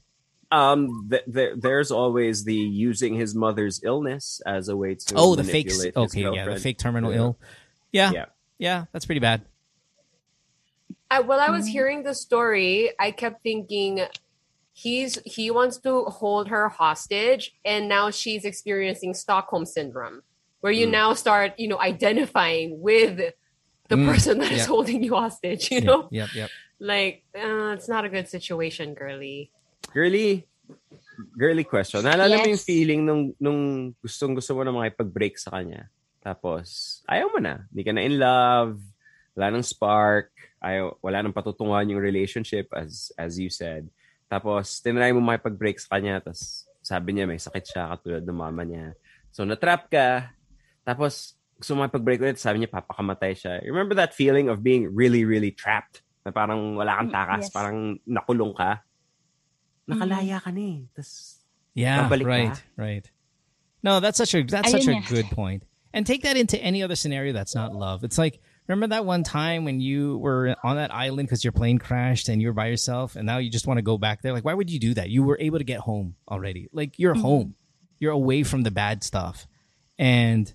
um 0.52 1.08
th- 1.10 1.24
th- 1.34 1.54
there's 1.58 1.92
always 1.92 2.44
the 2.44 2.56
using 2.56 3.14
his 3.16 3.34
mother's 3.36 3.80
illness 3.84 4.42
as 4.46 4.68
a 4.70 4.76
way 4.76 4.96
to 4.96 5.14
oh, 5.16 5.36
the 5.36 5.44
fake. 5.44 5.68
manipulate 5.68 5.94
his 5.96 6.04
Okay, 6.06 6.24
yeah, 6.36 6.46
the 6.54 6.60
fake 6.60 6.78
terminal 6.78 7.12
Yeah. 7.12 7.18
ill. 7.20 7.38
Yeah, 7.94 8.12
Yeah. 8.12 8.26
yeah, 8.58 8.86
that's 8.92 9.06
pretty 9.06 9.20
bad. 9.20 9.42
I, 11.10 11.20
while 11.22 11.40
I 11.40 11.50
was 11.50 11.66
Mhm. 11.68 11.72
hearing 11.72 12.04
the 12.04 12.14
story, 12.16 12.92
I 13.00 13.12
kept 13.12 13.44
thinking 13.44 14.02
he's 14.74 15.20
he 15.26 15.52
wants 15.52 15.78
to 15.80 16.06
hold 16.06 16.48
her 16.50 16.70
hostage, 16.70 17.54
and 17.66 17.88
now 17.90 18.10
she's 18.12 18.46
experiencing 18.46 19.14
Stockholm 19.14 19.66
syndrome, 19.66 20.24
where 20.62 20.72
you 20.72 20.88
Mm. 20.88 20.92
now 20.92 21.14
start, 21.14 21.54
you 21.58 21.68
know, 21.68 21.80
identifying 21.80 22.80
with 22.82 23.34
the 23.92 24.00
Mm, 24.00 24.08
person 24.08 24.40
that 24.40 24.52
is 24.56 24.64
yeah. 24.64 24.72
holding 24.72 25.04
you 25.04 25.14
hostage. 25.14 25.68
You 25.70 25.84
Yep, 25.84 25.88
know, 25.88 26.02
Yep. 26.10 26.30
Yep. 26.34 26.50
like 26.80 27.28
uh, 27.36 27.76
it's 27.76 27.92
not 27.92 28.08
a 28.08 28.12
good 28.12 28.32
situation, 28.32 28.96
girly. 28.96 29.52
girly 29.92 30.48
girly 31.36 31.68
question. 31.68 32.02
Naalala 32.02 32.40
mo 32.40 32.48
yung 32.48 32.56
Yes. 32.56 32.64
feeling 32.64 33.04
nung 33.04 33.36
nung 33.38 33.62
gustong 34.00 34.32
gusto 34.34 34.56
mo 34.56 34.64
na 34.64 34.72
makipag-break 34.72 35.36
sa 35.36 35.60
kanya. 35.60 35.92
Tapos 36.24 37.02
ayaw 37.06 37.28
mo 37.36 37.40
na. 37.44 37.68
Hindi 37.68 37.82
ka 37.84 37.92
na 37.92 38.02
in 38.02 38.16
love. 38.16 38.80
Wala 39.36 39.48
nang 39.52 39.66
spark. 39.68 40.32
Ayaw, 40.62 40.96
wala 41.02 41.20
nang 41.20 41.36
patutunguhan 41.36 41.90
yung 41.92 42.00
relationship 42.00 42.72
as 42.72 43.12
as 43.20 43.36
you 43.36 43.52
said. 43.52 43.90
Tapos 44.32 44.80
tinry 44.80 45.12
mo 45.12 45.20
makipag-break 45.20 45.76
sa 45.82 46.00
kanya. 46.00 46.24
Tapos 46.24 46.64
sabi 46.80 47.14
niya 47.14 47.28
may 47.28 47.42
sakit 47.42 47.66
siya 47.68 47.92
katulad 47.92 48.24
ng 48.24 48.38
mama 48.38 48.64
niya. 48.64 48.96
So 49.36 49.44
natrap 49.44 49.92
ka. 49.92 50.32
Tapos 50.88 51.36
gusto 51.62 51.78
mo 51.78 51.86
makipag-break 51.86 52.20
ulit. 52.26 52.38
Sabi 52.42 52.60
niya 52.66 52.74
papakamatay 52.74 53.38
siya. 53.38 53.62
Remember 53.64 53.94
that 53.96 54.18
feeling 54.18 54.50
of 54.50 54.66
being 54.66 54.90
really, 54.90 55.24
really 55.24 55.52
trapped? 55.54 56.02
Na 56.26 56.34
parang 56.34 56.76
wala 56.76 56.98
kang 56.98 57.10
takas. 57.14 57.48
Yes. 57.48 57.54
Parang 57.54 57.98
nakulong 58.10 58.54
ka. 58.58 58.82
Nakalaya 59.90 60.42
ka 60.42 60.52
na 60.52 60.62
eh. 60.62 60.80
Tapos 60.94 61.38
Yeah, 61.74 62.04
Babalik 62.10 62.26
ka? 62.26 62.30
right, 62.30 62.58
right. 62.76 63.06
No, 63.82 64.00
that's 64.00 64.18
such 64.18 64.36
a 64.36 64.44
that's 64.44 64.74
Ayun 64.74 64.84
such 64.84 64.88
a 64.92 65.14
good 65.14 65.26
point. 65.32 65.64
And 65.94 66.06
take 66.06 66.24
that 66.24 66.38
into 66.38 66.56
any 66.62 66.84
other 66.84 66.96
scenario 66.96 67.34
that's 67.34 67.56
not 67.56 67.74
love. 67.74 68.04
It's 68.04 68.18
like 68.18 68.40
remember 68.68 68.94
that 68.96 69.06
one 69.06 69.24
time 69.24 69.66
when 69.66 69.80
you 69.82 70.18
were 70.20 70.56
on 70.64 70.76
that 70.78 70.94
island 70.94 71.28
because 71.28 71.44
your 71.44 71.52
plane 71.52 71.80
crashed 71.80 72.30
and 72.30 72.42
you 72.42 72.48
were 72.50 72.54
by 72.54 72.68
yourself, 72.68 73.16
and 73.16 73.26
now 73.26 73.40
you 73.40 73.50
just 73.50 73.68
want 73.68 73.80
to 73.80 73.82
go 73.82 73.98
back 73.98 74.22
there. 74.22 74.32
Like, 74.34 74.46
why 74.46 74.54
would 74.54 74.70
you 74.70 74.80
do 74.80 74.94
that? 74.96 75.10
You 75.10 75.24
were 75.24 75.38
able 75.40 75.58
to 75.58 75.64
get 75.66 75.80
home 75.80 76.16
already. 76.30 76.70
Like 76.72 77.00
you're 77.00 77.16
Mhm. 77.16 77.22
home. 77.22 77.56
You're 78.00 78.14
away 78.14 78.44
from 78.44 78.64
the 78.64 78.72
bad 78.72 79.04
stuff, 79.04 79.48
and 79.98 80.52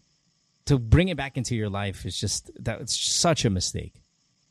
to 0.66 0.78
bring 0.78 1.08
it 1.08 1.16
back 1.16 1.36
into 1.36 1.54
your 1.56 1.68
life 1.68 2.04
is 2.06 2.18
just 2.18 2.50
that 2.62 2.80
it's 2.80 2.98
such 2.98 3.44
a 3.44 3.50
mistake 3.50 3.94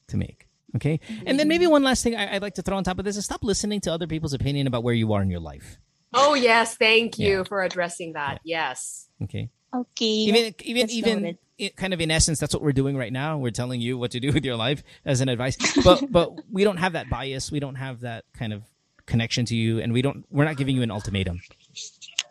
to 0.08 0.18
make. 0.18 0.48
Okay, 0.76 1.00
and 1.26 1.40
then 1.40 1.48
maybe 1.48 1.68
one 1.68 1.84
last 1.84 2.04
thing 2.04 2.16
I, 2.18 2.36
I'd 2.36 2.42
like 2.42 2.56
to 2.56 2.62
throw 2.62 2.76
on 2.76 2.84
top 2.84 3.00
of 3.00 3.06
this 3.06 3.16
is 3.16 3.24
stop 3.24 3.44
listening 3.46 3.80
to 3.82 3.94
other 3.94 4.08
people's 4.08 4.34
opinion 4.34 4.68
about 4.68 4.84
where 4.84 4.94
you 4.94 5.14
are 5.14 5.22
in 5.22 5.30
your 5.30 5.40
life. 5.40 5.78
Oh 6.14 6.34
yes, 6.34 6.76
thank 6.76 7.18
you 7.18 7.38
Yeah. 7.38 7.44
for 7.44 7.64
addressing 7.64 8.14
that. 8.14 8.42
Yes. 8.44 9.08
Okay. 9.24 9.50
Okay. 9.74 10.06
even 10.06 10.56
even 10.64 10.82
That's 10.82 10.94
even 10.94 11.22
noted. 11.22 11.38
i 11.62 11.72
kind 11.76 11.94
of 11.94 12.00
in 12.02 12.10
essence 12.12 12.40
that's 12.40 12.54
what 12.54 12.64
we're 12.64 12.72
doing 12.72 12.96
right 12.96 13.12
now 13.12 13.38
we're 13.38 13.52
telling 13.52 13.82
you 13.82 13.98
what 13.98 14.12
to 14.12 14.22
do 14.22 14.32
with 14.34 14.46
your 14.46 14.56
life 14.56 14.84
as 15.04 15.20
an 15.20 15.28
advice 15.28 15.58
but 15.84 16.02
but 16.12 16.32
we 16.50 16.64
don't 16.64 16.78
have 16.78 16.94
that 16.94 17.10
bias 17.10 17.52
we 17.52 17.60
don't 17.60 17.76
have 17.76 18.00
that 18.02 18.24
kind 18.38 18.54
of 18.54 18.64
connection 19.06 19.44
to 19.46 19.56
you 19.56 19.80
and 19.80 19.92
we 19.92 20.02
don't 20.02 20.26
we're 20.32 20.46
not 20.46 20.56
giving 20.56 20.78
you 20.78 20.82
an 20.82 20.92
ultimatum 20.92 21.42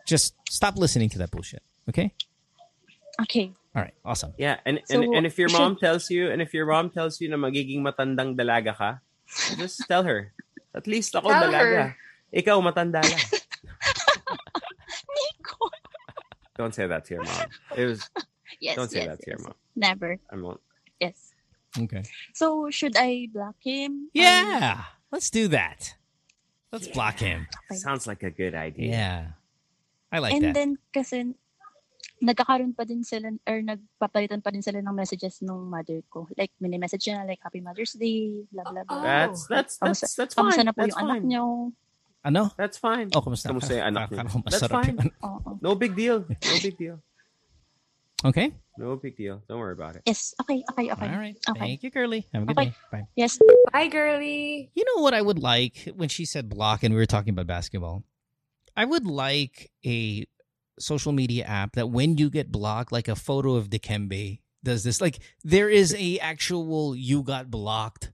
just 0.07 0.33
stop 0.49 0.75
listening 0.77 1.07
to 1.09 1.19
that 1.19 1.29
bullshit 1.31 1.61
okay 1.89 2.11
Okay. 3.21 3.51
All 3.75 3.83
right 3.83 3.93
awesome 4.07 4.31
Yeah, 4.39 4.57
and 4.65 4.79
So, 4.87 4.95
and, 5.03 5.15
and 5.19 5.23
if 5.27 5.35
your 5.37 5.49
should- 5.51 5.59
mom 5.59 5.75
tells 5.75 6.07
you, 6.09 6.31
and 6.31 6.41
if 6.41 6.53
your 6.55 6.65
mom 6.65 6.89
tells 6.89 7.19
you 7.19 7.27
na 7.27 7.35
magiging 7.35 7.83
matandang 7.83 8.39
dalaga 8.39 8.71
ka, 8.75 8.91
just 9.59 9.83
tell 9.91 10.03
her. 10.07 10.31
At 10.75 10.87
least 10.87 11.11
ako 11.15 11.27
Tell 11.31 11.51
dalaga. 11.51 11.95
Ikaw 12.31 12.57
matanda 12.63 12.99
lang. 13.03 13.19
Nico. 15.15 15.69
Don't 16.57 16.73
say 16.75 16.87
that 16.87 17.05
to 17.05 17.15
your 17.15 17.23
mom. 17.23 17.47
It 17.75 17.85
was. 17.85 18.09
Yes. 18.59 18.75
Don't 18.75 18.91
say 18.91 19.03
yes, 19.03 19.07
that 19.11 19.19
to 19.23 19.27
your 19.31 19.39
mom. 19.43 19.55
Never. 19.75 20.17
I 20.31 20.35
won't. 20.39 20.61
Yes. 20.99 21.35
okay 21.75 22.03
So 22.31 22.71
should 22.71 22.95
I 22.95 23.27
block 23.27 23.59
him? 23.59 24.07
yeah 24.15 24.79
um, 24.79 24.85
let's 25.11 25.27
do 25.29 25.51
that 25.51 25.91
let's 26.71 26.87
block 26.87 27.19
him 27.19 27.51
Okay. 27.67 27.75
Sounds 27.75 28.07
like 28.07 28.23
a 28.23 28.31
good 28.31 28.55
idea. 28.55 28.91
yeah 28.95 29.19
i 30.15 30.23
like 30.23 30.31
and 30.31 30.39
that 30.39 30.47
And 30.47 30.55
then 30.55 30.71
kasi 30.95 31.35
nagkakaroon 32.23 32.71
pa 32.71 32.83
din 32.83 33.03
sila 33.03 33.27
or 33.43 33.57
nagpapalitan 33.59 34.39
pa 34.39 34.49
din 34.49 34.63
sila 34.63 34.79
ng 34.79 34.95
messages 34.95 35.43
nung 35.43 35.67
mother 35.67 35.99
ko. 36.07 36.27
Like 36.37 36.51
mini-message 36.59 37.11
niya 37.11 37.27
like 37.27 37.43
Happy 37.43 37.59
Mother's 37.59 37.93
Day, 37.93 38.43
blah 38.51 38.63
blah 38.63 38.83
blah. 38.87 38.99
Oh. 38.99 39.03
That's 39.03 39.41
that's 39.47 39.73
that's 39.77 40.01
Kamusta- 40.01 40.15
that's 40.15 40.33
fine. 40.33 40.45
Kamusta 40.51 40.63
na 40.63 40.71
po 40.71 40.79
That's 40.81 40.95
yung 40.95 41.03
anak 41.03 41.19
fine. 41.19 41.27
niyo? 41.27 41.45
ano 42.25 42.41
That's 42.57 42.77
fine. 42.81 43.07
oh 43.13 43.21
kumusta 43.21 43.53
Kamusta 43.53 43.77
yung 43.77 43.87
anak 43.93 44.09
niyo? 44.09 44.25
That's 44.49 44.65
fine. 44.65 44.97
yun. 44.97 45.11
Oo. 45.21 45.49
No 45.61 45.75
big 45.77 45.93
deal. 45.93 46.25
No 46.25 46.55
big 46.57 46.73
deal. 46.73 46.97
okay 48.25 48.49
No 48.75 48.95
big 48.97 49.15
deal. 49.15 49.39
Don't 49.47 49.59
worry 49.61 49.71
about 49.77 49.95
it. 49.95 50.03
Yes. 50.03 50.33
Okay, 50.41 50.59
okay, 50.73 50.91
okay. 50.91 51.07
all 51.07 51.19
right 51.21 51.37
Okay. 51.47 51.59
thank 51.61 51.79
you 51.85 51.91
girly 51.93 52.27
have 52.33 52.43
a 52.43 52.45
good 52.49 52.57
Okay. 52.57 52.69
day 52.71 52.75
bye 52.91 53.05
Yes. 53.15 53.37
Bye, 53.71 53.87
girly. 53.87 54.71
You 54.75 54.83
know 54.83 55.03
what 55.03 55.13
I 55.13 55.21
would 55.21 55.39
like 55.39 55.87
when 55.95 56.07
she 56.09 56.23
said 56.25 56.47
block 56.49 56.83
and 56.83 56.91
we 56.95 56.99
were 56.99 57.05
talking 57.07 57.31
about 57.35 57.47
basketball? 57.47 58.03
I 58.75 58.83
would 58.83 59.05
like 59.07 59.71
a 59.85 60.25
social 60.79 61.11
media 61.11 61.43
app 61.45 61.73
that 61.73 61.87
when 61.89 62.17
you 62.17 62.29
get 62.29 62.51
blocked, 62.51 62.91
like 62.91 63.07
a 63.07 63.15
photo 63.15 63.55
of 63.55 63.69
Dikembe 63.69 64.39
does 64.63 64.83
this. 64.83 64.99
Like 65.01 65.19
there 65.43 65.69
is 65.69 65.93
a 65.97 66.17
actual 66.19 66.95
you 66.95 67.23
got 67.23 67.49
blocked 67.51 68.11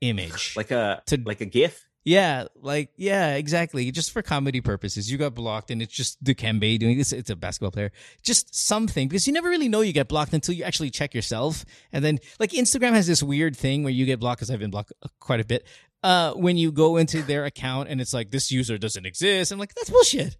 image. 0.00 0.54
Like 0.56 0.70
a 0.70 1.02
To- 1.06 1.22
like 1.24 1.40
a 1.40 1.46
GIF. 1.46 1.86
yeah, 2.04 2.44
like 2.56 2.90
yeah, 2.96 3.34
exactly. 3.34 3.90
Just 3.90 4.12
for 4.12 4.22
comedy 4.22 4.60
purposes, 4.60 5.10
you 5.10 5.18
got 5.18 5.34
blocked, 5.34 5.70
and 5.70 5.82
it's 5.82 5.92
just 5.92 6.22
Dikembe 6.22 6.78
doing 6.78 6.96
this. 6.98 7.12
It's 7.12 7.30
a 7.30 7.36
basketball 7.36 7.70
player. 7.72 7.92
Just 8.22 8.54
something 8.54 9.08
because 9.08 9.26
you 9.26 9.32
never 9.32 9.48
really 9.48 9.68
know 9.68 9.80
you 9.82 9.92
get 9.92 10.08
blocked 10.08 10.32
until 10.32 10.54
you 10.54 10.64
actually 10.64 10.90
check 10.90 11.14
yourself, 11.14 11.64
and 11.92 12.04
then 12.04 12.18
like 12.38 12.50
Instagram 12.52 12.92
has 12.92 13.06
this 13.06 13.22
weird 13.22 13.56
thing 13.56 13.82
where 13.82 13.92
you 13.92 14.06
get 14.06 14.20
blocked 14.20 14.38
because 14.40 14.50
I've 14.50 14.60
been 14.60 14.70
blocked 14.70 14.92
uh, 15.02 15.08
quite 15.20 15.40
a 15.40 15.44
bit. 15.44 15.66
Uh, 16.02 16.32
when 16.34 16.56
you 16.56 16.70
go 16.70 16.96
into 16.96 17.22
their 17.22 17.44
account 17.44 17.88
and 17.88 18.00
it's 18.00 18.14
like 18.14 18.30
this 18.30 18.52
user 18.52 18.78
doesn't 18.78 19.04
exist, 19.04 19.50
I'm 19.52 19.58
like 19.58 19.74
that's 19.74 19.90
bullshit. 19.90 20.36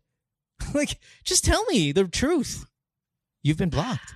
like 0.74 0.98
just 1.24 1.44
tell 1.44 1.64
me 1.66 1.92
the 1.92 2.06
truth. 2.06 2.66
You've 3.42 3.58
been 3.58 3.70
blocked. 3.70 4.14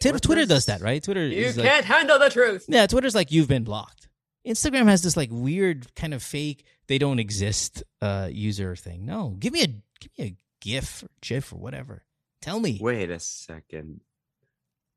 Twitter, 0.00 0.18
Twitter 0.18 0.46
does- 0.46 0.66
that, 0.66 0.80
right? 0.82 1.02
Twitter 1.02 1.26
You 1.26 1.52
can't 1.52 1.84
handle 1.84 2.18
the 2.18 2.30
truth. 2.30 2.66
yeah, 2.68 2.86
Twitter's 2.86 3.14
like 3.14 3.32
you've 3.32 3.48
been 3.48 3.64
blocked. 3.64 4.08
Instagram 4.46 4.86
has 4.88 5.02
this 5.02 5.16
like 5.16 5.30
weird 5.32 5.92
kind 5.96 6.14
of 6.14 6.22
fake 6.22 6.64
they 6.86 6.98
don't 6.98 7.18
exist 7.18 7.82
uh 8.00 8.28
user 8.30 8.76
thing. 8.76 9.04
No, 9.04 9.36
give 9.38 9.52
me 9.52 9.62
a 9.62 9.66
give 9.66 10.10
me 10.18 10.24
a 10.24 10.36
GIF 10.60 11.02
or 11.02 11.08
GIF 11.20 11.52
or 11.52 11.56
whatever. 11.56 12.04
Tell 12.42 12.60
me. 12.60 12.78
Wait 12.80 13.10
a 13.10 13.18
second. 13.18 14.00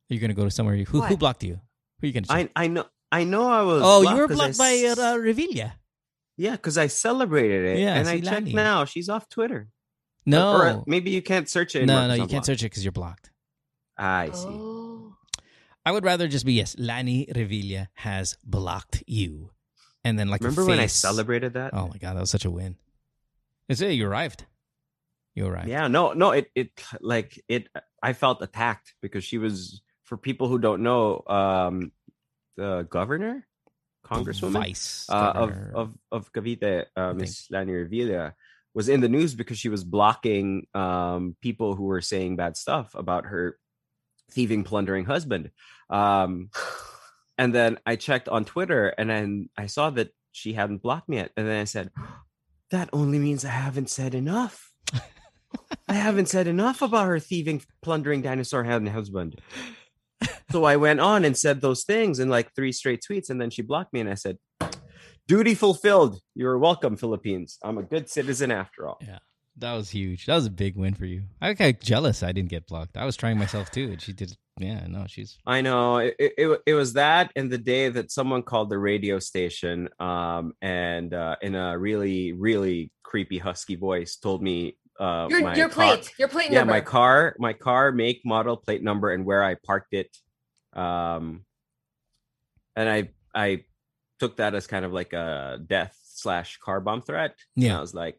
Are 0.09 0.13
You're 0.13 0.21
gonna 0.21 0.33
go 0.33 0.43
to 0.43 0.51
somewhere. 0.51 0.75
Who 0.75 1.01
who 1.01 1.17
blocked 1.17 1.43
you? 1.43 1.53
Who 1.99 2.05
are 2.05 2.07
you 2.07 2.13
gonna? 2.13 2.27
Check? 2.27 2.51
I 2.55 2.65
I 2.65 2.67
know 2.67 2.85
I 3.11 3.23
know 3.23 3.49
I 3.49 3.63
was. 3.63 3.81
oh, 3.83 4.01
you 4.03 4.15
were 4.15 4.27
blocked 4.27 4.59
I 4.59 4.85
by 4.93 5.01
uh, 5.01 5.17
Revilla. 5.17 5.71
Yeah, 6.37 6.51
because 6.51 6.77
I 6.77 6.87
celebrated 6.87 7.65
it, 7.65 7.79
Yeah, 7.79 7.95
and 7.95 8.07
I 8.07 8.21
checked 8.21 8.47
now. 8.47 8.85
She's 8.85 9.09
off 9.09 9.27
Twitter. 9.27 9.67
No, 10.25 10.53
or 10.53 10.65
uh, 10.67 10.81
maybe 10.85 11.11
you 11.11 11.21
can't 11.21 11.49
search 11.49 11.75
it. 11.75 11.85
no, 11.85 12.07
no, 12.07 12.13
you 12.13 12.27
can't 12.27 12.45
search 12.45 12.61
it 12.61 12.67
because 12.67 12.83
you're 12.83 12.91
blocked. 12.91 13.31
I 13.97 14.29
see. 14.31 14.47
Oh. 14.47 15.15
I 15.85 15.91
would 15.91 16.03
rather 16.03 16.27
just 16.27 16.45
be 16.45 16.53
yes. 16.53 16.75
Lani 16.77 17.27
Revilla 17.33 17.87
has 17.95 18.37
blocked 18.45 19.03
you, 19.07 19.51
and 20.03 20.19
then 20.19 20.27
like 20.27 20.41
a 20.41 20.45
Remember 20.45 20.65
when 20.65 20.79
I 20.79 20.85
celebrated 20.85 21.53
that? 21.53 21.73
Oh 21.73 21.87
my 21.87 21.97
god, 21.97 22.15
that 22.15 22.21
was 22.21 22.29
such 22.29 22.45
a 22.45 22.51
win. 22.51 22.75
It's 23.67 23.81
it. 23.81 23.93
You 23.93 24.07
arrived. 24.07 24.45
You 25.35 25.47
arrived. 25.47 25.69
Yeah, 25.69 25.87
no, 25.87 26.13
no, 26.13 26.31
it 26.31 26.51
it 26.53 26.71
like 27.01 27.41
it 27.47 27.69
I 28.03 28.13
felt 28.13 28.41
attacked 28.41 28.93
because 29.01 29.23
she 29.23 29.37
was 29.37 29.81
for 30.03 30.17
people 30.17 30.47
who 30.47 30.59
don't 30.59 30.83
know, 30.83 31.23
um 31.27 31.91
the 32.57 32.85
governor, 32.89 33.47
congresswoman 34.05 34.53
Vice 34.53 35.07
uh, 35.09 35.13
of 35.15 35.49
governor. 35.49 35.71
of 35.75 35.97
of 36.11 36.33
Cavite, 36.33 36.85
uh. 36.95 37.13
Miss 37.13 37.49
Lani 37.49 37.71
Revilla, 37.71 38.33
was 38.79 38.87
in 38.87 39.01
the 39.01 39.09
news 39.09 39.35
because 39.35 39.59
she 39.59 39.67
was 39.67 39.83
blocking 39.83 40.65
um 40.73 41.35
people 41.41 41.75
who 41.75 41.83
were 41.83 41.99
saying 41.99 42.37
bad 42.37 42.55
stuff 42.55 42.95
about 42.95 43.25
her 43.25 43.59
thieving, 44.31 44.63
plundering 44.63 45.03
husband. 45.03 45.51
Um 45.89 46.49
and 47.37 47.53
then 47.53 47.77
I 47.85 47.97
checked 47.97 48.29
on 48.29 48.45
Twitter 48.45 48.87
and 48.87 49.09
then 49.09 49.49
I 49.57 49.65
saw 49.65 49.89
that 49.89 50.11
she 50.31 50.53
hadn't 50.53 50.81
blocked 50.81 51.09
me 51.09 51.17
yet. 51.17 51.31
And 51.35 51.45
then 51.45 51.59
I 51.59 51.65
said, 51.65 51.91
That 52.71 52.89
only 52.93 53.19
means 53.19 53.43
I 53.43 53.49
haven't 53.49 53.89
said 53.89 54.15
enough. 54.15 54.71
I 55.89 55.95
haven't 55.95 56.29
said 56.29 56.47
enough 56.47 56.81
about 56.81 57.07
her 57.07 57.19
thieving, 57.19 57.61
plundering 57.81 58.21
dinosaur 58.21 58.63
husband. 58.63 59.41
So 60.51 60.63
I 60.63 60.77
went 60.77 61.01
on 61.01 61.25
and 61.25 61.37
said 61.37 61.59
those 61.59 61.83
things 61.83 62.19
in 62.19 62.29
like 62.29 62.55
three 62.55 62.71
straight 62.71 63.03
tweets, 63.03 63.29
and 63.29 63.41
then 63.41 63.49
she 63.49 63.61
blocked 63.61 63.91
me, 63.93 63.99
and 63.99 64.09
I 64.09 64.15
said, 64.15 64.37
"Duty 65.29 65.55
fulfilled. 65.55 66.19
You're 66.35 66.57
welcome, 66.57 66.97
Philippines. 66.97 67.59
I'm 67.63 67.77
a 67.77 67.83
good 67.83 68.09
citizen 68.09 68.51
after 68.51 68.87
all." 68.87 68.97
Yeah, 68.99 69.19
that 69.57 69.73
was 69.75 69.89
huge. 69.89 70.25
That 70.25 70.35
was 70.35 70.47
a 70.47 70.51
big 70.51 70.75
win 70.75 70.95
for 70.95 71.05
you. 71.05 71.21
I 71.39 71.53
got 71.53 71.79
jealous. 71.79 72.23
I 72.23 72.31
didn't 72.31 72.49
get 72.49 72.67
blocked. 72.67 72.97
I 72.97 73.05
was 73.05 73.15
trying 73.15 73.37
myself 73.37 73.69
too, 73.71 73.91
and 73.91 74.01
she 74.01 74.11
did. 74.11 74.35
Yeah, 74.59 74.87
no, 74.87 75.05
she's 75.07 75.37
I 75.45 75.61
know 75.61 75.99
it, 75.99 76.15
it, 76.19 76.33
it, 76.37 76.61
it 76.65 76.73
was 76.73 76.91
that 76.93 77.31
and 77.37 77.49
the 77.49 77.57
day 77.57 77.87
that 77.87 78.11
someone 78.11 78.43
called 78.43 78.69
the 78.69 78.77
radio 78.77 79.17
station 79.19 79.87
um, 80.01 80.51
and 80.61 81.13
uh, 81.13 81.37
in 81.41 81.55
a 81.55 81.79
really, 81.79 82.33
really 82.33 82.91
creepy 83.03 83.37
husky 83.37 83.75
voice 83.75 84.17
told 84.17 84.43
me 84.43 84.75
uh, 84.99 85.27
Your 85.29 85.41
my 85.41 85.55
your 85.55 85.69
car- 85.69 85.95
plate. 85.95 86.11
Your 86.19 86.27
plate 86.27 86.51
yeah, 86.51 86.59
number. 86.59 86.73
my 86.73 86.81
car, 86.81 87.35
my 87.39 87.53
car 87.53 87.93
make, 87.93 88.25
model, 88.25 88.57
plate 88.57 88.83
number, 88.83 89.11
and 89.11 89.23
where 89.25 89.43
I 89.43 89.55
parked 89.55 89.93
it. 89.93 90.15
Um, 90.73 91.45
and 92.75 92.89
I 92.89 93.09
I 93.33 93.63
took 94.19 94.37
that 94.37 94.55
as 94.55 94.67
kind 94.67 94.85
of 94.85 94.93
like 94.93 95.13
a 95.13 95.59
death 95.65 95.97
slash 96.03 96.57
car 96.57 96.79
bomb 96.81 97.01
threat. 97.01 97.35
And 97.55 97.65
Yeah. 97.65 97.77
I 97.77 97.81
was 97.81 97.93
like, 97.93 98.17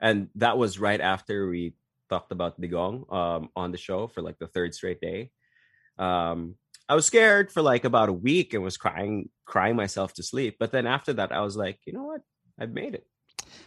and 0.00 0.28
that 0.36 0.56
was 0.56 0.78
right 0.78 1.00
after 1.00 1.48
we 1.48 1.74
talked 2.08 2.32
about 2.32 2.60
Digong 2.60 3.12
um 3.12 3.50
on 3.54 3.70
the 3.72 3.78
show 3.78 4.08
for 4.08 4.22
like 4.22 4.38
the 4.38 4.46
third 4.48 4.74
straight 4.74 5.00
day. 5.00 5.30
Um, 5.98 6.56
I 6.88 6.94
was 6.94 7.06
scared 7.06 7.52
for 7.52 7.62
like 7.62 7.84
about 7.84 8.08
a 8.08 8.12
week 8.12 8.54
and 8.54 8.64
was 8.64 8.76
crying, 8.76 9.28
crying 9.44 9.76
myself 9.76 10.14
to 10.14 10.22
sleep. 10.24 10.56
But 10.58 10.72
then 10.72 10.86
after 10.86 11.12
that, 11.14 11.30
I 11.30 11.40
was 11.40 11.56
like, 11.56 11.78
you 11.86 11.92
know 11.92 12.04
what? 12.04 12.22
I've 12.58 12.72
made 12.72 12.94
it. 12.94 13.06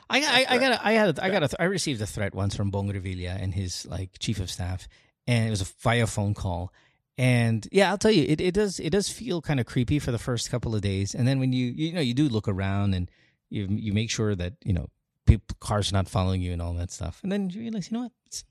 I, 0.10 0.20
I, 0.20 0.56
I 0.56 0.58
got 0.58 0.72
a, 0.74 0.88
I 0.88 0.92
had 0.94 1.18
a, 1.18 1.24
I 1.24 1.30
got 1.30 1.44
a, 1.44 1.62
I 1.62 1.66
received 1.66 2.02
a 2.02 2.06
threat 2.06 2.36
once 2.36 2.56
from 2.56 2.70
Bong 2.72 2.92
Revilla 2.92 3.42
and 3.42 3.54
his 3.54 3.86
like 3.86 4.20
chief 4.20 4.40
of 4.40 4.50
staff, 4.50 4.88
and 5.28 5.48
it 5.48 5.50
was 5.50 5.62
a 5.62 5.68
via 5.82 6.08
phone 6.08 6.34
call. 6.34 6.74
And 7.18 7.68
yeah, 7.72 7.92
I'll 7.92 7.98
tell 7.98 8.12
you, 8.12 8.26
it, 8.28 8.42
it 8.42 8.54
does 8.54 8.80
it 8.80 8.90
does 8.90 9.10
feel 9.10 9.42
kind 9.42 9.60
of 9.60 9.66
creepy 9.66 10.00
for 10.00 10.12
the 10.12 10.18
first 10.18 10.50
couple 10.50 10.74
of 10.74 10.82
days, 10.82 11.14
and 11.14 11.28
then 11.28 11.40
when 11.40 11.54
you 11.54 11.68
you 11.68 11.94
know 11.94 12.02
you 12.02 12.14
do 12.14 12.28
look 12.28 12.48
around 12.48 12.96
and 12.96 13.10
you 13.50 13.68
you 13.70 13.94
make 13.94 14.10
sure 14.10 14.36
that 14.36 14.54
you 14.66 14.74
know 14.74 14.88
people 15.28 15.56
cars 15.60 15.94
not 15.94 16.08
following 16.08 16.42
you 16.42 16.52
and 16.54 16.62
all 16.62 16.74
that 16.74 16.92
stuff, 16.92 17.20
and 17.22 17.32
then 17.32 17.50
you 17.50 17.62
realize 17.62 17.92
you 17.92 17.98
know 17.98 18.04
what. 18.04 18.12
It's, 18.26 18.44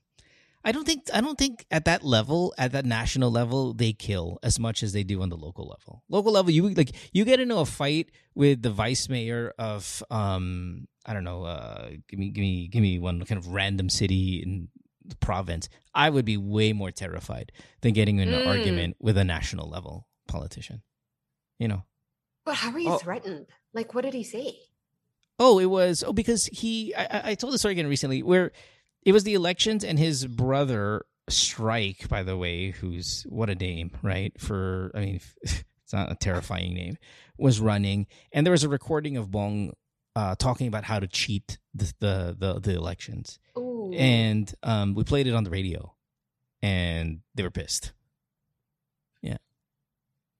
I 0.64 0.70
don't 0.70 0.86
think 0.86 1.10
I 1.12 1.20
don't 1.20 1.36
think 1.36 1.66
at 1.72 1.86
that 1.86 2.04
level, 2.04 2.54
at 2.56 2.70
that 2.72 2.86
national 2.86 3.32
level, 3.32 3.74
they 3.74 3.92
kill 3.92 4.38
as 4.44 4.60
much 4.60 4.84
as 4.84 4.92
they 4.92 5.02
do 5.02 5.20
on 5.22 5.28
the 5.28 5.36
local 5.36 5.66
level. 5.66 6.04
Local 6.08 6.32
level, 6.32 6.52
you 6.52 6.68
like 6.70 6.92
you 7.12 7.24
get 7.24 7.40
into 7.40 7.56
a 7.56 7.66
fight 7.66 8.10
with 8.34 8.62
the 8.62 8.70
vice 8.70 9.08
mayor 9.08 9.52
of 9.58 10.04
um 10.10 10.86
I 11.04 11.14
don't 11.14 11.24
know, 11.24 11.42
uh 11.42 11.90
give 12.08 12.18
me 12.18 12.30
give 12.30 12.42
me 12.42 12.68
give 12.68 12.82
me 12.82 13.00
one 13.00 13.24
kind 13.24 13.38
of 13.40 13.48
random 13.48 13.88
city 13.88 14.40
in 14.40 14.68
province. 15.14 15.68
I 15.94 16.10
would 16.10 16.24
be 16.24 16.36
way 16.36 16.72
more 16.72 16.90
terrified 16.90 17.52
than 17.80 17.92
getting 17.92 18.18
in 18.18 18.28
an 18.32 18.42
Mm. 18.42 18.46
argument 18.46 18.96
with 19.00 19.16
a 19.18 19.24
national 19.24 19.68
level 19.68 20.08
politician. 20.28 20.82
You 21.58 21.68
know. 21.68 21.82
But 22.44 22.56
how 22.56 22.72
are 22.72 22.78
you 22.78 22.90
Oh. 22.92 22.98
threatened? 22.98 23.46
Like, 23.72 23.94
what 23.94 24.02
did 24.04 24.14
he 24.14 24.24
say? 24.24 24.56
Oh, 25.38 25.58
it 25.58 25.66
was 25.66 26.02
oh 26.06 26.12
because 26.12 26.46
he 26.46 26.94
I, 26.94 27.04
I- 27.04 27.30
I 27.30 27.34
told 27.34 27.52
the 27.52 27.58
story 27.58 27.72
again 27.72 27.86
recently 27.88 28.22
where 28.22 28.52
it 29.04 29.12
was 29.12 29.24
the 29.24 29.34
elections 29.34 29.82
and 29.84 29.98
his 29.98 30.26
brother 30.26 31.04
Strike, 31.28 32.08
by 32.08 32.22
the 32.24 32.36
way, 32.36 32.70
who's 32.72 33.22
what 33.28 33.48
a 33.48 33.54
name, 33.54 33.92
right? 34.02 34.32
For 34.40 34.90
I 34.94 35.00
mean, 35.00 35.20
it's 35.42 35.92
not 35.92 36.10
a 36.10 36.16
terrifying 36.16 36.74
name, 36.74 36.96
was 37.38 37.60
running, 37.60 38.06
and 38.32 38.44
there 38.44 38.50
was 38.50 38.64
a 38.64 38.68
recording 38.68 39.16
of 39.16 39.30
Bong 39.30 39.72
uh, 40.16 40.34
talking 40.34 40.66
about 40.66 40.82
how 40.84 40.98
to 40.98 41.06
cheat 41.06 41.58
the 41.74 41.92
the 42.00 42.36
the, 42.38 42.60
the 42.60 42.74
elections, 42.74 43.38
Ooh. 43.56 43.61
And 43.94 44.54
um, 44.62 44.94
we 44.94 45.04
played 45.04 45.26
it 45.26 45.34
on 45.34 45.44
the 45.44 45.50
radio, 45.50 45.92
and 46.62 47.20
they 47.34 47.42
were 47.42 47.50
pissed. 47.50 47.92
Yeah, 49.22 49.36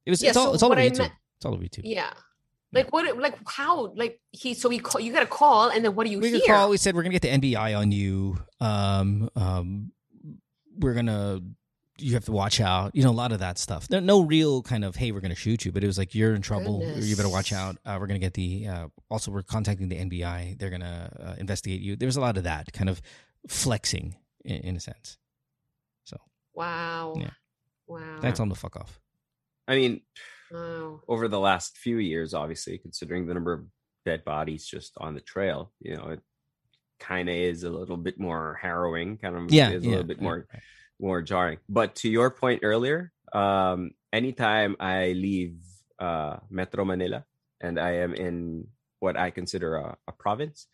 it 0.07 0.11
was. 0.11 0.23
Yeah, 0.23 0.31
it's 0.31 0.37
all. 0.37 0.47
so 0.47 0.55
it's 0.55 0.63
all 0.63 0.73
over 0.73 0.81
YouTube. 0.81 0.99
meant- 0.99 1.13
it's 1.37 1.45
all 1.47 1.55
over 1.55 1.63
YouTube. 1.63 1.83
yeah. 1.85 2.13
Like 2.75 2.91
what? 2.91 3.19
Like 3.19 3.37
how? 3.47 3.93
Like 3.95 4.19
he? 4.31 4.55
So 4.55 4.71
he 4.71 4.79
call. 4.79 5.01
You 5.01 5.13
got 5.13 5.23
a 5.23 5.27
call, 5.27 5.69
and 5.69 5.85
then 5.85 5.95
what 5.95 6.07
do 6.07 6.11
you 6.13 6.19
we 6.19 6.31
hear? 6.31 6.41
call. 6.47 6.71
We 6.71 6.79
said 6.79 6.95
we're 6.95 7.03
gonna 7.03 7.19
get 7.19 7.23
the 7.23 7.29
NBI 7.55 7.77
on 7.79 7.93
you. 7.93 8.39
Um, 8.61 9.29
um, 9.37 9.93
we're 10.79 10.95
gonna. 10.95 11.41
You 11.99 12.15
have 12.15 12.25
to 12.25 12.33
watch 12.33 12.61
out. 12.63 12.97
You 12.97 13.03
know 13.05 13.11
a 13.11 13.13
lot 13.13 13.31
of 13.33 13.41
that 13.41 13.59
stuff. 13.59 13.89
There, 13.89 14.01
no 14.01 14.23
real 14.23 14.63
kind 14.63 14.87
of 14.87 14.97
hey, 14.97 15.13
we're 15.13 15.21
gonna 15.21 15.35
shoot 15.35 15.67
you, 15.67 15.71
but 15.71 15.85
it 15.85 15.87
was 15.87 15.99
like 15.99 16.15
you're 16.15 16.35
in 16.35 16.41
trouble. 16.41 16.83
You 16.97 17.15
better 17.15 17.29
watch 17.29 17.53
out. 17.53 17.77
Uh, 17.85 17.99
we're 18.01 18.07
gonna 18.07 18.19
get 18.19 18.33
the. 18.33 18.67
Uh, 18.67 18.87
also, 19.11 19.31
we're 19.31 19.43
contacting 19.43 19.91
the 19.91 19.97
NBI. 19.97 20.59
They're 20.59 20.71
gonna 20.71 21.13
uh, 21.23 21.35
investigate 21.39 21.83
you. 21.83 21.95
There 21.95 22.07
was 22.07 22.17
a 22.17 22.23
lot 22.23 22.39
of 22.39 22.45
that 22.45 22.73
kind 22.73 22.89
of 22.89 23.03
flexing 23.49 24.17
in, 24.45 24.57
in 24.57 24.77
a 24.77 24.81
sense. 24.81 25.19
So 26.05 26.19
Wow. 26.55 27.15
Yeah. 27.17 27.31
Wow. 27.87 28.21
that's 28.21 28.41
on 28.41 28.49
the 28.49 28.55
fuck 28.55 28.77
off. 28.77 29.01
I 29.69 29.77
mean, 29.77 30.01
Wow. 30.51 31.01
over 31.09 31.29
the 31.29 31.41
last 31.41 31.79
few 31.79 31.97
years, 31.97 32.35
obviously, 32.35 32.77
considering 32.79 33.27
the 33.27 33.35
number 33.35 33.53
of 33.55 33.65
dead 34.05 34.25
bodies 34.25 34.67
just 34.67 34.93
on 34.99 35.15
the 35.15 35.21
trail, 35.21 35.73
you 35.81 35.97
know, 35.97 36.09
it 36.09 36.21
kind 37.01 37.29
of 37.29 37.35
is 37.35 37.65
a 37.65 37.71
little 37.71 37.97
bit 37.97 38.21
more 38.21 38.59
harrowing, 38.61 39.17
kind 39.17 39.35
of 39.37 39.51
Yeah, 39.51 39.71
is 39.71 39.85
a 39.85 39.89
little 39.89 40.05
bit 40.05 40.19
yeah, 40.19 40.23
more 40.25 40.47
more 41.01 41.23
jarring. 41.23 41.59
But 41.69 41.97
to 41.97 42.09
your 42.11 42.31
point 42.31 42.61
earlier, 42.63 43.13
um, 43.33 43.93
anytime 44.13 44.77
I 44.79 45.13
leave 45.13 45.57
uh, 45.99 46.37
Metro 46.51 46.85
Manila 46.85 47.25
and 47.61 47.79
I 47.81 47.93
am 48.05 48.15
in 48.15 48.69
what 49.01 49.17
I 49.17 49.31
consider 49.31 49.77
a, 49.77 49.97
a 50.07 50.13
province, 50.13 50.67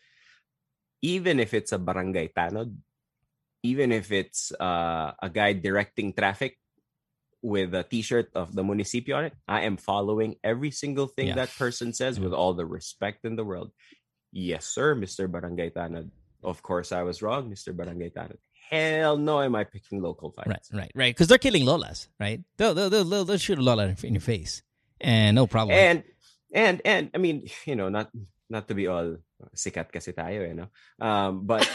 even 1.03 1.41
if 1.41 1.55
it's 1.55 1.73
a 1.73 1.79
barangay 1.79 2.29
tanod, 2.37 2.75
even 3.63 3.93
if 3.93 4.13
it's 4.13 4.53
uh, 4.53 5.13
a 5.21 5.31
guy 5.31 5.53
directing 5.53 6.13
traffic 6.13 6.59
with 7.43 7.75
a 7.75 7.83
t-shirt 7.85 8.31
of 8.35 8.55
the 8.55 8.65
municipio 8.65 9.17
on 9.19 9.25
it, 9.27 9.35
I 9.47 9.63
am 9.63 9.77
following 9.77 10.37
every 10.43 10.71
single 10.71 11.07
thing 11.07 11.29
Yeah. 11.29 11.37
that 11.37 11.55
person 11.57 11.93
says 11.93 12.19
with 12.19 12.33
all 12.33 12.55
the 12.55 12.67
respect 12.67 13.25
in 13.25 13.37
the 13.37 13.45
world. 13.45 13.71
Yes, 14.33 14.67
sir, 14.67 14.95
Mr. 14.95 15.31
Barangay 15.31 15.71
Tanod. 15.71 16.11
Of 16.43 16.63
course, 16.63 16.93
I 16.93 17.03
was 17.03 17.23
wrong, 17.23 17.51
Mr. 17.51 17.75
Barangay 17.75 18.11
Tanod. 18.11 18.39
Hell 18.71 19.17
no, 19.17 19.41
am 19.41 19.55
I 19.55 19.65
picking 19.65 20.03
local 20.03 20.31
fights? 20.31 20.49
right, 20.49 20.67
right. 20.73 20.93
right. 20.95 21.15
Because 21.15 21.29
they're 21.29 21.39
killing 21.39 21.65
lolas, 21.65 22.09
right? 22.21 22.43
They'll 22.59 22.75
they'll 22.75 22.91
they'll, 22.91 23.25
they'll, 23.25 23.39
shoot 23.39 23.59
a 23.59 23.63
lola 23.63 23.87
in, 23.87 23.97
in 24.03 24.15
your 24.15 24.21
face, 24.21 24.63
and 25.01 25.35
no 25.35 25.47
problem. 25.47 25.79
And 25.79 26.05
and 26.53 26.83
and 26.85 27.11
I 27.15 27.19
mean, 27.19 27.49
you 27.65 27.77
know, 27.77 27.89
not 27.89 28.11
not 28.51 28.69
to 28.69 28.75
be 28.75 28.87
all 28.87 29.17
sikat 29.55 29.93
kasi 29.93 30.13
tayo, 30.13 30.47
you 30.47 30.55
know. 30.55 30.69
Um, 31.01 31.47
but 31.47 31.69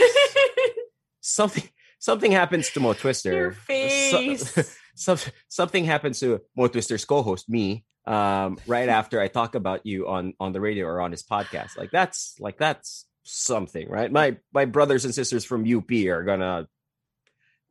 something 1.21 1.63
something 1.99 2.31
happens 2.31 2.69
to 2.71 2.79
Mo 2.79 2.93
Twister. 2.93 3.31
Your 3.31 3.51
face. 3.51 4.51
So, 4.51 4.63
some, 4.95 5.31
something 5.47 5.85
happens 5.85 6.19
to 6.19 6.41
Mo 6.55 6.67
Twister's 6.67 7.05
co-host, 7.05 7.49
me, 7.49 7.85
um, 8.05 8.57
right 8.67 8.89
after 8.89 9.21
I 9.21 9.27
talk 9.27 9.55
about 9.55 9.85
you 9.85 10.07
on 10.07 10.33
on 10.39 10.51
the 10.51 10.59
radio 10.59 10.85
or 10.85 11.01
on 11.01 11.11
his 11.11 11.23
podcast. 11.23 11.77
Like 11.77 11.91
that's 11.91 12.35
like 12.39 12.57
that's 12.57 13.07
something, 13.23 13.87
right? 13.89 14.11
My 14.11 14.37
my 14.51 14.65
brothers 14.65 15.05
and 15.05 15.15
sisters 15.15 15.45
from 15.45 15.63
UP 15.63 15.89
are 16.11 16.23
gonna 16.23 16.67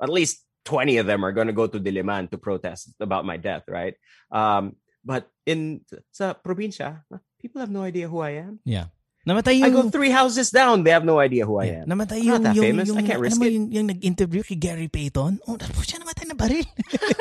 at 0.01 0.09
least 0.09 0.43
20 0.65 0.99
of 0.99 1.07
them 1.07 1.25
are 1.25 1.33
gonna 1.33 1.53
go 1.53 1.67
to 1.67 1.79
Diliman 1.79 2.31
to 2.31 2.39
protest 2.39 2.95
about 3.01 3.25
my 3.25 3.37
death, 3.37 3.65
right? 3.69 3.95
Um, 4.31 4.77
but 5.05 5.29
in 5.45 5.85
sa 6.13 6.35
probinsya, 6.35 7.03
people 7.41 7.61
have 7.61 7.71
no 7.71 7.83
idea 7.83 8.09
who 8.09 8.21
I 8.21 8.41
am. 8.41 8.61
yeah, 8.65 8.87
Namatay 9.23 9.63
I 9.63 9.71
go 9.71 9.87
three 9.87 10.11
houses 10.11 10.51
down. 10.51 10.83
They 10.83 10.91
have 10.91 11.07
no 11.07 11.23
idea 11.23 11.47
who 11.47 11.63
I 11.63 11.83
am. 11.83 11.87
Namatay 11.87 12.27
I'm 12.27 12.27
not 12.27 12.35
yung, 12.35 12.43
that 12.43 12.57
yung, 12.57 12.65
famous. 12.65 12.89
yung, 12.89 12.99
I 12.99 13.03
can't 13.07 13.23
risk 13.23 13.39
mo 13.39 13.47
it. 13.47 13.55
Yung, 13.55 13.67
yung 13.71 13.87
nag-interview 13.87 14.43
kay 14.43 14.59
Gary 14.59 14.91
Payton. 14.91 15.47
Oh, 15.47 15.55
tapos 15.55 15.87
siya 15.87 16.03
namatay 16.03 16.27
na 16.27 16.35
baril. 16.35 16.67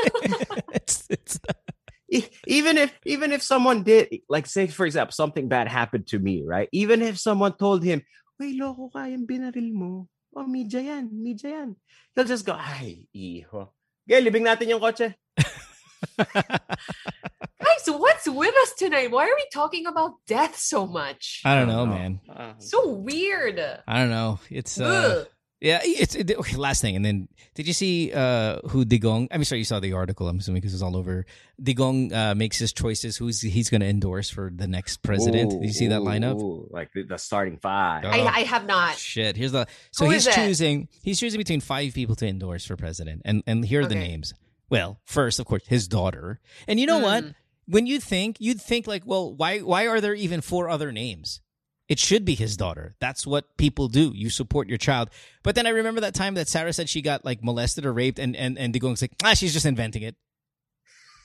it's, 0.78 1.06
it's, 1.14 1.38
E- 2.12 2.28
even 2.44 2.76
if 2.76 2.92
even 3.08 3.32
if 3.32 3.40
someone 3.40 3.88
did 3.88 4.12
like 4.28 4.44
say 4.44 4.68
for 4.68 4.84
example 4.84 5.16
something 5.16 5.48
bad 5.48 5.72
happened 5.72 6.04
to 6.12 6.20
me 6.20 6.44
right 6.44 6.68
even 6.76 7.00
if 7.00 7.16
someone 7.16 7.56
told 7.56 7.88
him 7.88 8.04
Uy, 8.36 8.60
loko 8.60 8.92
ka 8.92 9.08
yung 9.08 9.24
binaril 9.24 9.72
mo 9.72 10.12
oh 10.36 10.44
media 10.44 10.84
yan 10.84 11.08
media 11.08 11.64
yan 11.64 11.72
he'll 12.12 12.28
just 12.28 12.44
go 12.44 12.52
ay 12.52 13.08
iho 13.16 13.72
okay 14.04 14.20
libing 14.20 14.44
natin 14.44 14.68
yung 14.68 14.84
kotse 14.84 15.16
Guys, 16.18 17.86
what's 17.88 18.28
with 18.28 18.56
us 18.64 18.74
tonight? 18.78 19.12
Why 19.12 19.24
are 19.26 19.36
we 19.36 19.46
talking 19.54 19.86
about 19.86 20.14
death 20.28 20.58
so 20.58 20.88
much? 20.88 21.42
I 21.46 21.56
don't 21.56 21.68
know, 21.68 21.86
man. 21.86 22.20
So 22.60 22.90
weird. 22.90 23.60
I 23.88 24.00
don't 24.00 24.10
know. 24.10 24.40
It's 24.50 24.80
uh, 24.80 25.18
Ugh. 25.22 25.28
yeah. 25.60 25.80
It's 25.84 26.16
it, 26.16 26.32
okay. 26.32 26.56
Last 26.58 26.82
thing, 26.82 26.96
and 26.96 27.06
then 27.06 27.28
did 27.54 27.68
you 27.68 27.74
see 27.74 28.12
uh 28.14 28.60
who 28.70 28.84
Digong? 28.86 29.28
I'm 29.32 29.44
sorry, 29.44 29.60
you 29.60 29.66
saw 29.66 29.80
the 29.80 29.94
article. 29.94 30.28
I'm 30.28 30.40
assuming 30.40 30.62
because 30.62 30.74
it's 30.74 30.82
all 30.84 30.98
over. 30.98 31.26
Digong 31.62 32.12
uh, 32.14 32.34
makes 32.36 32.58
his 32.58 32.74
choices. 32.74 33.18
Who's 33.18 33.42
he's 33.42 33.70
going 33.70 33.82
to 33.82 33.88
endorse 33.88 34.30
for 34.30 34.52
the 34.54 34.68
next 34.68 35.04
president? 35.04 35.52
did 35.52 35.64
you 35.64 35.74
see 35.74 35.88
that 35.88 36.02
Ooh, 36.02 36.06
lineup? 36.06 36.42
ooh, 36.42 36.68
like 36.72 36.92
the, 36.94 37.04
the 37.04 37.18
starting 37.18 37.58
five 37.58 38.04
Oh. 38.06 38.10
I, 38.10 38.38
I 38.38 38.40
have 38.44 38.66
not. 38.66 38.96
Shit. 38.96 39.38
Here's 39.38 39.52
the 39.52 39.68
so 39.92 40.06
Who 40.06 40.12
he's 40.12 40.26
is 40.28 40.36
it? 40.36 40.40
choosing 40.40 40.88
he's 41.04 41.20
choosing 41.20 41.38
between 41.38 41.62
five 41.62 41.94
people 41.94 42.16
to 42.18 42.28
endorse 42.28 42.66
for 42.66 42.76
president, 42.76 43.22
and 43.26 43.44
and 43.46 43.64
here 43.64 43.82
are 43.82 43.86
the 43.86 43.96
Okay. 43.96 44.08
names. 44.08 44.34
Well, 44.72 45.02
first, 45.04 45.38
of 45.38 45.46
course, 45.46 45.68
his 45.68 45.90
daughter, 45.90 46.40
and 46.66 46.80
you 46.80 46.86
know 46.86 47.00
what? 47.00 47.26
Mm. 47.26 47.36
When 47.68 47.86
you 47.86 48.00
think 48.00 48.38
you'd 48.40 48.62
think 48.62 48.88
like, 48.88 49.04
well, 49.06 49.36
why 49.36 49.60
why 49.60 49.88
are 49.88 50.00
there 50.00 50.16
even 50.16 50.40
four 50.40 50.70
other 50.70 50.94
names? 50.94 51.42
It 51.90 52.00
should 52.00 52.24
be 52.24 52.36
his 52.36 52.56
daughter. 52.56 52.96
That's 53.02 53.28
what 53.28 53.58
people 53.58 53.90
do. 53.90 54.14
You 54.16 54.30
support 54.30 54.70
your 54.70 54.78
child. 54.78 55.10
But 55.44 55.56
then 55.56 55.68
I 55.68 55.72
remember 55.72 56.00
that 56.02 56.16
time 56.16 56.36
that 56.36 56.48
Sarah 56.48 56.72
said 56.72 56.88
she 56.88 57.02
got 57.02 57.26
like 57.26 57.44
molested 57.44 57.86
or 57.86 57.92
raped, 57.92 58.18
and 58.18 58.34
and 58.34 58.58
and 58.58 58.74
Digong's 58.74 59.02
like, 59.02 59.12
ah, 59.26 59.34
she's 59.34 59.52
just 59.52 59.66
inventing 59.66 60.04
it. 60.04 60.16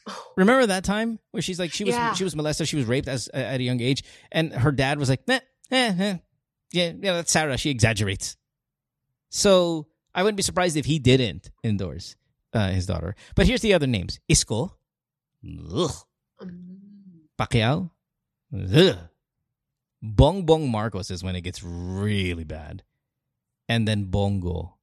Remember 0.36 0.66
that 0.66 0.82
time 0.82 1.20
where 1.30 1.40
she's 1.42 1.60
like 1.60 1.72
she 1.72 1.84
was 1.84 1.94
Yeah. 1.94 2.14
she 2.14 2.24
was 2.24 2.34
molested, 2.34 2.66
she 2.66 2.76
was 2.76 2.86
raped 2.86 3.06
as 3.06 3.28
at 3.28 3.60
a 3.60 3.62
young 3.62 3.80
age, 3.80 4.02
and 4.32 4.52
her 4.52 4.72
dad 4.72 4.98
was 4.98 5.08
like, 5.08 5.22
eh, 5.28 5.38
eh, 5.70 5.94
eh. 5.98 6.16
yeah, 6.72 6.92
yeah, 7.00 7.12
that's 7.12 7.30
Sarah. 7.30 7.56
She 7.56 7.70
exaggerates. 7.70 8.36
So 9.30 9.86
I 10.16 10.24
wouldn't 10.24 10.36
be 10.36 10.42
surprised 10.42 10.76
if 10.76 10.86
he 10.86 10.98
didn't 10.98 11.50
endorse 11.62 12.16
uh, 12.52 12.70
his 12.70 12.86
daughter. 12.86 13.14
But 13.34 13.46
here's 13.46 13.62
the 13.62 13.74
other 13.74 13.86
names: 13.86 14.20
Isko, 14.30 14.70
ugh. 15.72 15.90
Pacquiao, 17.38 17.90
ugh. 18.52 18.98
Bong 20.02 20.46
Bong 20.46 20.70
Marcos 20.70 21.10
is 21.10 21.22
when 21.24 21.36
it 21.36 21.40
gets 21.42 21.62
really 21.62 22.44
bad, 22.44 22.82
and 23.68 23.86
then 23.86 24.04
Bong 24.04 24.40
Go, 24.40 24.76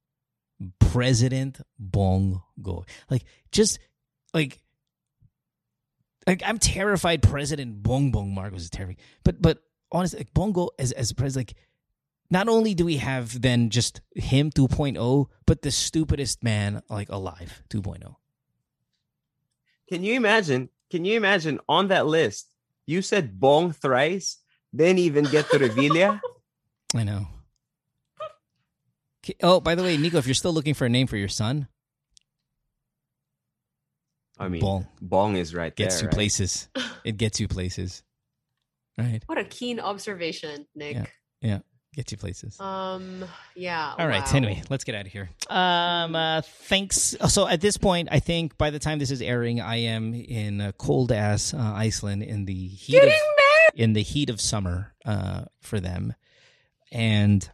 President 0.78 1.60
Bong 1.78 2.42
Go, 2.60 2.84
like 3.10 3.24
just 3.50 3.78
like. 4.32 4.60
Like 6.26 6.42
I'm 6.42 6.56
terrified. 6.58 7.22
President 7.22 7.82
Bong 7.82 8.10
Bong 8.10 8.34
Marcos 8.34 8.62
is 8.62 8.70
terrifying, 8.70 8.96
but 9.24 9.42
but 9.42 9.58
honestly, 9.92 10.20
like 10.20 10.32
Bong 10.32 10.52
Go 10.52 10.70
as 10.78 10.90
as 10.92 11.12
president, 11.12 11.50
like 11.50 11.58
not 12.34 12.48
only 12.48 12.74
do 12.74 12.84
we 12.84 12.96
have 12.98 13.40
then 13.40 13.70
just 13.70 14.00
him 14.16 14.50
2.0, 14.50 15.26
but 15.46 15.62
the 15.62 15.70
stupidest 15.70 16.42
man 16.42 16.82
like 16.90 17.08
alive 17.08 17.62
oh. 17.62 17.78
2.0. 17.78 18.16
can 19.88 20.02
you 20.02 20.14
imagine 20.14 20.68
can 20.90 21.04
you 21.04 21.14
imagine 21.16 21.56
on 21.68 21.88
that 21.88 22.06
list 22.06 22.42
you 22.86 23.00
said 23.00 23.38
bong 23.40 23.72
thrice 23.72 24.28
then 24.72 24.98
even 24.98 25.24
get 25.24 25.48
to 25.50 25.58
Revilla 25.58 26.20
I 26.96 27.02
know. 27.02 27.26
Okay, 29.24 29.34
Oh, 29.42 29.58
by 29.58 29.74
the 29.74 29.82
way, 29.82 29.96
Nico, 29.96 30.18
if 30.18 30.26
you're 30.28 30.34
still 30.34 30.52
looking 30.52 30.74
for 30.74 30.84
a 30.84 30.88
name 30.88 31.08
for 31.08 31.16
your 31.16 31.32
son, 31.42 31.66
I 34.38 34.48
mean 34.48 34.60
Bong. 34.60 34.86
bong 35.00 35.36
is 35.36 35.54
right 35.54 35.74
gets 35.74 35.76
there 35.76 35.86
Gets 35.86 36.02
you 36.02 36.06
right? 36.08 36.14
places. 36.14 36.68
It 37.04 37.16
gets 37.18 37.40
you 37.40 37.48
places. 37.48 38.02
Right? 38.96 39.22
What 39.26 39.38
a 39.38 39.44
keen 39.44 39.80
observation, 39.80 40.66
Nick. 40.74 40.96
Yeah. 41.40 41.60
Gets 41.94 42.10
you 42.12 42.18
places. 42.18 42.58
Um, 42.60 43.24
yeah. 43.54 43.94
All 43.96 44.08
right. 44.08 44.24
wow. 44.24 44.30
Anyway, 44.36 44.62
let's 44.68 44.82
get 44.82 44.94
out 44.96 45.06
of 45.06 45.12
here. 45.12 45.30
Um, 45.48 46.16
uh, 46.16 46.42
thanks. 46.42 47.14
So 47.28 47.46
at 47.46 47.60
this 47.60 47.76
point, 47.76 48.08
I 48.10 48.18
think 48.18 48.58
by 48.58 48.70
the 48.70 48.80
time 48.80 48.98
this 48.98 49.12
is 49.12 49.22
airing, 49.22 49.60
I 49.60 49.76
am 49.76 50.12
in 50.12 50.60
uh, 50.60 50.72
cold 50.76 51.12
ass 51.12 51.54
uh, 51.54 51.58
Iceland 51.58 52.22
in 52.24 52.46
the 52.46 52.66
heat 52.68 52.96
of 52.96 53.02
Getting 53.02 53.10
married. 53.10 53.80
in 53.80 53.92
the 53.92 54.02
heat 54.02 54.28
of 54.28 54.40
summer 54.40 54.92
uh, 55.04 55.44
for 55.60 55.78
them, 55.78 56.14
and 56.90 57.48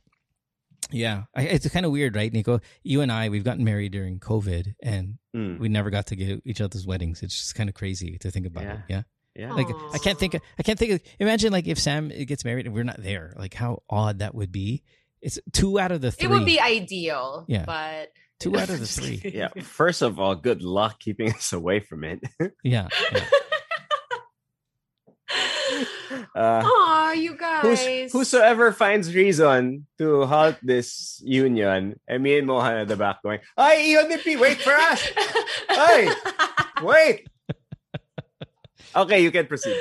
yeah, 0.91 1.25
I, 1.37 1.43
it's 1.43 1.69
kind 1.69 1.85
of 1.85 1.93
weird, 1.93 2.17
right, 2.17 2.33
Nico? 2.33 2.61
You 2.83 3.03
and 3.03 3.13
I, 3.13 3.29
we've 3.29 3.45
gotten 3.45 3.65
married 3.65 3.93
during 3.93 4.19
COVID, 4.21 4.75
and 4.83 5.19
Mm, 5.37 5.61
we 5.61 5.69
never 5.69 5.91
got 5.91 6.07
to 6.07 6.17
get 6.17 6.43
each 6.45 6.61
other's 6.61 6.85
weddings. 6.89 7.23
It's 7.23 7.39
just 7.39 7.55
kind 7.55 7.69
of 7.69 7.75
crazy 7.77 8.19
to 8.19 8.33
think 8.33 8.47
about. 8.47 8.65
Yeah. 8.65 8.73
It. 8.73 8.81
Yeah. 8.89 9.03
Yeah 9.35 9.53
Like 9.53 9.69
I 9.93 9.99
can't 9.99 10.19
think. 10.19 10.35
Of, 10.35 10.43
I 10.59 10.63
can't 10.63 10.79
think. 10.79 10.93
Of, 10.93 11.03
imagine 11.19 11.53
like 11.53 11.67
if 11.67 11.79
Sam 11.79 12.09
gets 12.09 12.45
married 12.45 12.67
and 12.67 12.75
we're 12.75 12.85
not 12.85 13.03
there. 13.03 13.35
Like 13.39 13.55
how 13.55 13.83
odd 13.89 14.19
that 14.21 14.35
would 14.35 14.53
be. 14.53 14.83
It's 15.23 15.39
two 15.53 15.79
out 15.79 15.93
of 15.93 16.01
the 16.01 16.11
three. 16.11 16.27
It 16.27 16.31
would 16.31 16.47
be 16.47 16.61
ideal. 16.61 17.45
Yeah. 17.47 17.65
But 17.67 18.13
two 18.39 18.57
out 18.57 18.71
of 18.71 18.81
the 18.81 18.87
three. 18.87 19.21
yeah 19.35 19.49
first 19.63 20.01
of 20.03 20.19
all 20.19 20.35
good 20.35 20.63
luck 20.63 20.99
keeping 20.99 21.31
us 21.31 21.53
away 21.53 21.81
from 21.81 22.05
it 22.05 22.21
Yeah. 22.65 22.89
yeah. 23.13 23.25
uh, 26.35 26.63
Aw, 26.65 27.13
you 27.13 27.31
who's, 27.33 27.79
guys. 27.79 28.13
whosoever 28.13 28.73
finds 28.73 29.15
reason 29.15 29.87
to 29.99 30.27
halt 30.27 30.57
this 30.63 31.21
union, 31.25 32.01
and 32.09 32.23
me 32.23 32.39
and 32.39 32.47
Mohan 32.47 32.79
at 32.79 32.89
the 32.89 32.97
back 32.97 33.23
going, 33.23 33.41
Ay, 33.57 33.95
EODP, 33.95 34.41
wait 34.41 34.61
for 34.61 34.73
us! 34.73 35.09
Ay! 35.69 36.15
Wait! 36.83 37.29
Okay, 38.95 39.23
you 39.23 39.31
can 39.31 39.47
proceed. 39.47 39.77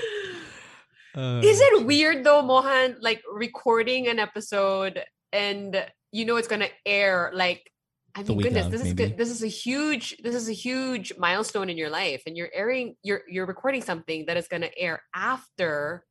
Uh, 1.15 1.41
Is 1.43 1.59
it 1.59 1.85
weird 1.85 2.23
though, 2.23 2.41
Mohan, 2.43 2.97
like 3.01 3.21
recording 3.31 4.07
an 4.07 4.19
episode 4.19 5.01
and 5.33 5.85
you 6.11 6.25
know 6.25 6.35
it's 6.37 6.47
gonna 6.47 6.67
air 6.85 7.31
like 7.33 7.71
I 8.15 8.23
The 8.23 8.33
mean 8.33 8.41
goodness, 8.41 8.65
of, 8.67 8.71
this 8.71 8.81
is 8.81 8.87
maybe. 8.87 9.09
good. 9.09 9.17
This 9.17 9.29
is 9.31 9.43
a 9.43 9.47
huge 9.47 10.17
this 10.23 10.35
is 10.35 10.47
a 10.49 10.53
huge 10.53 11.13
milestone 11.17 11.69
in 11.69 11.77
your 11.77 11.89
life 11.89 12.21
and 12.27 12.37
you're 12.37 12.49
airing 12.53 12.95
you're 13.03 13.21
you're 13.27 13.45
recording 13.47 13.81
something 13.81 14.25
that 14.27 14.37
is 14.37 14.47
gonna 14.47 14.69
air 14.77 15.01
after 15.15 16.05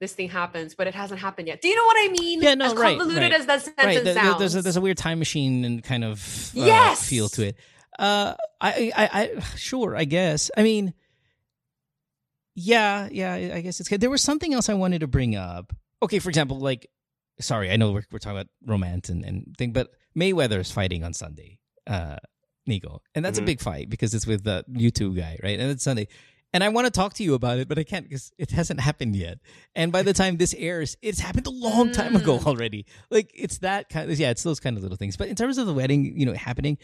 this 0.00 0.12
thing 0.14 0.28
happens, 0.28 0.74
but 0.76 0.86
it 0.86 0.94
hasn't 0.94 1.20
happened 1.20 1.48
yet. 1.48 1.60
Do 1.60 1.68
you 1.68 1.74
know 1.76 1.84
what 1.84 1.96
I 1.98 2.12
mean? 2.18 2.40
Yeah, 2.40 2.54
no, 2.54 2.66
as 2.66 2.74
right, 2.74 2.96
convoluted 2.96 3.32
right. 3.32 3.32
as 3.40 3.46
that 3.46 3.62
sentence 3.62 3.84
right? 3.84 3.94
there- 4.04 4.14
there- 4.14 4.24
sounds. 4.24 4.38
there's 4.38 4.54
a, 4.54 4.62
there's 4.62 4.76
a 4.76 4.80
weird 4.80 4.96
time 4.96 5.18
machine 5.18 5.64
and 5.64 5.82
kind 5.82 6.04
of 6.04 6.52
uh, 6.56 6.64
Yes! 6.64 7.06
feel 7.08 7.28
to 7.30 7.48
it. 7.48 7.56
Uh, 7.98 8.34
I, 8.60 8.92
I, 8.96 9.08
I, 9.36 9.40
sure, 9.56 9.96
I 9.96 10.04
guess. 10.04 10.52
I 10.56 10.62
mean, 10.62 10.94
yeah, 12.60 13.08
yeah, 13.10 13.54
I 13.54 13.60
guess 13.60 13.80
it's 13.80 13.88
good. 13.88 14.00
There 14.00 14.10
was 14.10 14.22
something 14.22 14.52
else 14.52 14.68
I 14.68 14.74
wanted 14.74 15.00
to 15.00 15.06
bring 15.06 15.36
up. 15.36 15.72
Okay, 16.02 16.18
for 16.18 16.28
example, 16.28 16.58
like, 16.58 16.88
sorry, 17.40 17.70
I 17.70 17.76
know 17.76 17.92
we're, 17.92 18.02
we're 18.10 18.18
talking 18.18 18.36
about 18.38 18.48
romance 18.66 19.08
and, 19.08 19.24
and 19.24 19.54
thing, 19.56 19.72
but 19.72 19.90
Mayweather 20.16 20.58
is 20.60 20.70
fighting 20.70 21.04
on 21.04 21.12
Sunday, 21.12 21.60
uh, 21.86 22.16
Nico, 22.66 23.00
and 23.14 23.24
that's 23.24 23.38
Mhm. 23.38 23.42
a 23.42 23.46
big 23.46 23.60
fight 23.60 23.88
because 23.88 24.12
it's 24.14 24.26
with 24.26 24.44
the 24.44 24.64
YouTube 24.70 25.16
guy, 25.16 25.38
right? 25.42 25.58
And 25.58 25.70
it's 25.70 25.84
Sunday. 25.84 26.08
And 26.52 26.64
I 26.64 26.70
want 26.70 26.86
to 26.86 26.90
talk 26.90 27.12
to 27.14 27.22
you 27.22 27.34
about 27.34 27.58
it, 27.58 27.68
but 27.68 27.78
I 27.78 27.84
can't 27.84 28.04
because 28.08 28.32
it 28.38 28.50
hasn't 28.52 28.80
happened 28.80 29.14
yet. 29.14 29.38
And 29.76 29.92
by 29.92 30.02
the 30.02 30.14
time 30.14 30.38
this 30.38 30.54
airs, 30.54 30.96
it's 31.02 31.20
happened 31.20 31.46
a 31.46 31.50
long 31.50 31.92
time 31.92 32.16
ago 32.16 32.38
Mm. 32.38 32.46
already. 32.46 32.86
Like 33.10 33.30
it's 33.34 33.58
that 33.58 33.88
kind 33.90 34.10
of 34.10 34.18
yeah, 34.18 34.30
it's 34.30 34.42
those 34.44 34.58
kind 34.58 34.76
of 34.76 34.82
little 34.82 34.96
things. 34.96 35.16
But 35.16 35.28
in 35.28 35.36
terms 35.36 35.58
of 35.58 35.66
the 35.66 35.74
wedding, 35.74 36.18
you 36.18 36.24
know, 36.26 36.32
happening, 36.32 36.78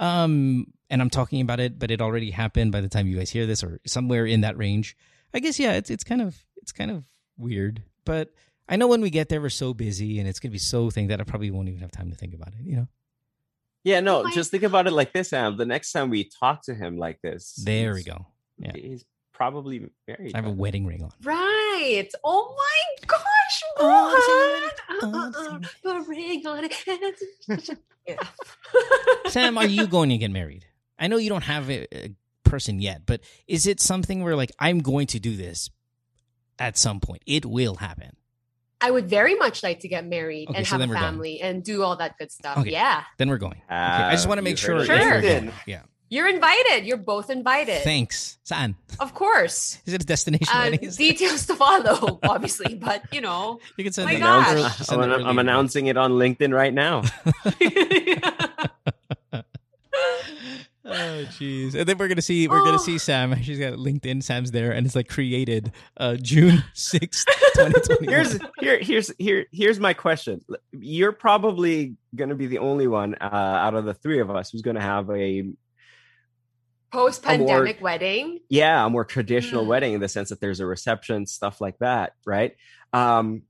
um, 0.00 0.66
and 0.90 1.00
I'm 1.00 1.10
talking 1.10 1.40
about 1.40 1.60
it, 1.60 1.78
but 1.78 1.90
it 1.90 2.00
already 2.02 2.30
happened 2.30 2.72
by 2.72 2.80
the 2.82 2.88
time 2.88 3.06
you 3.06 3.16
guys 3.16 3.30
hear 3.30 3.46
this, 3.46 3.64
or 3.64 3.80
somewhere 3.86 4.26
in 4.26 4.42
that 4.42 4.56
range. 4.58 4.96
I 5.34 5.40
guess 5.40 5.58
yeah, 5.58 5.72
it's 5.72 5.90
it's 5.90 6.04
kind 6.04 6.22
of 6.22 6.36
it's 6.56 6.72
kind 6.72 6.90
of 6.90 7.04
weird, 7.38 7.82
but 8.04 8.32
I 8.68 8.76
know 8.76 8.88
when 8.88 9.00
we 9.00 9.10
get 9.10 9.28
there, 9.28 9.40
we're 9.40 9.48
so 9.50 9.74
busy, 9.74 10.18
and 10.18 10.28
it's 10.28 10.40
gonna 10.40 10.52
be 10.52 10.58
so 10.58 10.90
thing 10.90 11.08
that 11.08 11.20
I 11.20 11.24
probably 11.24 11.50
won't 11.50 11.68
even 11.68 11.80
have 11.80 11.92
time 11.92 12.10
to 12.10 12.16
think 12.16 12.34
about 12.34 12.48
it. 12.48 12.64
You 12.64 12.76
know, 12.76 12.88
Yeah, 13.84 14.00
no, 14.00 14.22
my 14.24 14.32
just 14.32 14.50
think 14.50 14.62
about 14.62 14.86
it 14.86 14.92
like 14.92 15.12
this, 15.12 15.28
Sam. 15.30 15.56
The 15.56 15.66
next 15.66 15.92
time 15.92 16.10
we 16.10 16.24
talk 16.40 16.62
to 16.64 16.74
him 16.74 16.96
like 16.98 17.20
this, 17.22 17.54
there 17.64 17.94
we 17.94 18.02
go. 18.02 18.26
Yeah. 18.58 18.72
He's 18.74 19.04
probably 19.34 19.90
married. 20.08 20.34
I 20.34 20.38
have 20.38 20.46
a 20.46 20.50
wedding 20.50 20.86
ring 20.86 21.02
on. 21.02 21.12
Right. 21.22 22.08
Oh 22.24 22.54
my 22.56 23.06
gosh, 23.06 23.62
Oh, 23.78 24.70
Mohan. 25.02 25.64
oh, 25.84 26.00
the 26.00 26.00
ring 26.08 26.46
on 26.46 26.64
it. 26.64 27.78
yeah. 28.08 28.16
Sam, 29.28 29.58
are 29.58 29.66
you 29.66 29.86
going 29.86 30.08
to 30.08 30.16
get 30.16 30.30
married? 30.30 30.64
I 30.98 31.08
know 31.08 31.18
you 31.18 31.28
don't 31.28 31.42
have 31.44 31.68
a, 31.70 31.86
a 31.94 32.14
person 32.46 32.80
yet, 32.80 33.02
but 33.06 33.20
is 33.46 33.66
it 33.66 33.80
something 33.80 34.22
where 34.22 34.36
like 34.36 34.52
I'm 34.58 34.78
going 34.80 35.06
to 35.08 35.18
do 35.20 35.36
this 35.36 35.68
at 36.58 36.78
some 36.78 37.00
point? 37.00 37.22
It 37.26 37.44
will 37.44 37.74
happen. 37.76 38.16
I 38.80 38.90
would 38.90 39.08
very 39.08 39.34
much 39.34 39.62
like 39.62 39.80
to 39.80 39.88
get 39.88 40.06
married 40.06 40.48
Okay, 40.50 40.58
and 40.58 40.66
so 40.66 40.72
have 40.78 40.80
a 40.82 40.86
we're 40.88 40.94
going. 40.94 41.04
family 41.06 41.40
and 41.40 41.64
do 41.64 41.82
all 41.82 41.96
that 41.96 42.18
good 42.18 42.30
stuff. 42.30 42.58
Okay. 42.58 42.70
Yeah. 42.72 43.02
Then 43.18 43.28
we're 43.30 43.38
going. 43.38 43.60
Okay, 43.64 43.74
I 43.74 44.12
just 44.12 44.28
want 44.28 44.38
to 44.38 44.42
make 44.42 44.58
sure. 44.58 44.76
it 44.76 44.80
if 44.82 44.86
Sure. 44.86 44.96
we're 44.96 45.20
here. 45.20 45.52
Yeah. 45.66 45.82
You're 46.08 46.28
invited. 46.28 46.84
You're 46.86 46.98
both 46.98 47.30
invited. 47.30 47.82
Thanks. 47.82 48.38
Saan? 48.48 48.76
Of 49.00 49.12
course. 49.12 49.78
Is 49.86 49.94
it 49.94 50.02
a 50.02 50.06
destination 50.06 50.46
Uh, 50.54 50.60
wedding? 50.70 50.90
details 50.90 51.46
to 51.46 51.56
follow, 51.56 52.20
obviously, 52.22 52.74
but 52.76 53.02
you 53.12 53.20
know. 53.22 53.58
You 53.76 53.82
can 53.82 53.92
send 53.92 54.06
My 54.06 54.14
it 54.14 54.20
gosh. 54.20 54.76
send 54.76 55.02
I'm, 55.02 55.10
it 55.20 55.24
I'm 55.24 55.38
announcing 55.40 55.86
it 55.88 55.96
on 55.96 56.12
LinkedIn 56.12 56.54
right 56.54 56.72
now. 56.72 57.02
Oh 60.88 61.24
jeez. 61.30 61.74
And 61.74 61.86
then 61.88 61.98
we're 61.98 62.06
gonna 62.08 62.22
see 62.22 62.46
we're 62.46 62.60
gonna 62.64 62.74
Oh. 62.74 62.76
see 62.78 62.96
Sam. 62.98 63.34
She's 63.42 63.58
got 63.58 63.72
LinkedIn. 63.74 64.22
Sam's 64.22 64.52
there, 64.52 64.70
and 64.72 64.86
it's 64.86 64.94
like 64.94 65.08
created 65.08 65.72
uh 65.96 66.14
June 66.16 66.62
sixth, 66.74 67.26
twenty 67.54 67.80
twenty. 67.80 68.06
here's 68.06 68.38
here 68.60 68.78
here's 68.78 69.12
here 69.18 69.46
here's 69.52 69.80
my 69.80 69.94
question. 69.94 70.40
You're 70.72 71.12
probably 71.12 71.96
going 72.14 72.28
to 72.30 72.34
be 72.36 72.46
the 72.46 72.58
only 72.58 72.86
one 72.86 73.16
uh, 73.20 73.24
out 73.26 73.74
of 73.74 73.84
the 73.84 73.94
three 73.94 74.20
of 74.20 74.30
us 74.30 74.50
who's 74.50 74.62
going 74.62 74.76
to 74.76 74.80
have 74.82 75.10
a 75.10 75.44
Post 76.92 77.24
pandemic 77.24 77.82
wedding. 77.82 78.38
yeah 78.48 78.86
a 78.86 78.88
more 78.88 79.04
traditional 79.04 79.64
Mm. 79.64 79.68
wedding 79.68 79.92
in 79.94 80.00
the 80.00 80.08
sense 80.08 80.28
that 80.30 80.40
there's 80.40 80.60
a 80.60 80.66
reception 80.66 81.26
stuff 81.26 81.60
like 81.60 81.76
that, 81.80 82.12
right? 82.24 82.56
Um, 82.92 83.42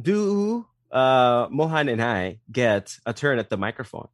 do 0.00 0.66
uh, 0.90 1.46
Mohan 1.50 1.88
and 1.88 2.02
I 2.02 2.38
get 2.50 2.96
a 3.06 3.12
turn 3.12 3.38
at 3.38 3.50
the 3.50 3.56
microphone? 3.58 4.08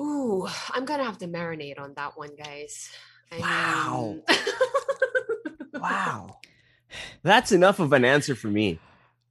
Ooh, 0.00 0.46
I'm 0.70 0.84
gonna 0.84 1.04
have 1.04 1.18
to 1.18 1.26
marinate 1.28 1.78
on 1.80 1.94
that 1.94 2.16
one, 2.16 2.30
guys. 2.36 2.90
I 3.30 3.38
Wow. 3.38 4.02
mean- 4.12 4.22
Wow, 5.74 6.38
that's 7.22 7.50
enough 7.50 7.80
of 7.80 7.92
an 7.92 8.04
answer 8.04 8.34
for 8.34 8.48
me. 8.48 8.78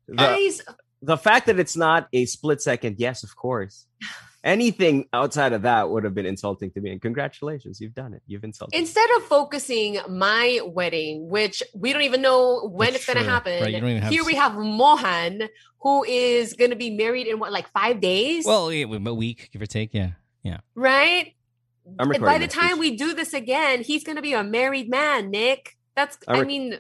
The, 0.08 0.16
guys, 0.16 0.62
uh 0.68 0.74
the 1.02 1.18
fact 1.18 1.46
that 1.48 1.60
it's 1.60 1.78
not 1.78 2.08
a 2.14 2.26
split 2.26 2.62
second, 2.62 2.98
yes, 3.00 3.24
of 3.24 3.36
course. 3.36 3.86
Anything 4.44 5.08
outside 5.14 5.54
of 5.54 5.62
that 5.62 5.90
would 5.92 6.04
have 6.04 6.14
been 6.16 6.26
insulting 6.26 6.72
to 6.72 6.82
me. 6.82 6.92
And 6.92 7.02
congratulations, 7.02 7.80
you've 7.80 7.94
done 7.94 8.14
it. 8.16 8.22
You've 8.28 8.44
insulted. 8.44 8.74
me. 8.74 8.80
instead 8.80 9.08
of 9.18 9.24
focusing 9.24 10.00
my 10.10 10.60
wedding, 10.66 11.30
which 11.30 11.62
we 11.76 11.94
don't 11.94 12.02
even 12.02 12.22
know 12.24 12.68
when 12.68 12.92
That's 12.94 12.98
it's 12.98 13.06
gonna 13.14 13.24
happen, 13.28 13.62
Right, 13.62 13.74
you 13.74 13.80
don't 13.80 13.90
even 13.92 14.02
have 14.02 14.12
here 14.12 14.22
s- 14.22 14.28
we 14.28 14.36
have 14.36 14.56
Mohan, 14.56 15.44
who 15.82 16.04
is 16.04 16.54
gonna 16.54 16.76
be 16.76 16.90
married 16.90 17.28
in 17.28 17.38
what, 17.40 17.52
like 17.52 17.70
five 17.70 18.02
days? 18.02 18.46
well, 18.46 18.72
yeah, 18.74 18.86
a 18.86 19.14
week, 19.14 19.50
give 19.54 19.62
or 19.62 19.68
take. 19.68 19.94
Yeah, 19.94 20.12
yeah. 20.44 20.60
right? 20.76 21.34
I'm 22.00 22.10
recording 22.10 22.26
by 22.26 22.38
the 22.38 22.48
time 22.48 22.76
speech. 22.78 22.80
we 22.80 22.96
do 22.96 23.14
this 23.14 23.34
again, 23.34 23.82
he's 23.84 24.04
gonna 24.04 24.22
be 24.22 24.34
a 24.34 24.44
married 24.44 24.90
man, 24.90 25.32
Nick. 25.32 25.78
That's 25.96 26.18
I'm 26.28 26.42
I 26.42 26.44
mean, 26.44 26.78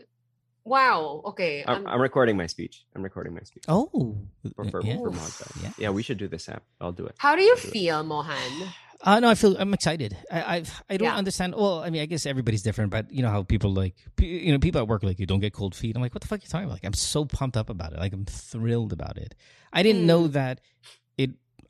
wow. 0.63 1.21
Okay. 1.25 1.63
I'm, 1.67 1.75
I'm- 1.77 1.87
I'm 1.87 2.01
recording 2.01 2.37
my 2.37 2.47
speech. 2.47 2.85
I'm 2.95 3.01
recording 3.03 3.33
my 3.33 3.41
speech. 3.41 3.63
Oh, 3.67 4.17
For, 4.55 4.65
for, 4.65 4.81
yeah. 4.83 4.97
for 4.97 5.09
Mohan's. 5.11 5.41
Yeah. 5.61 5.69
yeah, 5.77 5.89
we 5.89 6.03
should 6.03 6.17
do 6.17 6.27
this, 6.27 6.47
app. 6.49 6.63
I'll 6.79 6.91
do 6.91 7.05
it. 7.05 7.15
how 7.17 7.35
do 7.35 7.41
you 7.41 7.51
I'll 7.57 7.57
it. 7.57 7.71
feel, 7.71 8.03
Mohan? 8.03 8.69
Uh, 9.03 9.19
no, 9.19 9.29
I 9.29 9.33
feel 9.35 9.57
I'm 9.57 9.73
excited. 9.73 10.15
I 10.31 10.57
I've, 10.57 10.83
I 10.87 10.97
don't 10.97 11.07
Yeah. 11.07 11.15
understand. 11.15 11.55
Well, 11.55 11.79
I 11.79 11.89
mean, 11.89 12.03
I 12.03 12.05
guess 12.05 12.27
everybody's 12.27 12.61
different, 12.61 12.91
but 12.91 13.11
you 13.11 13.23
know 13.23 13.31
how 13.31 13.41
people 13.41 13.73
like 13.73 13.95
you 14.19 14.51
know 14.51 14.59
people 14.59 14.79
at 14.79 14.87
work 14.87 15.01
like 15.01 15.17
you 15.17 15.25
don't 15.25 15.39
get 15.39 15.53
cold 15.53 15.73
feet. 15.73 15.95
I'm 15.95 16.03
like, 16.03 16.13
what 16.13 16.21
the 16.21 16.27
fuck 16.27 16.37
are 16.39 16.43
you 16.43 16.47
talking 16.47 16.65
about? 16.65 16.75
Like, 16.75 16.85
I'm 16.85 16.93
so 16.93 17.25
pumped 17.25 17.57
up 17.57 17.71
about 17.71 17.93
it. 17.93 17.99
Like, 17.99 18.13
I'm 18.13 18.25
thrilled 18.25 18.93
about 18.93 19.17
it. 19.17 19.33
I 19.73 19.81
didn't 19.81 20.05
know 20.05 20.25
Hmm. 20.27 20.33
that 20.33 20.59
it. 20.59 20.63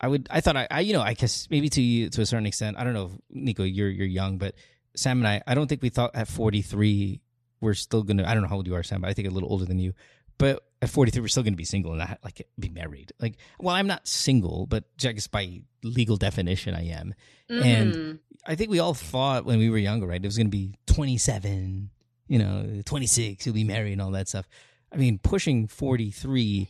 I 0.01 0.07
would. 0.07 0.27
I 0.31 0.41
thought 0.41 0.57
I, 0.57 0.67
I. 0.71 0.79
You 0.81 0.93
know. 0.93 1.01
I 1.01 1.13
guess 1.13 1.47
maybe 1.51 1.69
to 1.69 1.81
you 1.81 2.09
to 2.09 2.21
a 2.21 2.25
certain 2.25 2.47
extent. 2.47 2.75
I 2.77 2.83
don't 2.83 2.93
know, 2.93 3.11
Nico. 3.29 3.63
You're 3.63 3.89
you're 3.89 4.07
young, 4.07 4.37
but 4.39 4.55
Sam 4.95 5.19
and 5.19 5.27
I. 5.27 5.41
I 5.45 5.53
don't 5.53 5.67
think 5.67 5.81
we 5.83 5.89
thought 5.89 6.11
at 6.15 6.27
43 6.27 7.21
we're 7.61 7.75
still 7.75 8.01
gonna. 8.03 8.25
I 8.27 8.33
don't 8.33 8.41
know 8.43 8.49
how 8.49 8.55
old 8.55 8.67
you 8.67 8.73
are, 8.75 8.81
Sam. 8.83 9.01
But 9.01 9.09
I 9.11 9.13
think 9.13 9.27
a 9.27 9.31
little 9.31 9.49
older 9.51 9.65
than 9.65 9.77
you. 9.79 9.93
But 10.39 10.63
at 10.81 10.89
43, 10.89 11.21
we're 11.21 11.27
still 11.27 11.43
gonna 11.43 11.55
be 11.55 11.63
single 11.65 11.91
and 11.91 11.99
not 11.99 12.17
like 12.23 12.47
be 12.59 12.69
married. 12.69 13.13
Like, 13.19 13.35
well, 13.59 13.75
I'm 13.75 13.85
not 13.85 14.07
single, 14.07 14.65
but 14.65 14.85
just 14.97 15.29
by 15.29 15.61
legal 15.83 16.17
definition, 16.17 16.73
I 16.73 16.87
am. 16.87 17.13
And- 17.47 17.93
Mhm. 17.93 18.19
I 18.47 18.55
think 18.55 18.71
we 18.71 18.79
all 18.79 18.95
thought 18.95 19.45
when 19.45 19.59
we 19.59 19.69
were 19.69 19.77
younger, 19.77 20.07
right? 20.07 20.19
It 20.19 20.27
was 20.27 20.35
going 20.35 20.47
to 20.47 20.51
be 20.51 20.73
27, 20.87 21.91
you 22.27 22.39
know, 22.39 22.81
26, 22.85 23.45
you'll 23.45 23.53
be 23.53 23.63
married 23.63 23.91
and 23.93 24.01
all 24.01 24.09
that 24.11 24.27
stuff. 24.29 24.47
I 24.91 24.97
mean, 24.97 25.19
pushing 25.19 25.67
43, 25.67 26.67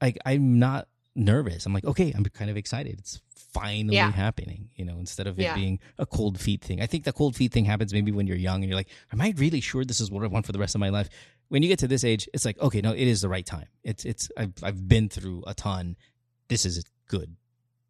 like 0.00 0.16
I'm 0.24 0.58
not 0.58 0.88
nervous. 1.16 1.66
I'm 1.66 1.72
like, 1.72 1.84
okay, 1.84 2.12
I'm 2.14 2.24
kind 2.26 2.50
of 2.50 2.56
excited. 2.56 2.98
It's 2.98 3.20
finally 3.52 3.94
Yeah. 3.94 4.10
happening, 4.12 4.68
you 4.76 4.84
know, 4.84 4.98
instead 4.98 5.26
of 5.26 5.38
it 5.38 5.42
Yeah. 5.44 5.54
being 5.54 5.78
a 5.98 6.04
cold 6.06 6.38
feet 6.38 6.62
thing. 6.62 6.80
I 6.82 6.86
think 6.86 7.04
the 7.04 7.12
cold 7.12 7.34
feet 7.34 7.52
thing 7.52 7.64
happens 7.64 7.92
maybe 7.92 8.12
when 8.12 8.26
you're 8.26 8.36
young 8.36 8.56
and 8.62 8.68
you're 8.68 8.76
like, 8.76 8.90
am 9.12 9.20
I 9.20 9.32
really 9.36 9.60
sure 9.60 9.84
this 9.84 10.00
is 10.00 10.10
what 10.10 10.22
I 10.22 10.26
want 10.26 10.44
for 10.46 10.52
the 10.52 10.58
rest 10.58 10.74
of 10.74 10.80
my 10.80 10.90
life? 10.90 11.08
When 11.48 11.62
you 11.62 11.68
get 11.68 11.78
to 11.78 11.88
this 11.88 12.04
age, 12.04 12.28
it's 12.34 12.44
like, 12.44 12.58
okay, 12.60 12.80
no, 12.82 12.92
it 12.92 13.06
is 13.08 13.22
the 13.22 13.28
right 13.28 13.46
time. 13.46 13.66
It's, 13.82 14.04
it's, 14.04 14.30
I've, 14.36 14.52
I've 14.62 14.86
been 14.88 15.08
through 15.08 15.44
a 15.46 15.54
ton. 15.54 15.96
This 16.48 16.66
is 16.66 16.78
a 16.78 16.82
good 17.08 17.34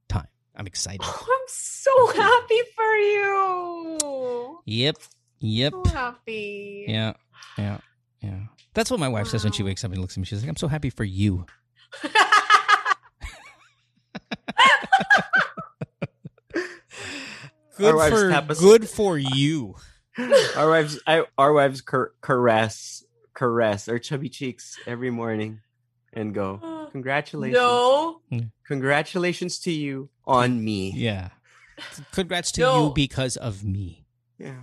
time. 0.09 0.29
I'm 0.55 0.67
excited. 0.67 1.01
I'm 1.05 1.47
so 1.49 2.07
happy 2.13 2.61
for 2.77 2.95
you. 2.97 4.61
Yep. 4.67 4.97
Yep. 5.41 5.73
So 5.73 5.85
happy. 5.93 6.85
Yeah. 6.89 7.15
Yeah. 7.59 7.79
Yeah. 8.21 8.39
That's 8.75 8.91
what 8.91 9.01
my 9.01 9.09
wife 9.09 9.29
says 9.29 9.43
when 9.43 9.53
she 9.53 9.63
wakes 9.63 9.85
up 9.85 9.91
and 9.93 10.01
looks 10.01 10.15
at 10.15 10.19
me. 10.19 10.25
She's 10.27 10.43
like, 10.43 10.49
I'm 10.51 10.57
so 10.57 10.69
happy 10.69 10.91
for 10.91 11.05
you. 11.05 11.47
Good 17.79 17.91
Our 17.91 17.97
wives 17.97 18.15
for 18.23 18.31
tap 18.31 18.49
good 18.59 18.89
for 18.89 19.19
you. 19.19 19.75
our 20.57 20.71
wives, 20.71 20.99
I, 21.07 21.25
our 21.37 21.53
wives 21.53 21.83
car- 21.83 22.13
caress, 22.23 23.05
caress 23.35 23.87
our 23.87 23.99
chubby 23.99 24.31
cheeks 24.31 24.79
every 24.87 25.11
morning, 25.11 25.61
and 26.15 26.35
go, 26.35 26.89
"Congratulations, 26.93 27.59
no. 27.61 28.21
Hmm. 28.31 28.39
congratulations 28.67 29.59
to 29.61 29.73
you 29.73 30.09
on 30.27 30.65
me." 30.65 30.93
Yeah. 30.97 31.29
Congrats 32.13 32.51
to 32.53 32.63
No. 32.63 32.87
you 32.87 32.93
because 32.95 33.37
of 33.37 33.63
me. 33.63 34.07
Yeah. 34.39 34.61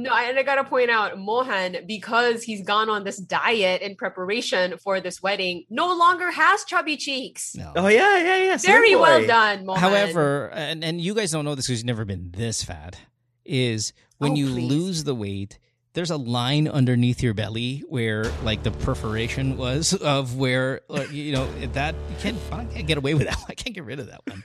No, 0.00 0.14
and 0.14 0.38
I 0.38 0.44
gotta 0.44 0.62
point 0.62 0.90
out, 0.92 1.18
Mohan, 1.18 1.78
because 1.84 2.44
he's 2.44 2.62
gone 2.62 2.88
on 2.88 3.02
this 3.02 3.16
diet 3.16 3.82
in 3.82 3.96
preparation 3.96 4.78
for 4.78 5.00
this 5.00 5.20
wedding, 5.20 5.64
no 5.70 5.92
longer 5.92 6.30
has 6.30 6.62
chubby 6.64 6.96
cheeks. 6.96 7.56
No. 7.56 7.72
Oh 7.74 7.88
yeah, 7.88 8.16
yeah, 8.18 8.36
yeah. 8.36 8.56
Very 8.58 8.90
Same 8.90 9.00
well 9.00 9.26
done, 9.26 9.66
Mohan. 9.66 9.80
However, 9.80 10.50
and, 10.54 10.84
and 10.84 11.00
you 11.00 11.14
guys 11.14 11.32
don't 11.32 11.44
know 11.44 11.56
this 11.56 11.66
because 11.66 11.80
you've 11.80 11.86
never 11.86 12.04
been 12.04 12.30
this 12.30 12.62
fat, 12.62 12.96
is 13.44 13.92
when 14.18 14.32
Oh, 14.32 14.34
you 14.36 14.46
please. 14.52 14.70
lose 14.70 15.04
the 15.04 15.16
weight, 15.16 15.58
there's 15.98 16.12
a 16.12 16.16
line 16.16 16.68
underneath 16.68 17.24
your 17.24 17.34
belly 17.34 17.82
where 17.88 18.22
like 18.44 18.62
the 18.62 18.70
perforation 18.70 19.56
was 19.56 19.92
of 19.94 20.36
where 20.36 20.80
like, 20.86 21.10
you 21.10 21.32
know 21.32 21.50
that 21.72 21.92
you 22.08 22.16
can't 22.20 22.38
I 22.52 22.64
can't 22.66 22.86
get 22.86 22.98
away 22.98 23.14
with 23.14 23.26
that. 23.26 23.36
I 23.48 23.54
can't 23.54 23.74
get 23.74 23.82
rid 23.82 23.98
of 23.98 24.06
that 24.06 24.20
one. 24.24 24.40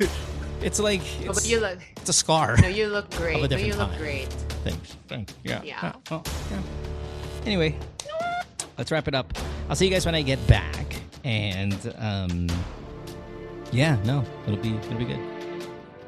It's 0.63 0.79
like 0.79 1.01
Oh, 1.01 1.25
it's, 1.29 1.41
but 1.41 1.47
you 1.47 1.59
look, 1.59 1.77
it's 1.97 2.09
a 2.09 2.13
scar. 2.13 2.57
no, 2.57 2.67
you 2.67 2.87
look 2.87 3.07
great. 3.11 3.39
But 3.39 3.51
different 3.51 3.67
you 3.67 3.75
look 3.75 3.91
time. 3.91 3.99
great. 3.99 4.29
Thanks. 4.63 4.97
Thanks. 5.07 5.35
Yeah. 5.43 5.61
Yeah. 5.61 5.93
well, 6.09 6.23
yeah. 6.49 6.61
Anyway, 7.45 7.77
let's 8.79 8.91
wrap 8.91 9.07
it 9.07 9.13
up. 9.13 9.31
I'll 9.69 9.75
see 9.75 9.85
you 9.85 9.91
guys 9.91 10.07
when 10.07 10.15
I 10.15 10.23
get 10.23 10.45
back, 10.47 10.95
and 11.23 11.93
um, 11.99 12.47
yeah, 13.71 14.01
no, 14.05 14.25
it'll 14.47 14.57
be 14.57 14.73
it'll 14.73 14.97
be 14.97 15.05
good. 15.05 15.19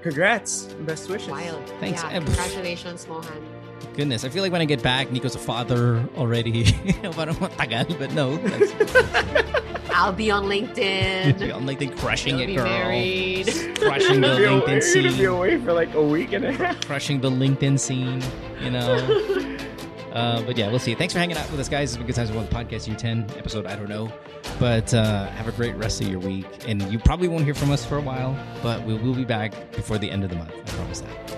Congrats, 0.02 0.64
best 0.88 1.08
wishes. 1.08 1.30
Wild. 1.30 1.70
Thanks. 1.80 2.02
Yeah, 2.02 2.18
congratulations, 2.20 3.08
Mohan. 3.08 3.55
Goodness, 3.96 4.24
I 4.26 4.30
feel 4.30 4.44
like 4.44 4.52
when 4.52 4.62
I 4.62 4.66
get 4.66 4.84
back, 4.84 5.12
Nico's 5.12 5.36
a 5.36 5.40
father 5.40 6.04
already. 6.18 6.66
But 7.04 8.12
no. 8.14 8.36
That's, 8.38 9.52
I'll 9.92 10.12
be 10.12 10.30
on 10.32 10.44
LinkedIn. 10.46 11.54
I'm 11.56 11.66
like 11.66 11.80
they 11.80 11.88
crushing 11.88 12.38
You'll 12.38 12.50
it, 12.50 12.56
girl. 12.56 12.66
married. 12.66 13.48
Crushing 13.80 14.20
the 14.22 14.36
You're 14.40 14.50
LinkedIn 14.62 14.66
gonna 14.66 14.76
be 14.76 14.82
scene. 14.82 15.26
away 15.26 15.58
for 15.58 15.72
like 15.74 15.94
a 15.94 16.02
week 16.04 16.34
and 16.34 16.44
a 16.46 16.52
half. 16.52 16.82
Crushing 16.86 17.22
the 17.22 17.30
LinkedIn 17.32 17.80
scene, 17.80 18.22
you 18.62 18.72
know. 18.72 19.58
Uh, 20.12 20.42
but 20.44 20.58
yeah, 20.58 20.70
we'll 20.70 20.80
see. 20.80 20.96
Thanks 20.96 21.14
for 21.14 21.20
hanging 21.20 21.38
out 21.38 21.50
with 21.52 21.60
us, 21.60 21.70
guys. 21.70 21.90
It's 21.92 21.98
been 21.98 22.08
good 22.08 22.16
times 22.16 22.32
with 22.32 22.50
the 22.50 22.56
podcast 22.56 22.88
year 22.88 22.98
10 22.98 23.32
episode. 23.38 23.66
I 23.66 23.76
don't 23.76 23.90
know. 23.90 24.12
But 24.60 24.94
uh, 24.94 25.28
have 25.28 25.48
a 25.48 25.52
great 25.54 25.76
rest 25.76 26.02
of 26.02 26.08
your 26.08 26.20
week. 26.20 26.46
And 26.68 26.82
you 26.92 27.00
probably 27.00 27.28
won't 27.30 27.44
hear 27.46 27.54
from 27.54 27.72
us 27.72 27.86
for 27.86 27.98
a 27.98 28.02
while, 28.02 28.38
but 28.64 28.84
we 28.84 28.94
will 28.96 29.14
be 29.16 29.26
back 29.26 29.72
before 29.74 29.98
the 29.98 30.10
end 30.12 30.24
of 30.24 30.30
the 30.30 30.36
month. 30.38 30.52
I 30.54 30.72
promise 30.72 31.02
that. 31.02 31.38